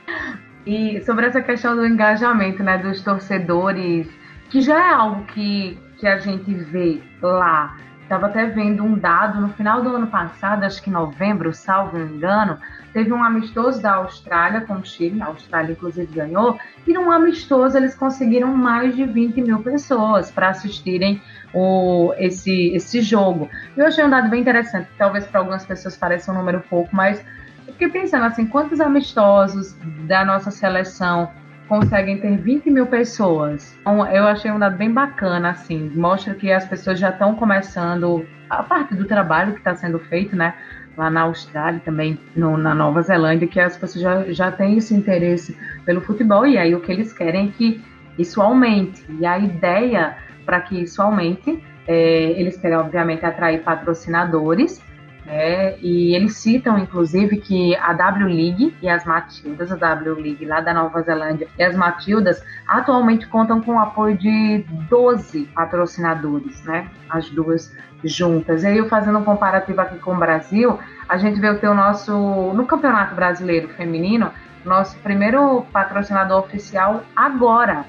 E 0.67 1.03
sobre 1.05 1.27
essa 1.27 1.43
questão 1.43 1.77
do 1.77 1.87
engajamento 1.87 2.63
né, 2.63 2.79
dos 2.79 3.03
torcedores, 3.03 4.09
que 4.49 4.63
já 4.63 4.79
é 4.79 4.95
algo 4.95 5.25
que, 5.25 5.79
que 5.99 6.07
a 6.07 6.19
gente 6.19 6.55
vê 6.55 7.03
lá. 7.21 7.77
Estava 8.03 8.27
até 8.27 8.47
vendo 8.47 8.83
um 8.83 8.99
dado 8.99 9.41
no 9.41 9.49
final 9.51 9.83
do 9.83 9.95
ano 9.95 10.07
passado, 10.07 10.65
acho 10.65 10.83
que 10.83 10.91
novembro, 10.91 11.53
salvo 11.53 11.99
engano, 11.99 12.59
Teve 12.95 13.13
um 13.13 13.25
amistoso 13.25 13.83
da 13.83 13.97
Austrália 13.97 14.61
com 14.61 14.75
o 14.75 14.85
Chile, 14.85 15.21
a 15.21 15.27
Austrália 15.27 15.73
inclusive 15.73 16.15
ganhou, 16.15 16.57
e 16.87 16.93
num 16.93 17.11
amistoso 17.11 17.77
eles 17.77 17.93
conseguiram 17.97 18.55
mais 18.55 18.95
de 18.95 19.05
20 19.05 19.43
mil 19.43 19.59
pessoas 19.59 20.31
para 20.31 20.51
assistirem 20.51 21.21
o, 21.53 22.15
esse, 22.17 22.69
esse 22.69 23.03
jogo. 23.03 23.51
Eu 23.77 23.87
achei 23.87 24.05
um 24.05 24.09
dado 24.09 24.31
bem 24.31 24.41
interessante, 24.41 24.89
talvez 24.97 25.27
para 25.27 25.41
algumas 25.41 25.67
pessoas 25.67 25.97
pareça 25.97 26.31
um 26.31 26.37
número 26.37 26.61
pouco, 26.71 26.95
mas 26.95 27.19
eu 27.67 27.73
fiquei 27.73 27.89
pensando 27.89 28.27
assim, 28.27 28.47
quantos 28.47 28.81
amistosos 28.81 29.77
da 30.07 30.25
nossa 30.25 30.53
seleção 30.53 31.29
conseguem 31.69 32.19
ter 32.21 32.37
20 32.37 32.71
mil 32.71 32.87
pessoas. 32.87 33.77
Então, 33.81 34.07
eu 34.07 34.25
achei 34.25 34.53
um 34.53 34.59
dado 34.59 34.77
bem 34.77 34.93
bacana, 34.93 35.51
assim, 35.51 35.91
mostra 35.97 36.33
que 36.35 36.53
as 36.53 36.65
pessoas 36.65 36.99
já 36.99 37.11
estão 37.11 37.35
começando 37.35 38.25
a 38.49 38.63
parte 38.63 38.95
do 38.95 39.05
trabalho 39.05 39.53
que 39.53 39.59
está 39.59 39.75
sendo 39.75 39.99
feito, 39.99 40.37
né? 40.37 40.55
Lá 40.97 41.11
na 41.11 41.23
Austrália, 41.23 41.81
também 41.85 42.19
no, 42.35 42.57
na 42.57 42.75
Nova 42.75 43.03
Zelândia, 43.03 43.49
que 43.49 43.61
as 43.61 43.77
pessoas 43.77 44.03
já, 44.03 44.33
já 44.33 44.53
têm 44.53 44.77
esse 44.77 44.95
interesse 44.95 45.57
pelo 45.85 46.01
futebol, 46.01 46.47
e 46.47 46.57
aí 46.59 46.75
o 46.75 46.81
que 46.81 46.93
eles 46.93 47.13
querem 47.13 47.49
é 47.49 47.53
que 47.53 47.85
isso 48.19 48.41
aumente. 48.41 49.05
E 49.19 49.27
a 49.27 49.39
ideia 49.39 50.17
para 50.45 50.61
que 50.61 50.81
isso 50.83 51.01
aumente, 51.01 51.63
é, 51.87 52.31
eles 52.39 52.57
querem, 52.57 52.77
obviamente, 52.77 53.25
atrair 53.25 53.63
patrocinadores, 53.63 54.83
né? 55.25 55.79
E 55.79 56.15
eles 56.15 56.37
citam, 56.37 56.79
inclusive, 56.79 57.39
que 57.39 57.75
a 57.77 57.93
W 57.93 58.27
League 58.27 58.75
e 58.83 58.89
as 58.89 59.05
Matildas, 59.05 59.73
a 59.73 59.77
W 59.77 60.15
League 60.17 60.45
lá 60.45 60.61
da 60.61 60.75
Nova 60.75 61.03
Zelândia 61.03 61.49
e 61.59 61.63
as 61.63 61.75
Matildas, 61.75 62.45
atualmente 62.67 63.27
contam 63.29 63.61
com 63.61 63.73
o 63.73 63.79
apoio 63.79 64.17
de 64.17 64.65
12 64.89 65.47
patrocinadores, 65.55 66.63
né? 66.65 66.89
As 67.09 67.29
duas 67.31 67.75
juntas. 68.05 68.63
E 68.63 68.67
aí, 68.67 68.79
eu 68.79 68.89
fazendo 68.89 69.19
um 69.19 69.25
comparativo 69.25 69.81
aqui 69.81 69.99
com 69.99 70.13
o 70.13 70.19
Brasil, 70.19 70.79
a 71.09 71.17
gente 71.17 71.41
vê 71.41 71.49
o 71.49 71.75
nosso, 71.75 72.13
no 72.55 72.67
Campeonato 72.67 73.15
Brasileiro 73.15 73.69
Feminino, 73.69 74.31
nosso 74.65 74.97
primeiro 74.99 75.67
patrocinador 75.73 76.41
oficial 76.41 77.03
agora, 77.15 77.85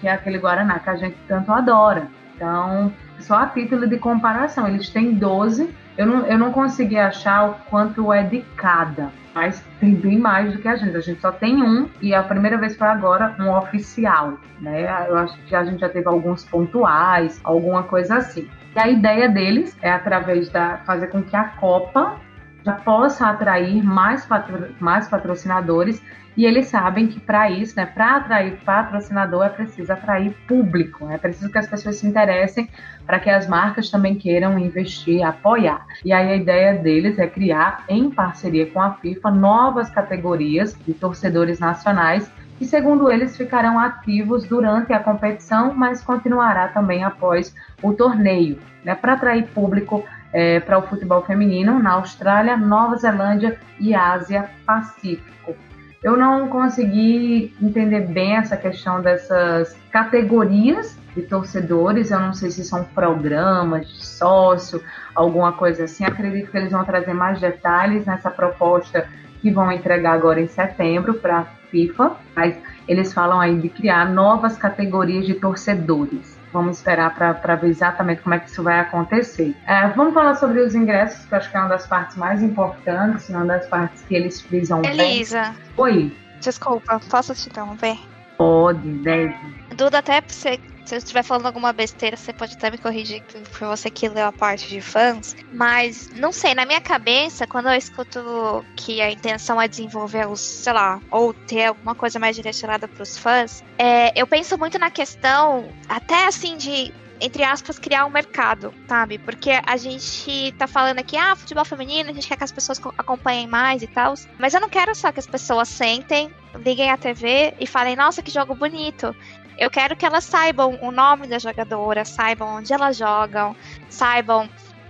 que 0.00 0.06
é 0.06 0.12
aquele 0.12 0.38
Guaraná 0.38 0.78
que 0.78 0.90
a 0.90 0.96
gente 0.96 1.16
tanto 1.26 1.50
adora. 1.52 2.08
Então, 2.36 2.92
só 3.18 3.36
a 3.36 3.46
título 3.46 3.86
de 3.86 3.98
comparação, 3.98 4.66
eles 4.66 4.88
têm 4.90 5.14
12 5.14 5.74
eu 6.00 6.06
não, 6.06 6.26
eu 6.26 6.38
não 6.38 6.50
consegui 6.50 6.96
achar 6.96 7.50
o 7.50 7.54
quanto 7.68 8.10
é 8.10 8.22
de 8.22 8.40
cada, 8.56 9.10
mas 9.34 9.62
tem 9.78 9.94
bem 9.94 10.18
mais 10.18 10.50
do 10.50 10.58
que 10.58 10.66
a 10.66 10.74
gente. 10.74 10.96
A 10.96 11.00
gente 11.00 11.20
só 11.20 11.30
tem 11.30 11.62
um 11.62 11.90
e 12.00 12.14
a 12.14 12.22
primeira 12.22 12.56
vez 12.56 12.74
foi 12.74 12.86
agora 12.86 13.36
um 13.38 13.54
oficial, 13.54 14.38
né? 14.60 15.06
Eu 15.06 15.18
acho 15.18 15.36
que 15.42 15.54
a 15.54 15.62
gente 15.62 15.80
já 15.80 15.90
teve 15.90 16.08
alguns 16.08 16.42
pontuais, 16.42 17.38
alguma 17.44 17.82
coisa 17.82 18.16
assim. 18.16 18.48
E 18.74 18.78
a 18.78 18.88
ideia 18.88 19.28
deles 19.28 19.76
é 19.82 19.90
através 19.90 20.48
da 20.50 20.78
fazer 20.78 21.08
com 21.08 21.22
que 21.22 21.34
a 21.34 21.44
Copa 21.44 22.16
já 22.64 22.74
possa 22.74 23.28
atrair 23.28 23.82
mais, 23.82 24.24
patro, 24.26 24.74
mais 24.78 25.08
patrocinadores 25.08 26.02
e 26.36 26.44
eles 26.46 26.68
sabem 26.68 27.08
que 27.08 27.18
para 27.18 27.50
isso, 27.50 27.76
né, 27.76 27.84
para 27.84 28.16
atrair 28.16 28.56
patrocinador, 28.64 29.44
é 29.44 29.48
preciso 29.48 29.92
atrair 29.92 30.32
público, 30.46 31.10
é 31.10 31.18
preciso 31.18 31.50
que 31.50 31.58
as 31.58 31.66
pessoas 31.66 31.96
se 31.96 32.06
interessem 32.06 32.68
para 33.04 33.18
que 33.18 33.28
as 33.28 33.48
marcas 33.48 33.90
também 33.90 34.14
queiram 34.14 34.58
investir, 34.58 35.22
apoiar. 35.22 35.84
E 36.04 36.12
aí 36.12 36.30
a 36.30 36.36
ideia 36.36 36.74
deles 36.74 37.18
é 37.18 37.26
criar, 37.26 37.84
em 37.88 38.10
parceria 38.10 38.70
com 38.70 38.80
a 38.80 38.94
FIFA, 38.94 39.30
novas 39.32 39.90
categorias 39.90 40.74
de 40.86 40.94
torcedores 40.94 41.58
nacionais 41.58 42.30
que, 42.60 42.66
segundo 42.66 43.10
eles, 43.10 43.38
ficarão 43.38 43.78
ativos 43.78 44.44
durante 44.44 44.92
a 44.92 45.00
competição, 45.00 45.72
mas 45.72 46.04
continuará 46.04 46.68
também 46.68 47.02
após 47.02 47.54
o 47.82 47.94
torneio. 47.94 48.58
Né? 48.84 48.94
Para 48.94 49.14
atrair 49.14 49.46
público, 49.46 50.04
é, 50.30 50.60
para 50.60 50.76
o 50.76 50.82
futebol 50.82 51.22
feminino 51.22 51.78
na 51.78 51.92
Austrália, 51.92 52.58
Nova 52.58 52.96
Zelândia 52.96 53.58
e 53.78 53.94
Ásia 53.94 54.50
Pacífico. 54.66 55.56
Eu 56.02 56.18
não 56.18 56.48
consegui 56.48 57.56
entender 57.62 58.02
bem 58.08 58.36
essa 58.36 58.58
questão 58.58 59.00
dessas 59.00 59.74
categorias 59.90 60.98
de 61.16 61.22
torcedores. 61.22 62.10
Eu 62.10 62.20
não 62.20 62.34
sei 62.34 62.50
se 62.50 62.62
são 62.62 62.84
programas 62.84 63.88
de 63.88 64.04
sócio, 64.04 64.82
alguma 65.14 65.52
coisa 65.52 65.84
assim. 65.84 66.04
Acredito 66.04 66.50
que 66.50 66.58
eles 66.58 66.72
vão 66.72 66.84
trazer 66.84 67.14
mais 67.14 67.40
detalhes 67.40 68.04
nessa 68.04 68.30
proposta 68.30 69.08
que 69.40 69.50
vão 69.50 69.70
entregar 69.70 70.12
agora 70.12 70.40
em 70.40 70.46
setembro 70.46 71.14
para 71.14 71.38
a 71.38 71.44
FIFA. 71.70 72.16
Mas 72.34 72.56
eles 72.86 73.12
falam 73.12 73.40
aí 73.40 73.56
de 73.58 73.68
criar 73.68 74.08
novas 74.08 74.56
categorias 74.56 75.26
de 75.26 75.34
torcedores. 75.34 76.38
Vamos 76.52 76.78
esperar 76.78 77.14
para 77.14 77.54
ver 77.54 77.68
exatamente 77.68 78.22
como 78.22 78.34
é 78.34 78.40
que 78.40 78.50
isso 78.50 78.62
vai 78.62 78.80
acontecer. 78.80 79.54
É, 79.66 79.86
vamos 79.88 80.12
falar 80.12 80.34
sobre 80.34 80.60
os 80.60 80.74
ingressos, 80.74 81.24
que 81.24 81.32
eu 81.32 81.38
acho 81.38 81.50
que 81.50 81.56
é 81.56 81.60
uma 81.60 81.68
das 81.68 81.86
partes 81.86 82.16
mais 82.16 82.42
importantes, 82.42 83.28
uma 83.28 83.44
das 83.44 83.66
partes 83.68 84.02
que 84.02 84.16
eles 84.16 84.40
frisam 84.40 84.82
Elisa. 84.84 85.42
Bem. 85.42 85.54
Oi. 85.76 86.16
Desculpa, 86.40 87.00
posso 87.08 87.34
te 87.34 87.48
interromper? 87.48 87.96
Pode, 88.36 88.80
deve. 88.80 89.36
Duda, 89.76 89.98
até 89.98 90.20
você 90.26 90.58
se 90.90 90.96
eu 90.96 90.98
estiver 90.98 91.22
falando 91.22 91.46
alguma 91.46 91.72
besteira, 91.72 92.16
você 92.16 92.32
pode 92.32 92.54
até 92.54 92.68
me 92.68 92.76
corrigir 92.76 93.22
por 93.22 93.68
você 93.68 93.88
que 93.88 94.08
leu 94.08 94.26
a 94.26 94.32
parte 94.32 94.68
de 94.68 94.80
fãs. 94.80 95.36
Mas, 95.52 96.10
não 96.16 96.32
sei, 96.32 96.52
na 96.52 96.66
minha 96.66 96.80
cabeça, 96.80 97.46
quando 97.46 97.68
eu 97.68 97.74
escuto 97.74 98.64
que 98.74 99.00
a 99.00 99.08
intenção 99.08 99.62
é 99.62 99.68
desenvolver 99.68 100.28
os, 100.28 100.40
sei 100.40 100.72
lá, 100.72 101.00
ou 101.08 101.32
ter 101.32 101.66
alguma 101.66 101.94
coisa 101.94 102.18
mais 102.18 102.34
direcionada 102.34 102.88
para 102.88 103.04
os 103.04 103.16
fãs, 103.16 103.62
é, 103.78 104.12
eu 104.20 104.26
penso 104.26 104.58
muito 104.58 104.80
na 104.80 104.90
questão, 104.90 105.68
até 105.88 106.26
assim, 106.26 106.56
de 106.56 106.92
entre 107.20 107.44
aspas, 107.44 107.78
criar 107.78 108.06
um 108.06 108.10
mercado, 108.10 108.72
sabe? 108.88 109.18
Porque 109.18 109.50
a 109.50 109.76
gente 109.76 110.52
tá 110.52 110.66
falando 110.66 111.00
aqui, 111.00 111.16
ah, 111.16 111.36
futebol 111.36 111.64
feminino, 111.64 112.10
a 112.10 112.12
gente 112.14 112.26
quer 112.26 112.36
que 112.36 112.44
as 112.44 112.50
pessoas 112.50 112.80
acompanhem 112.96 113.46
mais 113.46 113.82
e 113.82 113.86
tal. 113.86 114.14
Mas 114.38 114.54
eu 114.54 114.60
não 114.60 114.70
quero 114.70 114.94
só 114.94 115.12
que 115.12 115.20
as 115.20 115.26
pessoas 115.26 115.68
sentem, 115.68 116.32
liguem 116.54 116.90
a 116.90 116.96
TV 116.96 117.54
e 117.60 117.66
falem, 117.66 117.94
nossa, 117.94 118.22
que 118.22 118.30
jogo 118.30 118.54
bonito. 118.54 119.14
Eu 119.60 119.70
quero 119.70 119.94
que 119.94 120.06
elas 120.06 120.24
saibam 120.24 120.78
o 120.80 120.90
nome 120.90 121.26
da 121.26 121.38
jogadora, 121.38 122.02
saibam 122.02 122.56
onde 122.56 122.72
elas 122.72 122.96
jogam, 122.96 123.54
saibam 123.90 124.48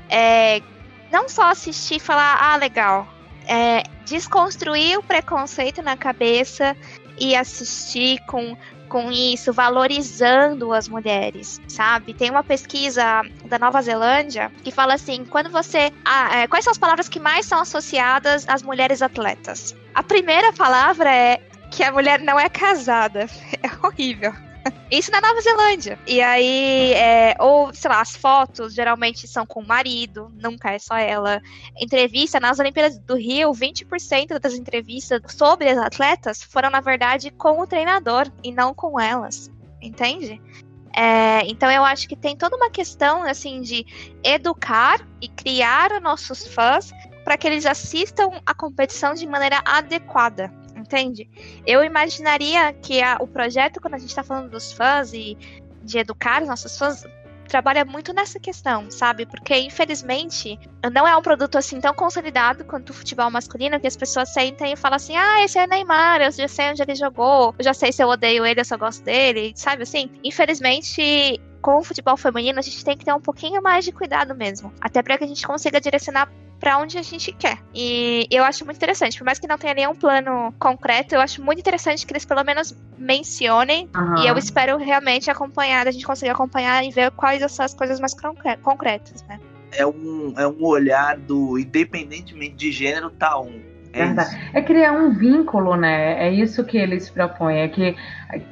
é, 0.08 0.62
não 1.10 1.28
só 1.28 1.50
assistir 1.50 1.96
e 1.96 2.00
falar, 2.00 2.38
ah, 2.40 2.54
legal. 2.54 3.06
É, 3.48 3.82
desconstruir 4.06 4.96
o 4.96 5.02
preconceito 5.02 5.82
na 5.82 5.96
cabeça 5.96 6.76
e 7.18 7.34
assistir 7.34 8.20
com, 8.26 8.56
com 8.88 9.10
isso, 9.10 9.52
valorizando 9.52 10.72
as 10.72 10.88
mulheres, 10.88 11.60
sabe? 11.66 12.14
Tem 12.14 12.30
uma 12.30 12.44
pesquisa 12.44 13.24
da 13.46 13.58
Nova 13.58 13.82
Zelândia 13.82 14.52
que 14.62 14.70
fala 14.70 14.94
assim: 14.94 15.24
quando 15.24 15.50
você. 15.50 15.92
Ah, 16.04 16.38
é, 16.38 16.46
quais 16.46 16.64
são 16.64 16.70
as 16.70 16.78
palavras 16.78 17.08
que 17.08 17.18
mais 17.18 17.44
são 17.44 17.60
associadas 17.60 18.48
às 18.48 18.62
mulheres 18.62 19.02
atletas? 19.02 19.74
A 19.96 20.02
primeira 20.04 20.52
palavra 20.52 21.12
é 21.12 21.40
que 21.72 21.82
a 21.82 21.90
mulher 21.90 22.20
não 22.20 22.38
é 22.38 22.48
casada. 22.48 23.26
É 23.62 23.86
horrível. 23.86 24.32
Isso 24.90 25.10
na 25.10 25.20
Nova 25.20 25.40
Zelândia. 25.40 25.98
E 26.06 26.20
aí, 26.20 26.92
é, 26.94 27.36
ou, 27.38 27.72
sei 27.72 27.90
lá, 27.90 28.00
as 28.00 28.16
fotos 28.16 28.74
geralmente 28.74 29.26
são 29.28 29.46
com 29.46 29.60
o 29.60 29.66
marido, 29.66 30.28
nunca 30.34 30.72
é 30.72 30.78
só 30.78 30.96
ela. 30.96 31.40
Entrevista 31.80 32.40
nas 32.40 32.58
Olimpíadas 32.58 32.98
do 32.98 33.16
Rio, 33.16 33.52
20% 33.52 34.38
das 34.38 34.54
entrevistas 34.54 35.20
sobre 35.28 35.68
as 35.68 35.78
atletas 35.78 36.42
foram, 36.42 36.70
na 36.70 36.80
verdade, 36.80 37.30
com 37.30 37.60
o 37.60 37.66
treinador 37.66 38.30
e 38.42 38.52
não 38.52 38.74
com 38.74 38.98
elas. 38.98 39.50
Entende? 39.80 40.40
É, 40.94 41.46
então 41.46 41.70
eu 41.70 41.84
acho 41.84 42.08
que 42.08 42.16
tem 42.16 42.36
toda 42.36 42.56
uma 42.56 42.68
questão 42.68 43.22
assim 43.22 43.60
de 43.60 43.86
educar 44.24 45.00
e 45.20 45.28
criar 45.28 46.00
nossos 46.00 46.48
fãs 46.48 46.90
para 47.24 47.38
que 47.38 47.46
eles 47.46 47.64
assistam 47.64 48.28
a 48.44 48.52
competição 48.52 49.14
de 49.14 49.24
maneira 49.24 49.62
adequada 49.64 50.52
entende? 50.90 51.30
Eu 51.64 51.84
imaginaria 51.84 52.72
que 52.72 53.00
a, 53.00 53.16
o 53.20 53.26
projeto, 53.26 53.80
quando 53.80 53.94
a 53.94 53.98
gente 53.98 54.10
está 54.10 54.24
falando 54.24 54.50
dos 54.50 54.72
fãs 54.72 55.12
e 55.12 55.38
de 55.82 55.98
educar 55.98 56.42
os 56.42 56.48
nossos 56.48 56.76
fãs, 56.76 57.04
trabalha 57.48 57.84
muito 57.84 58.12
nessa 58.12 58.38
questão, 58.38 58.90
sabe? 58.90 59.26
Porque, 59.26 59.56
infelizmente, 59.56 60.58
não 60.92 61.06
é 61.06 61.16
um 61.16 61.22
produto 61.22 61.58
assim 61.58 61.80
tão 61.80 61.92
consolidado 61.92 62.64
quanto 62.64 62.90
o 62.90 62.94
futebol 62.94 63.30
masculino, 63.30 63.80
que 63.80 63.86
as 63.86 63.96
pessoas 63.96 64.32
sentem 64.32 64.72
e 64.72 64.76
falam 64.76 64.96
assim: 64.96 65.16
ah, 65.16 65.44
esse 65.44 65.58
é 65.58 65.66
Neymar, 65.66 66.22
eu 66.22 66.30
já 66.30 66.48
sei 66.48 66.70
onde 66.70 66.82
ele 66.82 66.94
jogou, 66.94 67.54
eu 67.58 67.64
já 67.64 67.74
sei 67.74 67.92
se 67.92 68.02
eu 68.02 68.08
odeio 68.08 68.46
ele, 68.46 68.60
eu 68.60 68.64
só 68.64 68.76
gosto 68.76 69.02
dele, 69.04 69.52
sabe 69.56 69.82
assim? 69.82 70.10
Infelizmente, 70.22 71.40
com 71.60 71.78
o 71.78 71.82
futebol 71.82 72.16
feminino, 72.16 72.58
a 72.58 72.62
gente 72.62 72.84
tem 72.84 72.96
que 72.96 73.04
ter 73.04 73.12
um 73.12 73.20
pouquinho 73.20 73.62
mais 73.62 73.84
de 73.84 73.92
cuidado 73.92 74.34
mesmo. 74.34 74.72
Até 74.80 75.02
para 75.02 75.18
que 75.18 75.24
a 75.24 75.26
gente 75.26 75.46
consiga 75.46 75.80
direcionar 75.80 76.30
para 76.60 76.76
onde 76.78 76.98
a 76.98 77.02
gente 77.02 77.32
quer. 77.32 77.58
E 77.74 78.26
eu 78.30 78.44
acho 78.44 78.64
muito 78.66 78.76
interessante, 78.76 79.16
por 79.16 79.24
mais 79.24 79.38
que 79.38 79.48
não 79.48 79.56
tenha 79.56 79.72
nenhum 79.72 79.94
plano 79.94 80.52
concreto, 80.58 81.14
eu 81.14 81.20
acho 81.20 81.42
muito 81.42 81.58
interessante 81.58 82.06
que 82.06 82.12
eles 82.12 82.26
pelo 82.26 82.44
menos 82.44 82.76
mencionem. 82.98 83.88
Uhum. 83.96 84.18
E 84.18 84.26
eu 84.26 84.36
espero 84.36 84.76
realmente 84.76 85.30
acompanhar, 85.30 85.88
a 85.88 85.90
gente 85.90 86.04
conseguir 86.04 86.30
acompanhar 86.30 86.84
e 86.84 86.90
ver 86.90 87.10
quais 87.12 87.50
são 87.50 87.64
as 87.64 87.72
coisas 87.72 87.98
mais 87.98 88.14
concretas, 88.62 89.24
né? 89.26 89.40
É 89.72 89.86
um, 89.86 90.34
é 90.36 90.46
um 90.46 90.62
olhar 90.64 91.16
do, 91.16 91.58
independentemente 91.58 92.56
de 92.56 92.70
gênero, 92.70 93.08
tá 93.10 93.40
um. 93.40 93.62
É, 93.92 94.58
é 94.58 94.62
criar 94.62 94.92
um 94.92 95.12
vínculo, 95.12 95.76
né? 95.76 96.26
É 96.26 96.30
isso 96.30 96.62
que 96.64 96.76
eles 96.76 97.08
propõem. 97.08 97.60
É 97.60 97.68
que 97.68 97.96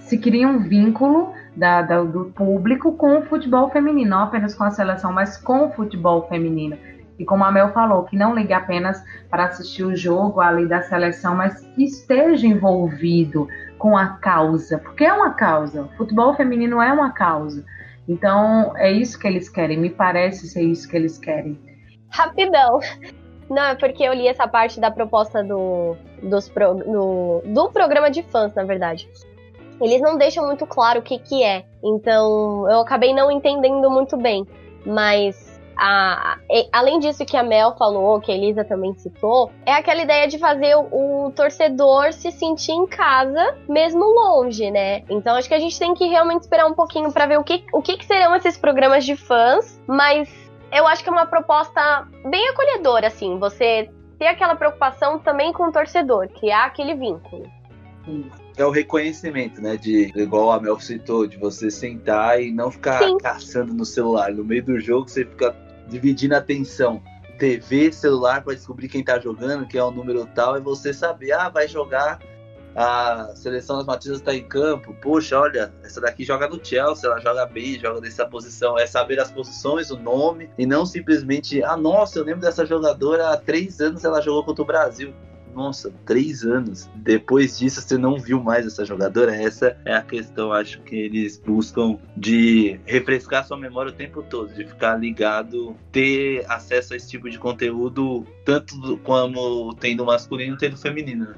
se 0.00 0.18
cria 0.18 0.48
um 0.48 0.60
vínculo 0.60 1.32
da, 1.58 1.82
da, 1.82 2.02
do 2.02 2.26
público 2.26 2.92
com 2.92 3.18
o 3.18 3.22
futebol 3.22 3.68
feminino, 3.70 4.10
não 4.10 4.20
apenas 4.20 4.54
com 4.54 4.64
a 4.64 4.70
seleção, 4.70 5.12
mas 5.12 5.36
com 5.36 5.66
o 5.66 5.72
futebol 5.72 6.26
feminino. 6.28 6.78
E 7.18 7.24
como 7.24 7.44
a 7.44 7.50
Mel 7.50 7.72
falou, 7.72 8.04
que 8.04 8.16
não 8.16 8.32
ligue 8.32 8.52
apenas 8.52 9.02
para 9.28 9.46
assistir 9.46 9.82
o 9.82 9.96
jogo 9.96 10.40
ali 10.40 10.68
da 10.68 10.82
seleção, 10.82 11.34
mas 11.34 11.60
que 11.74 11.82
esteja 11.82 12.46
envolvido 12.46 13.48
com 13.76 13.96
a 13.96 14.06
causa, 14.18 14.78
porque 14.78 15.04
é 15.04 15.12
uma 15.12 15.34
causa. 15.34 15.82
O 15.82 15.88
futebol 15.96 16.34
feminino 16.34 16.80
é 16.80 16.92
uma 16.92 17.10
causa. 17.12 17.64
Então, 18.08 18.72
é 18.76 18.90
isso 18.90 19.18
que 19.18 19.26
eles 19.26 19.48
querem, 19.48 19.78
me 19.78 19.90
parece 19.90 20.46
ser 20.46 20.62
isso 20.62 20.88
que 20.88 20.96
eles 20.96 21.18
querem. 21.18 21.58
Rapidão. 22.10 22.78
Não, 23.50 23.64
é 23.64 23.74
porque 23.74 24.04
eu 24.04 24.12
li 24.12 24.28
essa 24.28 24.46
parte 24.46 24.78
da 24.78 24.90
proposta 24.90 25.42
do, 25.42 25.96
dos 26.22 26.48
pro, 26.48 26.74
no, 26.74 27.42
do 27.44 27.70
programa 27.70 28.10
de 28.10 28.22
fãs, 28.22 28.54
na 28.54 28.62
verdade. 28.62 29.08
Eles 29.80 30.00
não 30.00 30.16
deixam 30.16 30.46
muito 30.46 30.66
claro 30.66 31.00
o 31.00 31.02
que, 31.02 31.18
que 31.18 31.42
é. 31.42 31.64
Então, 31.82 32.68
eu 32.70 32.80
acabei 32.80 33.14
não 33.14 33.30
entendendo 33.30 33.90
muito 33.90 34.16
bem. 34.16 34.46
Mas 34.84 35.48
a, 35.78 36.38
além 36.72 36.98
disso 36.98 37.24
que 37.24 37.36
a 37.36 37.42
Mel 37.42 37.76
falou, 37.76 38.20
que 38.20 38.32
a 38.32 38.34
Elisa 38.34 38.64
também 38.64 38.92
citou, 38.94 39.50
é 39.64 39.72
aquela 39.72 40.02
ideia 40.02 40.26
de 40.26 40.36
fazer 40.36 40.74
o, 40.74 41.26
o, 41.26 41.30
torcedor 41.30 42.12
se 42.12 42.32
sentir 42.32 42.72
em 42.72 42.86
casa, 42.86 43.56
mesmo 43.68 44.04
longe, 44.04 44.70
né? 44.70 45.04
Então 45.08 45.36
acho 45.36 45.48
que 45.48 45.54
a 45.54 45.60
gente 45.60 45.78
tem 45.78 45.94
que 45.94 46.06
realmente 46.06 46.42
esperar 46.42 46.66
um 46.66 46.74
pouquinho 46.74 47.12
para 47.12 47.26
ver 47.26 47.38
o 47.38 47.44
que, 47.44 47.64
o 47.72 47.80
que, 47.80 47.96
que 47.96 48.04
serão 48.04 48.34
esses 48.34 48.56
programas 48.56 49.04
de 49.04 49.14
fãs, 49.14 49.80
mas 49.86 50.28
eu 50.72 50.86
acho 50.86 51.02
que 51.02 51.08
é 51.08 51.12
uma 51.12 51.26
proposta 51.26 52.08
bem 52.28 52.48
acolhedora, 52.48 53.06
assim, 53.06 53.38
você 53.38 53.88
ter 54.18 54.26
aquela 54.26 54.56
preocupação 54.56 55.18
também 55.20 55.52
com 55.52 55.68
o 55.68 55.72
torcedor, 55.72 56.28
criar 56.28 56.64
aquele 56.64 56.94
vínculo. 56.94 57.44
É 58.58 58.66
o 58.66 58.70
reconhecimento, 58.70 59.62
né? 59.62 59.76
De, 59.76 60.12
igual 60.16 60.50
a 60.50 60.60
Mel 60.60 60.80
citou, 60.80 61.28
de 61.28 61.36
você 61.36 61.70
sentar 61.70 62.42
e 62.42 62.50
não 62.50 62.72
ficar 62.72 63.04
Sim. 63.04 63.16
caçando 63.18 63.72
no 63.72 63.84
celular. 63.84 64.32
No 64.32 64.44
meio 64.44 64.64
do 64.64 64.80
jogo, 64.80 65.08
você 65.08 65.24
fica 65.24 65.54
dividindo 65.86 66.34
a 66.34 66.38
atenção. 66.38 67.00
TV, 67.38 67.92
celular 67.92 68.42
para 68.42 68.54
descobrir 68.54 68.88
quem 68.88 69.04
tá 69.04 69.16
jogando, 69.20 69.64
que 69.64 69.78
é 69.78 69.84
o 69.84 69.92
número 69.92 70.26
tal, 70.34 70.56
e 70.56 70.60
você 70.60 70.92
saber, 70.92 71.30
ah, 71.30 71.48
vai 71.48 71.68
jogar 71.68 72.18
a 72.74 73.32
seleção 73.36 73.76
das 73.76 73.86
Matildas 73.86 74.20
está 74.20 74.34
em 74.34 74.42
campo. 74.42 74.92
Poxa, 75.00 75.38
olha, 75.38 75.72
essa 75.84 76.00
daqui 76.00 76.24
joga 76.24 76.48
no 76.48 76.64
Chelsea, 76.64 77.08
ela 77.08 77.20
joga 77.20 77.46
bem, 77.46 77.78
joga 77.78 78.00
nessa 78.00 78.26
posição. 78.26 78.76
É 78.76 78.86
saber 78.86 79.20
as 79.20 79.30
posições, 79.30 79.90
o 79.90 79.96
nome, 79.96 80.50
e 80.58 80.66
não 80.66 80.84
simplesmente, 80.84 81.62
ah, 81.62 81.76
nossa, 81.76 82.18
eu 82.18 82.24
lembro 82.24 82.40
dessa 82.40 82.66
jogadora 82.66 83.30
há 83.30 83.36
três 83.36 83.80
anos 83.80 84.04
ela 84.04 84.20
jogou 84.20 84.44
contra 84.44 84.62
o 84.62 84.66
Brasil 84.66 85.14
nossa, 85.58 85.92
três 86.06 86.44
anos. 86.44 86.88
Depois 86.94 87.58
disso, 87.58 87.80
você 87.80 87.98
não 87.98 88.16
viu 88.16 88.40
mais 88.40 88.64
essa 88.64 88.84
jogadora? 88.84 89.34
Essa 89.34 89.76
é 89.84 89.92
a 89.92 90.02
questão, 90.02 90.52
acho 90.52 90.80
que 90.82 90.94
eles 90.94 91.36
buscam 91.36 91.98
de 92.16 92.78
refrescar 92.86 93.44
sua 93.44 93.56
memória 93.56 93.90
o 93.90 93.94
tempo 93.94 94.22
todo, 94.22 94.54
de 94.54 94.64
ficar 94.64 94.96
ligado, 94.96 95.76
ter 95.90 96.46
acesso 96.48 96.94
a 96.94 96.96
esse 96.96 97.10
tipo 97.10 97.28
de 97.28 97.38
conteúdo, 97.40 98.24
tanto 98.44 98.96
como 98.98 99.74
tendo 99.74 100.06
masculino, 100.06 100.56
tendo 100.56 100.76
feminino. 100.76 101.26
Né? 101.26 101.34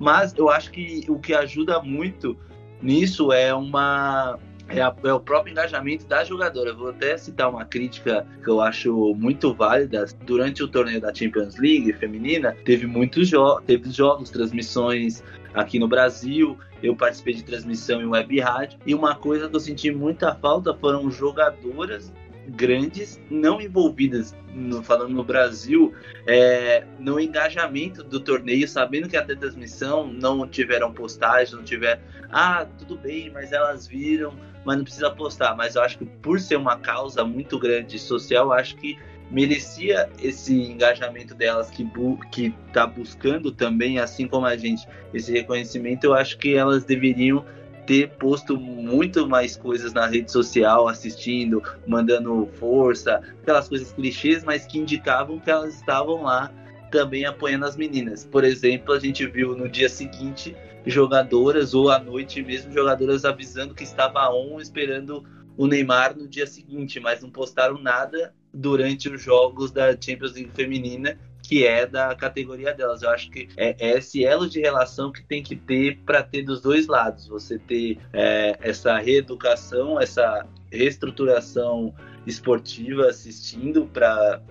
Mas 0.00 0.34
eu 0.34 0.48
acho 0.48 0.70
que 0.70 1.04
o 1.06 1.18
que 1.18 1.34
ajuda 1.34 1.82
muito 1.82 2.38
nisso 2.80 3.32
é 3.32 3.52
uma 3.52 4.38
é, 4.68 4.80
a, 4.80 4.94
é, 5.04 5.12
o 5.12 5.20
próprio 5.20 5.52
engajamento 5.52 6.06
da 6.06 6.24
jogadora. 6.24 6.72
Vou 6.72 6.90
até 6.90 7.16
citar 7.16 7.48
uma 7.48 7.64
crítica 7.64 8.26
que 8.42 8.48
eu 8.48 8.60
acho 8.60 9.14
muito 9.14 9.54
válida. 9.54 10.04
Durante 10.24 10.62
o 10.62 10.68
torneio 10.68 11.00
da 11.00 11.12
Champions 11.12 11.56
League 11.58 11.92
feminina, 11.94 12.56
teve 12.64 12.86
muitos 12.86 13.28
jo 13.28 13.60
teve 13.66 13.90
jogos, 13.90 14.30
transmissões 14.30 15.22
aqui 15.54 15.78
no 15.78 15.88
Brasil. 15.88 16.58
Eu 16.82 16.94
participei 16.94 17.34
de 17.34 17.44
transmissão 17.44 18.00
em 18.00 18.06
web 18.06 18.40
rádio. 18.40 18.78
E 18.86 18.94
uma 18.94 19.14
coisa 19.14 19.48
que 19.48 19.56
eu 19.56 19.60
senti 19.60 19.90
muita 19.90 20.34
falta 20.34 20.74
foram 20.74 21.10
jogadoras 21.10 22.12
grandes 22.48 23.20
não 23.30 23.60
envolvidas, 23.60 24.34
no, 24.54 24.82
falando 24.82 25.10
no 25.10 25.22
Brasil, 25.22 25.94
é, 26.26 26.84
no 26.98 27.20
engajamento 27.20 28.02
do 28.02 28.20
torneio, 28.20 28.66
sabendo 28.66 29.08
que 29.08 29.16
até 29.16 29.34
transmissão 29.34 30.06
não 30.06 30.46
tiveram 30.48 30.92
postagem, 30.92 31.54
não 31.54 31.62
tiveram. 31.62 32.00
Ah, 32.30 32.66
tudo 32.78 32.96
bem, 32.96 33.30
mas 33.30 33.52
elas 33.52 33.86
viram, 33.86 34.34
mas 34.64 34.76
não 34.76 34.84
precisa 34.84 35.10
postar. 35.10 35.56
Mas 35.56 35.74
eu 35.74 35.82
acho 35.82 35.98
que 35.98 36.04
por 36.04 36.40
ser 36.40 36.56
uma 36.56 36.76
causa 36.76 37.24
muito 37.24 37.58
grande 37.58 37.98
social, 37.98 38.52
acho 38.52 38.76
que 38.76 38.98
merecia 39.30 40.08
esse 40.22 40.54
engajamento 40.54 41.34
delas 41.34 41.70
que 41.70 41.84
bu 41.84 42.18
que 42.30 42.54
está 42.66 42.86
buscando 42.86 43.52
também, 43.52 43.98
assim 43.98 44.26
como 44.26 44.46
a 44.46 44.56
gente, 44.56 44.86
esse 45.12 45.32
reconhecimento. 45.32 46.04
Eu 46.04 46.14
acho 46.14 46.38
que 46.38 46.54
elas 46.54 46.84
deveriam 46.84 47.44
ter 47.86 48.10
posto 48.10 48.58
muito 48.58 49.26
mais 49.26 49.56
coisas 49.56 49.94
na 49.94 50.06
rede 50.06 50.30
social, 50.30 50.88
assistindo, 50.88 51.62
mandando 51.86 52.46
força, 52.58 53.22
aquelas 53.42 53.66
coisas 53.66 53.92
clichês, 53.92 54.44
mas 54.44 54.66
que 54.66 54.78
indicavam 54.78 55.38
que 55.38 55.50
elas 55.50 55.74
estavam 55.74 56.24
lá 56.24 56.52
também 56.90 57.24
apoiando 57.24 57.64
as 57.64 57.76
meninas. 57.76 58.26
Por 58.26 58.44
exemplo, 58.44 58.92
a 58.92 58.98
gente 58.98 59.26
viu 59.26 59.56
no 59.56 59.68
dia 59.68 59.88
seguinte 59.88 60.54
jogadoras, 60.86 61.74
ou 61.74 61.90
à 61.90 61.98
noite 61.98 62.42
mesmo, 62.42 62.72
jogadoras 62.72 63.24
avisando 63.24 63.74
que 63.74 63.84
estava 63.84 64.28
on 64.30 64.60
esperando 64.60 65.24
o 65.56 65.66
Neymar 65.66 66.16
no 66.16 66.28
dia 66.28 66.46
seguinte, 66.46 67.00
mas 67.00 67.20
não 67.20 67.30
postaram 67.30 67.78
nada 67.78 68.34
durante 68.52 69.08
os 69.08 69.20
jogos 69.20 69.70
da 69.70 69.90
Champions 70.00 70.34
League 70.34 70.50
feminina 70.54 71.18
que 71.48 71.66
é 71.66 71.86
da 71.86 72.14
categoria 72.14 72.74
delas. 72.74 73.00
Eu 73.02 73.08
acho 73.08 73.30
que 73.30 73.48
é, 73.56 73.74
é 73.78 73.96
esse 73.96 74.22
elo 74.22 74.46
de 74.46 74.60
relação 74.60 75.10
que 75.10 75.22
tem 75.22 75.42
que 75.42 75.56
ter 75.56 75.98
para 76.04 76.22
ter 76.22 76.42
dos 76.42 76.60
dois 76.60 76.86
lados. 76.86 77.26
Você 77.28 77.58
ter 77.58 77.98
é, 78.12 78.58
essa 78.60 78.98
reeducação, 78.98 79.98
essa 79.98 80.46
reestruturação 80.70 81.94
esportiva 82.26 83.06
assistindo 83.06 83.86
para 83.86 84.42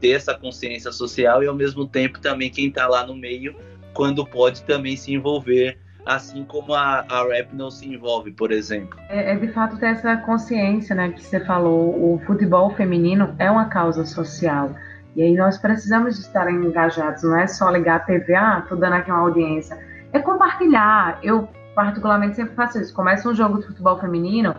ter 0.00 0.12
essa 0.12 0.32
consciência 0.34 0.90
social 0.90 1.42
e 1.42 1.46
ao 1.46 1.54
mesmo 1.54 1.86
tempo 1.86 2.18
também 2.20 2.50
quem 2.50 2.68
está 2.68 2.88
lá 2.88 3.06
no 3.06 3.14
meio 3.14 3.54
quando 3.96 4.26
pode 4.26 4.62
também 4.64 4.96
se 4.96 5.12
envolver 5.12 5.78
assim 6.06 6.44
como 6.44 6.72
a, 6.72 7.04
a 7.08 7.24
rap 7.24 7.52
não 7.52 7.68
se 7.68 7.92
envolve, 7.92 8.30
por 8.30 8.52
exemplo. 8.52 8.96
É, 9.08 9.32
é, 9.32 9.36
de 9.36 9.48
fato 9.48 9.76
ter 9.76 9.86
essa 9.86 10.16
consciência, 10.18 10.94
né, 10.94 11.10
que 11.10 11.20
você 11.20 11.40
falou, 11.40 12.14
o 12.14 12.22
futebol 12.24 12.70
feminino 12.70 13.34
é 13.40 13.50
uma 13.50 13.64
causa 13.64 14.06
social. 14.06 14.70
E 15.16 15.22
aí 15.22 15.34
nós 15.34 15.58
precisamos 15.58 16.18
estar 16.18 16.48
engajados, 16.48 17.24
não 17.24 17.36
é 17.36 17.48
só 17.48 17.68
ligar 17.70 17.96
a 17.96 18.00
TV, 18.00 18.34
ah, 18.36 18.64
tô 18.68 18.76
dando 18.76 18.92
aqui 18.92 19.10
uma 19.10 19.20
audiência. 19.20 19.76
É 20.12 20.20
compartilhar. 20.20 21.18
Eu, 21.22 21.48
particularmente, 21.74 22.36
sempre 22.36 22.54
faço 22.54 22.78
isso. 22.78 22.94
Começa 22.94 23.28
um 23.28 23.34
jogo 23.34 23.58
de 23.58 23.66
futebol 23.66 23.98
feminino, 23.98 24.54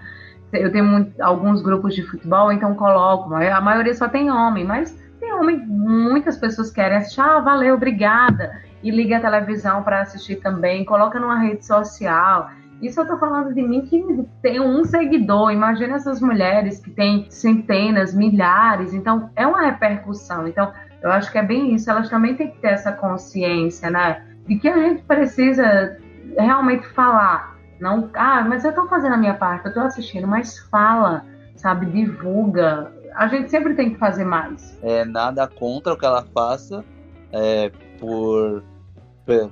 eu 0.51 0.72
tenho 0.72 0.85
muito, 0.85 1.22
alguns 1.22 1.61
grupos 1.61 1.95
de 1.95 2.03
futebol, 2.03 2.51
então 2.51 2.76
coloco. 2.76 3.34
A 3.34 3.61
maioria 3.61 3.93
só 3.93 4.09
tem 4.09 4.30
homem, 4.30 4.65
mas 4.65 4.97
tem 5.19 5.31
homem, 5.34 5.57
muitas 5.65 6.38
pessoas 6.38 6.72
querem 6.72 6.97
assistir. 6.97 7.22
Ah, 7.22 7.39
valeu, 7.39 7.76
obrigada. 7.76 8.66
E 8.88 8.89
liga 8.89 9.18
a 9.18 9.19
televisão 9.19 9.84
para 9.84 9.99
assistir 9.99 10.38
também, 10.38 10.85
coloca 10.85 11.19
numa 11.19 11.38
rede 11.38 11.65
social. 11.65 12.49
Isso 12.81 13.01
eu 13.01 13.05
tô 13.05 13.18
falando 13.18 13.53
de 13.53 13.61
mim 13.61 13.81
que 13.81 14.01
tem 14.41 14.61
um 14.61 14.85
seguidor. 14.85 15.51
Imagina 15.51 15.95
essas 15.95 16.22
mulheres 16.22 16.80
que 16.80 16.89
têm 16.91 17.30
centenas, 17.30 18.14
milhares. 18.14 18.93
Então, 18.93 19.30
é 19.35 19.45
uma 19.45 19.61
repercussão. 19.61 20.47
Então, 20.47 20.72
eu 21.01 21.11
acho 21.11 21.30
que 21.30 21.38
é 21.38 21.43
bem 21.43 21.76
isso. 21.76 21.91
Elas 21.91 22.09
também 22.09 22.35
têm 22.35 22.49
que 22.49 22.59
ter 22.59 22.69
essa 22.69 22.93
consciência, 22.93 23.89
né? 23.89 24.26
De 24.47 24.57
que 24.57 24.69
a 24.69 24.77
gente 24.77 25.03
precisa 25.03 25.97
realmente 26.39 26.88
falar. 26.88 27.57
Não, 27.81 28.09
ah, 28.14 28.41
mas 28.47 28.64
eu 28.64 28.73
tô 28.73 28.88
fazendo 28.88 29.15
a 29.15 29.18
minha 29.18 29.34
parte, 29.34 29.65
eu 29.65 29.73
tô 29.73 29.81
assistindo, 29.81 30.26
mas 30.26 30.59
fala, 30.59 31.26
sabe? 31.57 31.88
Divulga. 31.88 32.89
A 33.14 33.27
gente 33.27 33.51
sempre 33.51 33.73
tem 33.73 33.89
que 33.89 33.97
fazer 33.97 34.23
mais. 34.23 34.80
É 34.81 35.03
nada 35.03 35.45
contra 35.45 35.91
o 35.91 35.97
que 35.97 36.05
ela 36.05 36.23
faça, 36.34 36.85
é, 37.34 37.69
por 37.99 38.64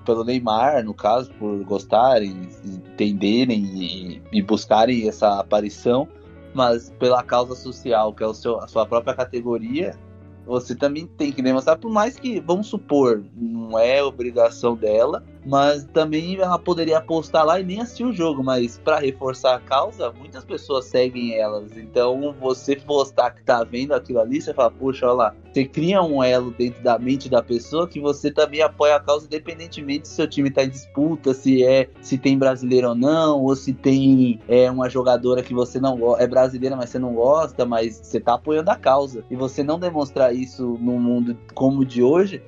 pelo 0.05 0.23
Neymar, 0.23 0.83
no 0.83 0.93
caso, 0.93 1.31
por 1.33 1.63
gostarem, 1.63 2.49
entenderem 2.63 3.59
e, 3.59 4.21
e, 4.31 4.41
buscarem 4.41 5.07
essa 5.07 5.39
aparição, 5.39 6.07
mas 6.53 6.89
pela 6.97 7.21
causa 7.21 7.55
social, 7.55 8.13
que 8.13 8.23
é 8.23 8.27
o 8.27 8.33
seu, 8.33 8.57
a 8.59 8.67
sua 8.67 8.85
própria 8.85 9.13
categoria, 9.13 9.97
você 10.45 10.73
também 10.75 11.05
tem 11.05 11.31
que 11.31 11.41
demonstrar, 11.41 11.77
por 11.77 11.91
mais 11.91 12.17
que, 12.17 12.39
vamos 12.39 12.67
supor, 12.67 13.23
não 13.35 13.77
é 13.77 14.01
obrigação 14.01 14.75
dela, 14.75 15.23
mas 15.45 15.85
também 15.85 16.35
ela 16.37 16.57
poderia 16.57 16.99
postar 16.99 17.43
lá 17.43 17.59
e 17.59 17.63
nem 17.63 17.81
assistir 17.81 18.03
o 18.03 18.13
jogo, 18.13 18.43
mas 18.43 18.79
para 18.83 18.99
reforçar 18.99 19.55
a 19.55 19.59
causa, 19.59 20.11
muitas 20.11 20.43
pessoas 20.43 20.85
seguem 20.85 21.37
elas. 21.37 21.77
Então, 21.77 22.35
você 22.39 22.75
postar 22.75 23.31
que 23.31 23.43
tá 23.43 23.63
vendo 23.63 23.93
aquilo 23.93 24.19
ali, 24.19 24.41
você 24.41 24.53
fala, 24.53 24.71
poxa, 24.71 25.05
olha 25.05 25.15
lá, 25.15 25.35
você 25.51 25.65
cria 25.65 26.01
um 26.01 26.23
elo 26.23 26.51
dentro 26.51 26.83
da 26.83 26.97
mente 26.97 27.29
da 27.29 27.41
pessoa 27.41 27.87
que 27.87 27.99
você 27.99 28.31
também 28.31 28.61
apoia 28.61 28.95
a 28.95 28.99
causa 28.99 29.25
independentemente 29.25 30.07
se 30.07 30.15
seu 30.15 30.27
time 30.27 30.49
tá 30.49 30.63
em 30.63 30.69
disputa, 30.69 31.33
se 31.33 31.63
é 31.63 31.89
se 32.01 32.17
tem 32.17 32.37
brasileiro 32.37 32.89
ou 32.89 32.95
não, 32.95 33.41
ou 33.41 33.55
se 33.55 33.73
tem 33.73 34.39
é 34.47 34.69
uma 34.69 34.89
jogadora 34.89 35.41
que 35.41 35.53
você 35.53 35.79
não 35.79 36.17
é 36.17 36.27
brasileira, 36.27 36.75
mas 36.75 36.89
você 36.89 36.99
não 36.99 37.13
gosta, 37.13 37.65
mas 37.65 37.99
você 38.03 38.19
tá 38.19 38.33
apoiando 38.33 38.71
a 38.71 38.75
causa. 38.75 39.23
E 39.29 39.35
você 39.35 39.63
não 39.63 39.79
demonstrar 39.79 40.35
isso 40.35 40.77
num 40.81 40.99
mundo 40.99 41.37
como 41.53 41.81
o 41.81 41.85
de 41.85 42.03
hoje, 42.03 42.41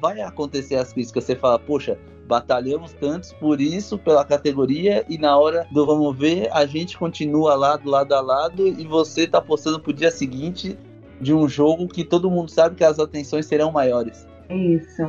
vai 0.00 0.20
acontecer 0.20 0.76
as 0.76 0.92
críticas. 0.92 1.24
Você 1.24 1.36
fala, 1.36 1.58
poxa, 1.58 1.98
batalhamos 2.26 2.92
tantos 2.92 3.32
por 3.32 3.60
isso, 3.60 3.98
pela 3.98 4.24
categoria, 4.24 5.04
e 5.08 5.18
na 5.18 5.36
hora 5.36 5.66
do 5.72 5.84
vamos 5.84 6.16
ver, 6.16 6.48
a 6.52 6.64
gente 6.64 6.96
continua 6.96 7.54
lá 7.56 7.76
do 7.76 7.90
lado 7.90 8.14
a 8.14 8.20
lado 8.20 8.66
e 8.66 8.86
você 8.86 9.26
tá 9.26 9.40
postando 9.40 9.80
pro 9.80 9.92
dia 9.92 10.10
seguinte 10.10 10.78
de 11.20 11.34
um 11.34 11.48
jogo 11.48 11.88
que 11.88 12.04
todo 12.04 12.30
mundo 12.30 12.50
sabe 12.50 12.76
que 12.76 12.84
as 12.84 12.98
atenções 12.98 13.46
serão 13.46 13.72
maiores. 13.72 14.26
Isso. 14.48 15.02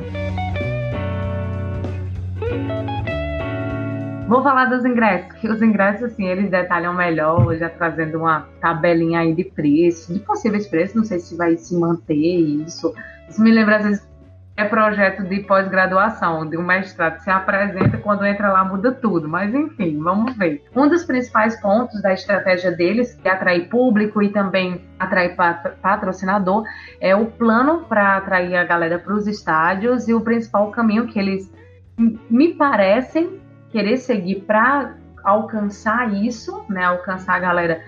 Vou 4.28 4.42
falar 4.42 4.64
dos 4.64 4.84
ingressos, 4.84 5.32
que 5.40 5.48
os 5.48 5.60
ingressos, 5.60 6.04
assim, 6.04 6.26
eles 6.26 6.50
detalham 6.50 6.94
melhor, 6.94 7.54
já 7.56 7.68
trazendo 7.68 8.18
uma 8.18 8.48
tabelinha 8.60 9.20
aí 9.20 9.34
de 9.34 9.44
preço, 9.44 10.12
de 10.12 10.20
possíveis 10.20 10.66
preços, 10.66 10.96
não 10.96 11.04
sei 11.04 11.20
se 11.20 11.36
vai 11.36 11.56
se 11.56 11.76
manter 11.76 12.14
isso. 12.14 12.94
Isso 13.28 13.42
me 13.42 13.50
lembra, 13.50 13.76
às 13.76 13.84
vezes, 13.84 14.11
é 14.56 14.64
projeto 14.64 15.22
de 15.24 15.40
pós-graduação, 15.40 16.48
de 16.48 16.58
um 16.58 16.62
mestrado 16.62 17.18
se 17.20 17.30
apresenta 17.30 17.96
quando 17.98 18.24
entra 18.24 18.52
lá 18.52 18.64
muda 18.64 18.92
tudo, 18.92 19.28
mas 19.28 19.54
enfim, 19.54 19.98
vamos 19.98 20.36
ver. 20.36 20.62
Um 20.76 20.88
dos 20.88 21.04
principais 21.04 21.58
pontos 21.60 22.02
da 22.02 22.12
estratégia 22.12 22.70
deles, 22.70 23.16
de 23.16 23.28
atrair 23.28 23.68
público 23.68 24.22
e 24.22 24.28
também 24.28 24.84
atrair 24.98 25.34
patrocinador, 25.80 26.64
é 27.00 27.16
o 27.16 27.26
plano 27.26 27.84
para 27.84 28.16
atrair 28.18 28.54
a 28.54 28.64
galera 28.64 28.98
para 28.98 29.14
os 29.14 29.26
estádios 29.26 30.06
e 30.06 30.14
o 30.14 30.20
principal 30.20 30.70
caminho 30.70 31.06
que 31.06 31.18
eles 31.18 31.50
me 31.96 32.54
parecem 32.54 33.40
querer 33.70 33.96
seguir 33.96 34.42
para 34.42 34.96
alcançar 35.24 36.12
isso, 36.12 36.64
né, 36.68 36.84
alcançar 36.84 37.36
a 37.36 37.40
galera 37.40 37.80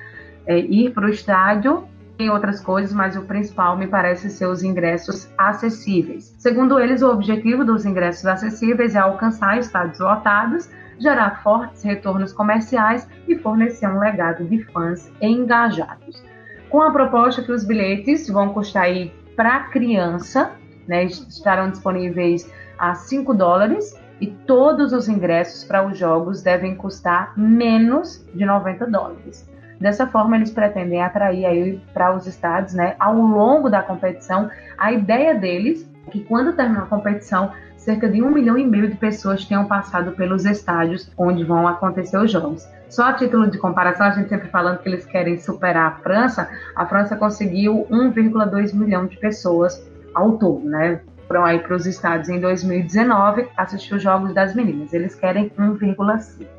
é, 0.47 0.59
ir 0.59 0.93
para 0.93 1.07
o 1.07 1.09
estádio 1.09 1.87
tem 2.17 2.31
outras 2.31 2.61
coisas, 2.61 2.93
mas 2.93 3.17
o 3.17 3.23
principal 3.23 3.77
me 3.77 3.87
parece 3.87 4.31
ser 4.31 4.47
os 4.47 4.63
ingressos 4.63 5.29
acessíveis. 5.37 6.35
Segundo 6.39 6.79
eles, 6.79 7.03
o 7.03 7.11
objetivo 7.11 7.65
dos 7.65 7.85
ingressos 7.85 8.25
acessíveis 8.27 8.95
é 8.95 8.99
alcançar 8.99 9.59
estádios 9.59 9.99
lotados, 9.99 10.71
gerar 10.99 11.43
fortes 11.43 11.83
retornos 11.83 12.33
comerciais 12.33 13.09
e 13.27 13.37
fornecer 13.37 13.89
um 13.89 13.99
legado 13.99 14.45
de 14.45 14.63
fãs 14.65 15.11
engajados. 15.21 16.23
Com 16.71 16.83
a 16.83 16.91
proposta 16.91 17.43
que 17.43 17.53
os 17.53 17.65
bilhetes 17.65 18.29
vão 18.29 18.51
custar 18.51 18.85
aí 18.85 19.13
para 19.37 19.65
criança, 19.65 20.53
né, 20.87 21.05
estarão 21.05 21.71
disponíveis 21.71 22.51
a 22.79 22.95
5 22.95 23.35
dólares 23.35 23.99
e 24.21 24.29
todos 24.29 24.93
os 24.93 25.09
ingressos 25.09 25.65
para 25.65 25.87
os 25.87 25.99
jogos 25.99 26.43
devem 26.43 26.77
custar 26.77 27.33
menos 27.37 28.25
de 28.33 28.45
90 28.45 28.87
dólares. 28.87 29.49
Dessa 29.85 30.07
forma, 30.07 30.37
eles 30.37 30.51
pretendem 30.51 31.03
atrair 31.03 31.45
aí 31.45 31.79
para 31.93 32.17
os 32.17 32.27
estados, 32.27 32.73
né, 32.73 32.97
ao 32.99 33.15
longo 33.17 33.69
da 33.69 33.83
competição. 33.83 34.49
A 34.79 34.91
ideia 34.91 35.35
deles 35.35 35.87
é 36.07 36.11
que 36.11 36.21
quando 36.25 36.55
terminar 36.55 36.85
a 36.85 36.87
competição, 36.87 37.53
cerca 37.77 38.09
de 38.09 38.23
um 38.23 38.31
milhão 38.31 38.57
e 38.57 38.67
meio 38.67 38.89
de 38.89 38.97
pessoas 38.97 39.45
tenham 39.45 39.67
passado 39.67 40.13
pelos 40.13 40.47
estádios 40.47 41.13
onde 41.19 41.45
vão 41.45 41.69
acontecer 41.69 42.17
os 42.17 42.33
jogos. 42.33 42.67
Só 42.89 43.11
a 43.11 43.13
título 43.13 43.51
de 43.51 43.59
comparação, 43.59 44.07
a 44.07 44.11
gente 44.13 44.31
sempre 44.31 44.49
falando 44.49 44.79
que 44.79 44.89
eles 44.89 45.05
querem 45.05 45.37
superar 45.37 45.93
a 45.93 45.97
França, 45.97 46.49
a 46.75 46.87
França 46.87 47.15
conseguiu 47.15 47.87
1,2 47.91 48.73
milhão 48.73 49.05
de 49.05 49.19
pessoas 49.19 49.87
ao 50.15 50.39
todo, 50.39 50.65
né? 50.67 51.03
Foram 51.29 51.45
aí 51.45 51.59
para 51.59 51.77
os 51.77 51.85
estádios 51.85 52.31
em 52.31 52.41
2019 52.41 53.49
assistir 53.55 53.97
os 53.97 54.03
jogos 54.03 54.33
das 54.33 54.55
meninas. 54.55 54.95
Eles 54.95 55.15
querem 55.15 55.51
1,5. 55.59 56.54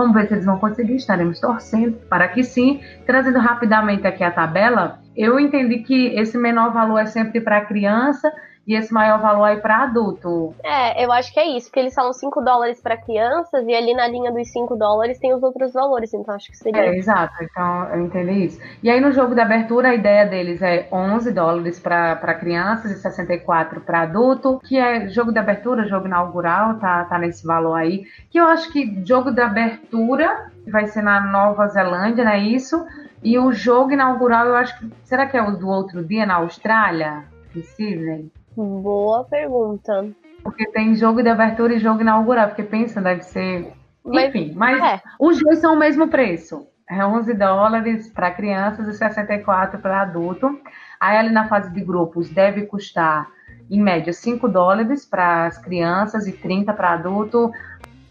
Vamos 0.00 0.14
ver 0.14 0.28
se 0.28 0.32
eles 0.32 0.46
vão 0.46 0.58
conseguir, 0.58 0.96
estaremos 0.96 1.38
torcendo 1.38 1.92
para 2.08 2.26
que 2.26 2.42
sim. 2.42 2.80
Trazendo 3.04 3.38
rapidamente 3.38 4.06
aqui 4.06 4.24
a 4.24 4.30
tabela, 4.30 4.98
eu 5.14 5.38
entendi 5.38 5.80
que 5.80 6.06
esse 6.18 6.38
menor 6.38 6.72
valor 6.72 7.00
é 7.00 7.04
sempre 7.04 7.38
para 7.38 7.60
criança 7.66 8.32
e 8.70 8.76
esse 8.76 8.94
maior 8.94 9.20
valor 9.20 9.42
aí 9.42 9.56
para 9.56 9.82
adulto. 9.82 10.54
É, 10.62 11.04
eu 11.04 11.10
acho 11.10 11.34
que 11.34 11.40
é 11.40 11.56
isso, 11.56 11.66
porque 11.66 11.80
eles 11.80 11.92
falam 11.92 12.12
5 12.12 12.40
dólares 12.40 12.80
para 12.80 12.96
crianças 12.96 13.66
e 13.66 13.74
ali 13.74 13.92
na 13.94 14.06
linha 14.06 14.30
dos 14.30 14.48
5 14.52 14.76
dólares 14.76 15.18
tem 15.18 15.34
os 15.34 15.42
outros 15.42 15.72
valores, 15.72 16.14
então 16.14 16.32
acho 16.32 16.48
que 16.48 16.56
seria. 16.56 16.82
É, 16.82 16.96
exato, 16.96 17.34
então 17.42 17.88
eu 17.92 18.02
entendi 18.02 18.44
isso. 18.44 18.60
E 18.80 18.88
aí 18.88 19.00
no 19.00 19.10
jogo 19.10 19.34
da 19.34 19.42
abertura 19.42 19.88
a 19.88 19.94
ideia 19.96 20.24
deles 20.24 20.62
é 20.62 20.86
11 20.92 21.32
dólares 21.32 21.80
para 21.80 22.34
crianças 22.34 22.92
e 22.92 23.00
64 23.00 23.80
para 23.80 24.02
adulto, 24.02 24.60
que 24.60 24.78
é 24.78 25.08
jogo 25.08 25.32
da 25.32 25.40
abertura, 25.40 25.88
jogo 25.88 26.06
inaugural, 26.06 26.78
tá, 26.78 27.04
tá 27.06 27.18
nesse 27.18 27.44
valor 27.44 27.74
aí, 27.74 28.04
que 28.30 28.38
eu 28.38 28.44
acho 28.44 28.72
que 28.72 29.04
jogo 29.04 29.32
da 29.32 29.46
abertura 29.46 30.48
vai 30.68 30.86
ser 30.86 31.02
na 31.02 31.20
Nova 31.20 31.66
Zelândia, 31.66 32.24
não 32.24 32.30
é 32.30 32.38
isso? 32.38 32.86
E 33.20 33.36
o 33.36 33.50
jogo 33.50 33.90
inaugural, 33.90 34.46
eu 34.46 34.54
acho 34.54 34.78
que. 34.78 34.88
Será 35.02 35.26
que 35.26 35.36
é 35.36 35.42
o 35.42 35.56
do 35.56 35.68
outro 35.68 36.04
dia 36.04 36.24
na 36.24 36.36
Austrália? 36.36 37.24
Em 37.54 37.62
Sydney? 37.62 38.30
Boa 38.60 39.24
pergunta. 39.24 40.10
Porque 40.42 40.66
tem 40.70 40.94
jogo 40.94 41.22
de 41.22 41.28
abertura 41.28 41.74
e 41.74 41.78
jogo 41.78 42.02
inaugural, 42.02 42.48
porque 42.48 42.62
pensa, 42.62 43.00
deve 43.00 43.22
ser. 43.22 43.72
Mas, 44.04 44.28
Enfim, 44.28 44.52
mas 44.54 44.82
é. 44.82 45.00
os 45.18 45.38
dois 45.38 45.58
são 45.58 45.74
o 45.74 45.78
mesmo 45.78 46.08
preço. 46.08 46.66
É 46.88 47.04
11 47.04 47.34
dólares 47.34 48.08
para 48.08 48.32
crianças 48.32 48.88
e 48.88 48.94
64 48.94 49.78
para 49.80 50.02
adulto. 50.02 50.60
Aí 50.98 51.16
ali 51.16 51.30
na 51.30 51.48
fase 51.48 51.72
de 51.72 51.80
grupos 51.80 52.28
deve 52.28 52.66
custar, 52.66 53.28
em 53.70 53.80
média, 53.80 54.12
5 54.12 54.48
dólares 54.48 55.06
para 55.06 55.46
as 55.46 55.56
crianças 55.56 56.26
e 56.26 56.32
30 56.32 56.72
para 56.72 56.94
adulto. 56.94 57.52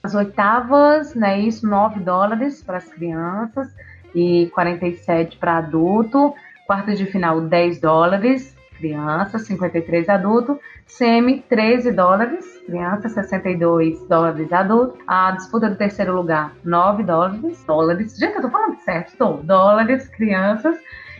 As 0.02 0.16
oitavas, 0.16 1.14
né, 1.14 1.38
isso, 1.40 1.68
9 1.68 2.00
dólares 2.00 2.64
para 2.64 2.78
as 2.78 2.88
crianças 2.88 3.68
e 4.16 4.50
47 4.54 5.38
para 5.38 5.58
adulto. 5.58 6.34
Quartas 6.66 6.98
de 6.98 7.06
final, 7.06 7.42
10 7.42 7.82
dólares 7.82 8.56
criança, 8.80 9.38
53 9.38 10.08
adulto, 10.10 10.60
semi 10.88 11.42
13 11.42 11.92
dólares, 11.92 12.46
criança 12.66 13.10
62 13.10 14.08
dólares 14.08 14.52
adulto, 14.52 14.98
a 15.06 15.32
disputa 15.32 15.70
do 15.70 15.76
terceiro 15.76 16.16
lugar 16.16 16.54
9 16.64 17.04
dólares, 17.04 17.64
dólares, 17.68 18.18
gente, 18.18 18.36
eu 18.36 18.42
tô 18.42 18.50
falando 18.50 18.78
certo, 18.80 19.16
tô, 19.18 19.34
dólares, 19.34 20.08
crianças 20.08 20.78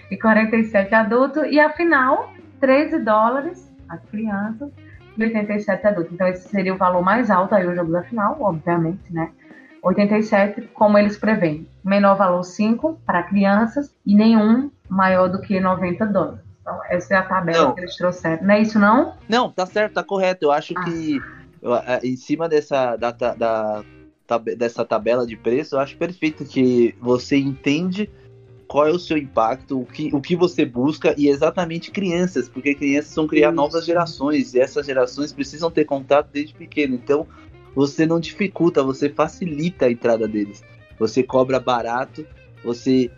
e 0.10 0.18
47 0.18 0.96
adulto, 0.96 1.46
e 1.46 1.60
a 1.60 1.70
final 1.72 2.34
13 2.60 3.00
dólares, 3.00 3.72
as 3.90 4.04
crianças 4.06 4.72
e 5.18 5.24
87 5.24 5.86
adultos. 5.86 6.14
Então 6.14 6.28
esse 6.28 6.48
seria 6.48 6.74
o 6.74 6.78
valor 6.78 7.02
mais 7.02 7.30
alto 7.30 7.54
aí 7.54 7.68
o 7.68 7.76
jogo 7.76 7.92
da 7.92 8.04
final, 8.04 8.38
obviamente, 8.40 9.14
né? 9.14 9.32
87, 9.82 10.70
como 10.74 10.98
eles 10.98 11.18
prevêem. 11.18 11.68
Menor 11.84 12.16
valor 12.16 12.44
5 12.44 13.00
para 13.06 13.24
crianças 13.24 13.96
e 14.06 14.16
nenhum 14.16 14.70
maior 14.90 15.30
do 15.30 15.40
que 15.40 15.60
90 15.60 16.06
dólares. 16.08 16.49
Então, 16.70 16.82
essa 16.88 17.16
é 17.16 17.18
a 17.18 17.24
tabela 17.24 17.64
não. 17.66 17.74
que 17.74 17.82
eles 17.82 17.96
trouxeram. 17.96 18.46
Não 18.46 18.54
é 18.54 18.62
isso, 18.62 18.78
não? 18.78 19.14
Não, 19.28 19.52
tá 19.52 19.66
certo, 19.66 19.94
tá 19.94 20.04
correto. 20.04 20.46
Eu 20.46 20.52
acho 20.52 20.74
ah. 20.78 20.84
que 20.84 21.20
em 22.04 22.16
cima 22.16 22.48
dessa, 22.48 22.96
da, 22.96 23.12
da, 23.12 23.84
dessa 24.56 24.86
tabela 24.86 25.26
de 25.26 25.36
preço, 25.36 25.76
eu 25.76 25.80
acho 25.80 25.98
perfeito 25.98 26.46
que 26.46 26.96
você 27.02 27.38
entende 27.38 28.10
qual 28.68 28.88
é 28.88 28.92
o 28.92 29.00
seu 29.00 29.18
impacto, 29.18 29.82
o 29.82 29.86
que, 29.86 30.14
o 30.14 30.22
que 30.22 30.36
você 30.36 30.64
busca 30.64 31.16
e 31.18 31.28
exatamente 31.28 31.90
crianças, 31.90 32.48
porque 32.48 32.76
crianças 32.76 33.16
vão 33.16 33.26
criar 33.26 33.48
Isso. 33.48 33.56
novas 33.56 33.84
gerações 33.84 34.54
e 34.54 34.60
essas 34.60 34.86
gerações 34.86 35.34
precisam 35.34 35.72
ter 35.72 35.86
contato 35.86 36.30
desde 36.32 36.54
pequeno. 36.54 36.94
Então, 36.94 37.26
você 37.74 38.06
não 38.06 38.20
dificulta, 38.20 38.84
você 38.84 39.10
facilita 39.10 39.88
a 39.88 39.92
entrada 39.92 40.28
deles. 40.28 40.64
Você 41.00 41.24
cobra 41.24 41.60
barato, 41.60 42.26
você 42.64 43.10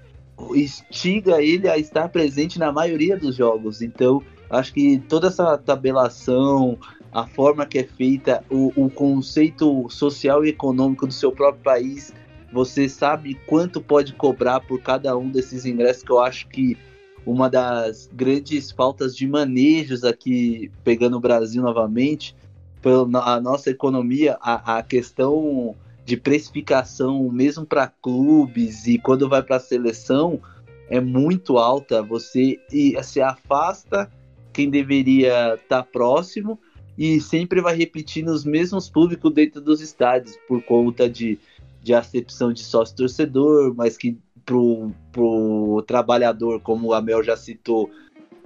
instiga 0.55 1.41
ele 1.41 1.67
a 1.67 1.77
estar 1.77 2.09
presente 2.09 2.59
na 2.59 2.71
maioria 2.71 3.17
dos 3.17 3.35
jogos. 3.35 3.81
Então, 3.81 4.21
acho 4.49 4.73
que 4.73 4.99
toda 5.07 5.27
essa 5.27 5.57
tabelação, 5.57 6.77
a 7.11 7.25
forma 7.27 7.65
que 7.65 7.79
é 7.79 7.83
feita, 7.83 8.43
o, 8.49 8.71
o 8.75 8.89
conceito 8.89 9.89
social 9.89 10.45
e 10.45 10.49
econômico 10.49 11.07
do 11.07 11.13
seu 11.13 11.31
próprio 11.31 11.63
país, 11.63 12.13
você 12.51 12.89
sabe 12.89 13.35
quanto 13.47 13.81
pode 13.81 14.13
cobrar 14.13 14.59
por 14.59 14.81
cada 14.81 15.15
um 15.17 15.29
desses 15.29 15.65
ingressos, 15.65 16.03
que 16.03 16.11
eu 16.11 16.19
acho 16.19 16.47
que 16.47 16.77
uma 17.25 17.49
das 17.49 18.09
grandes 18.11 18.71
faltas 18.71 19.15
de 19.15 19.27
manejos 19.27 20.03
aqui, 20.03 20.71
pegando 20.83 21.17
o 21.17 21.19
Brasil 21.19 21.61
novamente, 21.61 22.35
pela 22.81 23.05
nossa 23.39 23.69
economia, 23.69 24.37
a, 24.41 24.77
a 24.79 24.83
questão 24.83 25.75
de 26.05 26.17
precificação, 26.17 27.29
mesmo 27.29 27.65
para 27.65 27.87
clubes 27.87 28.87
e 28.87 28.97
quando 28.97 29.29
vai 29.29 29.41
para 29.43 29.57
a 29.57 29.59
seleção, 29.59 30.41
é 30.89 30.99
muito 30.99 31.57
alta. 31.57 32.01
Você 32.01 32.59
se 33.03 33.21
afasta 33.21 34.11
quem 34.51 34.69
deveria 34.69 35.55
estar 35.55 35.83
tá 35.83 35.83
próximo 35.83 36.59
e 36.97 37.21
sempre 37.21 37.61
vai 37.61 37.75
repetindo 37.75 38.29
os 38.29 38.43
mesmos 38.43 38.89
públicos 38.89 39.33
dentro 39.33 39.61
dos 39.61 39.81
estádios 39.81 40.37
por 40.47 40.61
conta 40.63 41.09
de, 41.09 41.39
de 41.81 41.93
acepção 41.93 42.51
de 42.51 42.63
sócio 42.63 42.95
torcedor, 42.95 43.73
mas 43.75 43.97
que 43.97 44.17
pro, 44.45 44.91
pro 45.11 45.83
trabalhador, 45.87 46.59
como 46.61 46.89
o 46.89 46.93
Amel 46.93 47.23
já 47.23 47.37
citou, 47.37 47.89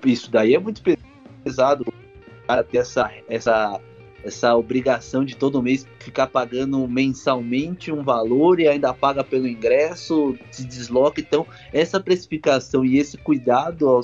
isso 0.05 0.29
daí 0.29 0.53
é 0.53 0.59
muito 0.59 0.81
pesado. 1.43 1.85
Cara, 2.47 2.63
ter 2.63 2.77
essa, 2.77 3.11
essa 3.27 3.81
essa 4.25 4.55
obrigação 4.55 5.23
de 5.23 5.37
todo 5.37 5.61
mês 5.61 5.87
ficar 5.99 6.27
pagando 6.27 6.85
mensalmente 6.87 7.91
um 7.91 8.03
valor 8.03 8.59
e 8.59 8.67
ainda 8.67 8.91
paga 8.91 9.23
pelo 9.23 9.47
ingresso, 9.47 10.35
se 10.49 10.65
desloca. 10.65 11.21
Então, 11.21 11.45
essa 11.71 11.99
precificação 11.99 12.83
e 12.83 12.97
esse 12.97 13.17
cuidado 13.17 14.01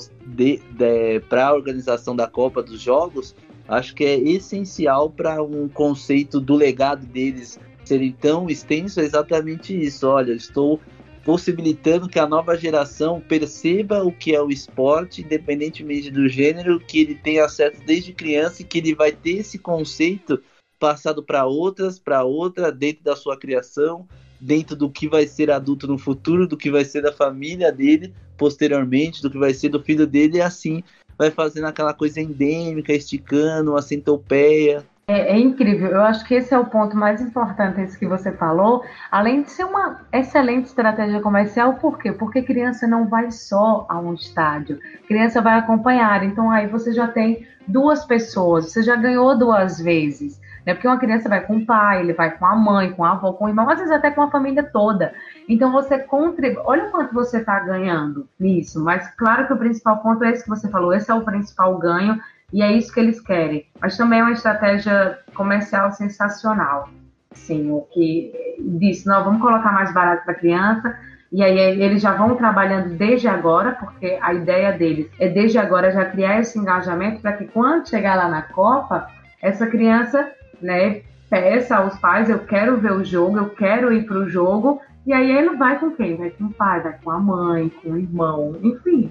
para 1.28 1.48
a 1.48 1.52
organização 1.52 2.14
da 2.14 2.28
Copa 2.28 2.62
dos 2.62 2.80
Jogos, 2.80 3.34
acho 3.66 3.94
que 3.94 4.04
é 4.04 4.16
essencial 4.16 5.10
para 5.10 5.42
um 5.42 5.68
conceito 5.68 6.40
do 6.40 6.54
legado 6.54 7.04
deles 7.04 7.58
serem 7.84 8.12
tão 8.12 8.48
extenso. 8.48 9.00
É 9.00 9.02
exatamente 9.04 9.76
isso. 9.76 10.06
Olha, 10.06 10.32
estou 10.32 10.80
possibilitando 11.24 12.08
que 12.08 12.18
a 12.18 12.26
nova 12.26 12.56
geração 12.56 13.20
perceba 13.20 14.04
o 14.04 14.12
que 14.12 14.34
é 14.34 14.42
o 14.42 14.50
esporte, 14.50 15.22
independentemente 15.22 16.10
do 16.10 16.28
gênero, 16.28 16.80
que 16.80 17.00
ele 17.00 17.14
tem 17.14 17.40
acesso 17.40 17.80
desde 17.86 18.12
criança 18.12 18.62
e 18.62 18.64
que 18.64 18.78
ele 18.78 18.94
vai 18.94 19.12
ter 19.12 19.38
esse 19.38 19.58
conceito 19.58 20.42
passado 20.78 21.22
para 21.22 21.46
outras, 21.46 21.98
para 21.98 22.24
outra, 22.24 22.72
dentro 22.72 23.04
da 23.04 23.14
sua 23.14 23.36
criação, 23.36 24.06
dentro 24.40 24.74
do 24.74 24.90
que 24.90 25.08
vai 25.08 25.26
ser 25.26 25.50
adulto 25.50 25.86
no 25.86 25.96
futuro, 25.96 26.48
do 26.48 26.56
que 26.56 26.70
vai 26.70 26.84
ser 26.84 27.02
da 27.02 27.12
família 27.12 27.70
dele 27.70 28.12
posteriormente, 28.36 29.22
do 29.22 29.30
que 29.30 29.38
vai 29.38 29.54
ser 29.54 29.68
do 29.68 29.80
filho 29.80 30.04
dele, 30.04 30.38
e 30.38 30.42
assim 30.42 30.82
vai 31.16 31.30
fazendo 31.30 31.66
aquela 31.66 31.94
coisa 31.94 32.20
endêmica, 32.20 32.92
esticando, 32.92 33.70
uma 33.70 33.82
centopeia, 33.82 34.84
é, 35.12 35.32
é, 35.32 35.38
incrível. 35.38 35.90
Eu 35.90 36.02
acho 36.02 36.24
que 36.24 36.34
esse 36.34 36.54
é 36.54 36.58
o 36.58 36.64
ponto 36.64 36.96
mais 36.96 37.20
importante 37.20 37.80
esse 37.80 37.98
que 37.98 38.06
você 38.06 38.32
falou. 38.32 38.82
Além 39.10 39.42
de 39.42 39.50
ser 39.50 39.64
uma 39.64 40.00
excelente 40.12 40.66
estratégia 40.66 41.20
comercial, 41.20 41.74
por 41.74 41.98
quê? 41.98 42.12
Porque 42.12 42.42
criança 42.42 42.86
não 42.86 43.06
vai 43.06 43.30
só 43.30 43.86
a 43.88 43.98
um 43.98 44.14
estádio. 44.14 44.78
Criança 45.06 45.42
vai 45.42 45.58
acompanhar. 45.58 46.24
Então 46.24 46.50
aí 46.50 46.66
você 46.66 46.92
já 46.92 47.06
tem 47.06 47.46
duas 47.68 48.04
pessoas. 48.06 48.72
Você 48.72 48.82
já 48.82 48.96
ganhou 48.96 49.36
duas 49.36 49.78
vezes. 49.78 50.40
Né? 50.64 50.74
Porque 50.74 50.88
uma 50.88 50.98
criança 50.98 51.28
vai 51.28 51.44
com 51.44 51.56
o 51.56 51.66
pai, 51.66 52.00
ele 52.00 52.12
vai 52.12 52.30
com 52.30 52.46
a 52.46 52.56
mãe, 52.56 52.92
com 52.92 53.04
a 53.04 53.12
avó, 53.12 53.32
com 53.32 53.44
o 53.44 53.48
irmão, 53.48 53.68
às 53.68 53.78
vezes 53.78 53.92
até 53.92 54.10
com 54.10 54.22
a 54.22 54.30
família 54.30 54.62
toda. 54.62 55.12
Então 55.48 55.70
você 55.72 55.98
contribui. 55.98 56.62
Olha 56.64 56.86
o 56.86 56.90
quanto 56.90 57.12
você 57.12 57.38
está 57.38 57.60
ganhando 57.60 58.28
nisso. 58.38 58.82
Mas 58.82 59.08
claro 59.16 59.46
que 59.46 59.52
o 59.52 59.58
principal 59.58 59.98
ponto 59.98 60.24
é 60.24 60.30
esse 60.30 60.44
que 60.44 60.50
você 60.50 60.68
falou. 60.68 60.94
Esse 60.94 61.10
é 61.10 61.14
o 61.14 61.22
principal 61.22 61.76
ganho 61.78 62.18
e 62.52 62.62
é 62.62 62.72
isso 62.72 62.92
que 62.92 63.00
eles 63.00 63.20
querem. 63.20 63.66
Mas 63.80 63.96
também 63.96 64.20
é 64.20 64.22
uma 64.22 64.32
estratégia 64.32 65.18
comercial 65.34 65.90
sensacional. 65.92 66.88
Sim, 67.32 67.70
o 67.70 67.82
que 67.92 68.32
disse, 68.58 69.06
não, 69.06 69.24
vamos 69.24 69.40
colocar 69.40 69.72
mais 69.72 69.92
barato 69.92 70.24
para 70.24 70.34
a 70.34 70.38
criança. 70.38 70.96
E 71.32 71.42
aí 71.42 71.58
eles 71.58 72.02
já 72.02 72.12
vão 72.12 72.36
trabalhando 72.36 72.90
desde 72.90 73.26
agora, 73.26 73.72
porque 73.72 74.18
a 74.20 74.34
ideia 74.34 74.72
deles 74.72 75.08
é 75.18 75.28
desde 75.28 75.58
agora 75.58 75.90
já 75.90 76.04
criar 76.04 76.40
esse 76.40 76.58
engajamento 76.58 77.22
para 77.22 77.32
que 77.32 77.46
quando 77.46 77.88
chegar 77.88 78.16
lá 78.16 78.28
na 78.28 78.42
Copa, 78.42 79.06
essa 79.40 79.66
criança, 79.66 80.30
né, 80.60 81.00
peça 81.30 81.76
aos 81.76 81.98
pais, 81.98 82.28
eu 82.28 82.40
quero 82.40 82.76
ver 82.76 82.92
o 82.92 83.02
jogo, 83.02 83.38
eu 83.38 83.48
quero 83.48 83.90
ir 83.90 84.04
para 84.04 84.18
o 84.18 84.28
jogo, 84.28 84.82
e 85.06 85.12
aí 85.14 85.30
ele 85.30 85.56
vai 85.56 85.78
com 85.78 85.90
quem? 85.92 86.16
Vai 86.16 86.28
com 86.30 86.44
o 86.44 86.52
pai, 86.52 86.80
vai 86.80 86.96
com 87.02 87.10
a 87.10 87.18
mãe, 87.18 87.70
com 87.82 87.92
o 87.92 87.98
irmão, 87.98 88.54
enfim. 88.62 89.10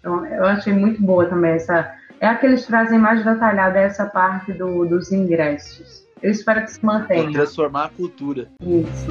Então, 0.00 0.26
eu 0.26 0.44
achei 0.46 0.72
muito 0.72 1.00
boa 1.00 1.26
também 1.26 1.52
essa, 1.52 1.94
é 2.20 2.26
a 2.26 2.34
que 2.36 2.44
eles 2.44 2.66
trazem 2.66 2.98
mais 2.98 3.24
detalhada 3.24 3.80
essa 3.80 4.04
parte 4.04 4.52
do, 4.52 4.84
dos 4.84 5.10
ingressos. 5.10 6.06
Eu 6.22 6.30
espero 6.30 6.62
que 6.62 6.70
se 6.70 6.84
mantenha. 6.84 7.32
Transformar 7.32 7.86
a 7.86 7.88
cultura. 7.88 8.46
Isso. 8.62 9.10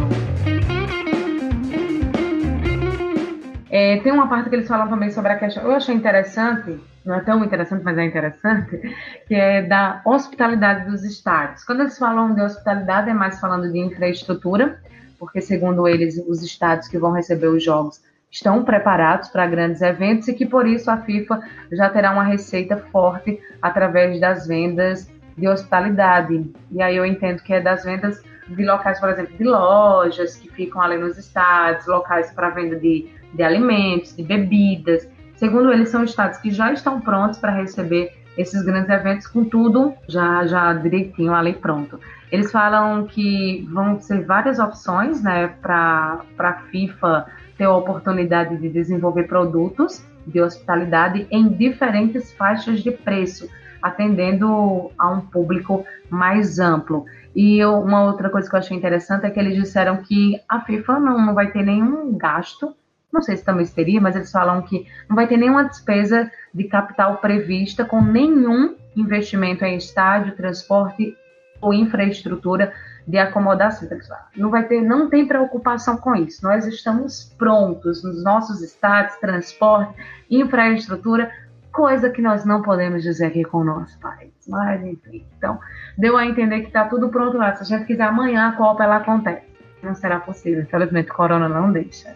É, 3.72 3.98
tem 3.98 4.12
uma 4.12 4.30
parte 4.30 4.50
que 4.50 4.56
eles 4.56 4.68
falam 4.68 4.88
também 4.88 5.10
sobre 5.10 5.32
a 5.32 5.40
questão. 5.40 5.64
Eu 5.64 5.72
achei 5.72 5.96
interessante, 5.96 6.80
não 7.04 7.16
é 7.16 7.22
tão 7.22 7.44
interessante, 7.44 7.84
mas 7.84 7.98
é 7.98 8.06
interessante, 8.06 8.80
que 9.28 9.34
é 9.34 9.64
da 9.64 10.02
hospitalidade 10.06 10.88
dos 10.88 11.04
estádios. 11.04 11.64
Quando 11.64 11.82
eles 11.82 11.98
falam 11.98 12.36
de 12.36 12.42
hospitalidade, 12.42 13.10
é 13.10 13.14
mais 13.14 13.40
falando 13.40 13.72
de 13.72 13.80
infraestrutura, 13.80 14.80
porque, 15.18 15.42
segundo 15.42 15.88
eles, 15.88 16.16
os 16.28 16.44
estádios 16.44 16.88
que 16.88 17.00
vão 17.00 17.12
receber 17.12 17.48
os 17.48 17.64
jogos 17.64 18.02
estão 18.32 18.64
preparados 18.64 19.30
para 19.30 19.48
grandes 19.48 19.82
eventos 19.82 20.28
e 20.28 20.34
que 20.34 20.46
por 20.46 20.68
isso 20.68 20.90
a 20.90 20.98
FIFA 20.98 21.40
já 21.72 21.90
terá 21.90 22.12
uma 22.12 22.24
receita 22.24 22.78
forte 22.92 23.40
através 23.62 24.20
das 24.20 24.48
vendas 24.48 25.12
de 25.38 25.48
hospitalidade. 25.48 26.52
E 26.72 26.82
aí 26.82 26.96
eu 26.96 27.06
entendo 27.06 27.42
que 27.42 27.54
é 27.54 27.62
das 27.62 27.84
vendas 27.84 28.22
de 28.48 28.66
locais, 28.66 29.00
por 29.00 29.10
exemplo, 29.10 29.36
de 29.38 29.44
lojas 29.44 30.36
que 30.36 30.50
ficam 30.50 30.82
ali 30.82 30.98
nos 30.98 31.18
estados, 31.18 31.88
locais 31.88 32.32
para 32.32 32.50
venda 32.50 32.76
de, 32.76 33.10
de 33.34 33.44
alimentos, 33.44 34.16
de 34.16 34.24
bebidas. 34.24 35.08
Segundo 35.36 35.72
eles, 35.72 35.90
são 35.90 36.04
estados 36.04 36.38
que 36.40 36.52
já 36.52 36.72
estão 36.72 37.00
prontos 37.00 37.40
para 37.40 37.52
receber 37.52 38.14
esses 38.38 38.64
grandes 38.64 38.90
eventos 38.90 39.28
com 39.28 39.44
tudo 39.44 39.94
já, 40.08 40.46
já 40.46 40.74
direitinho 40.74 41.34
ali 41.34 41.54
pronto. 41.54 42.00
Eles 42.32 42.52
falam 42.52 43.06
que 43.06 43.68
vão 43.72 44.00
ser 44.00 44.26
várias 44.26 44.60
opções 44.60 45.22
né, 45.22 45.48
para 45.62 46.22
a 46.38 46.54
FIFA 46.72 47.26
ter 47.60 47.66
a 47.66 47.76
oportunidade 47.76 48.56
de 48.58 48.70
desenvolver 48.70 49.26
produtos 49.26 50.02
de 50.26 50.42
hospitalidade 50.42 51.28
em 51.30 51.50
diferentes 51.50 52.32
faixas 52.32 52.82
de 52.82 52.90
preço, 52.90 53.50
atendendo 53.82 54.90
a 54.98 55.10
um 55.10 55.20
público 55.20 55.86
mais 56.10 56.58
amplo. 56.58 57.06
E 57.36 57.60
eu, 57.60 57.74
uma 57.82 58.06
outra 58.06 58.30
coisa 58.30 58.50
que 58.50 58.56
eu 58.56 58.60
achei 58.60 58.78
interessante 58.78 59.26
é 59.26 59.30
que 59.30 59.40
eles 59.40 59.56
disseram 59.56 59.98
que 59.98 60.40
a 60.48 60.62
FIFA 60.62 61.00
não, 61.00 61.26
não 61.26 61.34
vai 61.34 61.52
ter 61.52 61.62
nenhum 61.62 62.18
gasto, 62.18 62.74
não 63.12 63.22
sei 63.22 63.36
se 63.36 63.44
também 63.44 63.66
seria, 63.66 64.00
mas 64.00 64.16
eles 64.16 64.32
falam 64.32 64.62
que 64.62 64.88
não 65.10 65.16
vai 65.16 65.28
ter 65.28 65.36
nenhuma 65.36 65.66
despesa 65.66 66.32
de 66.54 66.64
capital 66.64 67.18
prevista 67.18 67.84
com 67.84 68.02
nenhum 68.02 68.76
investimento 68.96 69.66
em 69.66 69.76
estádio, 69.76 70.36
transporte 70.36 71.14
ou 71.62 71.74
infraestrutura 71.74 72.72
de 73.10 73.18
acomodação. 73.18 73.90
Não 74.38 74.52
vai 74.52 74.68
ter, 74.68 74.82
não 74.82 75.10
tem 75.10 75.28
preocupação 75.28 75.98
com 75.98 76.16
isso. 76.16 76.44
Nós 76.44 76.68
estamos 76.68 77.34
prontos 77.40 78.04
nos 78.04 78.24
nossos 78.24 78.62
estados, 78.62 79.16
transporte, 79.16 79.96
infraestrutura, 80.30 81.32
coisa 81.72 82.12
que 82.12 82.22
nós 82.22 82.46
não 82.46 82.62
podemos 82.62 83.02
dizer 83.02 83.26
aqui 83.26 83.44
com 83.44 83.58
o 83.58 83.64
nosso 83.64 83.98
país. 84.00 84.32
Mas 84.48 84.84
enfim, 84.84 85.26
então 85.36 85.60
deu 85.98 86.16
a 86.16 86.26
entender 86.26 86.62
que 86.62 86.68
está 86.68 86.86
tudo 86.86 87.10
pronto 87.10 87.36
lá. 87.36 87.56
Se 87.56 87.64
a 87.64 87.78
gente 87.78 87.88
quiser 87.88 88.04
amanhã 88.04 88.50
a 88.50 88.52
Copa 88.52 88.84
ela 88.84 88.98
acontece. 88.98 89.50
Não 89.82 89.96
será 89.96 90.20
possível. 90.20 90.62
Infelizmente, 90.62 91.10
Corona 91.10 91.50
não 91.50 91.72
deixa. 91.72 92.16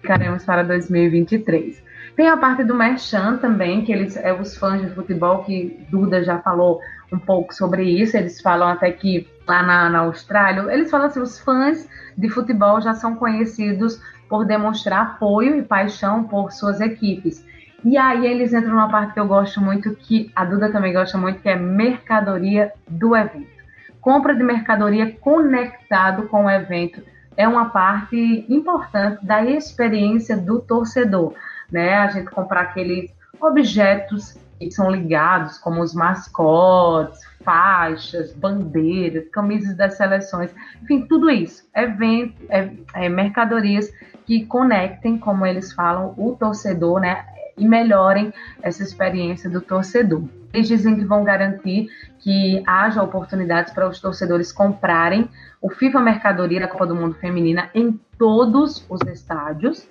Ficaremos 0.00 0.42
para 0.44 0.64
2023. 0.64 1.82
Tem 2.16 2.28
a 2.28 2.36
parte 2.36 2.62
do 2.62 2.74
Merchan 2.74 3.38
também, 3.38 3.84
que 3.84 3.92
eles 3.92 4.16
é 4.16 4.32
os 4.32 4.56
fãs 4.56 4.82
de 4.82 4.94
futebol, 4.94 5.44
que 5.44 5.86
Duda 5.90 6.22
já 6.22 6.38
falou 6.40 6.80
um 7.10 7.18
pouco 7.18 7.54
sobre 7.54 7.84
isso. 7.84 8.16
Eles 8.16 8.40
falam 8.40 8.68
até 8.68 8.90
que 8.92 9.26
lá 9.48 9.62
na, 9.62 9.88
na 9.88 9.98
Austrália, 10.00 10.70
eles 10.72 10.90
falam 10.90 11.06
assim, 11.06 11.20
os 11.20 11.40
fãs 11.40 11.88
de 12.16 12.28
futebol 12.28 12.80
já 12.82 12.92
são 12.92 13.16
conhecidos 13.16 14.00
por 14.28 14.44
demonstrar 14.44 15.02
apoio 15.02 15.56
e 15.56 15.62
paixão 15.62 16.24
por 16.24 16.52
suas 16.52 16.80
equipes. 16.80 17.46
E 17.84 17.96
aí 17.96 18.26
eles 18.26 18.52
entram 18.52 18.74
numa 18.74 18.90
parte 18.90 19.14
que 19.14 19.20
eu 19.20 19.26
gosto 19.26 19.60
muito, 19.60 19.94
que 19.96 20.30
a 20.36 20.44
Duda 20.44 20.70
também 20.70 20.92
gosta 20.92 21.16
muito, 21.16 21.40
que 21.40 21.48
é 21.48 21.56
mercadoria 21.56 22.72
do 22.88 23.16
evento. 23.16 23.62
Compra 24.00 24.34
de 24.34 24.42
mercadoria 24.42 25.16
conectado 25.20 26.28
com 26.28 26.44
o 26.44 26.50
evento 26.50 27.02
é 27.36 27.48
uma 27.48 27.70
parte 27.70 28.44
importante 28.48 29.24
da 29.24 29.42
experiência 29.42 30.36
do 30.36 30.60
torcedor 30.60 31.34
né? 31.72 31.94
A 31.94 32.08
gente 32.08 32.30
comprar 32.30 32.60
aqueles 32.60 33.10
objetos 33.40 34.36
que 34.58 34.70
são 34.70 34.90
ligados, 34.90 35.58
como 35.58 35.82
os 35.82 35.92
mascotes, 35.92 37.20
faixas, 37.42 38.32
bandeiras, 38.32 39.28
camisas 39.30 39.76
das 39.76 39.96
seleções, 39.96 40.54
enfim, 40.82 41.06
tudo 41.06 41.28
isso. 41.28 41.64
Evento, 41.74 42.34
é, 42.48 42.70
é, 42.94 43.08
mercadorias 43.08 43.92
que 44.24 44.46
conectem, 44.46 45.18
como 45.18 45.44
eles 45.44 45.72
falam, 45.72 46.14
o 46.16 46.36
torcedor, 46.36 47.00
né? 47.00 47.24
E 47.58 47.66
melhorem 47.66 48.32
essa 48.62 48.82
experiência 48.82 49.50
do 49.50 49.60
torcedor. 49.60 50.22
Eles 50.52 50.68
dizem 50.68 50.96
que 50.96 51.04
vão 51.04 51.24
garantir 51.24 51.88
que 52.18 52.62
haja 52.66 53.02
oportunidades 53.02 53.72
para 53.72 53.88
os 53.88 54.00
torcedores 54.00 54.52
comprarem 54.52 55.28
o 55.60 55.68
FIFA 55.68 56.00
Mercadoria 56.00 56.60
da 56.60 56.68
Copa 56.68 56.86
do 56.86 56.94
Mundo 56.94 57.14
Feminina 57.14 57.70
em 57.74 57.98
todos 58.18 58.86
os 58.88 59.00
estádios, 59.02 59.88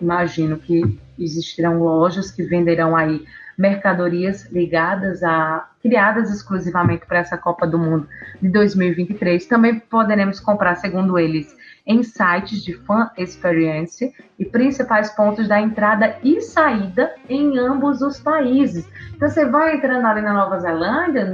Imagino 0.00 0.58
que 0.58 0.98
existirão 1.18 1.82
lojas 1.82 2.30
que 2.30 2.42
venderão 2.42 2.96
aí 2.96 3.24
mercadorias 3.56 4.50
ligadas 4.52 5.22
a 5.22 5.68
criadas 5.82 6.30
exclusivamente 6.30 7.06
para 7.06 7.18
essa 7.18 7.36
Copa 7.36 7.66
do 7.66 7.78
Mundo 7.78 8.08
de 8.40 8.48
2023. 8.48 9.46
Também 9.46 9.78
poderemos 9.78 10.40
comprar, 10.40 10.76
segundo 10.76 11.18
eles, 11.18 11.56
em 11.86 12.02
sites 12.02 12.62
de 12.62 12.74
fan 12.74 13.10
experience 13.16 14.12
e 14.38 14.44
principais 14.44 15.10
pontos 15.10 15.48
da 15.48 15.58
entrada 15.58 16.16
e 16.22 16.40
saída 16.42 17.14
em 17.28 17.58
ambos 17.58 18.02
os 18.02 18.20
países. 18.20 18.86
Então 19.16 19.28
você 19.28 19.46
vai 19.46 19.76
entrando 19.76 20.06
ali 20.06 20.20
na 20.20 20.34
Nova 20.34 20.60
Zelândia, 20.60 21.24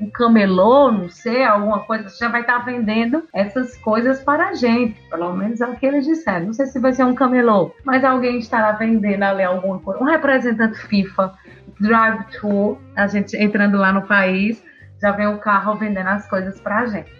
um 0.00 0.10
camelô, 0.10 0.90
não 0.90 1.08
sei, 1.10 1.44
alguma 1.44 1.80
coisa, 1.80 2.08
você 2.08 2.24
já 2.24 2.30
vai 2.30 2.40
estar 2.40 2.58
vendendo 2.64 3.22
essas 3.32 3.76
coisas 3.76 4.20
para 4.20 4.48
a 4.48 4.54
gente. 4.54 5.00
Pelo 5.08 5.36
menos 5.36 5.60
é 5.60 5.66
o 5.66 5.76
que 5.76 5.86
eles 5.86 6.06
disseram. 6.06 6.46
Não 6.46 6.52
sei 6.54 6.66
se 6.66 6.80
vai 6.80 6.92
ser 6.92 7.04
um 7.04 7.14
camelô, 7.14 7.72
mas 7.84 8.02
alguém 8.02 8.38
estará 8.38 8.72
vendendo 8.72 9.22
ali 9.22 9.42
alguma 9.42 9.78
coisa. 9.78 10.02
Um 10.02 10.06
representante 10.06 10.78
FIFA, 10.78 11.34
drive-thru, 11.80 12.78
a 12.96 13.06
gente 13.06 13.36
entrando 13.36 13.76
lá 13.76 13.92
no 13.92 14.02
país, 14.02 14.62
já 15.00 15.12
vem 15.12 15.26
o 15.26 15.38
carro 15.38 15.74
vendendo 15.76 16.08
as 16.08 16.28
coisas 16.28 16.60
para 16.60 16.80
a 16.80 16.86
gente. 16.86 17.12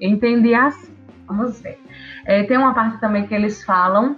Entendi 0.00 0.54
assim. 0.54 0.96
Vamos 1.26 1.60
ver. 1.60 1.78
É, 2.24 2.42
tem 2.44 2.56
uma 2.56 2.72
parte 2.72 2.98
também 3.00 3.26
que 3.26 3.34
eles 3.34 3.62
falam 3.62 4.16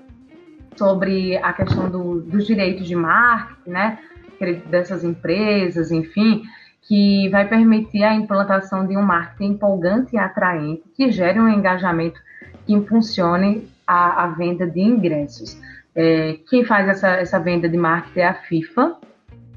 sobre 0.76 1.36
a 1.38 1.52
questão 1.52 1.90
do, 1.90 2.20
dos 2.20 2.46
direitos 2.46 2.86
de 2.86 2.94
marketing, 2.94 3.70
né? 3.70 3.98
Dessas 4.70 5.04
empresas, 5.04 5.90
enfim, 5.90 6.42
que 6.82 7.28
vai 7.28 7.46
permitir 7.46 8.02
a 8.02 8.14
implantação 8.14 8.86
de 8.86 8.96
um 8.96 9.02
marketing 9.02 9.52
empolgante 9.52 10.14
e 10.14 10.18
atraente, 10.18 10.82
que 10.94 11.10
gere 11.10 11.38
um 11.38 11.48
engajamento 11.48 12.20
que 12.64 12.72
impulsione 12.72 13.68
a, 13.86 14.24
a 14.24 14.26
venda 14.28 14.66
de 14.66 14.80
ingressos. 14.80 15.60
É, 15.94 16.38
quem 16.48 16.64
faz 16.64 16.88
essa, 16.88 17.08
essa 17.08 17.38
venda 17.38 17.68
de 17.68 17.76
marketing 17.76 18.20
é 18.20 18.28
a 18.28 18.34
FIFA, 18.34 18.96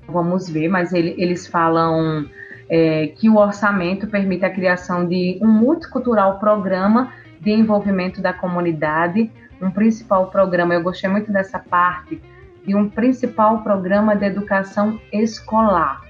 vamos 0.08 0.50
ver, 0.50 0.68
mas 0.68 0.94
ele, 0.94 1.16
eles 1.18 1.48
falam 1.48 2.26
é, 2.70 3.08
que 3.08 3.30
o 3.30 3.38
orçamento 3.38 4.08
permite 4.08 4.46
a 4.46 4.50
criação 4.50 5.08
de 5.08 5.40
um 5.42 5.48
multicultural 5.48 6.40
programa 6.40 7.12
de 7.40 7.52
envolvimento 7.52 8.22
da 8.22 8.34
comunidade, 8.34 9.30
um 9.62 9.70
principal 9.70 10.28
programa, 10.28 10.74
eu 10.74 10.84
gostei 10.84 11.10
muito 11.10 11.32
dessa 11.32 11.60
parte, 11.60 12.22
de 12.66 12.76
um 12.76 12.90
principal 12.90 13.62
programa 13.62 14.16
de 14.16 14.26
educação 14.26 15.00
escolar. 15.12 16.02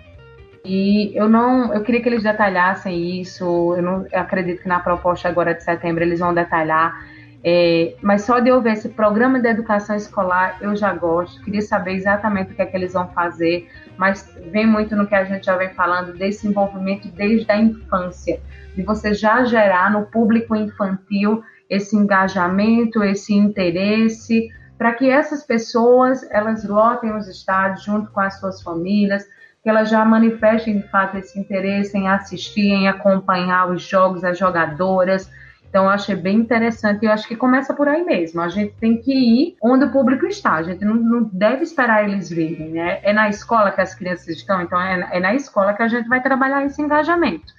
E 0.65 1.11
eu 1.13 1.27
não, 1.27 1.73
eu 1.73 1.81
queria 1.81 2.01
que 2.01 2.07
eles 2.07 2.23
detalhassem 2.23 3.19
isso. 3.19 3.73
Eu 3.75 3.81
não 3.81 4.07
eu 4.09 4.19
acredito 4.19 4.61
que 4.61 4.67
na 4.67 4.79
proposta 4.79 5.27
agora 5.27 5.53
de 5.53 5.63
setembro 5.63 6.03
eles 6.03 6.19
vão 6.19 6.33
detalhar. 6.33 7.05
É, 7.45 7.95
mas 8.01 8.21
só 8.21 8.39
de 8.39 8.49
eu 8.49 8.61
ver 8.61 8.73
esse 8.73 8.87
programa 8.87 9.37
de 9.37 9.49
educação 9.49 9.95
escolar 9.95 10.57
eu 10.61 10.75
já 10.75 10.93
gosto. 10.93 11.43
Queria 11.43 11.61
saber 11.61 11.93
exatamente 11.95 12.53
o 12.53 12.55
que 12.55 12.61
é 12.61 12.65
que 12.65 12.77
eles 12.77 12.93
vão 12.93 13.09
fazer, 13.09 13.69
mas 13.97 14.33
vem 14.51 14.65
muito 14.65 14.95
no 14.95 15.05
que 15.05 15.13
a 15.13 15.25
gente 15.25 15.45
já 15.45 15.57
vem 15.57 15.69
falando 15.73 16.13
desse 16.13 16.47
envolvimento 16.47 17.09
desde 17.09 17.51
a 17.51 17.57
infância 17.57 18.39
de 18.75 18.81
você 18.81 19.13
já 19.13 19.43
gerar 19.43 19.91
no 19.91 20.05
público 20.05 20.55
infantil 20.55 21.43
esse 21.69 21.95
engajamento, 21.95 23.03
esse 23.03 23.33
interesse, 23.33 24.49
para 24.77 24.93
que 24.93 25.09
essas 25.09 25.43
pessoas 25.43 26.25
elas 26.31 26.63
lotem 26.67 27.15
os 27.15 27.27
estádios 27.27 27.83
junto 27.83 28.11
com 28.11 28.19
as 28.19 28.39
suas 28.39 28.61
famílias, 28.61 29.27
que 29.61 29.69
elas 29.69 29.89
já 29.89 30.03
manifestem 30.03 30.77
de 30.77 30.87
fato 30.89 31.17
esse 31.17 31.39
interesse 31.39 31.97
em 31.97 32.07
assistir, 32.07 32.67
em 32.67 32.87
acompanhar 32.87 33.69
os 33.69 33.81
jogos, 33.81 34.23
as 34.23 34.37
jogadoras. 34.37 35.29
Então, 35.73 35.85
eu 35.85 35.89
achei 35.89 36.15
bem 36.15 36.37
interessante 36.37 37.01
e 37.01 37.07
eu 37.07 37.11
acho 37.11 37.27
que 37.27 37.35
começa 37.35 37.73
por 37.73 37.87
aí 37.87 38.05
mesmo. 38.05 38.39
A 38.39 38.47
gente 38.47 38.75
tem 38.75 38.95
que 39.01 39.11
ir 39.11 39.57
onde 39.59 39.85
o 39.85 39.91
público 39.91 40.27
está, 40.27 40.53
a 40.53 40.61
gente 40.61 40.85
não, 40.85 40.93
não 40.93 41.23
deve 41.33 41.63
esperar 41.63 42.07
eles 42.07 42.29
virem, 42.29 42.73
né? 42.73 42.99
É 43.01 43.11
na 43.11 43.27
escola 43.27 43.71
que 43.71 43.81
as 43.81 43.95
crianças 43.95 44.27
estão, 44.27 44.61
então 44.61 44.79
é, 44.79 45.09
é 45.13 45.19
na 45.19 45.33
escola 45.33 45.73
que 45.73 45.81
a 45.81 45.87
gente 45.87 46.07
vai 46.07 46.21
trabalhar 46.21 46.63
esse 46.63 46.79
engajamento. 46.79 47.51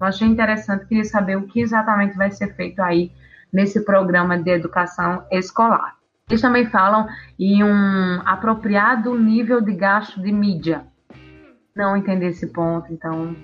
Eu 0.00 0.04
achei 0.04 0.26
interessante, 0.26 0.84
queria 0.86 1.04
saber 1.04 1.36
o 1.36 1.46
que 1.46 1.60
exatamente 1.60 2.16
vai 2.16 2.32
ser 2.32 2.52
feito 2.56 2.82
aí 2.82 3.12
nesse 3.52 3.84
programa 3.84 4.36
de 4.36 4.50
educação 4.50 5.22
escolar. 5.30 5.94
Eles 6.28 6.40
também 6.40 6.66
falam 6.66 7.06
em 7.38 7.62
um 7.62 8.20
apropriado 8.24 9.16
nível 9.16 9.60
de 9.60 9.74
gasto 9.74 10.20
de 10.20 10.32
mídia. 10.32 10.86
Não 11.76 11.96
entendi 11.96 12.26
esse 12.26 12.48
ponto, 12.48 12.92
então 12.92 13.36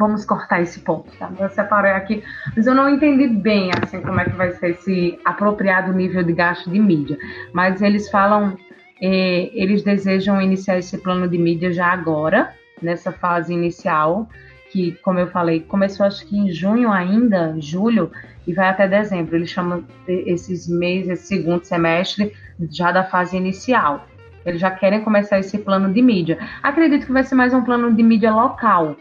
vamos 0.00 0.24
cortar 0.24 0.62
esse 0.62 0.80
ponto, 0.80 1.12
tá? 1.18 1.30
Eu 1.38 1.50
separei 1.50 1.92
aqui, 1.92 2.24
mas 2.56 2.66
eu 2.66 2.74
não 2.74 2.88
entendi 2.88 3.28
bem 3.28 3.70
assim 3.80 4.00
como 4.00 4.18
é 4.18 4.24
que 4.24 4.30
vai 4.30 4.50
ser 4.52 4.70
esse 4.70 5.18
apropriado 5.26 5.92
nível 5.92 6.22
de 6.22 6.32
gasto 6.32 6.70
de 6.70 6.80
mídia. 6.80 7.18
Mas 7.52 7.82
eles 7.82 8.10
falam, 8.10 8.56
eh, 9.00 9.50
eles 9.52 9.82
desejam 9.82 10.40
iniciar 10.40 10.78
esse 10.78 10.96
plano 10.96 11.28
de 11.28 11.36
mídia 11.36 11.70
já 11.70 11.88
agora, 11.88 12.54
nessa 12.80 13.12
fase 13.12 13.52
inicial, 13.52 14.26
que, 14.72 14.92
como 15.02 15.18
eu 15.18 15.26
falei, 15.26 15.60
começou 15.60 16.06
acho 16.06 16.26
que 16.26 16.38
em 16.38 16.50
junho 16.50 16.90
ainda, 16.90 17.54
julho, 17.58 18.10
e 18.46 18.54
vai 18.54 18.68
até 18.68 18.88
dezembro. 18.88 19.36
Eles 19.36 19.50
chamam 19.50 19.84
esses 20.08 20.66
meses, 20.66 21.10
esse 21.10 21.26
segundo 21.26 21.62
semestre, 21.64 22.32
já 22.70 22.90
da 22.90 23.04
fase 23.04 23.36
inicial. 23.36 24.06
Eles 24.46 24.60
já 24.60 24.70
querem 24.70 25.02
começar 25.02 25.38
esse 25.38 25.58
plano 25.58 25.92
de 25.92 26.00
mídia. 26.00 26.38
Acredito 26.62 27.04
que 27.04 27.12
vai 27.12 27.22
ser 27.22 27.34
mais 27.34 27.52
um 27.52 27.62
plano 27.62 27.92
de 27.92 28.02
mídia 28.02 28.32
local, 28.32 28.96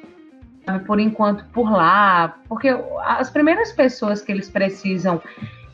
por 0.77 0.99
enquanto 0.99 1.43
por 1.45 1.71
lá, 1.71 2.35
porque 2.47 2.69
as 3.03 3.29
primeiras 3.29 3.71
pessoas 3.71 4.21
que 4.21 4.31
eles 4.31 4.49
precisam 4.49 5.21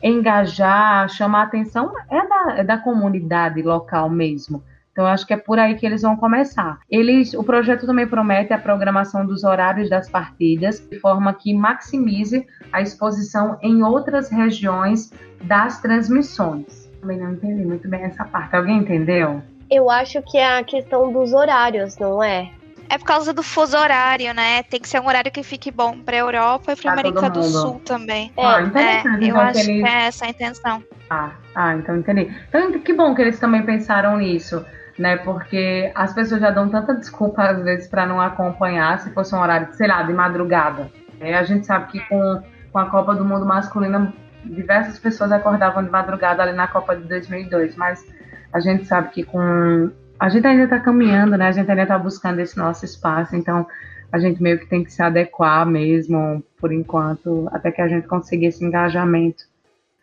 engajar, 0.02 1.08
chamar 1.08 1.42
atenção 1.42 1.92
é 2.10 2.26
da, 2.26 2.58
é 2.58 2.64
da 2.64 2.78
comunidade 2.78 3.60
local 3.62 4.08
mesmo. 4.08 4.62
Então, 4.96 5.04
acho 5.06 5.26
que 5.26 5.34
é 5.34 5.36
por 5.36 5.58
aí 5.58 5.74
que 5.74 5.84
eles 5.84 6.00
vão 6.00 6.16
começar. 6.16 6.78
Eles, 6.90 7.34
o 7.34 7.44
projeto 7.44 7.84
também 7.84 8.06
promete 8.06 8.54
a 8.54 8.58
programação 8.58 9.26
dos 9.26 9.44
horários 9.44 9.90
das 9.90 10.08
partidas, 10.08 10.80
de 10.80 10.98
forma 10.98 11.34
que 11.34 11.52
maximize 11.52 12.46
a 12.72 12.80
exposição 12.80 13.58
em 13.60 13.82
outras 13.82 14.30
regiões 14.30 15.12
das 15.42 15.82
transmissões. 15.82 16.90
Também 16.98 17.18
não 17.18 17.32
entendi 17.32 17.62
muito 17.62 17.86
bem 17.86 18.04
essa 18.04 18.24
parte. 18.24 18.56
Alguém 18.56 18.78
entendeu? 18.78 19.42
Eu 19.70 19.90
acho 19.90 20.22
que 20.22 20.38
é 20.38 20.58
a 20.58 20.64
questão 20.64 21.12
dos 21.12 21.34
horários, 21.34 21.98
não 21.98 22.22
é? 22.22 22.50
É 22.88 22.98
por 22.98 23.04
causa 23.04 23.32
do 23.32 23.42
fuso 23.42 23.76
horário, 23.76 24.32
né? 24.34 24.62
Tem 24.62 24.80
que 24.80 24.88
ser 24.88 25.00
um 25.00 25.06
horário 25.06 25.30
que 25.30 25.42
fique 25.42 25.70
bom 25.70 25.98
para 25.98 26.16
a 26.16 26.20
Europa 26.20 26.72
e 26.72 26.76
para 26.76 26.90
a 26.90 26.92
América 26.92 27.30
do 27.30 27.42
Sul 27.42 27.80
também. 27.84 28.32
Ah, 28.36 28.62
interessante. 28.62 29.24
É, 29.24 29.28
eu 29.28 29.28
então, 29.28 29.40
acho 29.40 29.64
que, 29.64 29.70
eles... 29.70 29.82
que 29.82 29.88
é 29.88 30.06
essa 30.06 30.26
a 30.26 30.28
intenção. 30.28 30.84
Ah, 31.10 31.30
ah, 31.54 31.74
então 31.74 31.96
entendi. 31.96 32.30
Então 32.48 32.78
que 32.80 32.92
bom 32.92 33.14
que 33.14 33.22
eles 33.22 33.38
também 33.38 33.62
pensaram 33.64 34.16
nisso 34.18 34.64
né? 34.98 35.16
Porque 35.18 35.90
as 35.94 36.12
pessoas 36.14 36.40
já 36.40 36.50
dão 36.50 36.68
tanta 36.68 36.94
desculpa 36.94 37.42
às 37.42 37.62
vezes 37.62 37.88
para 37.88 38.06
não 38.06 38.20
acompanhar 38.20 38.98
se 38.98 39.10
fosse 39.10 39.34
um 39.34 39.40
horário, 39.40 39.68
sei 39.74 39.86
lá, 39.86 40.02
de 40.02 40.12
madrugada. 40.12 40.90
É, 41.20 41.34
a 41.36 41.42
gente 41.42 41.66
sabe 41.66 41.92
que 41.92 42.00
com, 42.08 42.42
com 42.72 42.78
a 42.78 42.86
Copa 42.86 43.14
do 43.14 43.24
Mundo 43.24 43.44
masculina 43.44 44.12
diversas 44.44 44.98
pessoas 44.98 45.32
acordavam 45.32 45.82
de 45.82 45.90
madrugada 45.90 46.42
ali 46.42 46.52
na 46.52 46.68
Copa 46.68 46.94
de 46.96 47.02
2002, 47.04 47.76
mas 47.76 48.04
a 48.52 48.60
gente 48.60 48.86
sabe 48.86 49.10
que 49.10 49.24
com 49.24 49.90
a 50.18 50.28
gente 50.28 50.46
ainda 50.46 50.64
está 50.64 50.80
caminhando, 50.80 51.36
né? 51.36 51.48
A 51.48 51.52
gente 51.52 51.70
ainda 51.70 51.82
está 51.82 51.98
buscando 51.98 52.40
esse 52.40 52.56
nosso 52.56 52.84
espaço, 52.84 53.36
então 53.36 53.66
a 54.10 54.18
gente 54.18 54.42
meio 54.42 54.58
que 54.58 54.66
tem 54.66 54.82
que 54.84 54.92
se 54.92 55.02
adequar 55.02 55.66
mesmo, 55.66 56.42
por 56.58 56.72
enquanto, 56.72 57.48
até 57.52 57.70
que 57.70 57.82
a 57.82 57.88
gente 57.88 58.06
consiga 58.06 58.46
esse 58.46 58.64
engajamento. 58.64 59.44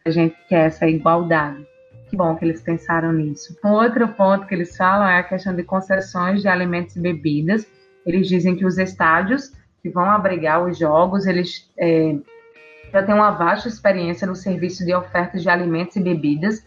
A 0.05 0.09
gente 0.09 0.35
quer 0.47 0.67
essa 0.67 0.87
igualdade. 0.87 1.65
Que 2.09 2.17
bom 2.17 2.35
que 2.35 2.45
eles 2.45 2.61
pensaram 2.61 3.11
nisso. 3.11 3.57
Um 3.65 3.71
outro 3.71 4.07
ponto 4.09 4.45
que 4.45 4.53
eles 4.53 4.75
falam 4.75 5.07
é 5.07 5.17
a 5.17 5.23
questão 5.23 5.55
de 5.55 5.63
concessões 5.63 6.41
de 6.41 6.47
alimentos 6.47 6.95
e 6.95 6.99
bebidas. 6.99 7.65
Eles 8.05 8.27
dizem 8.27 8.55
que 8.55 8.65
os 8.65 8.77
estádios 8.77 9.51
que 9.81 9.89
vão 9.89 10.05
abrigar 10.05 10.63
os 10.63 10.77
jogos, 10.77 11.25
eles 11.25 11.69
é, 11.77 12.15
já 12.91 13.01
têm 13.01 13.15
uma 13.15 13.31
vasta 13.31 13.67
experiência 13.67 14.27
no 14.27 14.35
serviço 14.35 14.85
de 14.85 14.93
ofertas 14.93 15.41
de 15.41 15.49
alimentos 15.49 15.95
e 15.95 16.01
bebidas. 16.01 16.63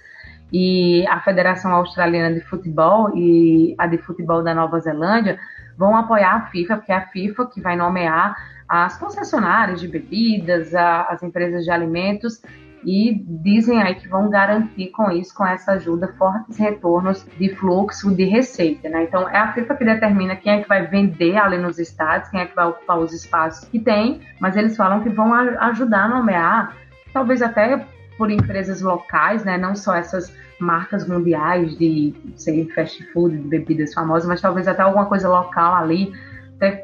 E 0.52 1.06
a 1.08 1.20
Federação 1.20 1.72
Australiana 1.72 2.34
de 2.34 2.40
Futebol 2.40 3.16
e 3.16 3.74
a 3.78 3.86
de 3.86 3.98
Futebol 3.98 4.42
da 4.42 4.54
Nova 4.54 4.78
Zelândia 4.80 5.38
vão 5.76 5.96
apoiar 5.96 6.34
a 6.34 6.46
FIFA, 6.46 6.76
porque 6.76 6.92
é 6.92 6.96
a 6.96 7.06
FIFA 7.08 7.46
que 7.46 7.60
vai 7.60 7.76
nomear 7.76 8.36
as 8.68 8.98
concessionárias 8.98 9.80
de 9.80 9.88
bebidas, 9.88 10.74
a, 10.74 11.02
as 11.02 11.22
empresas 11.22 11.64
de 11.64 11.70
alimentos 11.70 12.40
e 12.84 13.20
dizem 13.42 13.82
aí 13.82 13.96
que 13.96 14.08
vão 14.08 14.30
garantir 14.30 14.88
com 14.88 15.10
isso, 15.10 15.34
com 15.34 15.44
essa 15.44 15.72
ajuda, 15.72 16.14
fortes 16.16 16.56
retornos 16.56 17.26
de 17.36 17.52
fluxo 17.56 18.14
de 18.14 18.24
receita, 18.24 18.88
né? 18.88 19.02
Então 19.02 19.28
é 19.28 19.38
a 19.38 19.52
FIFA 19.52 19.74
que 19.74 19.84
determina 19.84 20.36
quem 20.36 20.52
é 20.52 20.62
que 20.62 20.68
vai 20.68 20.86
vender 20.86 21.36
ali 21.36 21.58
nos 21.58 21.80
estados, 21.80 22.28
quem 22.28 22.40
é 22.40 22.46
que 22.46 22.54
vai 22.54 22.66
ocupar 22.66 22.98
os 22.98 23.12
espaços 23.12 23.68
que 23.68 23.80
tem, 23.80 24.20
mas 24.40 24.56
eles 24.56 24.76
falam 24.76 25.00
que 25.00 25.08
vão 25.08 25.34
ajudar 25.34 26.04
a 26.04 26.08
nomear, 26.08 26.76
talvez 27.12 27.42
até 27.42 27.84
por 28.16 28.30
empresas 28.30 28.80
locais, 28.80 29.44
né? 29.44 29.58
Não 29.58 29.74
só 29.74 29.94
essas 29.94 30.32
marcas 30.58 31.06
mundiais 31.06 31.76
de 31.76 32.14
sei, 32.34 32.68
fast 32.70 33.02
food, 33.12 33.36
de 33.36 33.48
bebidas 33.48 33.92
famosas, 33.92 34.26
mas 34.26 34.40
talvez 34.40 34.66
até 34.66 34.82
alguma 34.82 35.06
coisa 35.06 35.28
local 35.28 35.74
ali, 35.74 36.12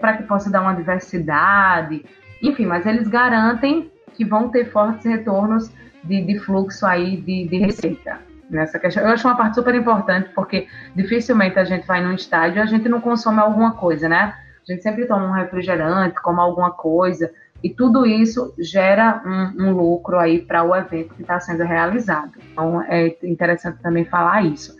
para 0.01 0.17
que 0.17 0.25
possa 0.25 0.51
dar 0.51 0.63
uma 0.63 0.75
diversidade. 0.75 2.05
Enfim, 2.43 2.67
mas 2.67 2.85
eles 2.87 3.09
garantem 3.09 3.91
que 4.15 4.25
vão 4.25 4.51
ter 4.51 4.71
fortes 4.71 5.07
retornos 5.07 5.71
de, 6.05 6.21
de 6.23 6.39
fluxo 6.41 6.85
aí 6.85 7.17
de, 7.17 7.47
de 7.49 7.59
receita 7.59 8.19
nessa 8.51 8.79
questão. 8.79 9.03
Eu 9.03 9.11
acho 9.11 9.27
uma 9.27 9.37
parte 9.37 9.55
super 9.55 9.75
importante, 9.75 10.31
porque 10.35 10.69
dificilmente 10.95 11.59
a 11.59 11.65
gente 11.65 11.87
vai 11.87 12.05
num 12.05 12.13
estádio 12.13 12.59
e 12.59 12.61
a 12.61 12.67
gente 12.67 12.89
não 12.89 13.01
consome 13.01 13.41
alguma 13.41 13.73
coisa, 13.73 14.09
né? 14.09 14.35
A 14.69 14.73
gente 14.73 14.83
sempre 14.83 15.07
toma 15.07 15.27
um 15.27 15.33
refrigerante, 15.33 16.21
come 16.21 16.39
alguma 16.39 16.71
coisa, 16.71 17.33
e 17.62 17.70
tudo 17.70 18.06
isso 18.06 18.55
gera 18.59 19.22
um, 19.24 19.66
um 19.66 19.72
lucro 19.72 20.18
aí 20.18 20.40
para 20.40 20.64
o 20.64 20.74
evento 20.74 21.14
que 21.14 21.22
está 21.22 21.39
sendo 21.39 21.62
realizado. 21.62 22.32
Então 22.52 22.82
é 22.82 23.16
interessante 23.22 23.80
também 23.82 24.05
falar 24.05 24.43
isso. 24.43 24.76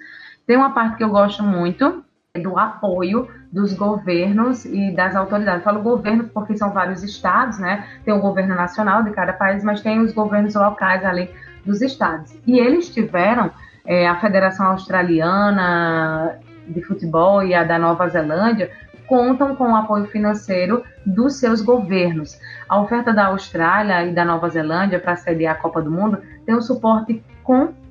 Tem 0.47 0.57
uma 0.57 0.75
parte 0.75 0.97
que 0.97 1.05
eu 1.05 1.11
gosto 1.11 1.43
muito, 1.43 2.05
do 2.41 2.59
apoio 2.59 3.29
dos 3.53 3.75
governos 3.75 4.65
e 4.65 4.91
das 4.93 5.15
autoridades. 5.15 5.61
Eu 5.61 5.65
falo 5.65 5.83
governos 5.83 6.29
porque 6.33 6.57
são 6.57 6.73
vários 6.73 7.03
estados, 7.03 7.59
né? 7.59 7.87
Tem 8.05 8.15
o 8.15 8.21
governo 8.21 8.55
nacional 8.55 9.03
de 9.03 9.11
cada 9.11 9.35
país, 9.35 9.63
mas 9.63 9.83
tem 9.83 10.01
os 10.01 10.13
governos 10.13 10.55
locais 10.55 11.05
ali 11.05 11.31
dos 11.65 11.83
estados. 11.83 12.35
E 12.47 12.59
eles 12.59 12.89
tiveram 12.89 13.51
é, 13.85 14.09
a 14.09 14.19
Federação 14.19 14.67
Australiana 14.67 16.39
de 16.67 16.81
Futebol 16.83 17.43
e 17.43 17.55
a 17.55 17.65
da 17.65 17.79
Nova 17.79 18.09
Zelândia 18.09 18.71
contam 19.13 19.55
com 19.55 19.65
o 19.65 19.77
apoio 19.77 20.07
financeiro 20.07 20.83
dos 21.05 21.35
seus 21.35 21.61
governos. 21.61 22.41
A 22.67 22.81
oferta 22.81 23.13
da 23.13 23.27
Austrália 23.27 24.07
e 24.07 24.15
da 24.15 24.25
Nova 24.25 24.49
Zelândia 24.49 24.99
para 24.99 25.17
sediar 25.17 25.55
a 25.55 25.59
Copa 25.59 25.83
do 25.83 25.91
Mundo 25.91 26.23
tem 26.47 26.55
um 26.55 26.63
suporte 26.63 27.23
completo, 27.43 27.82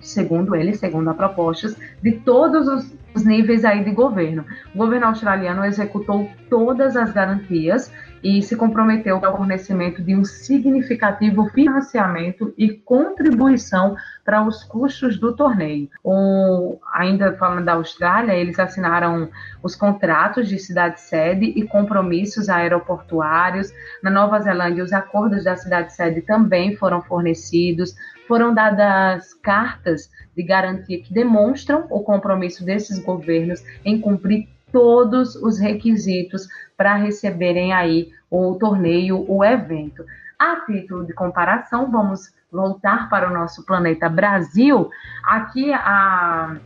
segundo 0.00 0.54
eles, 0.54 0.78
segundo 0.78 1.08
a 1.10 1.14
propostas, 1.14 1.76
de 2.02 2.12
todos 2.12 2.66
os 2.68 3.02
os 3.14 3.24
níveis 3.24 3.64
aí 3.64 3.84
de 3.84 3.90
governo. 3.90 4.44
O 4.74 4.78
governo 4.78 5.06
australiano 5.06 5.64
executou 5.64 6.28
todas 6.48 6.96
as 6.96 7.12
garantias 7.12 7.92
e 8.22 8.40
se 8.40 8.54
comprometeu 8.54 9.16
ao 9.24 9.36
fornecimento 9.36 10.00
de 10.00 10.14
um 10.14 10.24
significativo 10.24 11.48
financiamento 11.48 12.54
e 12.56 12.70
contribuição 12.70 13.96
para 14.24 14.46
os 14.46 14.62
custos 14.62 15.18
do 15.18 15.34
torneio. 15.34 15.88
O, 16.04 16.78
ainda 16.94 17.32
falando 17.32 17.64
da 17.64 17.72
Austrália, 17.72 18.32
eles 18.32 18.60
assinaram 18.60 19.28
os 19.60 19.74
contratos 19.74 20.48
de 20.48 20.56
cidade-sede 20.56 21.46
e 21.46 21.66
compromissos 21.66 22.48
aeroportuários. 22.48 23.72
Na 24.00 24.10
Nova 24.10 24.38
Zelândia, 24.40 24.84
os 24.84 24.92
acordos 24.92 25.42
da 25.42 25.56
cidade-sede 25.56 26.22
também 26.22 26.76
foram 26.76 27.02
fornecidos. 27.02 27.92
Foram 28.32 28.54
dadas 28.54 29.34
cartas 29.34 30.10
de 30.34 30.42
garantia 30.42 31.02
que 31.02 31.12
demonstram 31.12 31.86
o 31.90 32.00
compromisso 32.00 32.64
desses 32.64 32.98
governos 32.98 33.62
em 33.84 34.00
cumprir 34.00 34.48
todos 34.72 35.36
os 35.36 35.58
requisitos 35.58 36.48
para 36.74 36.94
receberem 36.94 37.74
aí 37.74 38.10
o 38.30 38.54
torneio, 38.54 39.22
o 39.28 39.44
evento. 39.44 40.02
A 40.38 40.64
título 40.64 41.04
de 41.04 41.12
comparação, 41.12 41.90
vamos 41.90 42.32
voltar 42.50 43.10
para 43.10 43.28
o 43.30 43.34
nosso 43.34 43.66
planeta 43.66 44.08
Brasil. 44.08 44.88
Aqui 45.24 45.70
a, 45.70 46.56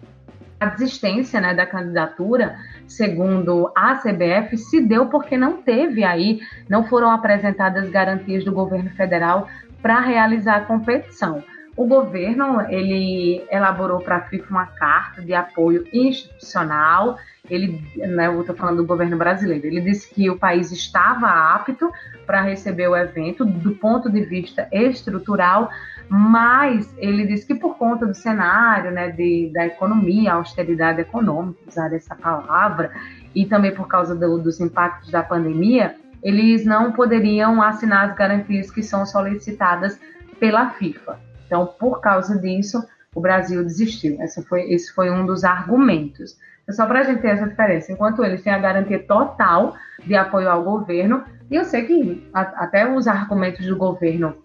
a 0.60 0.66
desistência 0.66 1.40
né, 1.40 1.52
da 1.52 1.66
candidatura, 1.66 2.56
segundo 2.86 3.72
a 3.74 3.96
CBF, 3.96 4.56
se 4.56 4.80
deu 4.80 5.06
porque 5.06 5.36
não 5.36 5.56
teve 5.56 6.04
aí, 6.04 6.38
não 6.68 6.84
foram 6.84 7.10
apresentadas 7.10 7.90
garantias 7.90 8.44
do 8.44 8.52
governo 8.52 8.90
federal 8.90 9.48
para 9.82 9.98
realizar 9.98 10.58
a 10.58 10.64
competição. 10.64 11.42
O 11.76 11.86
governo 11.86 12.62
ele 12.70 13.44
elaborou 13.50 14.00
para 14.00 14.16
a 14.16 14.20
FIFA 14.22 14.50
uma 14.50 14.66
carta 14.66 15.20
de 15.20 15.34
apoio 15.34 15.86
institucional. 15.92 17.18
Ele, 17.50 17.84
né, 17.96 18.28
eu 18.28 18.40
estou 18.40 18.56
falando 18.56 18.78
do 18.78 18.86
governo 18.86 19.18
brasileiro. 19.18 19.66
Ele 19.66 19.82
disse 19.82 20.12
que 20.12 20.30
o 20.30 20.38
país 20.38 20.72
estava 20.72 21.28
apto 21.28 21.92
para 22.24 22.40
receber 22.40 22.88
o 22.88 22.96
evento 22.96 23.44
do 23.44 23.72
ponto 23.72 24.10
de 24.10 24.24
vista 24.24 24.66
estrutural, 24.72 25.68
mas 26.08 26.92
ele 26.96 27.26
disse 27.26 27.46
que 27.46 27.54
por 27.54 27.76
conta 27.76 28.06
do 28.06 28.14
cenário, 28.14 28.90
né, 28.90 29.10
de, 29.10 29.50
da 29.52 29.66
economia, 29.66 30.32
austeridade 30.32 31.02
econômica, 31.02 31.60
usar 31.68 31.92
essa 31.92 32.14
palavra, 32.14 32.90
e 33.34 33.44
também 33.44 33.74
por 33.74 33.86
causa 33.86 34.14
do, 34.14 34.38
dos 34.38 34.60
impactos 34.60 35.10
da 35.10 35.22
pandemia, 35.22 35.94
eles 36.22 36.64
não 36.64 36.90
poderiam 36.92 37.60
assinar 37.60 38.08
as 38.08 38.16
garantias 38.16 38.70
que 38.70 38.82
são 38.82 39.04
solicitadas 39.04 40.00
pela 40.40 40.70
FIFA. 40.70 41.25
Então, 41.46 41.66
por 41.66 42.00
causa 42.00 42.38
disso, 42.38 42.84
o 43.14 43.20
Brasil 43.20 43.62
desistiu. 43.62 44.20
Essa 44.20 44.42
foi, 44.42 44.70
esse 44.72 44.92
foi 44.92 45.10
um 45.10 45.24
dos 45.24 45.44
argumentos. 45.44 46.36
É 46.68 46.72
só 46.72 46.84
para 46.86 47.00
a 47.00 47.02
gente 47.04 47.22
ter 47.22 47.28
essa 47.28 47.46
diferença. 47.46 47.92
Enquanto 47.92 48.24
eles 48.24 48.42
têm 48.42 48.52
a 48.52 48.58
garantia 48.58 48.98
total 48.98 49.74
de 50.04 50.14
apoio 50.14 50.50
ao 50.50 50.62
governo, 50.64 51.24
e 51.50 51.54
eu 51.54 51.64
sei 51.64 51.84
que 51.86 52.28
a, 52.34 52.40
até 52.40 52.92
os 52.92 53.06
argumentos 53.06 53.64
do 53.64 53.76
governo, 53.76 54.36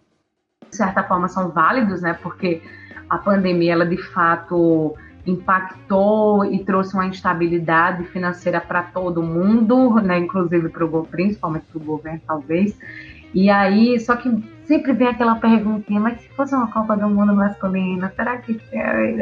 de 0.70 0.76
certa 0.76 1.04
forma, 1.04 1.28
são 1.28 1.50
válidos, 1.50 2.02
né? 2.02 2.18
Porque 2.22 2.62
a 3.10 3.18
pandemia, 3.18 3.74
ela 3.74 3.86
de 3.86 3.98
fato 3.98 4.96
impactou 5.26 6.46
e 6.46 6.64
trouxe 6.64 6.94
uma 6.94 7.06
instabilidade 7.06 8.06
financeira 8.06 8.60
para 8.60 8.84
todo 8.84 9.22
mundo, 9.22 10.02
né, 10.02 10.18
inclusive 10.18 10.70
para 10.70 10.86
o 10.86 11.06
principalmente 11.06 11.66
para 11.66 11.78
o 11.78 11.84
governo, 11.84 12.22
talvez. 12.26 12.76
E 13.34 13.50
aí, 13.50 14.00
só 14.00 14.16
que 14.16 14.30
sempre 14.66 14.94
vem 14.94 15.08
aquela 15.08 15.36
perguntinha, 15.36 16.00
mas 16.00 16.20
se 16.22 16.30
fosse 16.30 16.54
uma 16.54 16.72
Copa 16.72 16.96
do 16.96 17.10
Mundo 17.10 17.34
masculina, 17.34 18.12
será 18.16 18.38
que 18.38 18.60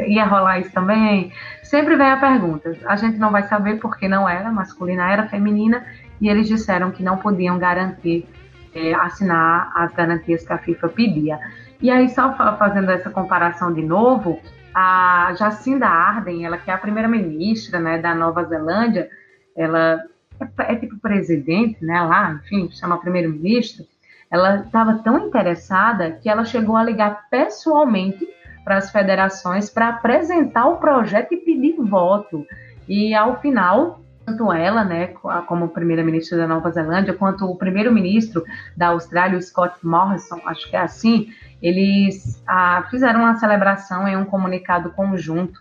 ia 0.06 0.24
rolar 0.24 0.60
isso 0.60 0.72
também? 0.72 1.32
Sempre 1.62 1.96
vem 1.96 2.10
a 2.10 2.16
pergunta. 2.16 2.76
A 2.86 2.96
gente 2.96 3.18
não 3.18 3.30
vai 3.30 3.44
saber 3.44 3.78
porque 3.78 4.08
não 4.08 4.28
era 4.28 4.50
masculina, 4.50 5.10
era 5.10 5.28
feminina, 5.28 5.84
e 6.20 6.28
eles 6.28 6.48
disseram 6.48 6.90
que 6.90 7.02
não 7.02 7.16
podiam 7.16 7.58
garantir, 7.58 8.26
é, 8.74 8.94
assinar 8.94 9.72
as 9.74 9.92
garantias 9.92 10.44
que 10.44 10.52
a 10.52 10.58
FIFA 10.58 10.88
pedia. 10.88 11.38
E 11.80 11.90
aí, 11.90 12.08
só 12.08 12.34
fazendo 12.56 12.90
essa 12.90 13.10
comparação 13.10 13.72
de 13.72 13.82
novo, 13.82 14.40
a 14.74 15.34
Jacinda 15.38 15.86
Arden, 15.86 16.44
ela 16.44 16.58
que 16.58 16.70
é 16.70 16.74
a 16.74 16.78
primeira-ministra 16.78 17.80
né, 17.80 17.98
da 17.98 18.14
Nova 18.14 18.44
Zelândia, 18.44 19.08
ela 19.56 20.00
é, 20.40 20.72
é 20.72 20.76
tipo 20.76 20.98
presidente, 20.98 21.84
né, 21.84 22.00
lá, 22.02 22.40
enfim, 22.44 22.70
chama 22.70 22.98
primeiro-ministro, 22.98 23.84
ela 24.30 24.56
estava 24.60 24.94
tão 25.02 25.18
interessada 25.18 26.12
que 26.12 26.28
ela 26.28 26.44
chegou 26.44 26.76
a 26.76 26.84
ligar 26.84 27.28
pessoalmente 27.28 28.26
para 28.64 28.76
as 28.76 28.90
federações 28.90 29.68
para 29.68 29.88
apresentar 29.88 30.66
o 30.66 30.76
projeto 30.76 31.34
e 31.34 31.38
pedir 31.38 31.76
voto. 31.76 32.46
E 32.88 33.14
ao 33.14 33.40
final, 33.40 34.00
tanto 34.24 34.52
ela, 34.52 34.84
né, 34.84 35.08
como 35.46 35.68
primeira-ministra 35.68 36.38
da 36.38 36.46
Nova 36.46 36.70
Zelândia, 36.70 37.14
quanto 37.14 37.46
o 37.46 37.56
primeiro-ministro 37.56 38.44
da 38.76 38.88
Austrália, 38.88 39.36
o 39.36 39.42
Scott 39.42 39.74
Morrison, 39.82 40.40
acho 40.44 40.70
que 40.70 40.76
é 40.76 40.80
assim, 40.80 41.28
eles 41.60 42.42
ah, 42.46 42.86
fizeram 42.90 43.20
uma 43.20 43.36
celebração 43.36 44.06
em 44.06 44.16
um 44.16 44.24
comunicado 44.24 44.90
conjunto, 44.90 45.60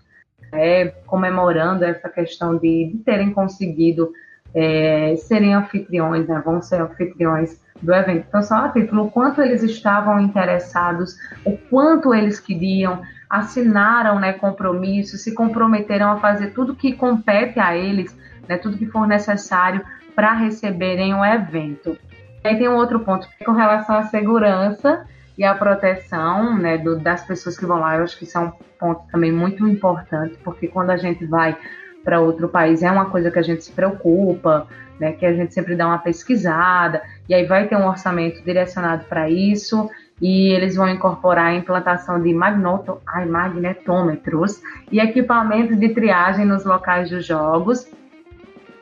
é, 0.52 0.88
comemorando 1.06 1.86
essa 1.86 2.10
questão 2.10 2.58
de, 2.58 2.92
de 2.92 2.98
terem 3.00 3.32
conseguido 3.32 4.12
é, 4.54 5.16
serem 5.18 5.54
anfitriões, 5.54 6.28
né, 6.28 6.42
vão 6.44 6.62
ser 6.62 6.82
anfitriões 6.82 7.60
do 7.82 7.94
evento. 7.94 8.26
Então, 8.28 8.42
só 8.42 8.70
título, 8.70 9.06
o 9.06 9.12
quanto 9.12 9.42
eles 9.42 9.64
estavam 9.64 10.20
interessados, 10.20 11.16
o 11.46 11.58
quanto 11.58 12.14
eles 12.14 12.40
queriam, 12.40 13.02
assinaram 13.30 14.20
né, 14.20 14.34
compromissos, 14.34 15.22
se 15.22 15.34
comprometeram 15.34 16.12
a 16.12 16.18
fazer 16.18 16.48
tudo 16.48 16.76
que 16.76 16.94
compete 16.94 17.60
a 17.60 17.76
eles, 17.76 18.18
né, 18.48 18.58
tudo 18.58 18.78
que 18.78 18.86
for 18.86 19.08
necessário 19.08 19.82
para 20.16 20.34
receberem 20.34 21.14
o 21.14 21.24
evento. 21.24 21.98
Aí 22.44 22.58
tem 22.58 22.68
um 22.68 22.76
outro 22.76 23.00
ponto 23.02 23.28
é 23.40 23.44
com 23.44 23.52
relação 23.52 23.96
à 23.96 24.04
segurança 24.04 25.06
e 25.38 25.44
à 25.44 25.54
proteção 25.54 26.58
né, 26.58 26.78
do, 26.78 27.00
das 27.00 27.24
pessoas 27.24 27.58
que 27.58 27.66
vão 27.66 27.80
lá. 27.80 27.98
Eu 27.98 28.04
acho 28.04 28.18
que 28.18 28.24
isso 28.24 28.38
é 28.38 28.42
um 28.42 28.52
ponto 28.80 29.02
também 29.12 29.32
muito 29.32 29.68
importante, 29.68 30.38
porque 30.44 30.68
quando 30.68 30.90
a 30.90 30.98
gente 30.98 31.26
vai 31.26 31.58
para 32.04 32.20
outro 32.20 32.48
país 32.48 32.82
é 32.82 32.90
uma 32.90 33.06
coisa 33.06 33.30
que 33.30 33.40
a 33.40 33.42
gente 33.42 33.64
se 33.64 33.72
preocupa, 33.72 34.68
né, 35.00 35.14
que 35.14 35.26
a 35.26 35.34
gente 35.34 35.54
sempre 35.54 35.76
dá 35.76 35.88
uma 35.88 36.00
pesquisada, 36.00 37.02
e 37.28 37.34
aí 37.34 37.46
vai 37.46 37.68
ter 37.68 37.76
um 37.76 37.88
orçamento 37.88 38.44
direcionado 38.44 39.06
para 39.06 39.30
isso, 39.30 39.90
e 40.22 40.50
eles 40.50 40.76
vão 40.76 40.90
incorporar 40.90 41.48
a 41.48 41.56
implantação 41.56 42.22
de 42.22 42.34
magnoto, 42.34 43.02
ai, 43.08 43.26
magnetômetros 43.26 44.62
e 44.92 45.00
equipamentos 45.00 45.80
de 45.80 45.90
triagem 45.90 46.46
nos 46.46 46.66
locais 46.66 47.10
dos 47.10 47.26
jogos. 47.26 47.90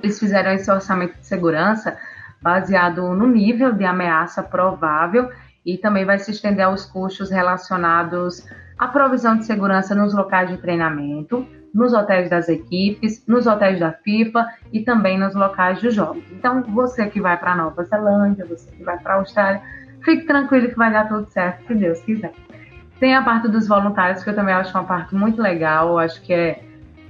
Eles 0.02 0.20
fizeram 0.20 0.52
esse 0.52 0.70
orçamento 0.72 1.18
de 1.18 1.28
segurança 1.28 1.98
baseado 2.42 3.14
no 3.14 3.28
nível 3.28 3.72
de 3.74 3.86
ameaça 3.86 4.42
provável 4.42 5.30
e 5.66 5.78
também 5.78 6.06
vai 6.06 6.18
se 6.18 6.32
estender 6.32 6.66
aos 6.66 6.86
custos 6.86 7.30
relacionados 7.30 8.48
à 8.78 8.88
provisão 8.88 9.36
de 9.38 9.46
segurança 9.46 9.94
nos 9.94 10.14
locais 10.14 10.50
de 10.50 10.58
treinamento, 10.58 11.46
nos 11.78 11.94
hotéis 11.94 12.28
das 12.28 12.50
equipes, 12.50 13.24
nos 13.28 13.46
hotéis 13.46 13.80
da 13.80 13.92
FIFA 13.92 14.48
e 14.74 14.82
também 14.82 15.20
nos 15.20 15.36
locais 15.36 15.80
de 15.80 15.92
jogos. 15.92 16.24
Então, 16.32 16.64
você 16.64 17.06
que 17.06 17.22
vai 17.22 17.38
para 17.38 17.56
Nova 17.56 17.84
Zelândia, 17.84 18.46
você 18.46 18.72
que 18.72 18.84
vai 18.84 18.98
para 18.98 19.14
a 19.14 19.18
Austrália, 19.18 19.62
fique 20.04 20.26
tranquilo 20.26 20.70
que 20.70 20.76
vai 20.76 20.92
dar 20.92 21.08
tudo 21.08 21.28
certo, 21.28 21.68
se 21.68 21.76
Deus 21.76 22.02
quiser. 22.02 22.32
Tem 23.00 23.14
a 23.14 23.22
parte 23.22 23.48
dos 23.48 23.68
voluntários, 23.68 24.24
que 24.24 24.30
eu 24.32 24.36
também 24.36 24.56
acho 24.56 24.76
uma 24.76 24.86
parte 24.86 25.14
muito 25.14 25.40
legal, 25.40 25.90
eu 25.90 26.00
acho 26.00 26.20
que 26.24 26.34
é 26.34 26.64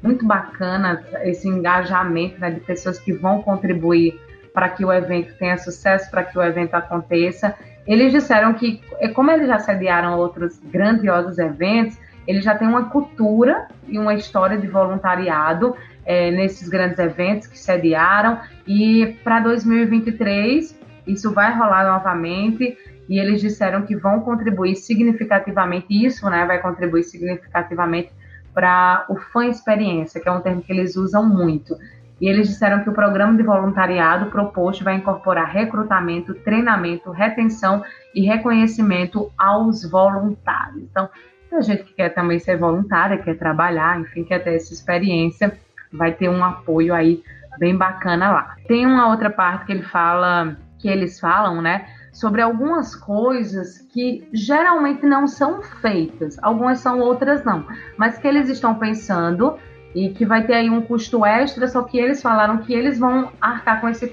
muito 0.04 0.26
bacana 0.26 1.02
esse 1.24 1.48
engajamento 1.48 2.38
né, 2.38 2.52
de 2.52 2.60
pessoas 2.60 3.00
que 3.00 3.14
vão 3.14 3.42
contribuir 3.42 4.20
para 4.54 4.68
que 4.68 4.84
o 4.84 4.92
evento 4.92 5.34
tenha 5.40 5.58
sucesso, 5.58 6.12
para 6.12 6.24
que 6.24 6.38
o 6.38 6.44
evento 6.44 6.74
aconteça. 6.74 7.56
Eles 7.88 8.12
disseram 8.12 8.54
que, 8.54 8.82
como 9.16 9.32
eles 9.32 9.48
já 9.48 9.60
sediaram 9.60 10.18
outros 10.18 10.60
grandiosos 10.60 11.38
eventos, 11.38 11.98
ele 12.28 12.42
já 12.42 12.54
tem 12.54 12.68
uma 12.68 12.90
cultura 12.90 13.68
e 13.88 13.98
uma 13.98 14.14
história 14.14 14.58
de 14.58 14.68
voluntariado 14.68 15.76
é, 16.06 16.30
nesses 16.32 16.68
grandes 16.68 17.00
eventos 17.00 17.48
que 17.48 17.58
sediaram. 17.58 18.40
E 18.68 19.18
para 19.24 19.40
2023, 19.40 20.78
isso 21.08 21.34
vai 21.34 21.58
rolar 21.58 21.86
novamente. 21.86 22.78
E 23.10 23.18
eles 23.18 23.40
disseram 23.40 23.84
que 23.84 23.96
vão 23.96 24.20
contribuir 24.20 24.76
significativamente, 24.76 25.86
isso 25.90 26.30
né, 26.30 26.46
vai 26.46 26.62
contribuir 26.62 27.04
significativamente 27.04 28.12
para 28.54 29.06
o 29.08 29.16
fã 29.16 29.46
experiência, 29.46 30.20
que 30.20 30.28
é 30.28 30.32
um 30.32 30.42
termo 30.42 30.62
que 30.62 30.74
eles 30.74 30.98
usam 30.98 31.26
muito. 31.26 31.78
E 32.20 32.28
eles 32.28 32.50
disseram 32.50 32.84
que 32.84 32.90
o 32.90 32.94
programa 32.94 33.38
de 33.38 33.44
voluntariado 33.44 34.32
proposto 34.32 34.84
vai 34.84 34.96
incorporar 34.96 35.50
recrutamento, 35.50 36.34
treinamento, 36.34 37.12
retenção 37.12 37.84
e 38.14 38.26
reconhecimento 38.26 39.32
aos 39.38 39.90
voluntários. 39.90 40.84
Então, 40.84 41.08
a 41.58 41.62
gente 41.62 41.84
que 41.84 41.94
quer 41.94 42.10
também 42.10 42.40
ser 42.40 42.58
voluntária, 42.58 43.18
quer 43.18 43.38
trabalhar, 43.38 44.00
enfim, 44.00 44.24
quer 44.24 44.44
ter 44.44 44.56
essa 44.56 44.74
experiência, 44.74 45.58
vai 45.92 46.12
ter 46.12 46.30
um 46.30 46.44
apoio 46.44 46.94
aí 46.94 47.24
bem 47.60 47.76
bacana 47.76 48.32
lá. 48.32 48.56
Tem 48.68 48.86
uma 48.86 49.10
outra 49.10 49.30
parte 49.30 49.66
que 49.66 49.72
ele 49.72 49.84
fala, 49.84 50.58
que 50.78 50.88
eles 50.88 51.20
falam, 51.20 51.62
né, 51.62 51.88
sobre 52.12 52.42
algumas 52.42 52.96
coisas 52.96 53.80
que 53.94 54.28
geralmente 54.34 55.06
não 55.06 55.28
são 55.28 55.62
feitas, 55.62 56.38
algumas 56.42 56.80
são, 56.80 57.00
outras 57.00 57.44
não, 57.44 57.66
mas 57.96 58.18
que 58.18 58.28
eles 58.28 58.50
estão 58.50 58.76
pensando 58.76 59.58
e 59.94 60.10
que 60.10 60.26
vai 60.26 60.46
ter 60.46 60.54
aí 60.54 60.70
um 60.70 60.82
custo 60.82 61.26
extra, 61.26 61.68
só 61.68 61.84
que 61.84 61.98
eles 61.98 62.22
falaram 62.22 62.58
que 62.58 62.74
eles 62.74 63.00
vão 63.00 63.32
arcar 63.42 63.82
com 63.82 63.90
esse 63.90 64.12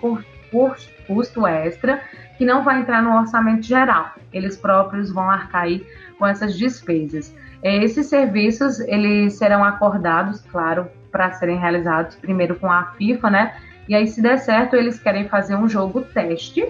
custo 1.06 1.46
extra, 1.46 2.00
que 2.36 2.44
não 2.44 2.62
vai 2.62 2.80
entrar 2.80 3.02
no 3.02 3.16
orçamento 3.16 3.62
geral. 3.62 4.12
Eles 4.32 4.56
próprios 4.56 5.10
vão 5.10 5.28
arcar 5.28 5.62
aí 5.62 5.86
com 6.18 6.26
essas 6.26 6.56
despesas. 6.56 7.34
É, 7.62 7.82
esses 7.82 8.06
serviços 8.06 8.80
eles 8.80 9.34
serão 9.34 9.64
acordados, 9.64 10.40
claro, 10.42 10.86
para 11.10 11.32
serem 11.32 11.58
realizados 11.58 12.16
primeiro 12.16 12.56
com 12.56 12.70
a 12.70 12.86
FIFA, 12.92 13.30
né? 13.30 13.54
E 13.88 13.94
aí, 13.94 14.06
se 14.06 14.22
der 14.22 14.38
certo, 14.38 14.76
eles 14.76 14.98
querem 14.98 15.28
fazer 15.28 15.54
um 15.56 15.68
jogo 15.68 16.02
teste. 16.02 16.66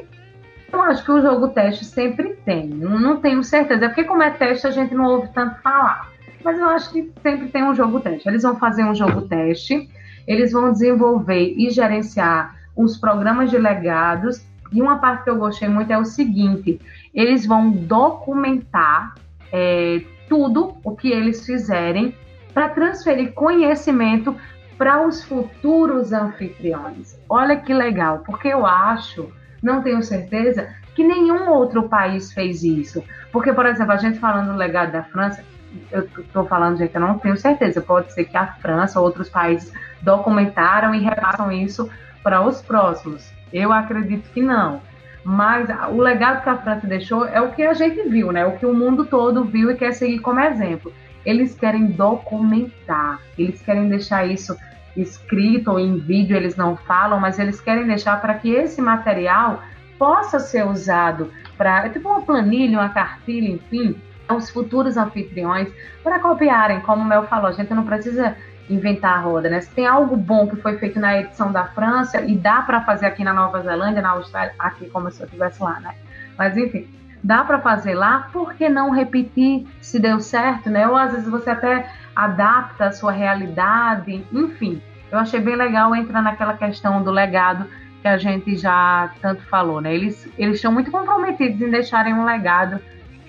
Eu 0.72 0.82
acho 0.82 1.04
que 1.04 1.12
o 1.12 1.22
jogo 1.22 1.48
teste 1.48 1.84
sempre 1.84 2.34
tem. 2.44 2.66
Não, 2.66 3.18
tenho 3.18 3.42
certeza, 3.44 3.88
porque 3.88 4.04
como 4.04 4.22
é 4.22 4.30
teste, 4.30 4.66
a 4.66 4.70
gente 4.70 4.94
não 4.94 5.04
ouve 5.04 5.28
tanto 5.32 5.60
falar. 5.62 6.10
Mas 6.44 6.58
eu 6.58 6.68
acho 6.68 6.92
que 6.92 7.12
sempre 7.22 7.48
tem 7.48 7.62
um 7.62 7.74
jogo 7.74 8.00
teste. 8.00 8.28
Eles 8.28 8.42
vão 8.42 8.56
fazer 8.56 8.84
um 8.84 8.94
jogo 8.94 9.22
teste, 9.22 9.88
eles 10.26 10.52
vão 10.52 10.72
desenvolver 10.72 11.54
e 11.56 11.70
gerenciar 11.70 12.56
os 12.76 12.96
programas 12.96 13.50
de 13.50 13.58
legados. 13.58 14.44
E 14.72 14.82
uma 14.82 14.98
parte 14.98 15.24
que 15.24 15.30
eu 15.30 15.36
gostei 15.36 15.68
muito 15.68 15.92
é 15.92 15.98
o 15.98 16.04
seguinte: 16.04 16.80
eles 17.14 17.46
vão 17.46 17.70
documentar 17.70 19.14
é, 19.56 20.02
tudo 20.28 20.76
o 20.82 20.96
que 20.96 21.12
eles 21.12 21.46
fizerem 21.46 22.12
para 22.52 22.68
transferir 22.70 23.32
conhecimento 23.32 24.34
para 24.76 25.06
os 25.06 25.22
futuros 25.22 26.12
anfitriões. 26.12 27.16
Olha 27.28 27.56
que 27.56 27.72
legal, 27.72 28.24
porque 28.26 28.48
eu 28.48 28.66
acho, 28.66 29.32
não 29.62 29.80
tenho 29.80 30.02
certeza, 30.02 30.74
que 30.96 31.04
nenhum 31.04 31.48
outro 31.48 31.88
país 31.88 32.32
fez 32.32 32.64
isso. 32.64 33.04
Porque, 33.30 33.52
por 33.52 33.64
exemplo, 33.64 33.92
a 33.92 33.96
gente 33.96 34.18
falando 34.18 34.50
do 34.50 34.58
legado 34.58 34.90
da 34.90 35.04
França, 35.04 35.44
eu 35.90 36.02
estou 36.02 36.44
falando, 36.46 36.78
gente, 36.78 36.94
eu 36.94 37.00
não 37.00 37.18
tenho 37.18 37.36
certeza. 37.36 37.80
Pode 37.80 38.12
ser 38.12 38.24
que 38.24 38.36
a 38.36 38.46
França 38.54 38.98
ou 38.98 39.06
outros 39.06 39.28
países 39.28 39.72
documentaram 40.02 40.94
e 40.94 41.00
repassam 41.00 41.52
isso 41.52 41.88
para 42.22 42.42
os 42.42 42.60
próximos. 42.60 43.32
Eu 43.52 43.72
acredito 43.72 44.28
que 44.30 44.42
não. 44.42 44.80
Mas 45.24 45.68
o 45.90 46.00
legado 46.00 46.42
que 46.42 46.48
a 46.50 46.58
França 46.58 46.86
deixou 46.86 47.26
é 47.26 47.40
o 47.40 47.50
que 47.52 47.62
a 47.62 47.72
gente 47.72 48.08
viu, 48.08 48.30
né? 48.30 48.44
O 48.44 48.58
que 48.58 48.66
o 48.66 48.74
mundo 48.74 49.06
todo 49.06 49.44
viu 49.44 49.70
e 49.70 49.76
quer 49.76 49.92
seguir 49.92 50.18
como 50.18 50.38
exemplo. 50.40 50.92
Eles 51.24 51.54
querem 51.54 51.86
documentar, 51.86 53.18
eles 53.38 53.62
querem 53.62 53.88
deixar 53.88 54.26
isso 54.26 54.54
escrito 54.94 55.72
ou 55.72 55.80
em 55.80 55.96
vídeo, 55.96 56.36
eles 56.36 56.56
não 56.56 56.76
falam, 56.76 57.18
mas 57.18 57.38
eles 57.38 57.60
querem 57.60 57.86
deixar 57.86 58.20
para 58.20 58.34
que 58.34 58.50
esse 58.50 58.82
material 58.82 59.62
possa 59.98 60.38
ser 60.38 60.66
usado 60.66 61.32
para, 61.56 61.86
é 61.86 61.88
tipo 61.88 62.08
uma 62.08 62.22
planilha, 62.22 62.78
uma 62.78 62.90
cartilha, 62.90 63.48
enfim, 63.48 63.96
os 64.30 64.50
futuros 64.50 64.96
anfitriões 64.96 65.72
para 66.02 66.18
copiarem, 66.18 66.80
como 66.80 67.02
o 67.02 67.04
Mel 67.04 67.26
falou, 67.26 67.48
a 67.48 67.52
gente 67.52 67.72
não 67.72 67.84
precisa 67.84 68.36
inventar 68.68 69.18
a 69.18 69.20
roda, 69.20 69.48
né? 69.48 69.60
Se 69.60 69.70
tem 69.70 69.86
algo 69.86 70.16
bom 70.16 70.46
que 70.46 70.56
foi 70.56 70.78
feito 70.78 70.98
na 70.98 71.18
edição 71.18 71.52
da 71.52 71.64
França 71.64 72.20
e 72.22 72.36
dá 72.36 72.62
para 72.62 72.80
fazer 72.82 73.06
aqui 73.06 73.22
na 73.22 73.32
Nova 73.32 73.60
Zelândia, 73.60 74.00
na 74.00 74.10
Austrália, 74.10 74.54
aqui 74.58 74.88
como 74.88 75.10
se 75.10 75.20
eu 75.20 75.26
estivesse 75.26 75.62
lá, 75.62 75.80
né? 75.80 75.94
Mas 76.38 76.56
enfim, 76.56 76.88
dá 77.22 77.44
para 77.44 77.60
fazer 77.60 77.94
lá, 77.94 78.28
por 78.32 78.54
que 78.54 78.68
não 78.68 78.90
repetir 78.90 79.66
se 79.80 79.98
deu 79.98 80.20
certo, 80.20 80.70
né? 80.70 80.88
Ou 80.88 80.96
às 80.96 81.12
vezes 81.12 81.28
você 81.28 81.50
até 81.50 81.88
adapta 82.14 82.86
a 82.86 82.92
sua 82.92 83.12
realidade, 83.12 84.24
enfim. 84.32 84.82
Eu 85.10 85.18
achei 85.18 85.40
bem 85.40 85.56
legal 85.56 85.94
entrar 85.94 86.22
naquela 86.22 86.54
questão 86.54 87.02
do 87.02 87.10
legado 87.10 87.66
que 88.02 88.08
a 88.08 88.16
gente 88.18 88.56
já 88.56 89.10
tanto 89.20 89.42
falou, 89.44 89.80
né? 89.80 89.94
Eles, 89.94 90.28
eles 90.36 90.56
estão 90.56 90.72
muito 90.72 90.90
comprometidos 90.90 91.60
em 91.60 91.70
deixarem 91.70 92.12
um 92.12 92.24
legado. 92.24 92.80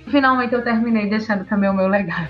Finalmente 0.08 0.54
eu 0.54 0.62
terminei 0.62 1.10
deixando 1.10 1.46
também 1.46 1.70
o 1.70 1.74
meu 1.74 1.88
legado. 1.88 2.30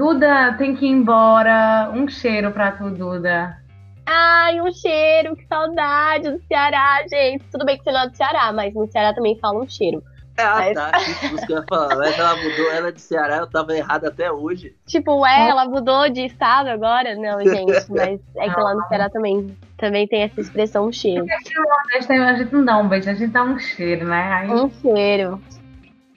Duda 0.00 0.54
tem 0.56 0.74
que 0.74 0.86
ir 0.86 0.88
embora. 0.88 1.92
Um 1.94 2.08
cheiro 2.08 2.50
pra 2.52 2.72
tu, 2.72 2.88
Duda. 2.90 3.58
Ai, 4.06 4.58
um 4.58 4.72
cheiro, 4.72 5.36
que 5.36 5.46
saudade 5.46 6.30
do 6.30 6.40
Ceará, 6.46 7.04
gente. 7.06 7.44
Tudo 7.52 7.66
bem 7.66 7.76
que 7.76 7.84
você 7.84 7.92
não 7.92 8.00
é 8.00 8.08
do 8.08 8.16
Ceará, 8.16 8.50
mas 8.50 8.72
no 8.72 8.90
Ceará 8.90 9.12
também 9.12 9.38
fala 9.38 9.60
um 9.60 9.68
cheiro. 9.68 10.02
Ah, 10.38 10.54
mas... 10.56 10.72
tá. 10.72 10.92
Isso 11.02 11.46
que 11.46 11.52
eu 11.52 11.58
ia 11.58 11.64
falar. 11.68 11.96
Mas 11.96 12.18
ela 12.18 12.34
mudou, 12.34 12.72
ela 12.72 12.88
é 12.88 12.92
de 12.92 13.00
Ceará, 13.02 13.36
eu 13.36 13.46
tava 13.46 13.76
errado 13.76 14.06
até 14.06 14.32
hoje. 14.32 14.74
Tipo, 14.86 15.26
é, 15.26 15.50
ela 15.50 15.66
mudou 15.66 16.08
de 16.08 16.24
estado 16.24 16.68
agora? 16.68 17.14
Não, 17.14 17.38
gente, 17.44 17.84
mas 17.90 18.18
é 18.38 18.48
que 18.48 18.58
lá 18.58 18.74
no 18.74 18.88
Ceará 18.88 19.10
também, 19.10 19.54
também 19.76 20.08
tem 20.08 20.22
essa 20.22 20.40
expressão 20.40 20.86
um 20.86 20.92
cheiro. 20.92 21.26
A 21.28 22.32
gente 22.32 22.54
não 22.54 22.64
dá 22.64 22.78
um 22.78 22.88
beijo, 22.88 23.10
a 23.10 23.12
gente 23.12 23.32
dá 23.32 23.42
um 23.42 23.58
cheiro, 23.58 24.06
né? 24.06 24.32
Aí... 24.32 24.50
Um 24.50 24.70
cheiro. 24.70 25.38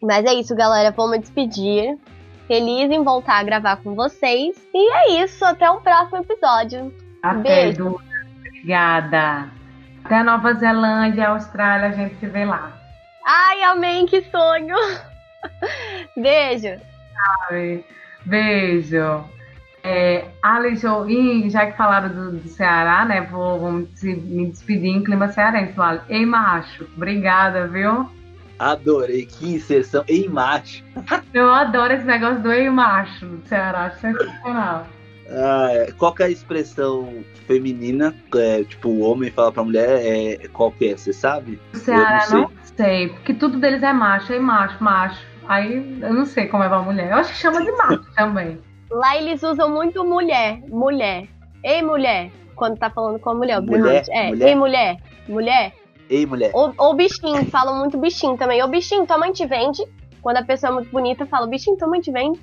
Mas 0.02 0.24
é 0.24 0.34
isso, 0.36 0.56
galera. 0.56 0.92
Vamos 0.92 1.20
despedir. 1.20 1.98
Feliz 2.48 2.92
em 2.92 3.04
voltar 3.04 3.40
a 3.40 3.44
gravar 3.44 3.78
com 3.78 3.96
vocês. 3.96 4.56
E 4.74 4.94
é 4.94 5.24
isso, 5.24 5.44
até 5.46 5.70
o 5.70 5.82
próximo 5.82 6.20
episódio. 6.20 6.94
Até, 7.22 7.72
Beijo. 7.72 8.00
Obrigada. 8.38 9.50
Até 10.04 10.24
Nova 10.24 10.54
Zelândia, 10.54 11.30
Austrália, 11.30 11.88
a 11.88 11.92
gente 11.92 12.16
se 12.16 12.28
vê 12.28 12.44
lá. 12.44 12.74
Ai, 13.26 13.64
amém, 13.64 14.06
que 14.06 14.22
sonho! 14.24 14.76
Beijo. 16.18 16.80
Ai, 17.50 17.84
beijo. 18.26 19.24
É, 19.84 20.26
Alisson, 20.42 21.06
e 21.08 21.50
já 21.50 21.66
que 21.66 21.78
falaram 21.78 22.10
do, 22.10 22.32
do 22.40 22.48
Ceará, 22.48 23.04
né? 23.06 23.22
Vou, 23.22 23.60
vou 23.60 23.72
me 23.72 23.86
despedir 24.48 24.90
em 24.90 25.04
clima 25.04 25.30
cearense. 25.30 25.74
Ei, 26.08 26.26
macho, 26.26 26.88
obrigada, 26.96 27.68
viu? 27.68 28.10
Adorei, 28.72 29.26
que 29.26 29.54
inserção. 29.56 30.04
Ei, 30.08 30.28
macho. 30.28 30.84
Eu 31.34 31.52
adoro 31.54 31.94
esse 31.94 32.06
negócio 32.06 32.42
do 32.42 32.52
ei, 32.52 32.70
macho 32.70 33.26
do 33.26 33.48
Ceará, 33.48 33.92
sensacional. 33.92 34.86
Ah, 35.30 35.68
é. 35.72 35.92
qual 35.94 36.14
que 36.14 36.22
é 36.22 36.28
a 36.28 36.30
expressão 36.30 37.24
feminina? 37.48 38.14
É, 38.36 38.64
tipo, 38.64 38.90
o 38.90 39.00
homem 39.02 39.32
fala 39.32 39.52
pra 39.52 39.64
mulher, 39.64 39.90
é, 40.06 40.48
qual 40.50 40.72
que 40.72 40.90
é? 40.90 40.98
Você 40.98 41.14
sabe? 41.14 41.60
O 41.74 41.78
Ceará 41.78 42.26
não, 42.30 42.42
não 42.42 42.52
sei, 42.78 43.10
porque 43.10 43.34
tudo 43.34 43.58
deles 43.60 43.82
é 43.84 43.94
macho, 43.94 44.34
é 44.34 44.40
macho, 44.40 44.84
macho. 44.84 45.26
Aí 45.48 46.00
eu 46.02 46.14
não 46.14 46.26
sei 46.26 46.48
como 46.48 46.64
é 46.64 46.70
pra 46.70 46.80
mulher. 46.80 47.10
Eu 47.12 47.18
acho 47.18 47.32
que 47.34 47.38
chama 47.40 47.64
de 47.64 47.72
macho 47.72 48.06
também. 48.16 48.60
Lá 48.92 49.18
eles 49.18 49.42
usam 49.44 49.70
muito 49.70 50.04
mulher, 50.06 50.60
mulher. 50.70 51.28
Ei, 51.64 51.82
mulher. 51.82 52.30
Quando 52.56 52.78
tá 52.78 52.90
falando 52.90 53.20
com 53.20 53.32
a 53.32 53.34
mulher, 53.36 53.60
mulher 53.62 54.04
É, 54.10 54.28
mulher. 54.30 54.48
ei, 54.48 54.56
mulher. 54.56 54.98
Mulher. 55.28 55.74
Ei, 56.10 56.26
mulher. 56.26 56.52
Ou, 56.54 56.74
ou 56.78 56.96
bichinho, 56.96 57.46
falam 57.46 57.80
muito 57.80 57.98
bichinho 57.98 58.38
também. 58.38 58.62
Ô, 58.64 58.68
bichinho, 58.68 59.06
tua 59.06 59.18
mãe 59.18 59.32
te 59.32 59.46
vende. 59.46 59.84
Quando 60.22 60.38
a 60.38 60.44
pessoa 60.44 60.72
é 60.72 60.74
muito 60.74 60.90
bonita, 60.90 61.26
fala, 61.26 61.48
bichinho, 61.48 61.78
tua 61.78 61.88
mãe 61.88 62.02
te 62.02 62.12
vende. 62.12 62.40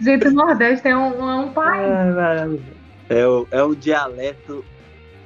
Gente, 0.00 0.28
o 0.28 0.32
Nordeste 0.32 0.88
é 0.88 0.96
um, 0.96 1.30
é 1.30 1.34
um 1.36 1.52
país. 1.52 2.58
É, 3.08 3.20
é, 3.20 3.58
é 3.58 3.64
um 3.64 3.74
dialeto 3.74 4.64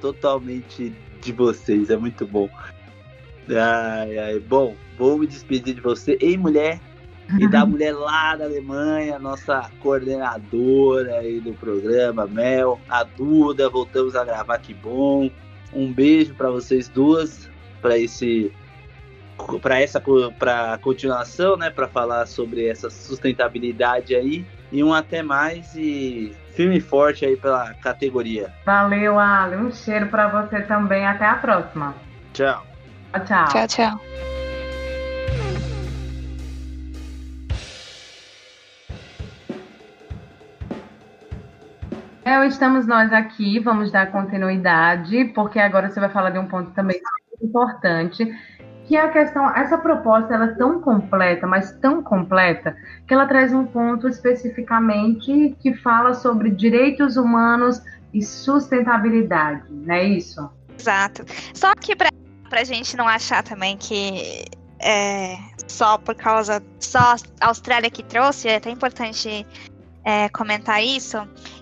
totalmente 0.00 0.94
de 1.20 1.32
vocês, 1.32 1.90
é 1.90 1.96
muito 1.96 2.26
bom. 2.26 2.48
Ai, 3.48 4.18
ai. 4.18 4.38
Bom, 4.38 4.74
vou 4.98 5.18
me 5.18 5.26
despedir 5.26 5.74
de 5.74 5.80
você. 5.80 6.18
Ei, 6.20 6.36
mulher, 6.36 6.80
e 7.38 7.48
da 7.48 7.64
mulher 7.66 7.94
lá 7.94 8.36
da 8.36 8.44
Alemanha, 8.44 9.18
nossa 9.18 9.70
coordenadora 9.80 11.16
aí 11.16 11.40
do 11.40 11.52
programa, 11.54 12.26
Mel, 12.26 12.78
a 12.88 13.02
Duda, 13.02 13.68
voltamos 13.68 14.14
a 14.14 14.24
gravar, 14.24 14.58
que 14.58 14.74
bom. 14.74 15.30
Um 15.76 15.92
beijo 15.92 16.34
para 16.34 16.50
vocês 16.50 16.88
duas, 16.88 17.50
para 17.82 17.98
esse 17.98 18.52
para 19.60 19.80
essa 19.80 20.02
para 20.38 20.78
continuação, 20.78 21.58
né, 21.58 21.68
para 21.68 21.86
falar 21.86 22.26
sobre 22.26 22.66
essa 22.66 22.88
sustentabilidade 22.88 24.14
aí 24.14 24.46
e 24.72 24.82
um 24.82 24.94
até 24.94 25.22
mais 25.22 25.74
e 25.76 26.34
firme 26.54 26.78
e 26.78 26.80
forte 26.80 27.26
aí 27.26 27.36
pela 27.36 27.74
categoria. 27.74 28.50
Valeu, 28.64 29.18
Ali, 29.18 29.56
um 29.56 29.70
cheiro 29.70 30.06
para 30.06 30.28
você 30.28 30.62
também, 30.62 31.06
até 31.06 31.26
a 31.26 31.34
próxima. 31.34 31.94
Tchau. 32.32 32.66
Tchau. 33.26 33.48
Tchau, 33.48 33.66
tchau. 33.68 34.35
É, 42.26 42.44
estamos 42.44 42.88
nós 42.88 43.12
aqui, 43.12 43.60
vamos 43.60 43.92
dar 43.92 44.10
continuidade, 44.10 45.26
porque 45.26 45.60
agora 45.60 45.88
você 45.88 46.00
vai 46.00 46.08
falar 46.08 46.30
de 46.30 46.40
um 46.40 46.48
ponto 46.48 46.72
também 46.72 47.00
importante, 47.40 48.36
que 48.84 48.96
é 48.96 49.00
a 49.00 49.12
questão, 49.12 49.48
essa 49.54 49.78
proposta 49.78 50.34
ela 50.34 50.46
é 50.46 50.54
tão 50.54 50.80
completa, 50.80 51.46
mas 51.46 51.70
tão 51.78 52.02
completa, 52.02 52.76
que 53.06 53.14
ela 53.14 53.28
traz 53.28 53.54
um 53.54 53.64
ponto 53.64 54.08
especificamente 54.08 55.56
que 55.60 55.72
fala 55.74 56.14
sobre 56.14 56.50
direitos 56.50 57.16
humanos 57.16 57.80
e 58.12 58.20
sustentabilidade, 58.20 59.62
não 59.70 59.94
é 59.94 60.02
isso? 60.02 60.50
Exato. 60.76 61.24
Só 61.54 61.76
que 61.76 61.94
para 61.94 62.10
a 62.50 62.64
gente 62.64 62.96
não 62.96 63.06
achar 63.06 63.44
também 63.44 63.76
que 63.76 64.46
é 64.80 65.36
só 65.68 65.96
por 65.96 66.16
causa 66.16 66.60
só 66.80 67.14
a 67.40 67.46
Austrália 67.46 67.88
que 67.88 68.02
trouxe, 68.02 68.48
é 68.48 68.56
até 68.56 68.68
importante 68.68 69.46
é, 70.06 70.28
comentar 70.28 70.82
isso, 70.82 71.18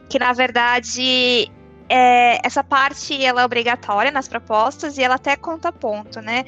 que 0.09 0.19
na 0.19 0.33
verdade 0.33 1.51
é, 1.89 2.41
essa 2.45 2.63
parte 2.63 3.23
ela 3.25 3.43
é 3.43 3.45
obrigatória 3.45 4.11
nas 4.11 4.29
propostas 4.29 4.99
e 4.99 5.03
ela 5.03 5.17
até 5.17 5.37
conta 5.37 5.73
ponto, 5.73 6.21
né? 6.21 6.45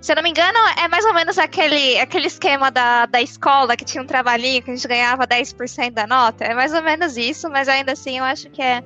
Se 0.00 0.10
eu 0.10 0.16
não 0.16 0.22
me 0.24 0.30
engano, 0.30 0.58
é 0.76 0.88
mais 0.88 1.04
ou 1.04 1.14
menos 1.14 1.38
aquele, 1.38 1.98
aquele 2.00 2.26
esquema 2.26 2.72
da, 2.72 3.06
da 3.06 3.22
escola 3.22 3.76
que 3.76 3.84
tinha 3.84 4.02
um 4.02 4.06
trabalhinho 4.06 4.60
que 4.60 4.70
a 4.70 4.74
gente 4.74 4.88
ganhava 4.88 5.24
10% 5.24 5.92
da 5.92 6.08
nota. 6.08 6.44
É 6.44 6.54
mais 6.54 6.74
ou 6.74 6.82
menos 6.82 7.16
isso, 7.16 7.48
mas 7.48 7.68
ainda 7.68 7.92
assim 7.92 8.18
eu 8.18 8.24
acho 8.24 8.50
que 8.50 8.60
é, 8.60 8.82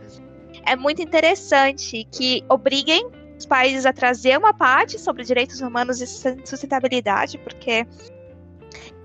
é 0.67 0.77
muito 0.77 1.01
interessante 1.01 2.07
que 2.13 2.45
obriguem 2.51 3.09
os 3.39 3.47
países 3.47 3.87
a 3.87 3.95
trazer 3.95 4.37
uma 4.37 4.53
parte 4.53 4.99
sobre 4.99 5.25
direitos 5.25 5.63
humanos 5.63 6.03
e 6.03 6.07
sustentabilidade, 6.07 7.39
porque 7.39 7.87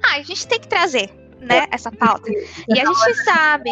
ah, 0.04 0.16
a 0.18 0.22
gente 0.22 0.46
tem 0.48 0.60
que 0.60 0.68
trazer, 0.68 1.10
né, 1.42 1.68
essa 1.72 1.92
pauta. 1.92 2.32
E 2.68 2.80
a 2.80 2.86
gente 2.86 3.16
sabe. 3.24 3.72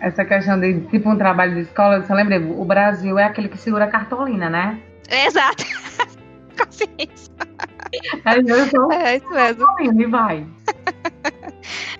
Essa 0.00 0.24
questão 0.24 0.58
de 0.58 0.80
tipo 0.82 1.10
um 1.10 1.16
trabalho 1.16 1.54
de 1.54 1.60
escola, 1.62 2.00
você 2.00 2.14
lembra? 2.14 2.40
O 2.40 2.64
Brasil 2.64 3.18
é 3.18 3.24
aquele 3.24 3.48
que 3.48 3.58
segura 3.58 3.84
a 3.84 3.88
cartolina, 3.88 4.48
né? 4.48 4.80
Exato. 5.10 5.64
Consciência. 6.56 7.32
É, 8.24 8.34
é 8.34 9.16
isso 9.16 9.74
mesmo. 9.76 10.02
E 10.02 10.06
vai. 10.06 10.46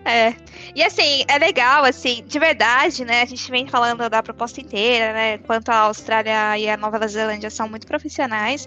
É. 0.04 0.34
E 0.74 0.82
assim, 0.82 1.24
é 1.28 1.38
legal, 1.38 1.84
assim, 1.84 2.24
de 2.26 2.38
verdade, 2.38 3.04
né? 3.04 3.20
A 3.20 3.26
gente 3.26 3.50
vem 3.50 3.66
falando 3.66 4.08
da 4.08 4.22
proposta 4.22 4.60
inteira, 4.60 5.12
né? 5.12 5.38
Quanto 5.38 5.68
a 5.68 5.80
Austrália 5.80 6.56
e 6.56 6.68
a 6.68 6.76
Nova 6.78 7.06
Zelândia 7.06 7.50
são 7.50 7.68
muito 7.68 7.86
profissionais. 7.86 8.66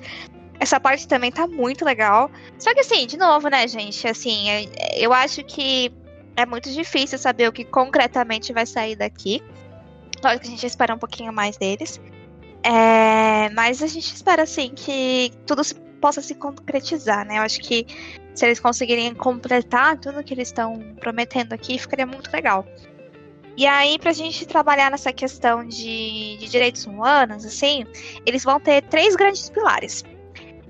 Essa 0.59 0.79
parte 0.79 1.07
também 1.07 1.31
tá 1.31 1.47
muito 1.47 1.83
legal. 1.83 2.29
Só 2.59 2.71
que 2.75 2.81
assim, 2.81 3.07
de 3.07 3.17
novo, 3.17 3.49
né, 3.49 3.67
gente? 3.67 4.07
Assim, 4.07 4.45
eu 4.95 5.11
acho 5.11 5.43
que 5.43 5.91
é 6.41 6.45
muito 6.45 6.72
difícil 6.72 7.18
saber 7.18 7.47
o 7.47 7.51
que 7.51 7.63
concretamente 7.63 8.51
vai 8.51 8.65
sair 8.65 8.95
daqui. 8.95 9.41
Lógico 10.23 10.41
que 10.41 10.47
a 10.47 10.51
gente 10.51 10.65
espera 10.65 10.93
um 10.93 10.97
pouquinho 10.97 11.31
mais 11.31 11.57
deles. 11.57 12.01
É, 12.63 13.49
mas 13.51 13.81
a 13.81 13.88
gente 13.88 14.13
espera, 14.13 14.43
assim, 14.43 14.69
que 14.69 15.31
tudo 15.45 15.61
possa 15.99 16.22
se 16.22 16.35
concretizar, 16.35 17.26
né? 17.26 17.38
Eu 17.38 17.43
acho 17.43 17.59
que 17.59 17.85
se 18.34 18.45
eles 18.45 18.59
conseguirem 18.59 19.13
completar 19.13 19.97
tudo 19.97 20.23
que 20.23 20.34
eles 20.34 20.47
estão 20.47 20.80
prometendo 20.99 21.53
aqui, 21.53 21.77
ficaria 21.77 22.05
muito 22.05 22.31
legal. 22.31 22.65
E 23.57 23.65
aí, 23.65 23.99
pra 23.99 24.11
gente 24.11 24.45
trabalhar 24.45 24.89
nessa 24.89 25.11
questão 25.11 25.65
de, 25.65 26.38
de 26.38 26.49
direitos 26.49 26.85
humanos, 26.85 27.45
assim, 27.45 27.85
eles 28.26 28.43
vão 28.43 28.59
ter 28.59 28.81
três 28.84 29.15
grandes 29.15 29.49
pilares. 29.49 30.03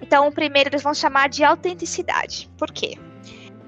Então, 0.01 0.27
o 0.27 0.31
primeiro 0.31 0.69
eles 0.69 0.81
vão 0.81 0.93
chamar 0.93 1.29
de 1.29 1.43
autenticidade. 1.43 2.49
Por 2.57 2.71
quê? 2.71 2.97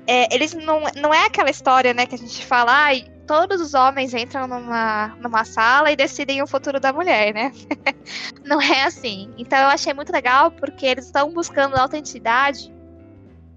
É, 0.06 0.34
eles 0.34 0.54
não, 0.54 0.82
não 0.96 1.14
é 1.14 1.26
aquela 1.26 1.50
história, 1.50 1.94
né, 1.94 2.06
que 2.06 2.16
a 2.16 2.18
gente 2.18 2.46
fala, 2.46 2.90
ah, 2.90 2.94
todos 3.26 3.62
os 3.62 3.74
homens 3.74 4.14
entram 4.14 4.48
numa, 4.48 5.16
numa 5.20 5.46
sala 5.46 5.92
e 5.92 5.96
decidem 5.96 6.42
o 6.42 6.48
futuro 6.48 6.80
da 6.80 6.92
mulher, 6.92 7.34
né? 7.34 7.54
não 8.44 8.62
é 8.62 8.84
assim. 8.84 9.34
Então 9.38 9.58
eu 9.58 9.68
achei 9.68 9.94
muito 9.94 10.12
legal 10.12 10.52
porque 10.52 10.86
eles 10.86 11.06
estão 11.06 11.32
buscando 11.32 11.76
autenticidade, 11.76 12.74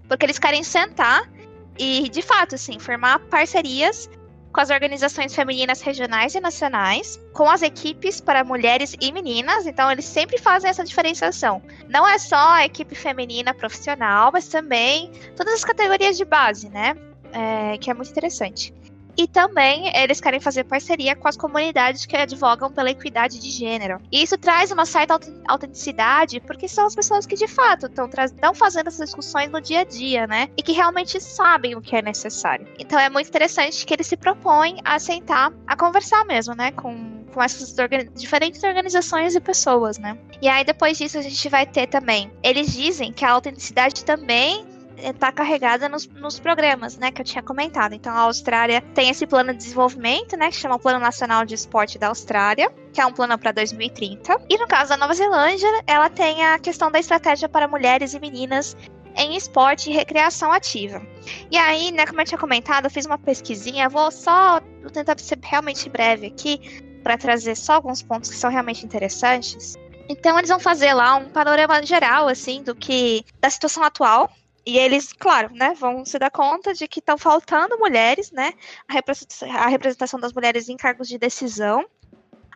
porque 0.07 0.25
eles 0.25 0.39
querem 0.39 0.63
sentar 0.63 1.29
e, 1.77 2.09
de 2.09 2.21
fato, 2.21 2.55
assim, 2.55 2.79
formar 2.79 3.19
parcerias 3.19 4.09
com 4.57 4.61
as 4.61 4.71
organizações 4.71 5.35
femininas 5.35 5.81
regionais 5.81 6.33
e 6.33 6.39
nacionais, 6.39 7.21
com 7.31 7.47
as 7.47 7.61
equipes 7.61 8.19
para 8.19 8.43
mulheres 8.43 8.95
e 8.99 9.11
meninas. 9.11 9.67
Então, 9.67 9.91
eles 9.91 10.05
sempre 10.05 10.39
fazem 10.39 10.67
essa 10.67 10.83
diferenciação. 10.83 11.61
Não 11.87 12.07
é 12.07 12.17
só 12.17 12.53
a 12.53 12.65
equipe 12.65 12.95
feminina 12.95 13.53
profissional, 13.53 14.31
mas 14.33 14.47
também 14.47 15.11
todas 15.35 15.53
as 15.53 15.63
categorias 15.63 16.17
de 16.17 16.25
base, 16.25 16.69
né? 16.69 16.95
é, 17.31 17.77
que 17.77 17.89
é 17.89 17.93
muito 17.93 18.09
interessante. 18.09 18.73
E 19.17 19.27
também 19.27 19.91
eles 19.95 20.21
querem 20.21 20.39
fazer 20.39 20.63
parceria 20.63 21.15
com 21.15 21.27
as 21.27 21.35
comunidades 21.35 22.05
que 22.05 22.15
advogam 22.15 22.71
pela 22.71 22.91
equidade 22.91 23.39
de 23.39 23.49
gênero. 23.49 23.99
E 24.11 24.21
isso 24.21 24.37
traz 24.37 24.71
uma 24.71 24.85
certa 24.85 25.19
autenticidade, 25.47 26.39
porque 26.41 26.67
são 26.67 26.85
as 26.85 26.93
pessoas 26.93 27.25
que 27.25 27.35
de 27.35 27.47
fato 27.47 27.87
estão 27.87 28.53
fazendo 28.53 28.87
essas 28.87 29.07
discussões 29.07 29.49
no 29.49 29.59
dia 29.59 29.81
a 29.81 29.83
dia, 29.83 30.27
né? 30.27 30.49
E 30.55 30.61
que 30.61 30.71
realmente 30.71 31.19
sabem 31.19 31.75
o 31.75 31.81
que 31.81 31.95
é 31.95 32.01
necessário. 32.01 32.67
Então 32.77 32.99
é 32.99 33.09
muito 33.09 33.27
interessante 33.27 33.85
que 33.85 33.93
eles 33.93 34.05
se 34.05 34.15
propõem 34.15 34.77
a 34.85 34.99
sentar, 34.99 35.51
a 35.65 35.75
conversar 35.75 36.23
mesmo, 36.25 36.53
né? 36.53 36.71
Com, 36.71 37.25
com 37.33 37.41
essas 37.41 37.77
organi 37.79 38.09
diferentes 38.15 38.61
organizações 38.63 39.35
e 39.35 39.39
pessoas, 39.39 39.97
né? 39.97 40.17
E 40.41 40.47
aí 40.47 40.63
depois 40.63 40.97
disso 40.97 41.17
a 41.17 41.21
gente 41.21 41.49
vai 41.49 41.65
ter 41.65 41.87
também. 41.87 42.31
Eles 42.43 42.71
dizem 42.71 43.11
que 43.11 43.25
a 43.25 43.31
autenticidade 43.31 44.05
também 44.05 44.76
está 44.97 45.31
carregada 45.31 45.87
nos, 45.87 46.07
nos, 46.07 46.39
programas, 46.39 46.97
né, 46.97 47.11
que 47.11 47.21
eu 47.21 47.25
tinha 47.25 47.43
comentado. 47.43 47.93
Então, 47.93 48.13
a 48.13 48.21
Austrália 48.21 48.81
tem 48.93 49.09
esse 49.09 49.25
plano 49.25 49.51
de 49.51 49.59
desenvolvimento, 49.59 50.35
né, 50.35 50.49
que 50.49 50.55
chama 50.55 50.79
Plano 50.79 50.99
Nacional 50.99 51.45
de 51.45 51.55
Esporte 51.55 51.97
da 51.97 52.07
Austrália, 52.07 52.71
que 52.91 52.99
é 52.99 53.05
um 53.05 53.13
plano 53.13 53.37
para 53.37 53.51
2030. 53.51 54.45
E 54.49 54.57
no 54.57 54.67
caso 54.67 54.89
da 54.89 54.97
Nova 54.97 55.13
Zelândia, 55.13 55.69
ela 55.85 56.09
tem 56.09 56.45
a 56.45 56.57
questão 56.59 56.91
da 56.91 56.99
estratégia 56.99 57.47
para 57.47 57.67
mulheres 57.67 58.13
e 58.13 58.19
meninas 58.19 58.75
em 59.15 59.35
esporte 59.35 59.89
e 59.89 59.93
recreação 59.93 60.51
ativa. 60.51 61.01
E 61.49 61.57
aí, 61.57 61.91
né, 61.91 62.05
como 62.05 62.21
eu 62.21 62.25
tinha 62.25 62.37
comentado, 62.37 62.85
eu 62.85 62.91
fiz 62.91 63.05
uma 63.05 63.17
pesquisinha, 63.17 63.89
vou 63.89 64.11
só 64.11 64.61
vou 64.81 64.91
tentar 64.91 65.19
ser 65.19 65.39
realmente 65.41 65.89
breve 65.89 66.27
aqui, 66.27 66.61
para 67.03 67.17
trazer 67.17 67.55
só 67.55 67.73
alguns 67.73 68.03
pontos 68.03 68.29
que 68.29 68.35
são 68.35 68.49
realmente 68.49 68.85
interessantes. 68.85 69.75
Então 70.09 70.37
eles 70.37 70.49
vão 70.49 70.59
fazer 70.59 70.93
lá 70.93 71.15
um 71.15 71.29
panorama 71.29 71.81
geral 71.83 72.27
assim 72.27 72.61
do 72.61 72.75
que 72.75 73.23
da 73.39 73.49
situação 73.49 73.83
atual 73.83 74.29
e 74.67 74.77
eles, 74.77 75.13
claro, 75.13 75.49
né, 75.53 75.73
vão 75.73 76.03
se 76.03 76.19
dar 76.19 76.29
conta 76.29 76.73
de 76.73 76.89
que 76.89 76.99
estão 76.99 77.17
faltando 77.17 77.79
mulheres, 77.79 78.33
né, 78.33 78.51
a 78.85 79.67
representação 79.69 80.19
das 80.19 80.33
mulheres 80.33 80.67
em 80.67 80.75
cargos 80.75 81.07
de 81.07 81.17
decisão. 81.17 81.85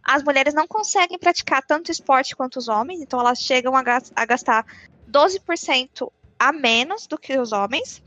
As 0.03 0.21
mulheres 0.21 0.53
não 0.53 0.67
conseguem 0.67 1.17
praticar 1.17 1.63
tanto 1.65 1.89
esporte 1.89 2.35
quanto 2.35 2.57
os 2.57 2.67
homens, 2.67 2.99
então 2.99 3.17
elas 3.17 3.39
chegam 3.39 3.73
a 3.77 4.25
gastar 4.25 4.65
12% 5.09 6.11
a 6.37 6.51
menos 6.51 7.07
do 7.07 7.17
que 7.17 7.39
os 7.39 7.53
homens. 7.53 8.03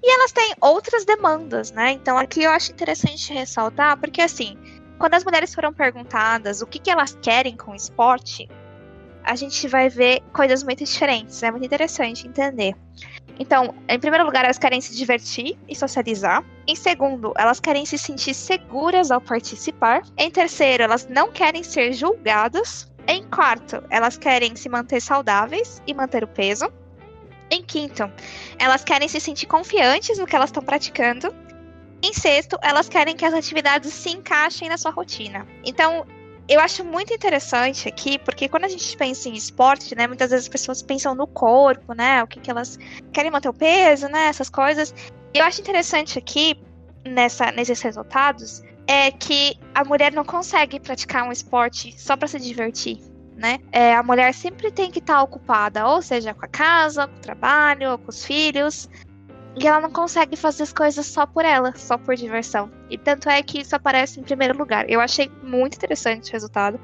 E 0.00 0.08
elas 0.08 0.30
têm 0.30 0.54
outras 0.60 1.04
demandas, 1.04 1.72
né? 1.72 1.90
Então 1.90 2.16
aqui 2.16 2.44
eu 2.44 2.50
acho 2.52 2.70
interessante 2.70 3.32
ressaltar, 3.32 3.98
porque 3.98 4.22
assim, 4.22 4.56
quando 5.00 5.14
as 5.14 5.24
mulheres 5.24 5.52
foram 5.52 5.72
perguntadas 5.72 6.62
o 6.62 6.66
que, 6.66 6.78
que 6.78 6.90
elas 6.92 7.18
querem 7.20 7.56
com 7.56 7.72
o 7.72 7.74
esporte, 7.74 8.48
a 9.24 9.34
gente 9.34 9.66
vai 9.68 9.88
ver 9.88 10.20
coisas 10.32 10.62
muito 10.62 10.84
diferentes. 10.84 11.42
É 11.42 11.50
muito 11.50 11.66
interessante 11.66 12.26
entender. 12.26 12.76
Então, 13.38 13.74
em 13.88 13.98
primeiro 13.98 14.24
lugar, 14.24 14.44
elas 14.44 14.58
querem 14.58 14.80
se 14.80 14.94
divertir 14.96 15.58
e 15.68 15.74
socializar. 15.74 16.44
Em 16.66 16.76
segundo, 16.76 17.32
elas 17.36 17.58
querem 17.58 17.84
se 17.84 17.98
sentir 17.98 18.34
seguras 18.34 19.10
ao 19.10 19.20
participar. 19.20 20.02
Em 20.16 20.30
terceiro, 20.30 20.82
elas 20.82 21.08
não 21.08 21.32
querem 21.32 21.62
ser 21.62 21.92
julgadas. 21.92 22.90
Em 23.06 23.24
quarto, 23.24 23.82
elas 23.90 24.16
querem 24.16 24.54
se 24.54 24.68
manter 24.68 25.00
saudáveis 25.00 25.82
e 25.86 25.94
manter 25.94 26.22
o 26.22 26.28
peso. 26.28 26.72
Em 27.50 27.62
quinto, 27.62 28.10
elas 28.58 28.84
querem 28.84 29.08
se 29.08 29.20
sentir 29.20 29.46
confiantes 29.46 30.18
no 30.18 30.26
que 30.26 30.36
elas 30.36 30.48
estão 30.48 30.62
praticando. 30.62 31.34
Em 32.02 32.12
sexto, 32.12 32.58
elas 32.62 32.88
querem 32.88 33.16
que 33.16 33.24
as 33.24 33.34
atividades 33.34 33.92
se 33.92 34.10
encaixem 34.10 34.68
na 34.68 34.78
sua 34.78 34.90
rotina. 34.90 35.46
Então, 35.64 36.06
eu 36.48 36.60
acho 36.60 36.84
muito 36.84 37.12
interessante 37.12 37.88
aqui, 37.88 38.18
porque 38.18 38.48
quando 38.48 38.64
a 38.64 38.68
gente 38.68 38.96
pensa 38.96 39.28
em 39.28 39.34
esporte, 39.34 39.94
né, 39.94 40.06
muitas 40.06 40.30
vezes 40.30 40.46
as 40.46 40.48
pessoas 40.48 40.82
pensam 40.82 41.14
no 41.14 41.26
corpo, 41.26 41.94
né, 41.94 42.22
o 42.22 42.26
que, 42.26 42.40
que 42.40 42.50
elas 42.50 42.78
querem 43.12 43.30
manter 43.30 43.48
o 43.48 43.54
peso, 43.54 44.08
né, 44.08 44.26
essas 44.26 44.50
coisas. 44.50 44.94
Eu 45.32 45.44
acho 45.44 45.60
interessante 45.60 46.18
aqui, 46.18 46.58
nessa, 47.04 47.50
nesses 47.52 47.80
resultados, 47.80 48.62
é 48.86 49.10
que 49.10 49.56
a 49.74 49.84
mulher 49.84 50.12
não 50.12 50.24
consegue 50.24 50.80
praticar 50.80 51.24
um 51.24 51.32
esporte 51.32 51.94
só 51.98 52.16
para 52.16 52.28
se 52.28 52.38
divertir, 52.38 52.98
né? 53.36 53.58
É, 53.70 53.94
a 53.94 54.02
mulher 54.02 54.34
sempre 54.34 54.70
tem 54.70 54.90
que 54.90 54.98
estar 54.98 55.16
tá 55.16 55.22
ocupada, 55.22 55.86
ou 55.86 56.02
seja, 56.02 56.34
com 56.34 56.44
a 56.44 56.48
casa, 56.48 57.06
com 57.06 57.16
o 57.16 57.20
trabalho, 57.20 57.98
com 57.98 58.10
os 58.10 58.24
filhos. 58.24 58.88
E 59.54 59.66
ela 59.66 59.80
não 59.80 59.90
consegue 59.90 60.34
fazer 60.34 60.62
as 60.62 60.72
coisas 60.72 61.04
só 61.06 61.26
por 61.26 61.44
ela, 61.44 61.74
só 61.76 61.98
por 61.98 62.14
diversão. 62.14 62.70
E 62.88 62.96
tanto 62.96 63.28
é 63.28 63.42
que 63.42 63.60
isso 63.60 63.76
aparece 63.76 64.18
em 64.18 64.22
primeiro 64.22 64.56
lugar. 64.56 64.88
Eu 64.88 65.00
achei 65.00 65.30
muito 65.42 65.76
interessante 65.76 66.30
o 66.30 66.32
resultado. 66.32 66.80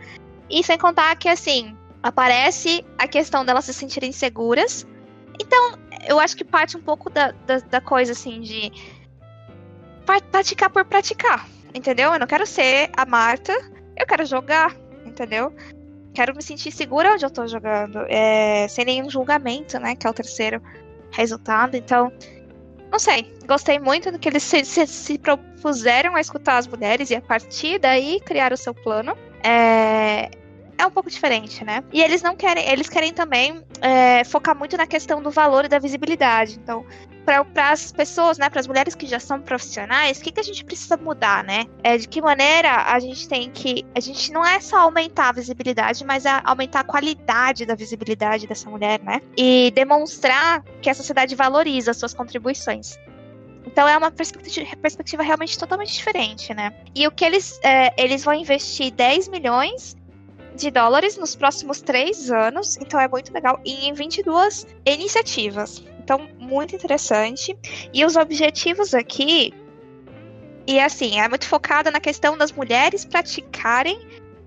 E 0.50 0.62
sem 0.62 0.76
contar 0.76 1.16
que, 1.16 1.28
assim, 1.28 1.76
aparece 2.02 2.84
a 2.98 3.08
questão 3.08 3.44
delas 3.44 3.64
se 3.64 3.72
sentirem 3.72 4.12
seguras. 4.12 4.86
Então, 5.40 5.78
eu 6.06 6.20
acho 6.20 6.36
que 6.36 6.44
parte 6.44 6.76
um 6.76 6.80
pouco 6.82 7.08
da, 7.08 7.32
da, 7.46 7.58
da 7.58 7.80
coisa, 7.80 8.12
assim, 8.12 8.40
de 8.40 8.70
praticar 10.30 10.70
por 10.70 10.84
praticar, 10.84 11.46
entendeu? 11.74 12.12
Eu 12.12 12.18
não 12.18 12.26
quero 12.26 12.46
ser 12.46 12.90
a 12.96 13.04
Marta, 13.04 13.52
eu 13.96 14.06
quero 14.06 14.24
jogar, 14.24 14.74
entendeu? 15.04 15.54
Quero 16.14 16.34
me 16.34 16.42
sentir 16.42 16.72
segura 16.72 17.12
onde 17.12 17.24
eu 17.24 17.30
tô 17.30 17.46
jogando, 17.46 18.00
é, 18.08 18.66
sem 18.68 18.84
nenhum 18.84 19.10
julgamento, 19.10 19.78
né? 19.78 19.94
Que 19.94 20.06
é 20.06 20.10
o 20.10 20.14
terceiro 20.14 20.62
resultado. 21.10 21.76
Então, 21.76 22.10
não 22.90 22.98
sei, 22.98 23.32
gostei 23.46 23.78
muito 23.78 24.10
do 24.10 24.18
que 24.18 24.28
eles 24.28 24.42
se, 24.42 24.64
se, 24.64 24.86
se, 24.86 25.18
propuseram 25.18 26.16
a 26.16 26.20
escutar 26.20 26.58
as 26.58 26.66
mulheres 26.66 27.10
e 27.10 27.14
a 27.14 27.20
partir 27.20 27.78
daí 27.78 28.20
criar 28.20 28.52
o 28.52 28.56
seu 28.56 28.74
plano. 28.74 29.16
É, 29.44 30.30
é 30.78 30.86
um 30.86 30.90
pouco 30.90 31.10
diferente, 31.10 31.64
né? 31.64 31.82
E 31.92 32.00
eles 32.00 32.22
não 32.22 32.36
querem, 32.36 32.66
eles 32.70 32.88
querem 32.88 33.12
também 33.12 33.62
é, 33.80 34.22
focar 34.24 34.56
muito 34.56 34.76
na 34.76 34.86
questão 34.86 35.20
do 35.20 35.30
valor 35.30 35.64
e 35.64 35.68
da 35.68 35.78
visibilidade. 35.78 36.58
Então, 36.62 36.86
para 37.24 37.70
as 37.70 37.92
pessoas, 37.92 38.38
né, 38.38 38.48
para 38.48 38.60
as 38.60 38.66
mulheres 38.66 38.94
que 38.94 39.06
já 39.06 39.20
são 39.20 39.38
profissionais, 39.40 40.18
o 40.18 40.22
que, 40.22 40.32
que 40.32 40.40
a 40.40 40.42
gente 40.42 40.64
precisa 40.64 40.96
mudar, 40.96 41.44
né? 41.44 41.66
É, 41.82 41.98
de 41.98 42.08
que 42.08 42.22
maneira 42.22 42.84
a 42.86 42.98
gente 43.00 43.28
tem 43.28 43.50
que. 43.50 43.84
A 43.94 44.00
gente 44.00 44.32
não 44.32 44.46
é 44.46 44.60
só 44.60 44.78
aumentar 44.78 45.30
a 45.30 45.32
visibilidade, 45.32 46.04
mas 46.04 46.24
é 46.24 46.40
aumentar 46.44 46.80
a 46.80 46.84
qualidade 46.84 47.66
da 47.66 47.74
visibilidade 47.74 48.46
dessa 48.46 48.70
mulher, 48.70 49.00
né? 49.02 49.20
E 49.36 49.72
demonstrar 49.74 50.62
que 50.80 50.88
a 50.88 50.94
sociedade 50.94 51.34
valoriza 51.34 51.90
as 51.90 51.96
suas 51.96 52.14
contribuições. 52.14 52.96
Então 53.66 53.86
é 53.86 53.96
uma 53.98 54.10
perspectiva, 54.10 54.74
perspectiva 54.76 55.22
realmente 55.22 55.58
totalmente 55.58 55.92
diferente, 55.92 56.54
né? 56.54 56.72
E 56.94 57.06
o 57.06 57.10
que 57.10 57.24
eles, 57.24 57.60
é, 57.62 57.92
eles 58.02 58.24
vão 58.24 58.32
investir 58.32 58.90
10 58.90 59.28
milhões 59.28 59.97
de 60.58 60.70
dólares 60.70 61.16
nos 61.16 61.36
próximos 61.36 61.80
três 61.80 62.30
anos, 62.30 62.76
então 62.76 63.00
é 63.00 63.08
muito 63.08 63.32
legal, 63.32 63.60
e 63.64 63.88
em 63.88 63.92
22 63.92 64.66
iniciativas. 64.84 65.82
Então, 66.00 66.26
muito 66.38 66.74
interessante. 66.74 67.56
E 67.92 68.04
os 68.04 68.16
objetivos 68.16 68.94
aqui. 68.94 69.52
E 70.66 70.80
assim, 70.80 71.20
é 71.20 71.28
muito 71.28 71.46
focada 71.46 71.90
na 71.90 72.00
questão 72.00 72.36
das 72.36 72.50
mulheres 72.52 73.04
praticarem 73.04 73.98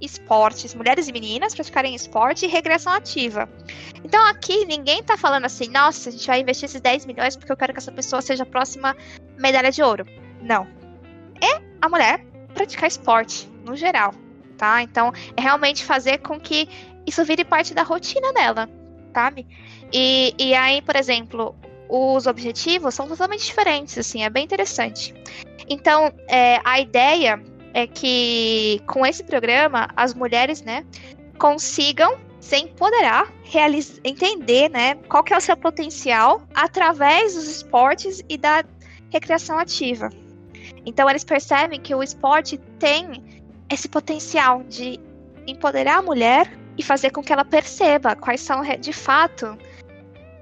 esportes, 0.02 0.74
mulheres 0.74 1.08
e 1.08 1.12
meninas 1.12 1.54
praticarem 1.54 1.94
esporte 1.94 2.46
e 2.46 2.50
regressão 2.50 2.92
ativa. 2.92 3.48
Então 4.04 4.24
aqui 4.26 4.66
ninguém 4.66 5.04
tá 5.04 5.16
falando 5.16 5.46
assim, 5.46 5.68
nossa, 5.70 6.10
a 6.10 6.12
gente 6.12 6.26
vai 6.26 6.42
investir 6.42 6.66
esses 6.66 6.82
10 6.82 7.06
milhões 7.06 7.36
porque 7.36 7.52
eu 7.52 7.58
quero 7.58 7.72
que 7.72 7.80
essa 7.80 7.92
pessoa 7.92 8.22
seja 8.22 8.44
a 8.44 8.46
próxima 8.46 8.98
medalha 9.38 9.72
de 9.72 9.84
ouro. 9.84 10.06
Não. 10.42 10.68
É 11.40 11.62
a 11.80 11.88
mulher 11.88 12.26
praticar 12.54 12.88
esporte, 12.88 13.48
no 13.64 13.76
geral, 13.76 14.14
tá? 14.62 14.84
Então, 14.84 15.12
é 15.36 15.42
realmente 15.42 15.84
fazer 15.84 16.20
com 16.20 16.40
que 16.40 16.70
isso 17.08 17.26
vire 17.26 17.44
parte 17.44 17.74
da 17.74 17.82
rotina 17.82 18.32
dela, 18.32 18.70
sabe? 19.12 19.48
E, 19.92 20.36
e 20.38 20.54
aí, 20.54 20.84
por 20.84 20.96
exemplo, 20.96 21.56
os 21.90 22.28
objetivos 22.28 22.94
são 22.94 23.08
totalmente 23.08 23.44
diferentes, 23.44 23.98
assim, 23.98 24.24
é 24.24 24.30
bem 24.30 24.44
interessante. 24.44 25.16
Então, 25.68 26.14
é, 26.28 26.62
a 26.64 26.80
ideia 26.80 27.42
é 27.74 27.88
que 27.88 28.80
com 28.86 29.04
esse 29.04 29.24
programa 29.24 29.90
as 29.96 30.14
mulheres, 30.14 30.62
né, 30.62 30.86
consigam 31.40 32.20
se 32.40 32.58
empoderar, 32.58 33.34
entender, 34.04 34.70
né, 34.70 34.94
qual 35.10 35.24
que 35.24 35.34
é 35.34 35.38
o 35.38 35.42
seu 35.42 35.58
potencial 35.58 36.44
através 36.54 37.34
dos 37.34 37.48
esportes 37.48 38.22
e 38.30 38.38
da 38.38 38.64
recreação 39.10 39.58
ativa. 39.58 40.10
Então 40.86 41.10
eles 41.10 41.24
percebem 41.24 41.80
que 41.80 41.96
o 41.96 42.04
esporte 42.04 42.58
tem 42.80 43.41
esse 43.72 43.88
potencial 43.88 44.64
de 44.64 45.00
empoderar 45.48 46.00
a 46.00 46.02
mulher 46.02 46.52
e 46.78 46.84
fazer 46.84 47.12
com 47.12 47.24
que 47.24 47.32
ela 47.32 47.46
perceba 47.46 48.16
quais 48.16 48.42
são 48.42 48.62
de 48.80 48.94
fato 48.94 49.58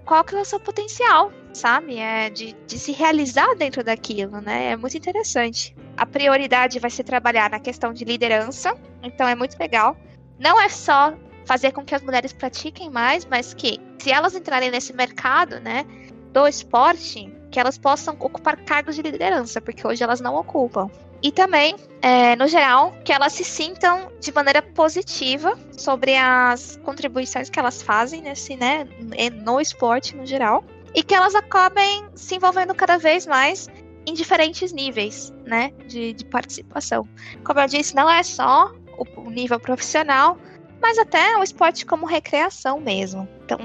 qual 0.05 0.23
que 0.23 0.35
é 0.35 0.41
o 0.41 0.45
seu 0.45 0.59
potencial, 0.59 1.31
sabe? 1.53 1.99
É 1.99 2.31
de, 2.31 2.55
de 2.65 2.79
se 2.79 2.91
realizar 2.91 3.53
dentro 3.55 3.83
daquilo, 3.83 4.41
né? 4.41 4.71
É 4.71 4.75
muito 4.75 4.97
interessante. 4.97 5.75
A 5.95 6.03
prioridade 6.03 6.79
vai 6.79 6.89
ser 6.89 7.03
trabalhar 7.03 7.51
na 7.51 7.59
questão 7.59 7.93
de 7.93 8.03
liderança, 8.05 8.75
então 9.03 9.27
é 9.27 9.35
muito 9.35 9.55
legal. 9.59 9.95
Não 10.39 10.59
é 10.59 10.67
só 10.67 11.13
fazer 11.45 11.73
com 11.73 11.85
que 11.85 11.93
as 11.93 12.01
mulheres 12.01 12.33
pratiquem 12.33 12.89
mais, 12.89 13.23
mas 13.23 13.53
que 13.53 13.79
se 13.99 14.11
elas 14.11 14.33
entrarem 14.33 14.71
nesse 14.71 14.93
mercado, 14.93 15.59
né, 15.59 15.85
do 16.33 16.47
esporte, 16.47 17.31
que 17.51 17.59
elas 17.59 17.77
possam 17.77 18.15
ocupar 18.19 18.57
cargos 18.63 18.95
de 18.95 19.03
liderança, 19.03 19.61
porque 19.61 19.85
hoje 19.85 20.03
elas 20.03 20.19
não 20.19 20.35
ocupam. 20.35 20.89
E 21.21 21.31
também, 21.31 21.75
é, 22.01 22.35
no 22.35 22.47
geral, 22.47 22.93
que 23.03 23.11
elas 23.11 23.33
se 23.33 23.43
sintam 23.43 24.11
de 24.21 24.31
maneira 24.31 24.61
positiva 24.61 25.57
sobre 25.77 26.15
as 26.15 26.79
contribuições 26.83 27.49
que 27.49 27.59
elas 27.59 27.81
fazem 27.81 28.21
nesse, 28.21 28.55
né, 28.55 28.87
no 29.43 29.59
esporte 29.59 30.15
no 30.15 30.25
geral. 30.25 30.63
E 30.95 31.03
que 31.03 31.13
elas 31.13 31.35
acabem 31.35 32.05
se 32.15 32.35
envolvendo 32.35 32.73
cada 32.73 32.97
vez 32.97 33.27
mais 33.27 33.67
em 34.05 34.13
diferentes 34.13 34.71
níveis, 34.71 35.33
né, 35.45 35.71
de, 35.87 36.13
de 36.13 36.25
participação. 36.25 37.07
Como 37.43 37.59
eu 37.59 37.67
disse, 37.67 37.95
não 37.95 38.09
é 38.09 38.23
só 38.23 38.73
o, 38.97 39.21
o 39.21 39.29
nível 39.29 39.59
profissional, 39.59 40.37
mas 40.81 40.97
até 40.97 41.37
o 41.37 41.43
esporte 41.43 41.85
como 41.85 42.05
recreação 42.05 42.79
mesmo. 42.79 43.27
Então, 43.43 43.59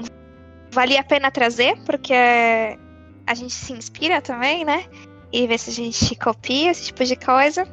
valia 0.71 0.99
a 0.99 1.03
pena 1.03 1.31
trazer, 1.31 1.77
porque 1.85 2.13
a 2.13 3.33
gente 3.33 3.53
se 3.53 3.73
inspira 3.73 4.21
também, 4.21 4.63
né? 4.63 4.85
E 5.35 5.45
ver 5.47 5.59
se 5.59 5.69
a 5.69 5.73
gente 5.73 6.15
copia 6.15 6.71
esse 6.71 6.85
tipo 6.85 7.03
de 7.03 7.13
coisa. 7.17 7.67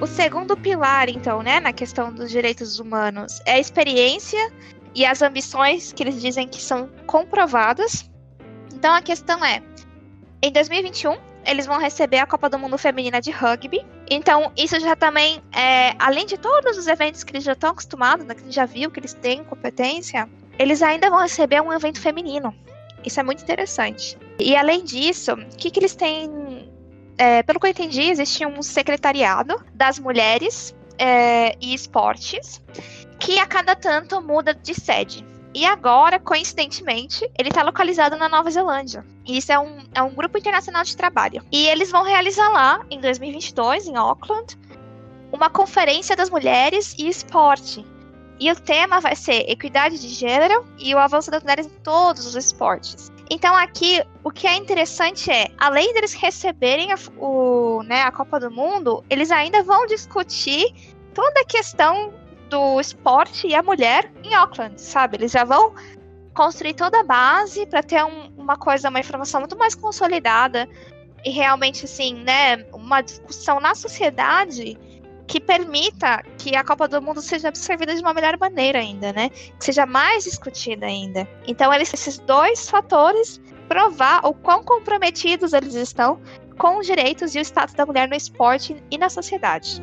O 0.00 0.06
segundo 0.08 0.56
pilar, 0.56 1.08
então, 1.08 1.42
né, 1.42 1.60
na 1.60 1.72
questão 1.72 2.12
dos 2.12 2.28
direitos 2.28 2.80
humanos, 2.80 3.40
é 3.46 3.52
a 3.52 3.58
experiência 3.60 4.52
e 4.96 5.06
as 5.06 5.22
ambições 5.22 5.92
que 5.92 6.02
eles 6.02 6.20
dizem 6.20 6.48
que 6.48 6.60
são 6.60 6.90
comprovadas. 7.06 8.10
Então 8.74 8.92
a 8.92 9.00
questão 9.00 9.44
é: 9.44 9.62
em 10.42 10.50
2021, 10.50 11.16
eles 11.46 11.66
vão 11.66 11.78
receber 11.78 12.18
a 12.18 12.26
Copa 12.26 12.50
do 12.50 12.58
Mundo 12.58 12.76
Feminina 12.76 13.20
de 13.20 13.30
Rugby. 13.30 13.86
Então, 14.10 14.50
isso 14.56 14.80
já 14.80 14.96
também, 14.96 15.40
é, 15.54 15.94
além 16.00 16.26
de 16.26 16.36
todos 16.36 16.76
os 16.76 16.88
eventos 16.88 17.22
que 17.22 17.30
eles 17.30 17.44
já 17.44 17.52
estão 17.52 17.70
acostumados, 17.70 18.26
né, 18.26 18.34
que 18.34 18.40
a 18.40 18.44
gente 18.44 18.56
já 18.56 18.66
viu 18.66 18.90
que 18.90 18.98
eles 18.98 19.14
têm 19.14 19.44
competência, 19.44 20.28
eles 20.58 20.82
ainda 20.82 21.08
vão 21.08 21.20
receber 21.20 21.62
um 21.62 21.72
evento 21.72 22.00
feminino. 22.00 22.52
Isso 23.04 23.20
é 23.20 23.22
muito 23.22 23.42
interessante. 23.42 24.18
E 24.38 24.56
além 24.56 24.84
disso, 24.84 25.32
o 25.32 25.56
que, 25.56 25.70
que 25.70 25.80
eles 25.80 25.94
têm 25.94 26.30
é, 27.18 27.42
pelo 27.42 27.60
que 27.60 27.66
eu 27.66 27.70
entendi, 27.70 28.02
existe 28.02 28.44
um 28.46 28.62
secretariado 28.62 29.54
das 29.74 29.98
mulheres 29.98 30.74
é, 30.98 31.56
e 31.60 31.74
esportes 31.74 32.60
que 33.18 33.38
a 33.38 33.46
cada 33.46 33.76
tanto 33.76 34.20
muda 34.20 34.54
de 34.54 34.74
sede. 34.74 35.24
E 35.54 35.66
agora, 35.66 36.18
coincidentemente, 36.18 37.30
ele 37.38 37.50
está 37.50 37.62
localizado 37.62 38.16
na 38.16 38.28
Nova 38.28 38.50
Zelândia. 38.50 39.04
E 39.26 39.36
isso 39.36 39.52
é 39.52 39.58
um, 39.58 39.84
é 39.94 40.02
um 40.02 40.14
grupo 40.14 40.38
internacional 40.38 40.82
de 40.82 40.96
trabalho. 40.96 41.44
E 41.52 41.68
eles 41.68 41.90
vão 41.90 42.02
realizar 42.02 42.48
lá, 42.48 42.84
em 42.90 42.98
2022, 43.00 43.86
em 43.86 43.96
Auckland, 43.96 44.58
uma 45.30 45.50
conferência 45.50 46.16
das 46.16 46.30
mulheres 46.30 46.94
e 46.98 47.06
esporte. 47.06 47.84
E 48.40 48.50
o 48.50 48.56
tema 48.56 49.00
vai 49.00 49.14
ser 49.14 49.48
equidade 49.48 50.00
de 50.00 50.08
gênero 50.08 50.66
e 50.78 50.94
o 50.94 50.98
avanço 50.98 51.30
das 51.30 51.42
mulheres 51.42 51.66
em 51.66 51.82
todos 51.82 52.26
os 52.26 52.34
esportes. 52.34 53.12
Então 53.30 53.54
aqui 53.54 54.02
o 54.22 54.30
que 54.30 54.46
é 54.46 54.56
interessante 54.56 55.30
é, 55.30 55.50
além 55.58 55.92
deles 55.94 56.12
receberem 56.12 56.92
a, 56.92 56.96
o, 57.18 57.82
né, 57.84 58.02
a 58.02 58.12
Copa 58.12 58.38
do 58.38 58.50
Mundo, 58.50 59.04
eles 59.08 59.30
ainda 59.30 59.62
vão 59.62 59.86
discutir 59.86 60.66
toda 61.14 61.40
a 61.40 61.44
questão 61.44 62.12
do 62.50 62.80
esporte 62.80 63.46
e 63.46 63.54
a 63.54 63.62
mulher 63.62 64.12
em 64.22 64.34
Auckland, 64.34 64.78
sabe? 64.80 65.16
Eles 65.16 65.32
já 65.32 65.44
vão 65.44 65.74
construir 66.34 66.74
toda 66.74 67.00
a 67.00 67.04
base 67.04 67.64
para 67.66 67.82
ter 67.82 68.04
um, 68.04 68.32
uma 68.36 68.56
coisa, 68.56 68.88
uma 68.88 69.00
informação 69.00 69.40
muito 69.40 69.56
mais 69.56 69.74
consolidada 69.74 70.68
e 71.24 71.30
realmente 71.30 71.84
assim, 71.84 72.14
né, 72.14 72.66
uma 72.72 73.00
discussão 73.00 73.60
na 73.60 73.74
sociedade 73.74 74.78
que 75.32 75.40
permita 75.40 76.22
que 76.36 76.54
a 76.54 76.62
Copa 76.62 76.86
do 76.86 77.00
Mundo 77.00 77.22
seja 77.22 77.48
absorvida 77.48 77.94
de 77.94 78.02
uma 78.02 78.12
melhor 78.12 78.36
maneira 78.38 78.80
ainda, 78.80 79.14
né? 79.14 79.30
Que 79.30 79.64
seja 79.64 79.86
mais 79.86 80.24
discutida 80.24 80.84
ainda. 80.84 81.26
Então, 81.46 81.72
eles, 81.72 81.90
esses 81.94 82.18
dois 82.18 82.68
fatores 82.68 83.40
provar 83.66 84.26
o 84.26 84.34
quão 84.34 84.62
comprometidos 84.62 85.54
eles 85.54 85.72
estão 85.72 86.20
com 86.58 86.76
os 86.76 86.86
direitos 86.86 87.34
e 87.34 87.38
o 87.38 87.40
status 87.40 87.74
da 87.74 87.86
mulher 87.86 88.10
no 88.10 88.14
esporte 88.14 88.76
e 88.90 88.98
na 88.98 89.08
sociedade. 89.08 89.80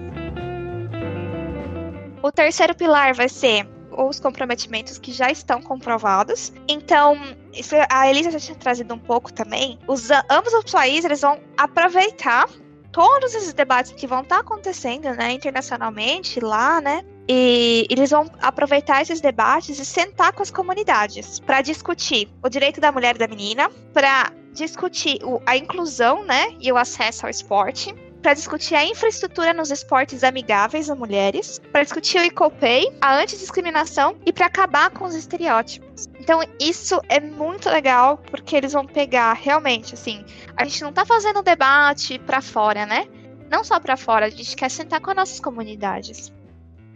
O 2.22 2.32
terceiro 2.32 2.76
pilar 2.76 3.16
vai 3.16 3.28
ser 3.28 3.68
os 3.98 4.20
comprometimentos 4.20 5.00
que 5.00 5.12
já 5.12 5.32
estão 5.32 5.64
comprovados. 5.64 6.54
Então, 6.68 7.18
isso, 7.52 7.74
a 7.90 8.08
Elisa 8.08 8.30
já 8.30 8.40
tinha 8.40 8.56
trazido 8.56 8.94
um 8.94 9.00
pouco 9.00 9.34
também. 9.34 9.80
Os, 9.88 10.12
ambos 10.30 10.54
os 10.54 10.72
países 10.72 11.06
eles 11.06 11.22
vão 11.22 11.40
aproveitar 11.58 12.48
todos 12.92 13.34
esses 13.36 13.54
debates 13.54 13.92
que 13.92 14.08
vão 14.08 14.22
estar 14.22 14.36
tá 14.36 14.42
acontecendo, 14.42 15.10
né, 15.16 15.32
internacionalmente 15.32 16.40
lá, 16.40 16.82
né? 16.82 17.04
E 17.28 17.86
eles 17.90 18.10
vão 18.10 18.26
aproveitar 18.42 19.02
esses 19.02 19.22
debates 19.22 19.78
e 19.80 19.86
sentar 19.86 20.34
com 20.34 20.42
as 20.42 20.50
comunidades 20.50 21.40
para 21.40 21.62
discutir 21.62 22.28
o 22.44 22.50
direito 22.50 22.82
da 22.82 22.92
mulher 22.92 23.16
e 23.16 23.20
da 23.20 23.28
menina, 23.28 23.70
para 23.94 24.32
discutir 24.54 25.20
a 25.46 25.56
inclusão, 25.56 26.26
né, 26.26 26.56
e 26.60 26.72
o 26.72 26.78
acesso 26.78 27.26
ao 27.26 27.30
esporte, 27.30 27.94
para 28.22 28.34
discutir 28.34 28.76
a 28.76 28.86
infraestrutura 28.86 29.54
nos 29.54 29.72
esportes 29.72 30.24
amigáveis 30.24 30.90
a 30.90 30.96
mulheres, 30.96 31.60
para 31.72 31.84
discutir 31.84 32.20
o 32.20 32.24
Equal 32.24 32.52
Pay, 32.52 32.92
a 33.00 33.18
antidiscriminação 33.18 34.18
e 34.26 34.34
para 34.34 34.48
acabar 34.48 34.90
com 34.90 35.06
os 35.06 35.16
estereótipos. 35.16 36.08
Então, 36.20 36.42
isso 36.60 37.00
é 37.08 37.20
muito 37.20 37.70
legal, 37.70 38.18
porque 38.18 38.56
eles 38.56 38.74
vão 38.74 38.86
pegar 38.86 39.34
realmente, 39.34 39.94
assim, 39.94 40.26
a 40.56 40.64
gente 40.66 40.82
não 40.82 40.92
tá 40.92 41.06
fazendo 41.06 41.42
debate 41.42 42.20
para 42.20 42.42
fora, 42.42 42.86
né? 42.86 43.08
Não 43.50 43.64
só 43.64 43.80
para 43.80 43.98
fora, 43.98 44.26
a 44.26 44.30
gente 44.30 44.56
quer 44.56 44.70
sentar 44.70 45.00
com 45.00 45.10
as 45.10 45.16
nossas 45.16 45.40
comunidades. 45.40 46.32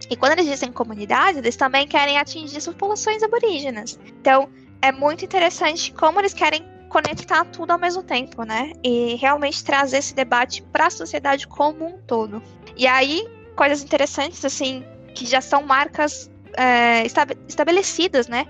E 0.10 0.16
quando 0.18 0.34
eles 0.34 0.46
dizem 0.46 0.72
comunidade, 0.72 1.40
eles 1.40 1.56
também 1.56 1.88
querem 1.88 2.18
atingir 2.18 2.58
as 2.58 2.66
populações 2.66 3.24
aborígenas. 3.24 3.98
Então, 4.20 4.50
é 4.82 4.92
muito 4.92 5.24
interessante 5.24 5.94
como 5.94 6.20
eles 6.20 6.34
querem 6.34 6.73
conectar 6.94 7.44
tudo 7.46 7.72
ao 7.72 7.80
mesmo 7.80 8.04
tempo, 8.04 8.44
né? 8.44 8.72
E 8.84 9.16
realmente 9.16 9.64
trazer 9.64 9.98
esse 9.98 10.14
debate 10.14 10.62
para 10.62 10.86
a 10.86 10.90
sociedade 10.92 11.48
como 11.48 11.88
um 11.88 11.98
todo. 11.98 12.40
E 12.78 12.86
aí, 12.86 13.28
coisas 13.56 13.84
interessantes, 13.84 14.46
assim, 14.46 14.86
que 15.16 15.26
já 15.26 15.42
são 15.42 15.64
marcas 15.64 16.30
é, 16.56 17.04
estabelecidas, 17.48 18.28
né? 18.28 18.46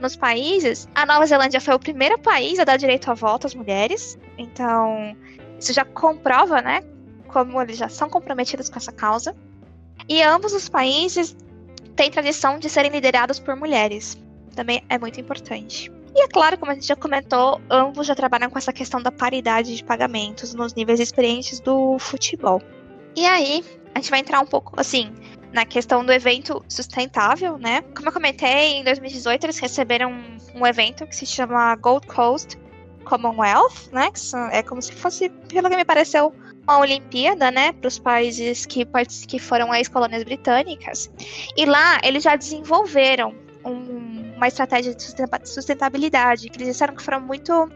Nos 0.00 0.14
países, 0.14 0.88
a 0.94 1.04
Nova 1.04 1.26
Zelândia 1.26 1.60
foi 1.60 1.74
o 1.74 1.78
primeiro 1.78 2.16
país 2.20 2.60
a 2.60 2.64
dar 2.64 2.76
direito 2.76 3.10
à 3.10 3.14
voto 3.14 3.48
às 3.48 3.54
mulheres. 3.54 4.16
Então, 4.38 5.16
isso 5.58 5.72
já 5.72 5.84
comprova, 5.84 6.62
né? 6.62 6.82
Como 7.26 7.60
eles 7.60 7.76
já 7.78 7.88
são 7.88 8.08
comprometidos 8.08 8.68
com 8.68 8.76
essa 8.76 8.92
causa. 8.92 9.34
E 10.08 10.22
ambos 10.22 10.52
os 10.52 10.68
países 10.68 11.36
têm 11.96 12.12
tradição 12.12 12.60
de 12.60 12.70
serem 12.70 12.92
liderados 12.92 13.40
por 13.40 13.56
mulheres. 13.56 14.16
Também 14.54 14.84
é 14.88 14.96
muito 14.96 15.20
importante. 15.20 15.97
E 16.14 16.22
é 16.22 16.28
claro, 16.28 16.58
como 16.58 16.72
a 16.72 16.74
gente 16.74 16.86
já 16.86 16.96
comentou, 16.96 17.60
ambos 17.70 18.06
já 18.06 18.14
trabalham 18.14 18.50
com 18.50 18.58
essa 18.58 18.72
questão 18.72 19.00
da 19.02 19.12
paridade 19.12 19.76
de 19.76 19.84
pagamentos 19.84 20.54
nos 20.54 20.74
níveis 20.74 21.00
experientes 21.00 21.60
do 21.60 21.98
futebol. 21.98 22.60
E 23.14 23.26
aí, 23.26 23.64
a 23.94 24.00
gente 24.00 24.10
vai 24.10 24.20
entrar 24.20 24.40
um 24.40 24.46
pouco, 24.46 24.78
assim, 24.78 25.12
na 25.52 25.64
questão 25.64 26.04
do 26.04 26.12
evento 26.12 26.64
sustentável, 26.68 27.58
né? 27.58 27.82
Como 27.94 28.08
eu 28.08 28.12
comentei, 28.12 28.78
em 28.78 28.84
2018 28.84 29.44
eles 29.44 29.58
receberam 29.58 30.12
um, 30.54 30.66
evento 30.66 31.06
que 31.06 31.14
se 31.14 31.26
chama 31.26 31.74
Gold 31.76 32.06
Coast 32.06 32.58
Commonwealth, 33.04 33.90
né? 33.92 34.10
É 34.52 34.62
como 34.62 34.82
se 34.82 34.92
fosse, 34.92 35.28
pelo 35.28 35.70
que 35.70 35.76
me 35.76 35.84
pareceu, 35.84 36.34
uma 36.62 36.80
Olimpíada, 36.80 37.50
né, 37.50 37.72
para 37.72 37.88
os 37.88 37.98
países 37.98 38.66
que, 38.66 38.86
que 39.26 39.38
foram 39.38 39.74
ex-colônias 39.74 40.22
britânicas. 40.22 41.10
E 41.56 41.64
lá 41.64 41.98
eles 42.04 42.22
já 42.22 42.36
desenvolveram 42.36 43.34
um, 43.64 44.27
uma 44.38 44.46
estratégia 44.46 44.94
de 44.94 45.02
sustentabilidade, 45.44 46.48
que 46.48 46.56
eles 46.56 46.68
disseram 46.68 46.94
que 46.94 47.02
foram 47.02 47.20
muito, 47.20 47.70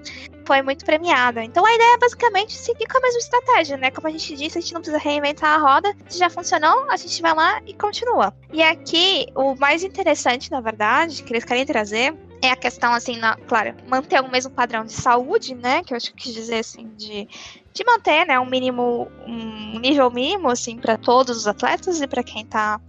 foi 0.47 0.63
muito 0.63 0.85
premiada. 0.85 1.43
Então 1.43 1.67
a 1.67 1.75
ideia 1.75 1.95
é 1.95 1.99
basicamente 1.99 2.53
seguir 2.53 2.87
com 2.87 2.99
a 2.99 3.01
mesma 3.01 3.19
estratégia, 3.19 3.77
né? 3.77 3.91
Como 3.91 4.07
a 4.07 4.11
gente 4.11 4.35
disse, 4.37 4.59
a 4.59 4.61
gente 4.61 4.73
não 4.73 4.81
precisa 4.81 4.99
reinventar 4.99 5.59
a 5.59 5.59
roda. 5.59 5.95
Se 6.09 6.19
já 6.19 6.31
funcionou, 6.31 6.87
a 6.89 6.97
gente 6.97 7.21
vai 7.21 7.35
lá 7.35 7.61
e 7.67 7.75
continua. 7.75 8.33
E 8.53 8.63
aqui, 8.63 9.27
o 9.35 9.57
mais 9.57 9.83
interessante, 9.83 10.51
na 10.51 10.61
verdade, 10.61 11.23
que 11.25 11.33
eles 11.33 11.45
querem 11.45 11.67
trazer 11.67 12.15
é 12.41 12.51
a 12.51 12.57
questão, 12.57 12.93
assim, 12.93 13.17
na, 13.17 13.37
claro, 13.37 13.75
manter 13.89 14.21
o 14.21 14.31
mesmo 14.31 14.53
padrão 14.53 14.85
de 14.85 14.93
saúde, 14.93 15.55
né? 15.55 15.83
Que 15.83 15.95
eu 15.95 15.97
acho 15.97 16.13
que 16.13 16.25
quis 16.25 16.35
dizer, 16.35 16.61
assim, 16.61 16.91
de, 16.97 17.29
de 17.73 17.85
manter, 17.85 18.25
né? 18.25 18.39
Um 18.39 18.47
mínimo, 18.47 19.11
um 19.27 19.81
nível 19.81 20.11
mínimo, 20.11 20.49
assim, 20.49 20.77
para 20.77 20.97
todos 20.97 21.37
os 21.37 21.47
atletas 21.49 22.01
e 22.01 22.07
para 22.07 22.23
quem 22.23 22.47
tá 22.47 22.81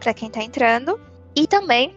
para 0.00 0.12
quem 0.12 0.28
tá 0.28 0.42
entrando. 0.42 1.00
E 1.34 1.46
também 1.46 1.96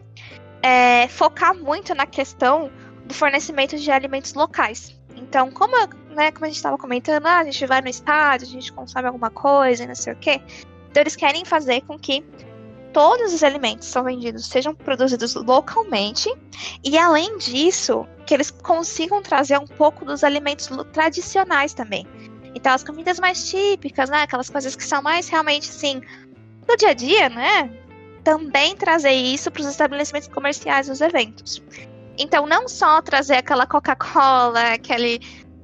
é, 0.66 1.08
focar 1.08 1.56
muito 1.56 1.94
na 1.94 2.08
questão 2.08 2.72
do 3.06 3.14
fornecimento 3.14 3.78
de 3.78 3.92
alimentos 3.92 4.34
locais. 4.34 5.00
Então, 5.16 5.52
como, 5.52 5.78
né, 6.10 6.32
como 6.32 6.46
a 6.46 6.48
gente 6.48 6.56
estava 6.56 6.76
comentando, 6.76 7.28
ah, 7.28 7.38
a 7.38 7.44
gente 7.44 7.64
vai 7.68 7.82
no 7.82 7.88
estádio, 7.88 8.48
a 8.48 8.50
gente 8.50 8.74
consome 8.74 9.06
alguma 9.06 9.30
coisa 9.30 9.84
e 9.84 9.88
não 9.88 9.94
sei 9.94 10.14
o 10.14 10.16
quê. 10.16 10.42
Então, 10.90 11.02
eles 11.04 11.16
querem 11.16 11.46
fazer 11.46 11.82
com 11.82 12.00
que 12.00 12.26
todos 12.92 13.32
os 13.32 13.44
alimentos 13.44 13.88
são 13.88 14.06
vendidos 14.06 14.48
sejam 14.48 14.74
produzidos 14.74 15.36
localmente 15.36 16.34
e, 16.84 16.98
além 16.98 17.38
disso, 17.38 18.08
que 18.26 18.34
eles 18.34 18.50
consigam 18.50 19.22
trazer 19.22 19.60
um 19.60 19.68
pouco 19.68 20.04
dos 20.04 20.24
alimentos 20.24 20.68
tradicionais 20.92 21.76
também. 21.76 22.08
Então, 22.56 22.74
as 22.74 22.84
comidas 22.84 23.20
mais 23.20 23.48
típicas, 23.48 24.10
né, 24.10 24.24
aquelas 24.24 24.50
coisas 24.50 24.76
que 24.76 24.84
são 24.84 25.04
mais 25.04 25.30
realmente 25.30 25.70
assim 25.70 26.02
do 26.68 26.76
dia 26.76 26.90
a 26.90 26.94
dia, 26.94 27.30
né? 27.30 27.85
Também 28.26 28.76
trazer 28.76 29.12
isso 29.12 29.52
para 29.52 29.62
os 29.62 29.68
estabelecimentos 29.68 30.28
comerciais 30.28 30.88
dos 30.88 31.00
eventos. 31.00 31.62
Então, 32.18 32.48
não 32.48 32.68
só 32.68 33.00
trazer 33.00 33.36
aquela 33.36 33.68
Coca-Cola, 33.68 34.74
aquele 34.74 35.22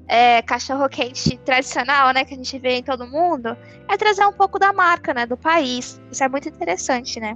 é, 0.08 0.44
cachorro-quente 0.44 1.38
tradicional, 1.40 2.14
né, 2.14 2.24
que 2.24 2.36
a 2.36 2.38
gente 2.38 2.60
vê 2.60 2.76
em 2.76 2.84
todo 2.84 3.08
mundo, 3.08 3.58
é 3.90 3.98
trazer 3.98 4.26
um 4.28 4.32
pouco 4.32 4.60
da 4.60 4.72
marca, 4.72 5.12
né, 5.12 5.26
do 5.26 5.36
país. 5.36 6.00
Isso 6.12 6.24
é 6.24 6.30
muito 6.30 6.48
interessante, 6.48 7.20
né? 7.20 7.36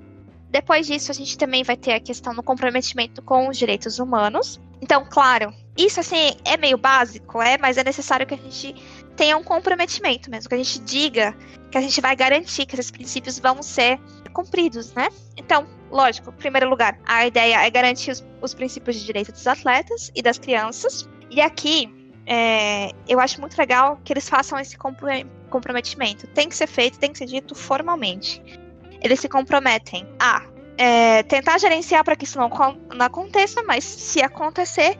Depois 0.51 0.85
disso, 0.85 1.11
a 1.11 1.15
gente 1.15 1.35
também 1.37 1.63
vai 1.63 1.75
ter 1.75 1.93
a 1.93 1.99
questão 1.99 2.35
do 2.35 2.43
comprometimento 2.43 3.21
com 3.23 3.49
os 3.49 3.57
direitos 3.57 3.97
humanos. 3.97 4.61
Então, 4.79 5.03
claro, 5.09 5.51
Isso, 5.77 5.99
assim, 5.99 6.33
é 6.45 6.55
meio 6.55 6.77
básico, 6.77 7.41
é, 7.41 7.57
mas 7.57 7.77
é 7.77 7.83
necessário 7.83 8.25
que 8.25 8.33
a 8.33 8.37
gente 8.37 8.75
tenha 9.15 9.35
um 9.35 9.43
comprometimento 9.43 10.29
mesmo, 10.29 10.49
que 10.49 10.55
a 10.55 10.57
gente 10.57 10.79
diga 10.79 11.35
que 11.69 11.77
a 11.77 11.81
gente 11.81 11.99
vai 11.99 12.15
garantir 12.15 12.65
que 12.65 12.75
esses 12.75 12.91
princípios 12.91 13.39
vão 13.39 13.61
ser 13.61 13.99
cumpridos, 14.33 14.93
né? 14.93 15.09
Então, 15.37 15.65
lógico, 15.91 16.29
em 16.29 16.33
primeiro 16.33 16.69
lugar, 16.69 16.99
a 17.05 17.25
ideia 17.25 17.65
é 17.65 17.69
garantir 17.69 18.11
os, 18.11 18.25
os 18.41 18.53
princípios 18.53 18.97
de 18.97 19.05
direito 19.05 19.31
dos 19.31 19.47
atletas 19.47 20.11
e 20.15 20.21
das 20.21 20.37
crianças. 20.37 21.09
E 21.29 21.41
aqui, 21.41 21.89
é, 22.25 22.91
eu 23.07 23.19
acho 23.19 23.39
muito 23.39 23.57
legal 23.57 23.99
que 24.03 24.13
eles 24.13 24.27
façam 24.27 24.59
esse 24.59 24.77
comprometimento. 25.49 26.27
Tem 26.27 26.49
que 26.49 26.55
ser 26.55 26.67
feito, 26.67 26.99
tem 26.99 27.11
que 27.11 27.17
ser 27.17 27.25
dito 27.25 27.55
formalmente. 27.55 28.41
Eles 29.01 29.19
se 29.19 29.29
comprometem 29.29 30.07
a 30.19 30.43
é, 30.77 31.23
tentar 31.23 31.57
gerenciar 31.57 32.03
para 32.03 32.15
que 32.15 32.25
isso 32.25 32.37
não, 32.37 32.49
não 32.49 33.05
aconteça, 33.05 33.63
mas 33.63 33.83
se 33.83 34.21
acontecer, 34.21 34.97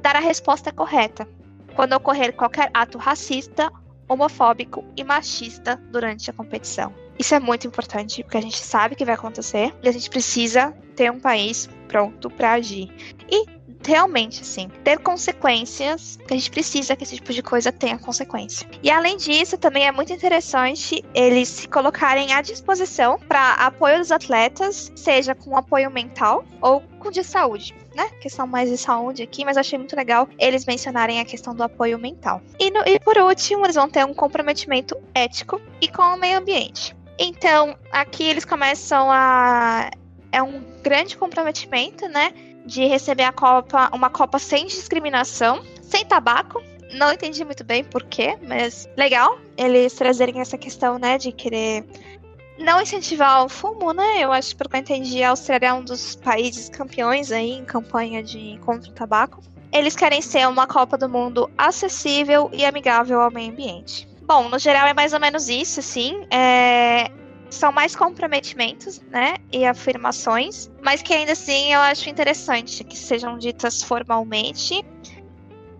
dar 0.00 0.16
a 0.16 0.20
resposta 0.20 0.72
correta 0.72 1.28
quando 1.74 1.92
ocorrer 1.94 2.32
qualquer 2.34 2.70
ato 2.74 2.98
racista, 2.98 3.72
homofóbico 4.08 4.84
e 4.96 5.04
machista 5.04 5.76
durante 5.90 6.30
a 6.30 6.32
competição. 6.32 6.92
Isso 7.18 7.34
é 7.34 7.40
muito 7.40 7.66
importante, 7.66 8.22
porque 8.22 8.38
a 8.38 8.40
gente 8.40 8.58
sabe 8.58 8.96
que 8.96 9.04
vai 9.04 9.14
acontecer 9.14 9.74
e 9.82 9.88
a 9.88 9.92
gente 9.92 10.08
precisa 10.08 10.74
ter 10.96 11.10
um 11.12 11.20
país 11.20 11.68
pronto 11.86 12.30
para 12.30 12.52
agir. 12.52 12.90
E 13.30 13.44
realmente, 13.86 14.42
assim, 14.42 14.68
ter 14.84 14.98
consequências, 14.98 16.18
que 16.26 16.34
a 16.34 16.36
gente 16.36 16.50
precisa 16.50 16.94
que 16.96 17.04
esse 17.04 17.16
tipo 17.16 17.32
de 17.32 17.42
coisa 17.42 17.72
tenha 17.72 17.98
consequência. 17.98 18.66
E 18.82 18.90
além 18.90 19.16
disso, 19.16 19.56
também 19.58 19.86
é 19.86 19.92
muito 19.92 20.12
interessante 20.12 21.04
eles 21.14 21.48
se 21.48 21.68
colocarem 21.68 22.32
à 22.32 22.40
disposição 22.40 23.18
para 23.28 23.54
apoio 23.54 23.98
dos 23.98 24.12
atletas, 24.12 24.92
seja 24.94 25.34
com 25.34 25.56
apoio 25.56 25.90
mental 25.90 26.44
ou 26.60 26.80
com 26.98 27.10
de 27.10 27.24
saúde. 27.24 27.74
Né? 28.00 28.08
Questão 28.20 28.46
mais 28.46 28.70
de 28.70 28.78
saúde 28.78 29.22
aqui, 29.22 29.44
mas 29.44 29.58
achei 29.58 29.78
muito 29.78 29.94
legal 29.94 30.26
eles 30.38 30.64
mencionarem 30.64 31.20
a 31.20 31.24
questão 31.24 31.54
do 31.54 31.62
apoio 31.62 31.98
mental. 31.98 32.40
E, 32.58 32.70
no, 32.70 32.80
e 32.86 32.98
por 32.98 33.18
último, 33.18 33.66
eles 33.66 33.76
vão 33.76 33.90
ter 33.90 34.04
um 34.06 34.14
comprometimento 34.14 34.96
ético 35.14 35.60
e 35.82 35.88
com 35.88 36.02
o 36.02 36.16
meio 36.16 36.38
ambiente. 36.38 36.96
Então, 37.18 37.76
aqui 37.92 38.24
eles 38.24 38.46
começam 38.46 39.10
a. 39.10 39.90
É 40.32 40.42
um 40.42 40.62
grande 40.82 41.16
comprometimento, 41.16 42.08
né? 42.08 42.32
de 42.64 42.86
receber 42.86 43.24
a 43.24 43.32
Copa, 43.32 43.90
uma 43.92 44.10
Copa 44.10 44.38
sem 44.38 44.66
discriminação, 44.66 45.62
sem 45.82 46.04
tabaco. 46.04 46.62
Não 46.92 47.12
entendi 47.12 47.44
muito 47.44 47.62
bem 47.62 47.84
porquê, 47.84 48.36
mas 48.46 48.88
legal 48.96 49.38
eles 49.56 49.92
trazerem 49.94 50.40
essa 50.40 50.58
questão, 50.58 50.98
né, 50.98 51.18
de 51.18 51.30
querer 51.30 51.84
não 52.60 52.80
incentivar 52.80 53.44
o 53.44 53.48
fumo, 53.48 53.92
né? 53.92 54.20
Eu 54.20 54.32
acho, 54.32 54.54
pelo 54.56 54.68
que 54.70 54.76
eu 54.76 54.80
entendi, 54.80 55.22
a 55.22 55.30
Austrália 55.30 55.68
é 55.68 55.72
um 55.72 55.82
dos 55.82 56.14
países 56.16 56.68
campeões 56.68 57.32
aí 57.32 57.52
em 57.52 57.64
campanha 57.64 58.22
de 58.22 58.58
contra 58.64 58.90
o 58.90 58.94
tabaco. 58.94 59.42
Eles 59.72 59.96
querem 59.96 60.20
ser 60.20 60.46
uma 60.48 60.66
Copa 60.66 60.98
do 60.98 61.08
Mundo 61.08 61.50
acessível 61.56 62.50
e 62.52 62.64
amigável 62.64 63.20
ao 63.20 63.30
meio 63.30 63.50
ambiente. 63.50 64.08
Bom, 64.22 64.48
no 64.48 64.58
geral 64.58 64.86
é 64.86 64.94
mais 64.94 65.12
ou 65.12 65.20
menos 65.20 65.48
isso, 65.48 65.82
sim. 65.82 66.24
É 66.30 67.10
são 67.50 67.72
mais 67.72 67.96
comprometimentos, 67.96 69.00
né, 69.10 69.34
e 69.52 69.66
afirmações, 69.66 70.70
mas 70.80 71.02
que 71.02 71.12
ainda 71.12 71.32
assim 71.32 71.72
eu 71.72 71.80
acho 71.80 72.08
interessante 72.08 72.84
que 72.84 72.96
sejam 72.96 73.36
ditas 73.36 73.82
formalmente 73.82 74.84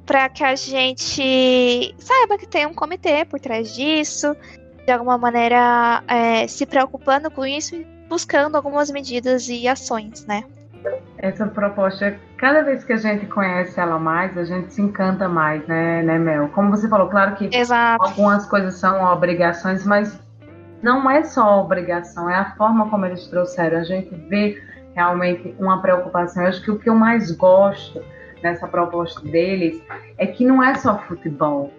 para 0.04 0.28
que 0.28 0.42
a 0.42 0.56
gente 0.56 1.94
saiba 1.98 2.36
que 2.36 2.46
tem 2.46 2.66
um 2.66 2.74
comitê 2.74 3.24
por 3.24 3.38
trás 3.38 3.72
disso, 3.72 4.34
de 4.90 4.94
alguma 4.94 5.16
maneira 5.16 6.02
é, 6.08 6.48
se 6.48 6.66
preocupando 6.66 7.30
com 7.30 7.46
isso 7.46 7.76
e 7.76 7.86
buscando 8.08 8.56
algumas 8.56 8.90
medidas 8.90 9.48
e 9.48 9.68
ações, 9.68 10.26
né? 10.26 10.42
Essa 11.18 11.46
proposta, 11.46 12.18
cada 12.36 12.62
vez 12.62 12.82
que 12.82 12.94
a 12.94 12.96
gente 12.96 13.26
conhece 13.26 13.78
ela 13.78 14.00
mais, 14.00 14.36
a 14.36 14.42
gente 14.42 14.74
se 14.74 14.82
encanta 14.82 15.28
mais, 15.28 15.64
né, 15.68 16.02
né 16.02 16.18
Mel? 16.18 16.48
Como 16.48 16.70
você 16.70 16.88
falou, 16.88 17.08
claro 17.08 17.36
que 17.36 17.48
Exato. 17.56 18.04
algumas 18.04 18.46
coisas 18.46 18.74
são 18.74 19.04
obrigações, 19.04 19.86
mas 19.86 20.18
não 20.82 21.08
é 21.08 21.22
só 21.22 21.60
obrigação, 21.60 22.28
é 22.28 22.34
a 22.34 22.56
forma 22.56 22.90
como 22.90 23.06
eles 23.06 23.28
trouxeram. 23.28 23.78
A 23.78 23.84
gente 23.84 24.12
vê 24.28 24.60
realmente 24.96 25.54
uma 25.60 25.80
preocupação. 25.80 26.42
Eu 26.42 26.48
acho 26.48 26.64
que 26.64 26.70
o 26.72 26.80
que 26.80 26.90
eu 26.90 26.96
mais 26.96 27.30
gosto 27.30 28.02
nessa 28.42 28.66
proposta 28.66 29.20
deles 29.20 29.80
é 30.18 30.26
que 30.26 30.44
não 30.44 30.60
é 30.60 30.74
só 30.74 30.98
futebol. 30.98 31.72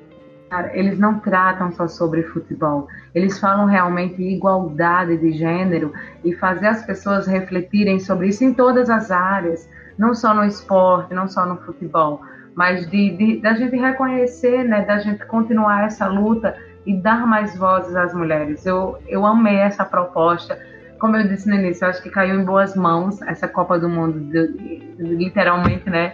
Eles 0.73 0.99
não 0.99 1.19
tratam 1.19 1.71
só 1.71 1.87
sobre 1.87 2.23
futebol. 2.23 2.87
Eles 3.15 3.39
falam 3.39 3.65
realmente 3.65 4.21
igualdade 4.21 5.17
de 5.17 5.31
gênero 5.31 5.93
e 6.25 6.33
fazer 6.35 6.67
as 6.67 6.85
pessoas 6.85 7.25
refletirem 7.25 7.99
sobre 7.99 8.27
isso 8.27 8.43
em 8.43 8.53
todas 8.53 8.89
as 8.89 9.11
áreas, 9.11 9.69
não 9.97 10.13
só 10.13 10.33
no 10.33 10.43
esporte, 10.43 11.13
não 11.13 11.27
só 11.27 11.45
no 11.45 11.57
futebol, 11.57 12.21
mas 12.53 12.89
de, 12.89 13.15
de 13.15 13.41
da 13.41 13.53
gente 13.53 13.77
reconhecer, 13.77 14.63
né, 14.65 14.83
da 14.83 14.99
gente 14.99 15.25
continuar 15.25 15.85
essa 15.85 16.07
luta 16.07 16.55
e 16.85 16.97
dar 16.97 17.25
mais 17.25 17.57
vozes 17.57 17.95
às 17.95 18.13
mulheres. 18.13 18.65
Eu, 18.65 18.97
eu 19.07 19.25
amei 19.25 19.57
essa 19.57 19.85
proposta. 19.85 20.59
Como 20.99 21.15
eu 21.15 21.27
disse 21.27 21.47
no 21.47 21.55
início, 21.55 21.85
eu 21.85 21.89
acho 21.89 22.03
que 22.03 22.09
caiu 22.09 22.39
em 22.39 22.43
boas 22.43 22.75
mãos 22.75 23.21
essa 23.21 23.47
Copa 23.47 23.79
do 23.79 23.87
Mundo, 23.87 24.19
de, 24.19 24.93
literalmente, 24.97 25.89
né? 25.89 26.13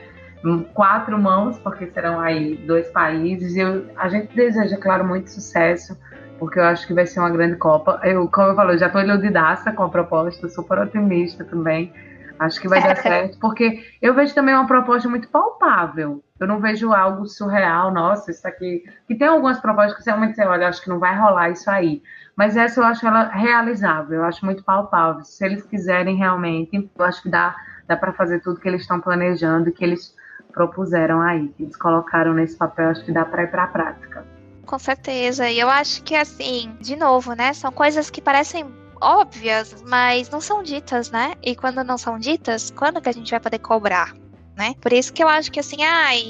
Quatro 0.73 1.18
mãos, 1.18 1.57
porque 1.59 1.88
serão 1.88 2.19
aí 2.19 2.55
dois 2.57 2.89
países. 2.91 3.55
Eu, 3.55 3.89
a 3.97 4.07
gente 4.07 4.34
deseja, 4.35 4.77
claro, 4.77 5.05
muito 5.05 5.30
sucesso, 5.30 5.97
porque 6.39 6.59
eu 6.59 6.64
acho 6.64 6.85
que 6.85 6.93
vai 6.93 7.05
ser 7.05 7.19
uma 7.19 7.30
grande 7.30 7.57
Copa. 7.57 7.99
Eu, 8.03 8.27
como 8.30 8.49
eu 8.49 8.55
falei, 8.55 8.77
já 8.77 8.88
estou 8.88 9.01
iludidaça 9.01 9.72
com 9.72 9.84
a 9.84 9.89
proposta, 9.89 10.47
super 10.47 10.80
otimista 10.80 11.43
também. 11.43 11.91
Acho 12.39 12.61
que 12.61 12.68
vai 12.68 12.81
dar 12.81 12.95
certo, 13.01 13.39
porque 13.39 13.84
eu 14.01 14.14
vejo 14.14 14.34
também 14.35 14.53
uma 14.53 14.68
proposta 14.68 15.09
muito 15.09 15.27
palpável. 15.30 16.23
Eu 16.39 16.47
não 16.47 16.59
vejo 16.59 16.93
algo 16.93 17.26
surreal, 17.26 17.91
nossa, 17.91 18.30
isso 18.30 18.47
aqui. 18.47 18.84
Que 19.07 19.15
tem 19.15 19.27
algumas 19.27 19.59
propostas 19.59 20.03
que 20.03 20.09
realmente 20.09 20.35
você 20.35 20.45
olha, 20.45 20.68
acho 20.68 20.84
que 20.84 20.89
não 20.89 20.99
vai 20.99 21.18
rolar 21.18 21.49
isso 21.49 21.69
aí. 21.69 22.01
Mas 22.35 22.55
essa 22.55 22.80
eu 22.80 22.85
acho 22.85 23.05
ela 23.07 23.23
realizável, 23.30 24.19
eu 24.19 24.26
acho 24.26 24.45
muito 24.45 24.64
palpável. 24.64 25.23
Se 25.23 25.43
eles 25.43 25.64
quiserem 25.64 26.15
realmente, 26.15 26.89
eu 26.95 27.05
acho 27.05 27.23
que 27.23 27.30
dá, 27.30 27.55
dá 27.88 27.97
para 27.97 28.14
fazer 28.14 28.39
tudo 28.41 28.59
que 28.59 28.68
eles 28.68 28.81
estão 28.81 29.01
planejando 29.01 29.69
e 29.69 29.72
que 29.72 29.84
eles 29.84 30.15
propuseram 30.57 31.21
aí, 31.21 31.47
que 31.49 31.63
eles 31.63 31.75
colocaram 31.75 32.34
nesse 32.34 32.57
papel, 32.57 32.89
acho 32.89 33.05
que 33.05 33.11
dá 33.11 33.23
para 33.23 33.43
ir 33.43 33.51
para 33.51 33.63
a 33.65 33.67
prática. 33.67 34.25
Com 34.65 34.79
certeza. 34.79 35.47
E 35.49 35.59
eu 35.59 35.69
acho 35.69 36.01
que 36.03 36.15
assim, 36.15 36.75
de 36.81 36.95
novo, 36.95 37.34
né, 37.34 37.53
são 37.53 37.71
coisas 37.71 38.09
que 38.09 38.19
parecem 38.19 38.65
óbvias, 38.99 39.84
mas 39.88 40.29
não 40.29 40.41
são 40.41 40.63
ditas, 40.63 41.11
né? 41.11 41.35
E 41.43 41.55
quando 41.55 41.84
não 41.84 41.97
são 41.97 42.17
ditas, 42.17 42.71
quando 42.71 42.99
que 42.99 43.07
a 43.07 43.13
gente 43.13 43.29
vai 43.29 43.39
poder 43.39 43.59
cobrar? 43.59 44.13
Né? 44.57 44.73
Por 44.81 44.91
isso 44.91 45.13
que 45.13 45.23
eu 45.23 45.27
acho 45.27 45.51
que 45.51 45.59
assim, 45.59 45.84
ai, 45.84 46.23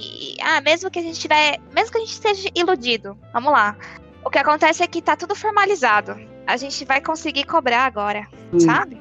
ah, 0.43 0.59
mesmo 0.59 0.91
que 0.91 0.99
a 0.99 1.01
gente 1.01 1.17
tiver, 1.17 1.57
mesmo 1.73 1.91
que 1.93 1.97
a 1.97 2.01
gente 2.01 2.11
esteja 2.11 2.49
iludido, 2.53 3.17
vamos 3.31 3.53
lá. 3.53 3.77
O 4.25 4.29
que 4.29 4.37
acontece 4.37 4.83
é 4.83 4.87
que 4.87 5.01
tá 5.01 5.15
tudo 5.15 5.33
formalizado. 5.33 6.17
A 6.45 6.57
gente 6.57 6.83
vai 6.83 6.99
conseguir 6.99 7.45
cobrar 7.45 7.85
agora, 7.85 8.27
sabe? 8.59 8.99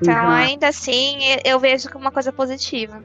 Então, 0.00 0.28
ainda 0.28 0.68
assim, 0.68 1.18
eu 1.44 1.58
vejo 1.58 1.88
como 1.90 2.04
uma 2.04 2.10
coisa 2.10 2.30
positiva. 2.30 3.02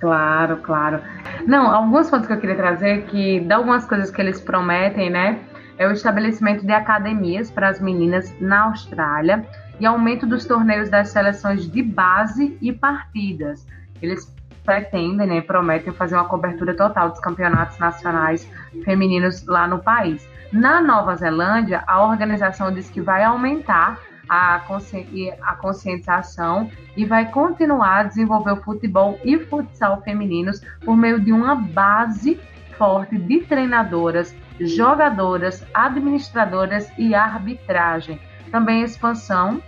Claro, 0.00 0.56
claro. 0.58 1.00
Não, 1.46 1.70
alguns 1.70 2.08
pontos 2.08 2.26
que 2.26 2.32
eu 2.32 2.40
queria 2.40 2.56
trazer 2.56 3.04
que 3.04 3.40
de 3.40 3.52
algumas 3.52 3.84
coisas 3.84 4.10
que 4.10 4.20
eles 4.20 4.40
prometem, 4.40 5.10
né? 5.10 5.38
é 5.80 5.88
o 5.88 5.92
estabelecimento 5.92 6.66
de 6.66 6.74
academias 6.74 7.50
para 7.50 7.70
as 7.70 7.80
meninas 7.80 8.38
na 8.38 8.64
Austrália 8.64 9.46
e 9.80 9.86
aumento 9.86 10.26
dos 10.26 10.44
torneios 10.44 10.90
das 10.90 11.08
seleções 11.08 11.66
de 11.66 11.82
base 11.82 12.54
e 12.60 12.70
partidas. 12.70 13.66
Eles 14.02 14.30
pretendem, 14.62 15.26
né, 15.26 15.40
prometem 15.40 15.90
fazer 15.90 16.16
uma 16.16 16.26
cobertura 16.26 16.74
total 16.74 17.08
dos 17.08 17.18
campeonatos 17.18 17.78
nacionais 17.78 18.46
femininos 18.84 19.46
lá 19.46 19.66
no 19.66 19.78
país. 19.78 20.28
Na 20.52 20.82
Nova 20.82 21.16
Zelândia, 21.16 21.82
a 21.86 22.04
organização 22.04 22.70
diz 22.70 22.90
que 22.90 23.00
vai 23.00 23.24
aumentar 23.24 23.98
a, 24.30 24.60
consci 24.60 25.32
a 25.42 25.56
conscientização 25.56 26.70
e 26.96 27.04
vai 27.04 27.28
continuar 27.32 27.98
a 27.98 28.02
desenvolver 28.04 28.52
o 28.52 28.62
futebol 28.62 29.18
e 29.24 29.36
futsal 29.40 30.00
femininos 30.02 30.60
por 30.84 30.96
meio 30.96 31.20
de 31.20 31.32
uma 31.32 31.56
base 31.56 32.40
forte 32.78 33.18
de 33.18 33.40
treinadoras 33.40 34.34
jogadoras, 34.60 35.66
administradoras 35.74 36.88
e 36.96 37.12
arbitragem. 37.14 38.20
Também 38.52 38.82
expansão 38.82 39.60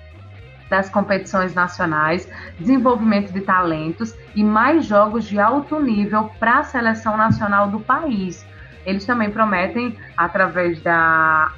das 0.70 0.88
competições 0.88 1.54
nacionais, 1.54 2.30
desenvolvimento 2.58 3.32
de 3.32 3.40
talentos 3.40 4.14
e 4.34 4.44
mais 4.44 4.86
jogos 4.86 5.24
de 5.24 5.40
alto 5.40 5.80
nível 5.80 6.30
para 6.38 6.60
a 6.60 6.64
seleção 6.64 7.16
nacional 7.16 7.68
do 7.68 7.80
país. 7.80 8.46
Eles 8.86 9.04
também 9.04 9.30
prometem, 9.30 9.96
através 10.16 10.80
da 10.82 11.52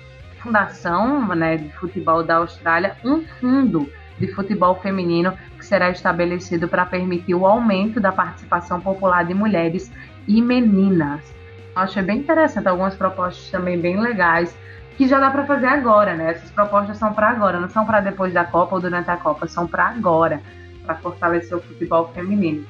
Fundação 0.45 1.27
né, 1.35 1.57
de 1.57 1.71
Futebol 1.71 2.23
da 2.23 2.37
Austrália, 2.37 2.97
um 3.03 3.25
fundo 3.41 3.91
de 4.19 4.29
futebol 4.35 4.75
feminino 4.77 5.33
que 5.59 5.65
será 5.65 5.89
estabelecido 5.91 6.69
para 6.69 6.85
permitir 6.85 7.35
o 7.35 7.47
aumento 7.47 7.99
da 7.99 8.13
participação 8.13 8.79
popular 8.79 9.25
de 9.25 9.33
mulheres 9.33 9.91
e 10.29 10.43
meninas. 10.43 11.35
Achei 11.75 12.03
bem 12.03 12.19
interessante, 12.19 12.69
algumas 12.69 12.95
propostas 12.95 13.51
também 13.51 13.81
bem 13.81 13.99
legais, 13.99 14.57
que 14.99 15.09
já 15.09 15.19
dá 15.19 15.31
para 15.31 15.47
fazer 15.47 15.67
agora, 15.67 16.15
né? 16.15 16.33
Essas 16.33 16.51
propostas 16.51 16.99
são 16.99 17.13
para 17.15 17.31
agora, 17.31 17.59
não 17.59 17.69
são 17.69 17.87
para 17.87 18.01
depois 18.01 18.33
da 18.33 18.45
Copa 18.45 18.77
ou 18.77 18.81
durante 18.83 19.11
a 19.11 19.17
Copa, 19.17 19.49
são 19.49 19.67
para 19.67 19.87
agora, 19.87 20.41
para 20.85 20.95
fortalecer 20.97 21.57
o 21.57 21.61
futebol 21.61 22.13
feminino. 22.15 22.65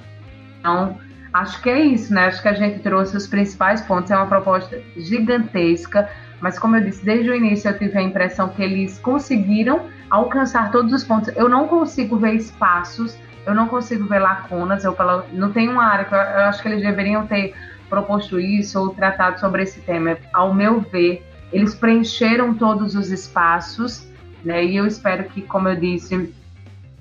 Então, 0.61 0.97
acho 1.33 1.61
que 1.61 1.69
é 1.69 1.81
isso, 1.81 2.15
né? 2.15 2.27
Acho 2.27 2.41
que 2.41 2.49
a 2.49 2.55
gente 2.55 2.79
trouxe 2.79 3.17
os 3.17 3.27
principais 3.27 3.83
pontos. 3.83 4.11
É 4.11 4.17
uma 4.17 4.27
proposta 4.27 4.81
gigantesca, 4.97 6.09
mas 6.45 6.59
como 6.59 6.77
eu 6.77 6.85
disse, 6.85 7.03
desde 7.03 7.31
o 7.31 7.35
início 7.35 7.71
eu 7.71 7.79
tive 7.79 7.97
a 7.97 8.03
impressão 8.03 8.51
que 8.51 8.63
eles 8.63 8.99
conseguiram 8.99 9.87
alcançar 10.11 10.71
todos 10.71 10.93
os 10.93 11.03
pontos. 11.03 11.35
Eu 11.35 11.49
não 11.49 11.67
consigo 11.67 12.19
ver 12.19 12.35
espaços, 12.35 13.17
eu 13.47 13.55
não 13.55 13.67
consigo 13.67 14.07
ver 14.07 14.19
lacunas. 14.19 14.85
Eu 14.85 14.95
não 15.33 15.53
tem 15.53 15.71
uma 15.71 15.87
área 15.87 16.05
que 16.05 16.15
eu, 16.15 16.19
eu 16.19 16.45
acho 16.45 16.61
que 16.61 16.69
eles 16.69 16.83
deveriam 16.83 17.27
ter 17.27 17.55
proposto 17.89 18.39
isso 18.39 18.79
ou 18.79 18.91
tratado 18.91 19.41
sobre 19.41 19.63
esse 19.63 19.81
tema. 19.81 20.19
Ao 20.35 20.53
meu 20.53 20.83
ver, 20.83 21.27
eles 21.51 21.75
preencheram 21.75 22.53
todos 22.53 22.95
os 22.95 23.11
espaços, 23.11 24.07
né? 24.45 24.63
E 24.67 24.77
eu 24.77 24.87
espero 24.87 25.25
que, 25.25 25.41
como 25.41 25.71
eu 25.71 25.77
disse, 25.77 26.31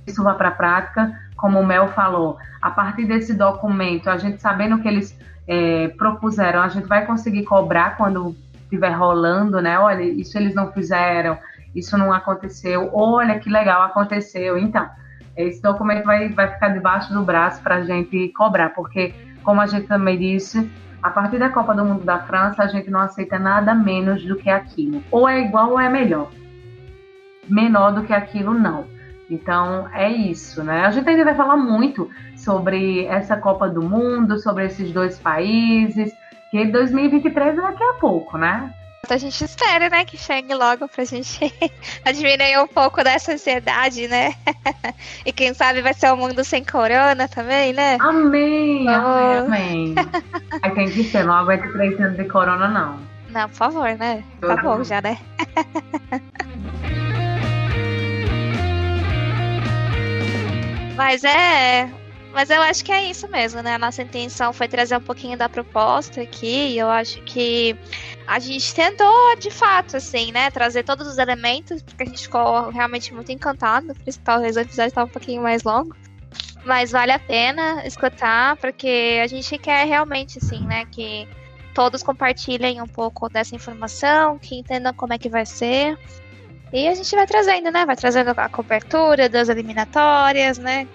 isso 0.07 0.23
vá 0.23 0.35
para 0.35 0.47
a 0.47 0.51
prática, 0.51 1.19
como 1.35 1.59
o 1.59 1.67
Mel 1.67 1.89
falou. 1.89 2.37
A 2.61 2.71
partir 2.71 3.03
desse 3.03 3.33
documento, 3.33 4.09
a 4.09 4.15
gente 4.15 4.41
sabendo 4.41 4.79
que 4.79 4.87
eles 4.87 5.19
é, 5.45 5.89
propuseram, 5.89 6.61
a 6.61 6.69
gente 6.69 6.87
vai 6.87 7.05
conseguir 7.05 7.43
cobrar 7.43 7.97
quando 7.97 8.33
estiver 8.73 8.91
rolando, 8.91 9.61
né? 9.61 9.77
Olha, 9.79 10.01
isso 10.01 10.37
eles 10.37 10.55
não 10.55 10.71
fizeram, 10.71 11.37
isso 11.75 11.97
não 11.97 12.11
aconteceu, 12.11 12.89
olha 12.93 13.39
que 13.39 13.49
legal, 13.49 13.83
aconteceu. 13.83 14.57
Então, 14.57 14.89
esse 15.37 15.61
documento 15.61 16.05
vai, 16.05 16.29
vai 16.29 16.51
ficar 16.51 16.69
debaixo 16.69 17.13
do 17.13 17.23
braço 17.23 17.61
para 17.61 17.75
a 17.75 17.83
gente 17.83 18.29
cobrar, 18.29 18.69
porque, 18.69 19.13
como 19.43 19.61
a 19.61 19.67
gente 19.67 19.87
também 19.87 20.17
disse, 20.17 20.69
a 21.01 21.09
partir 21.09 21.37
da 21.37 21.49
Copa 21.49 21.73
do 21.73 21.85
Mundo 21.85 22.03
da 22.03 22.19
França, 22.19 22.63
a 22.63 22.67
gente 22.67 22.89
não 22.89 22.99
aceita 22.99 23.37
nada 23.37 23.75
menos 23.75 24.23
do 24.25 24.35
que 24.35 24.49
aquilo. 24.49 25.03
Ou 25.11 25.27
é 25.27 25.41
igual 25.41 25.71
ou 25.71 25.79
é 25.79 25.89
melhor. 25.89 26.31
Menor 27.47 27.93
do 27.93 28.03
que 28.03 28.13
aquilo, 28.13 28.53
não. 28.53 28.85
Então 29.29 29.87
é 29.93 30.09
isso, 30.09 30.63
né? 30.63 30.85
A 30.85 30.91
gente 30.91 31.09
ainda 31.09 31.25
vai 31.25 31.35
falar 31.35 31.57
muito 31.57 32.09
sobre 32.37 33.05
essa 33.05 33.35
Copa 33.35 33.67
do 33.67 33.81
Mundo, 33.81 34.39
sobre 34.39 34.65
esses 34.65 34.91
dois 34.91 35.19
países, 35.19 36.13
que 36.53 36.65
2023 36.65 37.57
é 37.57 37.61
daqui 37.61 37.83
a 37.83 37.93
pouco, 37.93 38.37
né? 38.37 38.71
A 39.09 39.17
gente 39.17 39.43
espera, 39.43 39.89
né, 39.89 40.05
que 40.05 40.15
chegue 40.15 40.53
logo 40.53 40.87
pra 40.87 41.03
gente 41.03 41.39
diminuir 42.13 42.59
um 42.59 42.67
pouco 42.67 43.03
dessa 43.03 43.33
ansiedade, 43.33 44.07
né? 44.07 44.35
e 45.25 45.33
quem 45.33 45.51
sabe 45.55 45.81
vai 45.81 45.95
ser 45.95 46.13
um 46.13 46.17
mundo 46.17 46.43
sem 46.43 46.63
corona 46.63 47.27
também, 47.27 47.73
né? 47.73 47.97
Amém, 47.99 48.87
oh. 48.87 48.91
amém, 48.91 49.95
amém. 49.95 49.95
Aí 50.61 50.71
tem 50.75 50.91
que 50.91 51.03
ser, 51.05 51.25
não 51.25 51.33
aguento 51.33 51.71
três 51.73 51.99
anos 51.99 52.17
de 52.17 52.25
corona, 52.25 52.67
não. 52.67 52.99
Não, 53.29 53.49
por 53.49 53.55
favor, 53.55 53.89
né? 53.97 54.23
Tá 54.39 54.55
bom 54.57 54.83
já, 54.83 55.01
né? 55.01 55.17
Mas 60.95 61.23
é, 61.23 61.89
mas 62.33 62.49
eu 62.49 62.61
acho 62.61 62.83
que 62.83 62.91
é 62.91 63.09
isso 63.09 63.27
mesmo, 63.27 63.61
né? 63.61 63.75
A 63.75 63.77
nossa 63.77 64.01
intenção 64.01 64.51
foi 64.51 64.67
trazer 64.67 64.97
um 64.97 65.01
pouquinho 65.01 65.37
da 65.37 65.47
proposta 65.47 66.21
aqui. 66.21 66.75
Eu 66.75 66.89
acho 66.89 67.21
que 67.21 67.77
a 68.25 68.39
gente 68.39 68.73
tentou, 68.73 69.35
de 69.37 69.51
fato, 69.51 69.97
assim, 69.97 70.31
né? 70.31 70.49
Trazer 70.49 70.83
todos 70.83 71.07
os 71.07 71.19
elementos, 71.19 71.83
porque 71.83 72.03
a 72.03 72.05
gente 72.07 72.23
ficou 72.23 72.69
realmente 72.71 73.13
muito 73.13 73.31
encantado. 73.31 73.93
Por 73.93 74.07
isso 74.07 74.19
talvez 74.23 74.55
o 74.57 74.61
episódio 74.61 74.87
estava 74.87 75.05
um 75.07 75.11
pouquinho 75.11 75.43
mais 75.43 75.63
longo. 75.63 75.95
Mas 76.65 76.91
vale 76.91 77.11
a 77.11 77.19
pena 77.19 77.85
escutar, 77.85 78.57
porque 78.57 79.19
a 79.23 79.27
gente 79.27 79.55
quer 79.59 79.85
realmente, 79.85 80.39
assim, 80.39 80.65
né? 80.65 80.85
Que 80.85 81.27
todos 81.75 82.01
compartilhem 82.01 82.81
um 82.81 82.87
pouco 82.87 83.29
dessa 83.29 83.55
informação, 83.55 84.39
que 84.39 84.55
entendam 84.55 84.93
como 84.93 85.13
é 85.13 85.19
que 85.19 85.29
vai 85.29 85.45
ser. 85.45 85.99
E 86.71 86.87
a 86.87 86.95
gente 86.95 87.15
vai 87.15 87.27
trazendo, 87.27 87.69
né? 87.69 87.85
Vai 87.85 87.95
trazendo 87.95 88.29
a 88.35 88.49
cobertura 88.49 89.29
das 89.29 89.49
eliminatórias, 89.49 90.57
né? 90.57 90.87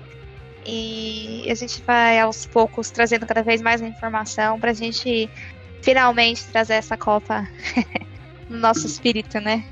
E 0.71 1.51
a 1.51 1.55
gente 1.55 1.83
vai 1.83 2.21
aos 2.21 2.45
poucos 2.45 2.91
trazendo 2.91 3.25
cada 3.25 3.43
vez 3.43 3.63
mais 3.63 3.81
informação 3.81 4.61
para 4.61 4.71
a 4.71 4.75
gente 4.75 5.31
finalmente 5.81 6.45
trazer 6.49 6.75
essa 6.75 6.95
Copa 6.95 7.49
no 8.51 8.59
nosso 8.59 8.87
espírito, 8.87 9.41
né? 9.41 9.65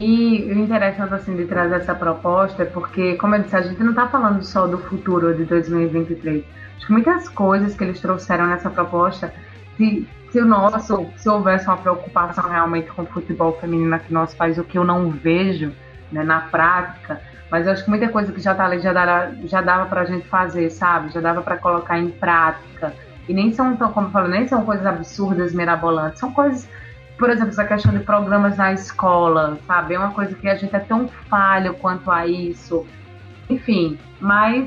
E 0.00 0.42
o 0.52 0.58
interessante 0.58 1.14
assim 1.14 1.36
de 1.36 1.44
trazer 1.44 1.76
essa 1.76 1.94
proposta 1.94 2.64
é 2.64 2.66
porque, 2.66 3.14
como 3.14 3.36
eu 3.36 3.42
disse, 3.44 3.54
a 3.54 3.62
gente 3.62 3.80
não 3.80 3.90
está 3.90 4.08
falando 4.08 4.42
só 4.42 4.66
do 4.66 4.78
futuro 4.78 5.32
de 5.32 5.44
2023. 5.44 6.44
Acho 6.76 6.86
que 6.86 6.92
muitas 6.92 7.28
coisas 7.28 7.76
que 7.76 7.84
eles 7.84 8.00
trouxeram 8.00 8.48
nessa 8.48 8.68
proposta, 8.68 9.32
se, 9.76 10.08
se 10.32 10.40
o 10.40 10.44
nosso, 10.44 11.06
se 11.18 11.28
houvesse 11.28 11.68
uma 11.68 11.76
preocupação 11.76 12.50
realmente 12.50 12.90
com 12.90 13.02
o 13.02 13.06
futebol 13.06 13.56
feminino 13.60 13.94
aqui 13.94 14.12
no 14.12 14.18
nosso 14.18 14.36
país, 14.36 14.58
o 14.58 14.64
que 14.64 14.76
eu 14.76 14.82
não 14.82 15.08
vejo 15.08 15.72
né, 16.10 16.24
na 16.24 16.40
prática, 16.40 17.20
mas 17.52 17.66
eu 17.66 17.74
acho 17.74 17.84
que 17.84 17.90
muita 17.90 18.08
coisa 18.08 18.32
que 18.32 18.40
já 18.40 18.54
tá 18.54 18.64
ali 18.64 18.80
já, 18.80 18.94
dava, 18.94 19.36
já 19.44 19.60
dava 19.60 19.84
pra 19.84 20.06
gente 20.06 20.26
fazer, 20.26 20.70
sabe? 20.70 21.12
Já 21.12 21.20
dava 21.20 21.42
para 21.42 21.58
colocar 21.58 21.98
em 21.98 22.08
prática. 22.08 22.94
E 23.28 23.34
nem 23.34 23.52
são, 23.52 23.76
como 23.76 24.06
eu 24.06 24.10
falo, 24.10 24.26
nem 24.26 24.48
são 24.48 24.64
coisas 24.64 24.86
absurdas, 24.86 25.52
mirabolantes. 25.52 26.18
São 26.18 26.32
coisas, 26.32 26.66
por 27.18 27.28
exemplo, 27.28 27.50
essa 27.50 27.66
questão 27.66 27.92
de 27.92 27.98
programas 27.98 28.56
na 28.56 28.72
escola, 28.72 29.58
sabe? 29.66 29.92
É 29.92 29.98
uma 29.98 30.12
coisa 30.12 30.34
que 30.34 30.48
a 30.48 30.54
gente 30.54 30.74
é 30.74 30.78
tão 30.78 31.06
falho 31.28 31.74
quanto 31.74 32.10
a 32.10 32.26
isso. 32.26 32.86
Enfim, 33.50 33.98
mas 34.18 34.66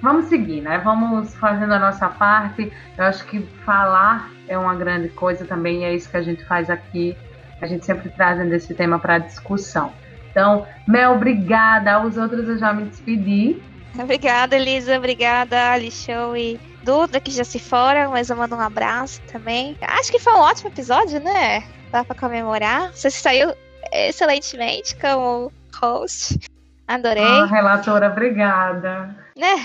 vamos 0.00 0.26
seguir, 0.26 0.60
né? 0.60 0.78
Vamos 0.78 1.34
fazendo 1.34 1.74
a 1.74 1.80
nossa 1.80 2.08
parte. 2.08 2.72
Eu 2.96 3.06
acho 3.06 3.24
que 3.24 3.40
falar 3.64 4.30
é 4.46 4.56
uma 4.56 4.76
grande 4.76 5.08
coisa 5.08 5.44
também, 5.44 5.80
e 5.80 5.84
é 5.84 5.96
isso 5.96 6.08
que 6.08 6.16
a 6.16 6.22
gente 6.22 6.44
faz 6.44 6.70
aqui. 6.70 7.16
A 7.60 7.66
gente 7.66 7.84
sempre 7.84 8.08
trazendo 8.08 8.52
esse 8.54 8.72
tema 8.72 9.00
para 9.00 9.18
discussão. 9.18 9.92
Então, 10.30 10.66
Mel, 10.86 11.12
obrigada. 11.12 12.00
Os 12.00 12.16
outros 12.16 12.48
eu 12.48 12.58
já 12.58 12.72
me 12.72 12.84
despedi. 12.84 13.60
Obrigada, 13.98 14.56
Elisa. 14.56 14.96
Obrigada, 14.96 15.72
Alixão 15.72 16.36
e 16.36 16.60
Duda, 16.82 17.20
que 17.20 17.30
já 17.30 17.44
se 17.44 17.58
foram, 17.58 18.12
mas 18.12 18.30
eu 18.30 18.36
mando 18.36 18.56
um 18.56 18.60
abraço 18.60 19.20
também. 19.30 19.76
Acho 19.80 20.10
que 20.10 20.18
foi 20.18 20.32
um 20.32 20.40
ótimo 20.40 20.70
episódio, 20.70 21.20
né? 21.20 21.64
Dá 21.90 22.04
pra 22.04 22.14
comemorar. 22.14 22.92
Você 22.92 23.10
saiu 23.10 23.52
excelentemente 23.92 24.96
como 24.96 25.52
host. 25.80 26.38
Adorei. 26.86 27.24
Ah, 27.24 27.46
relatora, 27.46 28.08
obrigada. 28.08 29.16
Né? 29.40 29.56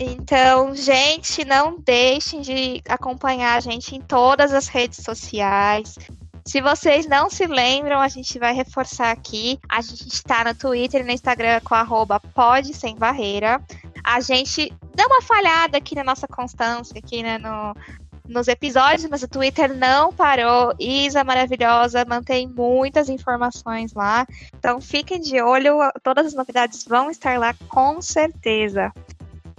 Então, 0.00 0.74
gente, 0.74 1.44
não 1.44 1.76
deixem 1.80 2.40
de 2.40 2.82
acompanhar 2.88 3.56
a 3.56 3.60
gente 3.60 3.96
em 3.96 4.00
todas 4.00 4.52
as 4.52 4.68
redes 4.68 5.02
sociais. 5.02 5.96
Se 6.46 6.62
vocês 6.62 7.06
não 7.06 7.28
se 7.28 7.46
lembram, 7.46 8.00
a 8.00 8.08
gente 8.08 8.38
vai 8.38 8.54
reforçar 8.54 9.10
aqui. 9.10 9.58
A 9.68 9.82
gente 9.82 10.06
está 10.06 10.44
no 10.44 10.54
Twitter 10.54 11.00
e 11.00 11.04
no 11.04 11.10
Instagram 11.10 11.60
com 11.64 11.74
arroba 11.74 12.20
pode 12.20 12.72
sem 12.72 12.96
barreira. 12.96 13.60
A 14.04 14.20
gente 14.20 14.72
deu 14.94 15.06
uma 15.08 15.20
falhada 15.20 15.76
aqui 15.76 15.94
na 15.94 16.04
nossa 16.04 16.26
constância, 16.26 16.98
aqui 16.98 17.22
né, 17.22 17.36
no, 17.36 17.74
nos 18.26 18.46
episódios, 18.46 19.10
mas 19.10 19.22
o 19.22 19.28
Twitter 19.28 19.76
não 19.76 20.12
parou. 20.12 20.72
Isa 20.78 21.24
maravilhosa, 21.24 22.04
mantém 22.04 22.46
muitas 22.46 23.08
informações 23.08 23.92
lá. 23.92 24.26
Então 24.56 24.80
fiquem 24.80 25.20
de 25.20 25.42
olho, 25.42 25.78
todas 26.02 26.26
as 26.26 26.34
novidades 26.34 26.84
vão 26.84 27.10
estar 27.10 27.38
lá 27.38 27.52
com 27.68 28.00
certeza. 28.00 28.92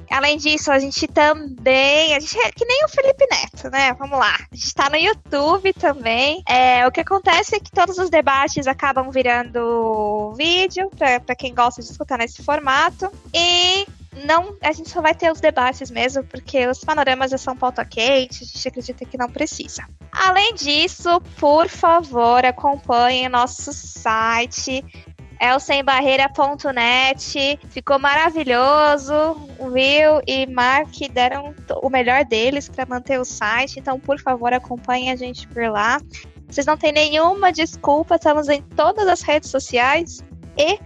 Além 0.10 0.38
disso, 0.38 0.72
a 0.72 0.80
gente 0.80 1.08
também. 1.08 2.14
A 2.16 2.20
gente 2.20 2.38
é 2.40 2.52
que 2.52 2.66
nem 2.66 2.86
o 2.86 2.90
Felipe 2.90 3.26
Neto, 3.30 3.70
né? 3.70 3.94
Vamos 3.94 4.18
lá. 4.18 4.36
A 4.52 4.56
gente 4.56 4.74
tá 4.74 4.90
no 4.90 4.96
YouTube 4.96 5.74
também. 5.74 6.42
É, 6.48 6.86
o 6.88 6.92
que 6.92 7.02
acontece 7.02 7.56
é 7.56 7.60
que 7.60 7.72
todos 7.72 7.98
os 7.98 8.10
debates 8.10 8.68
acabam 8.68 9.10
virando 9.12 10.34
vídeo, 10.36 10.90
para 10.98 11.36
quem 11.36 11.54
gosta 11.54 11.82
de 11.82 11.90
escutar 11.90 12.18
nesse 12.18 12.44
formato. 12.44 13.12
E 13.34 13.86
não, 14.26 14.56
a 14.62 14.72
gente 14.72 14.90
só 14.90 15.02
vai 15.02 15.14
ter 15.14 15.32
os 15.32 15.40
debates 15.40 15.92
mesmo, 15.92 16.24
porque 16.24 16.68
os 16.68 16.80
panoramas 16.80 17.32
já 17.32 17.38
são 17.38 17.56
pauta 17.56 17.86
quente, 17.86 18.44
a 18.44 18.48
gente 18.48 18.68
acredita 18.68 19.06
que 19.06 19.18
não 19.18 19.30
precisa. 19.30 19.88
Além 20.12 20.54
disso, 20.56 21.22
por 21.40 21.70
favor, 21.70 22.44
acompanhe 22.44 23.30
nosso 23.30 23.72
site 23.72 24.84
é 25.40 25.56
o 25.56 25.60
sembarreira.net. 25.60 27.60
Ficou 27.70 27.98
maravilhoso. 27.98 29.14
Will 29.60 30.22
e 30.28 30.46
Mark 30.48 30.94
deram 31.12 31.56
o 31.82 31.90
melhor 31.90 32.26
deles 32.26 32.68
para 32.68 32.86
manter 32.86 33.20
o 33.20 33.26
site. 33.26 33.80
Então, 33.80 34.00
por 34.00 34.20
favor, 34.20 34.54
acompanhe 34.54 35.10
a 35.10 35.16
gente 35.16 35.48
por 35.48 35.64
lá. 35.70 36.02
Vocês 36.48 36.66
não 36.66 36.76
têm 36.76 36.92
nenhuma 36.92 37.52
desculpa, 37.52 38.16
estamos 38.16 38.50
em 38.50 38.62
todas 38.62 39.08
as 39.08 39.22
redes 39.22 39.50
sociais 39.50 40.24
e 40.58 40.80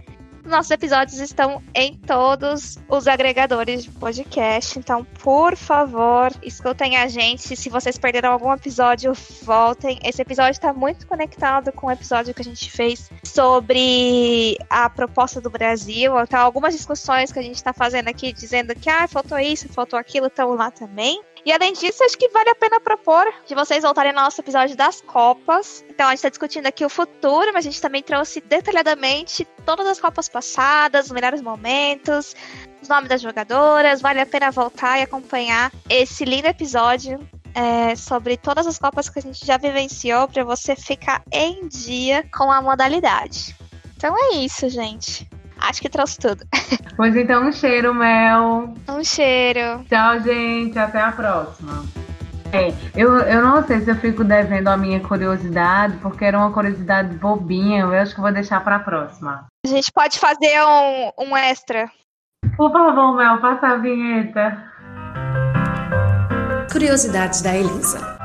nossos 0.44 0.70
episódios 0.70 1.18
estão 1.18 1.62
em 1.74 1.94
todos 1.94 2.78
os 2.88 3.06
agregadores 3.06 3.84
de 3.84 3.90
podcast, 3.90 4.78
então, 4.78 5.04
por 5.22 5.56
favor, 5.56 6.30
escutem 6.42 6.96
a 6.96 7.08
gente. 7.08 7.56
Se 7.56 7.70
vocês 7.70 7.98
perderam 7.98 8.32
algum 8.32 8.52
episódio, 8.52 9.12
voltem. 9.42 9.98
Esse 10.04 10.22
episódio 10.22 10.52
está 10.52 10.72
muito 10.72 11.06
conectado 11.06 11.72
com 11.72 11.86
o 11.86 11.90
episódio 11.90 12.34
que 12.34 12.42
a 12.42 12.44
gente 12.44 12.70
fez 12.70 13.10
sobre 13.24 14.58
a 14.68 14.88
proposta 14.90 15.40
do 15.40 15.50
Brasil. 15.50 16.18
Então, 16.20 16.40
algumas 16.40 16.74
discussões 16.74 17.32
que 17.32 17.38
a 17.38 17.42
gente 17.42 17.56
está 17.56 17.72
fazendo 17.72 18.08
aqui, 18.08 18.32
dizendo 18.32 18.74
que 18.74 18.90
ah, 18.90 19.08
faltou 19.08 19.38
isso, 19.38 19.68
faltou 19.68 19.98
aquilo, 19.98 20.26
estão 20.26 20.54
lá 20.54 20.70
também. 20.70 21.22
E 21.44 21.52
além 21.52 21.74
disso, 21.74 22.02
acho 22.02 22.16
que 22.16 22.28
vale 22.30 22.48
a 22.48 22.54
pena 22.54 22.80
propor 22.80 23.26
de 23.46 23.54
vocês 23.54 23.82
voltarem 23.82 24.12
ao 24.12 24.24
nosso 24.24 24.40
episódio 24.40 24.74
das 24.74 25.02
Copas. 25.02 25.84
Então 25.90 26.06
a 26.06 26.10
gente 26.10 26.18
está 26.18 26.30
discutindo 26.30 26.66
aqui 26.66 26.84
o 26.84 26.88
futuro, 26.88 27.52
mas 27.52 27.66
a 27.66 27.70
gente 27.70 27.82
também 27.82 28.02
trouxe 28.02 28.40
detalhadamente 28.40 29.46
todas 29.66 29.86
as 29.86 30.00
Copas 30.00 30.26
passadas, 30.26 31.06
os 31.06 31.12
melhores 31.12 31.42
momentos, 31.42 32.34
os 32.80 32.88
nomes 32.88 33.10
das 33.10 33.20
jogadoras. 33.20 34.00
Vale 34.00 34.20
a 34.20 34.26
pena 34.26 34.50
voltar 34.50 34.98
e 34.98 35.02
acompanhar 35.02 35.70
esse 35.90 36.24
lindo 36.24 36.46
episódio 36.48 37.20
é, 37.54 37.94
sobre 37.94 38.38
todas 38.38 38.66
as 38.66 38.78
Copas 38.78 39.10
que 39.10 39.18
a 39.18 39.22
gente 39.22 39.44
já 39.44 39.58
vivenciou 39.58 40.26
para 40.26 40.44
você 40.44 40.74
ficar 40.74 41.22
em 41.30 41.68
dia 41.68 42.26
com 42.34 42.50
a 42.50 42.62
modalidade. 42.62 43.54
Então 43.98 44.16
é 44.16 44.36
isso, 44.36 44.66
gente. 44.70 45.28
Acho 45.68 45.80
que 45.80 45.88
trouxe 45.88 46.18
tudo. 46.18 46.44
Pois 46.96 47.16
então, 47.16 47.48
um 47.48 47.50
cheiro, 47.50 47.92
Mel. 47.92 48.72
Um 48.88 49.02
cheiro. 49.02 49.84
Tchau, 49.88 50.20
gente. 50.20 50.78
Até 50.78 51.00
a 51.00 51.10
próxima. 51.10 51.84
É, 52.52 52.72
eu, 52.94 53.18
eu 53.18 53.42
não 53.42 53.66
sei 53.66 53.80
se 53.80 53.90
eu 53.90 53.96
fico 53.96 54.22
devendo 54.22 54.68
a 54.68 54.76
minha 54.76 55.00
curiosidade, 55.00 55.96
porque 55.96 56.24
era 56.24 56.38
uma 56.38 56.52
curiosidade 56.52 57.16
bobinha. 57.16 57.80
Eu 57.80 57.92
acho 57.92 58.14
que 58.14 58.20
vou 58.20 58.30
deixar 58.30 58.62
para 58.62 58.76
a 58.76 58.78
próxima. 58.78 59.46
A 59.66 59.68
gente 59.68 59.90
pode 59.90 60.20
fazer 60.20 60.62
um, 60.64 61.30
um 61.30 61.36
extra. 61.36 61.90
Por 62.56 62.70
favor, 62.70 63.16
Mel, 63.16 63.40
passa 63.40 63.66
a 63.66 63.76
vinheta. 63.76 64.56
Curiosidades 66.70 67.42
da 67.42 67.56
Elisa. 67.56 68.23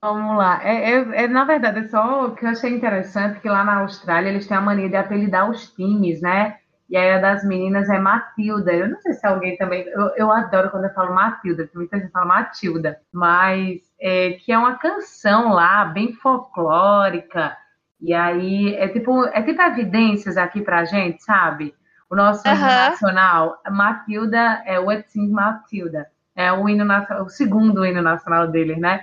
Vamos 0.00 0.36
lá. 0.36 0.60
É, 0.62 0.92
é, 0.92 1.24
é, 1.24 1.28
na 1.28 1.44
verdade, 1.44 1.80
é 1.80 1.88
só 1.88 2.26
o 2.26 2.34
que 2.34 2.44
eu 2.44 2.50
achei 2.50 2.70
interessante 2.70 3.40
que 3.40 3.48
lá 3.48 3.64
na 3.64 3.80
Austrália 3.80 4.28
eles 4.28 4.46
têm 4.46 4.56
a 4.56 4.60
mania 4.60 4.88
de 4.88 4.96
apelidar 4.96 5.50
os 5.50 5.72
times, 5.72 6.20
né? 6.20 6.58
E 6.88 6.96
aí 6.96 7.10
a 7.10 7.18
das 7.18 7.44
meninas 7.44 7.88
é 7.90 7.98
Matilda. 7.98 8.72
Eu 8.72 8.88
não 8.88 9.00
sei 9.00 9.12
se 9.14 9.26
alguém 9.26 9.56
também. 9.56 9.86
Eu, 9.88 10.12
eu 10.16 10.32
adoro 10.32 10.70
quando 10.70 10.84
eu 10.84 10.94
falo 10.94 11.14
Matilda, 11.14 11.64
porque 11.64 11.78
muita 11.78 11.98
gente 11.98 12.12
fala 12.12 12.26
Matilda, 12.26 13.00
mas 13.12 13.80
é, 14.00 14.32
que 14.34 14.52
é 14.52 14.58
uma 14.58 14.78
canção 14.78 15.52
lá, 15.52 15.84
bem 15.84 16.12
folclórica. 16.14 17.56
E 18.00 18.14
aí 18.14 18.74
é 18.76 18.86
tipo, 18.88 19.24
é 19.24 19.42
tipo 19.42 19.60
evidências 19.60 20.36
aqui 20.36 20.62
pra 20.62 20.84
gente, 20.84 21.22
sabe? 21.24 21.74
O 22.08 22.14
nosso 22.16 22.46
hino 22.48 22.60
nacional, 22.60 23.60
Matilda 23.70 24.62
é 24.64 24.78
o 24.78 24.90
Etzim 24.90 25.28
Matilda. 25.28 26.06
É 26.34 26.52
o 26.52 26.68
hino 26.68 26.84
nacional, 26.84 27.24
o 27.24 27.28
segundo 27.28 27.84
hino 27.84 28.00
nacional 28.00 28.46
deles, 28.46 28.78
né? 28.78 29.02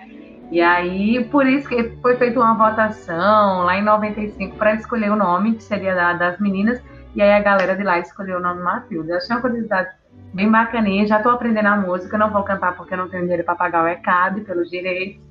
E 0.55 0.61
aí, 0.61 1.21
por 1.25 1.45
isso 1.45 1.67
que 1.67 1.97
foi 2.01 2.15
feita 2.15 2.39
uma 2.39 2.53
votação 2.53 3.63
lá 3.63 3.75
em 3.75 3.83
95 3.83 4.55
para 4.55 4.75
escolher 4.75 5.11
o 5.11 5.15
nome, 5.17 5.55
que 5.55 5.63
seria 5.63 5.93
da, 5.93 6.13
das 6.13 6.39
meninas, 6.39 6.81
e 7.13 7.21
aí 7.21 7.33
a 7.33 7.41
galera 7.41 7.75
de 7.75 7.83
lá 7.83 7.99
escolheu 7.99 8.37
o 8.37 8.41
nome 8.41 8.63
Matilda. 8.63 9.11
Eu 9.11 9.17
achei 9.17 9.35
uma 9.35 9.41
curiosidade 9.41 9.89
bem 10.33 10.49
bacaninha, 10.49 11.05
já 11.07 11.17
estou 11.17 11.33
aprendendo 11.33 11.67
a 11.67 11.75
música, 11.75 12.17
não 12.17 12.31
vou 12.31 12.41
cantar 12.43 12.73
porque 12.77 12.95
não 12.95 13.09
tenho 13.09 13.23
dinheiro 13.23 13.43
para 13.43 13.53
pagar 13.53 13.83
o 13.83 13.87
ECAD 13.89 14.45
pelos 14.45 14.69
direitos, 14.69 15.21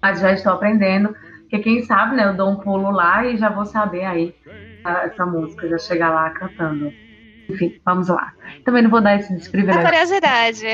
mas 0.00 0.20
já 0.20 0.30
estou 0.30 0.52
aprendendo, 0.52 1.16
porque 1.40 1.58
quem 1.58 1.82
sabe, 1.82 2.14
né, 2.14 2.24
eu 2.24 2.34
dou 2.34 2.48
um 2.48 2.56
pulo 2.60 2.92
lá 2.92 3.26
e 3.26 3.36
já 3.36 3.48
vou 3.48 3.66
saber 3.66 4.04
aí 4.04 4.36
essa 4.84 5.26
música, 5.26 5.68
já 5.68 5.78
chegar 5.78 6.10
lá 6.10 6.30
cantando. 6.30 6.92
Enfim, 7.48 7.80
vamos 7.84 8.08
lá. 8.08 8.32
Também 8.64 8.82
não 8.82 8.90
vou 8.90 9.00
dar 9.00 9.16
esse 9.16 9.34
desprivilégio. 9.34 9.80
A 9.82 9.84
curiosidade. 9.84 10.66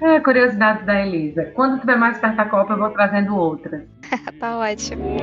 É, 0.00 0.16
a 0.16 0.20
curiosidade 0.20 0.84
da 0.84 1.06
Elisa. 1.06 1.44
Quando 1.54 1.80
tiver 1.80 1.96
mais 1.96 2.18
perto 2.18 2.36
da 2.36 2.44
Copa, 2.44 2.74
eu 2.74 2.78
vou 2.78 2.90
trazendo 2.90 3.36
outra. 3.36 3.86
tá 4.38 4.58
ótimo. 4.58 5.16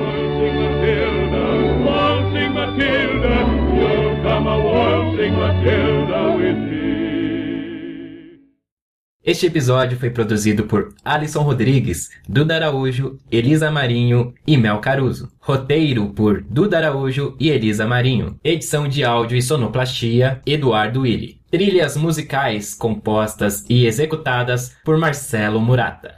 Este 9.24 9.46
episódio 9.46 9.96
foi 9.96 10.10
produzido 10.10 10.64
por 10.64 10.96
Alisson 11.04 11.42
Rodrigues, 11.42 12.10
Duda 12.28 12.56
Araújo, 12.56 13.20
Elisa 13.30 13.70
Marinho 13.70 14.34
e 14.44 14.56
Mel 14.56 14.80
Caruso. 14.80 15.30
Roteiro 15.38 16.08
por 16.08 16.42
Duda 16.42 16.78
Araújo 16.78 17.36
e 17.38 17.48
Elisa 17.48 17.86
Marinho. 17.86 18.36
Edição 18.42 18.88
de 18.88 19.04
áudio 19.04 19.38
e 19.38 19.42
sonoplastia, 19.42 20.42
Eduardo 20.44 21.02
Willi. 21.02 21.38
Trilhas 21.52 21.96
musicais 21.96 22.74
compostas 22.74 23.64
e 23.68 23.86
executadas 23.86 24.74
por 24.84 24.98
Marcelo 24.98 25.60
Murata. 25.60 26.10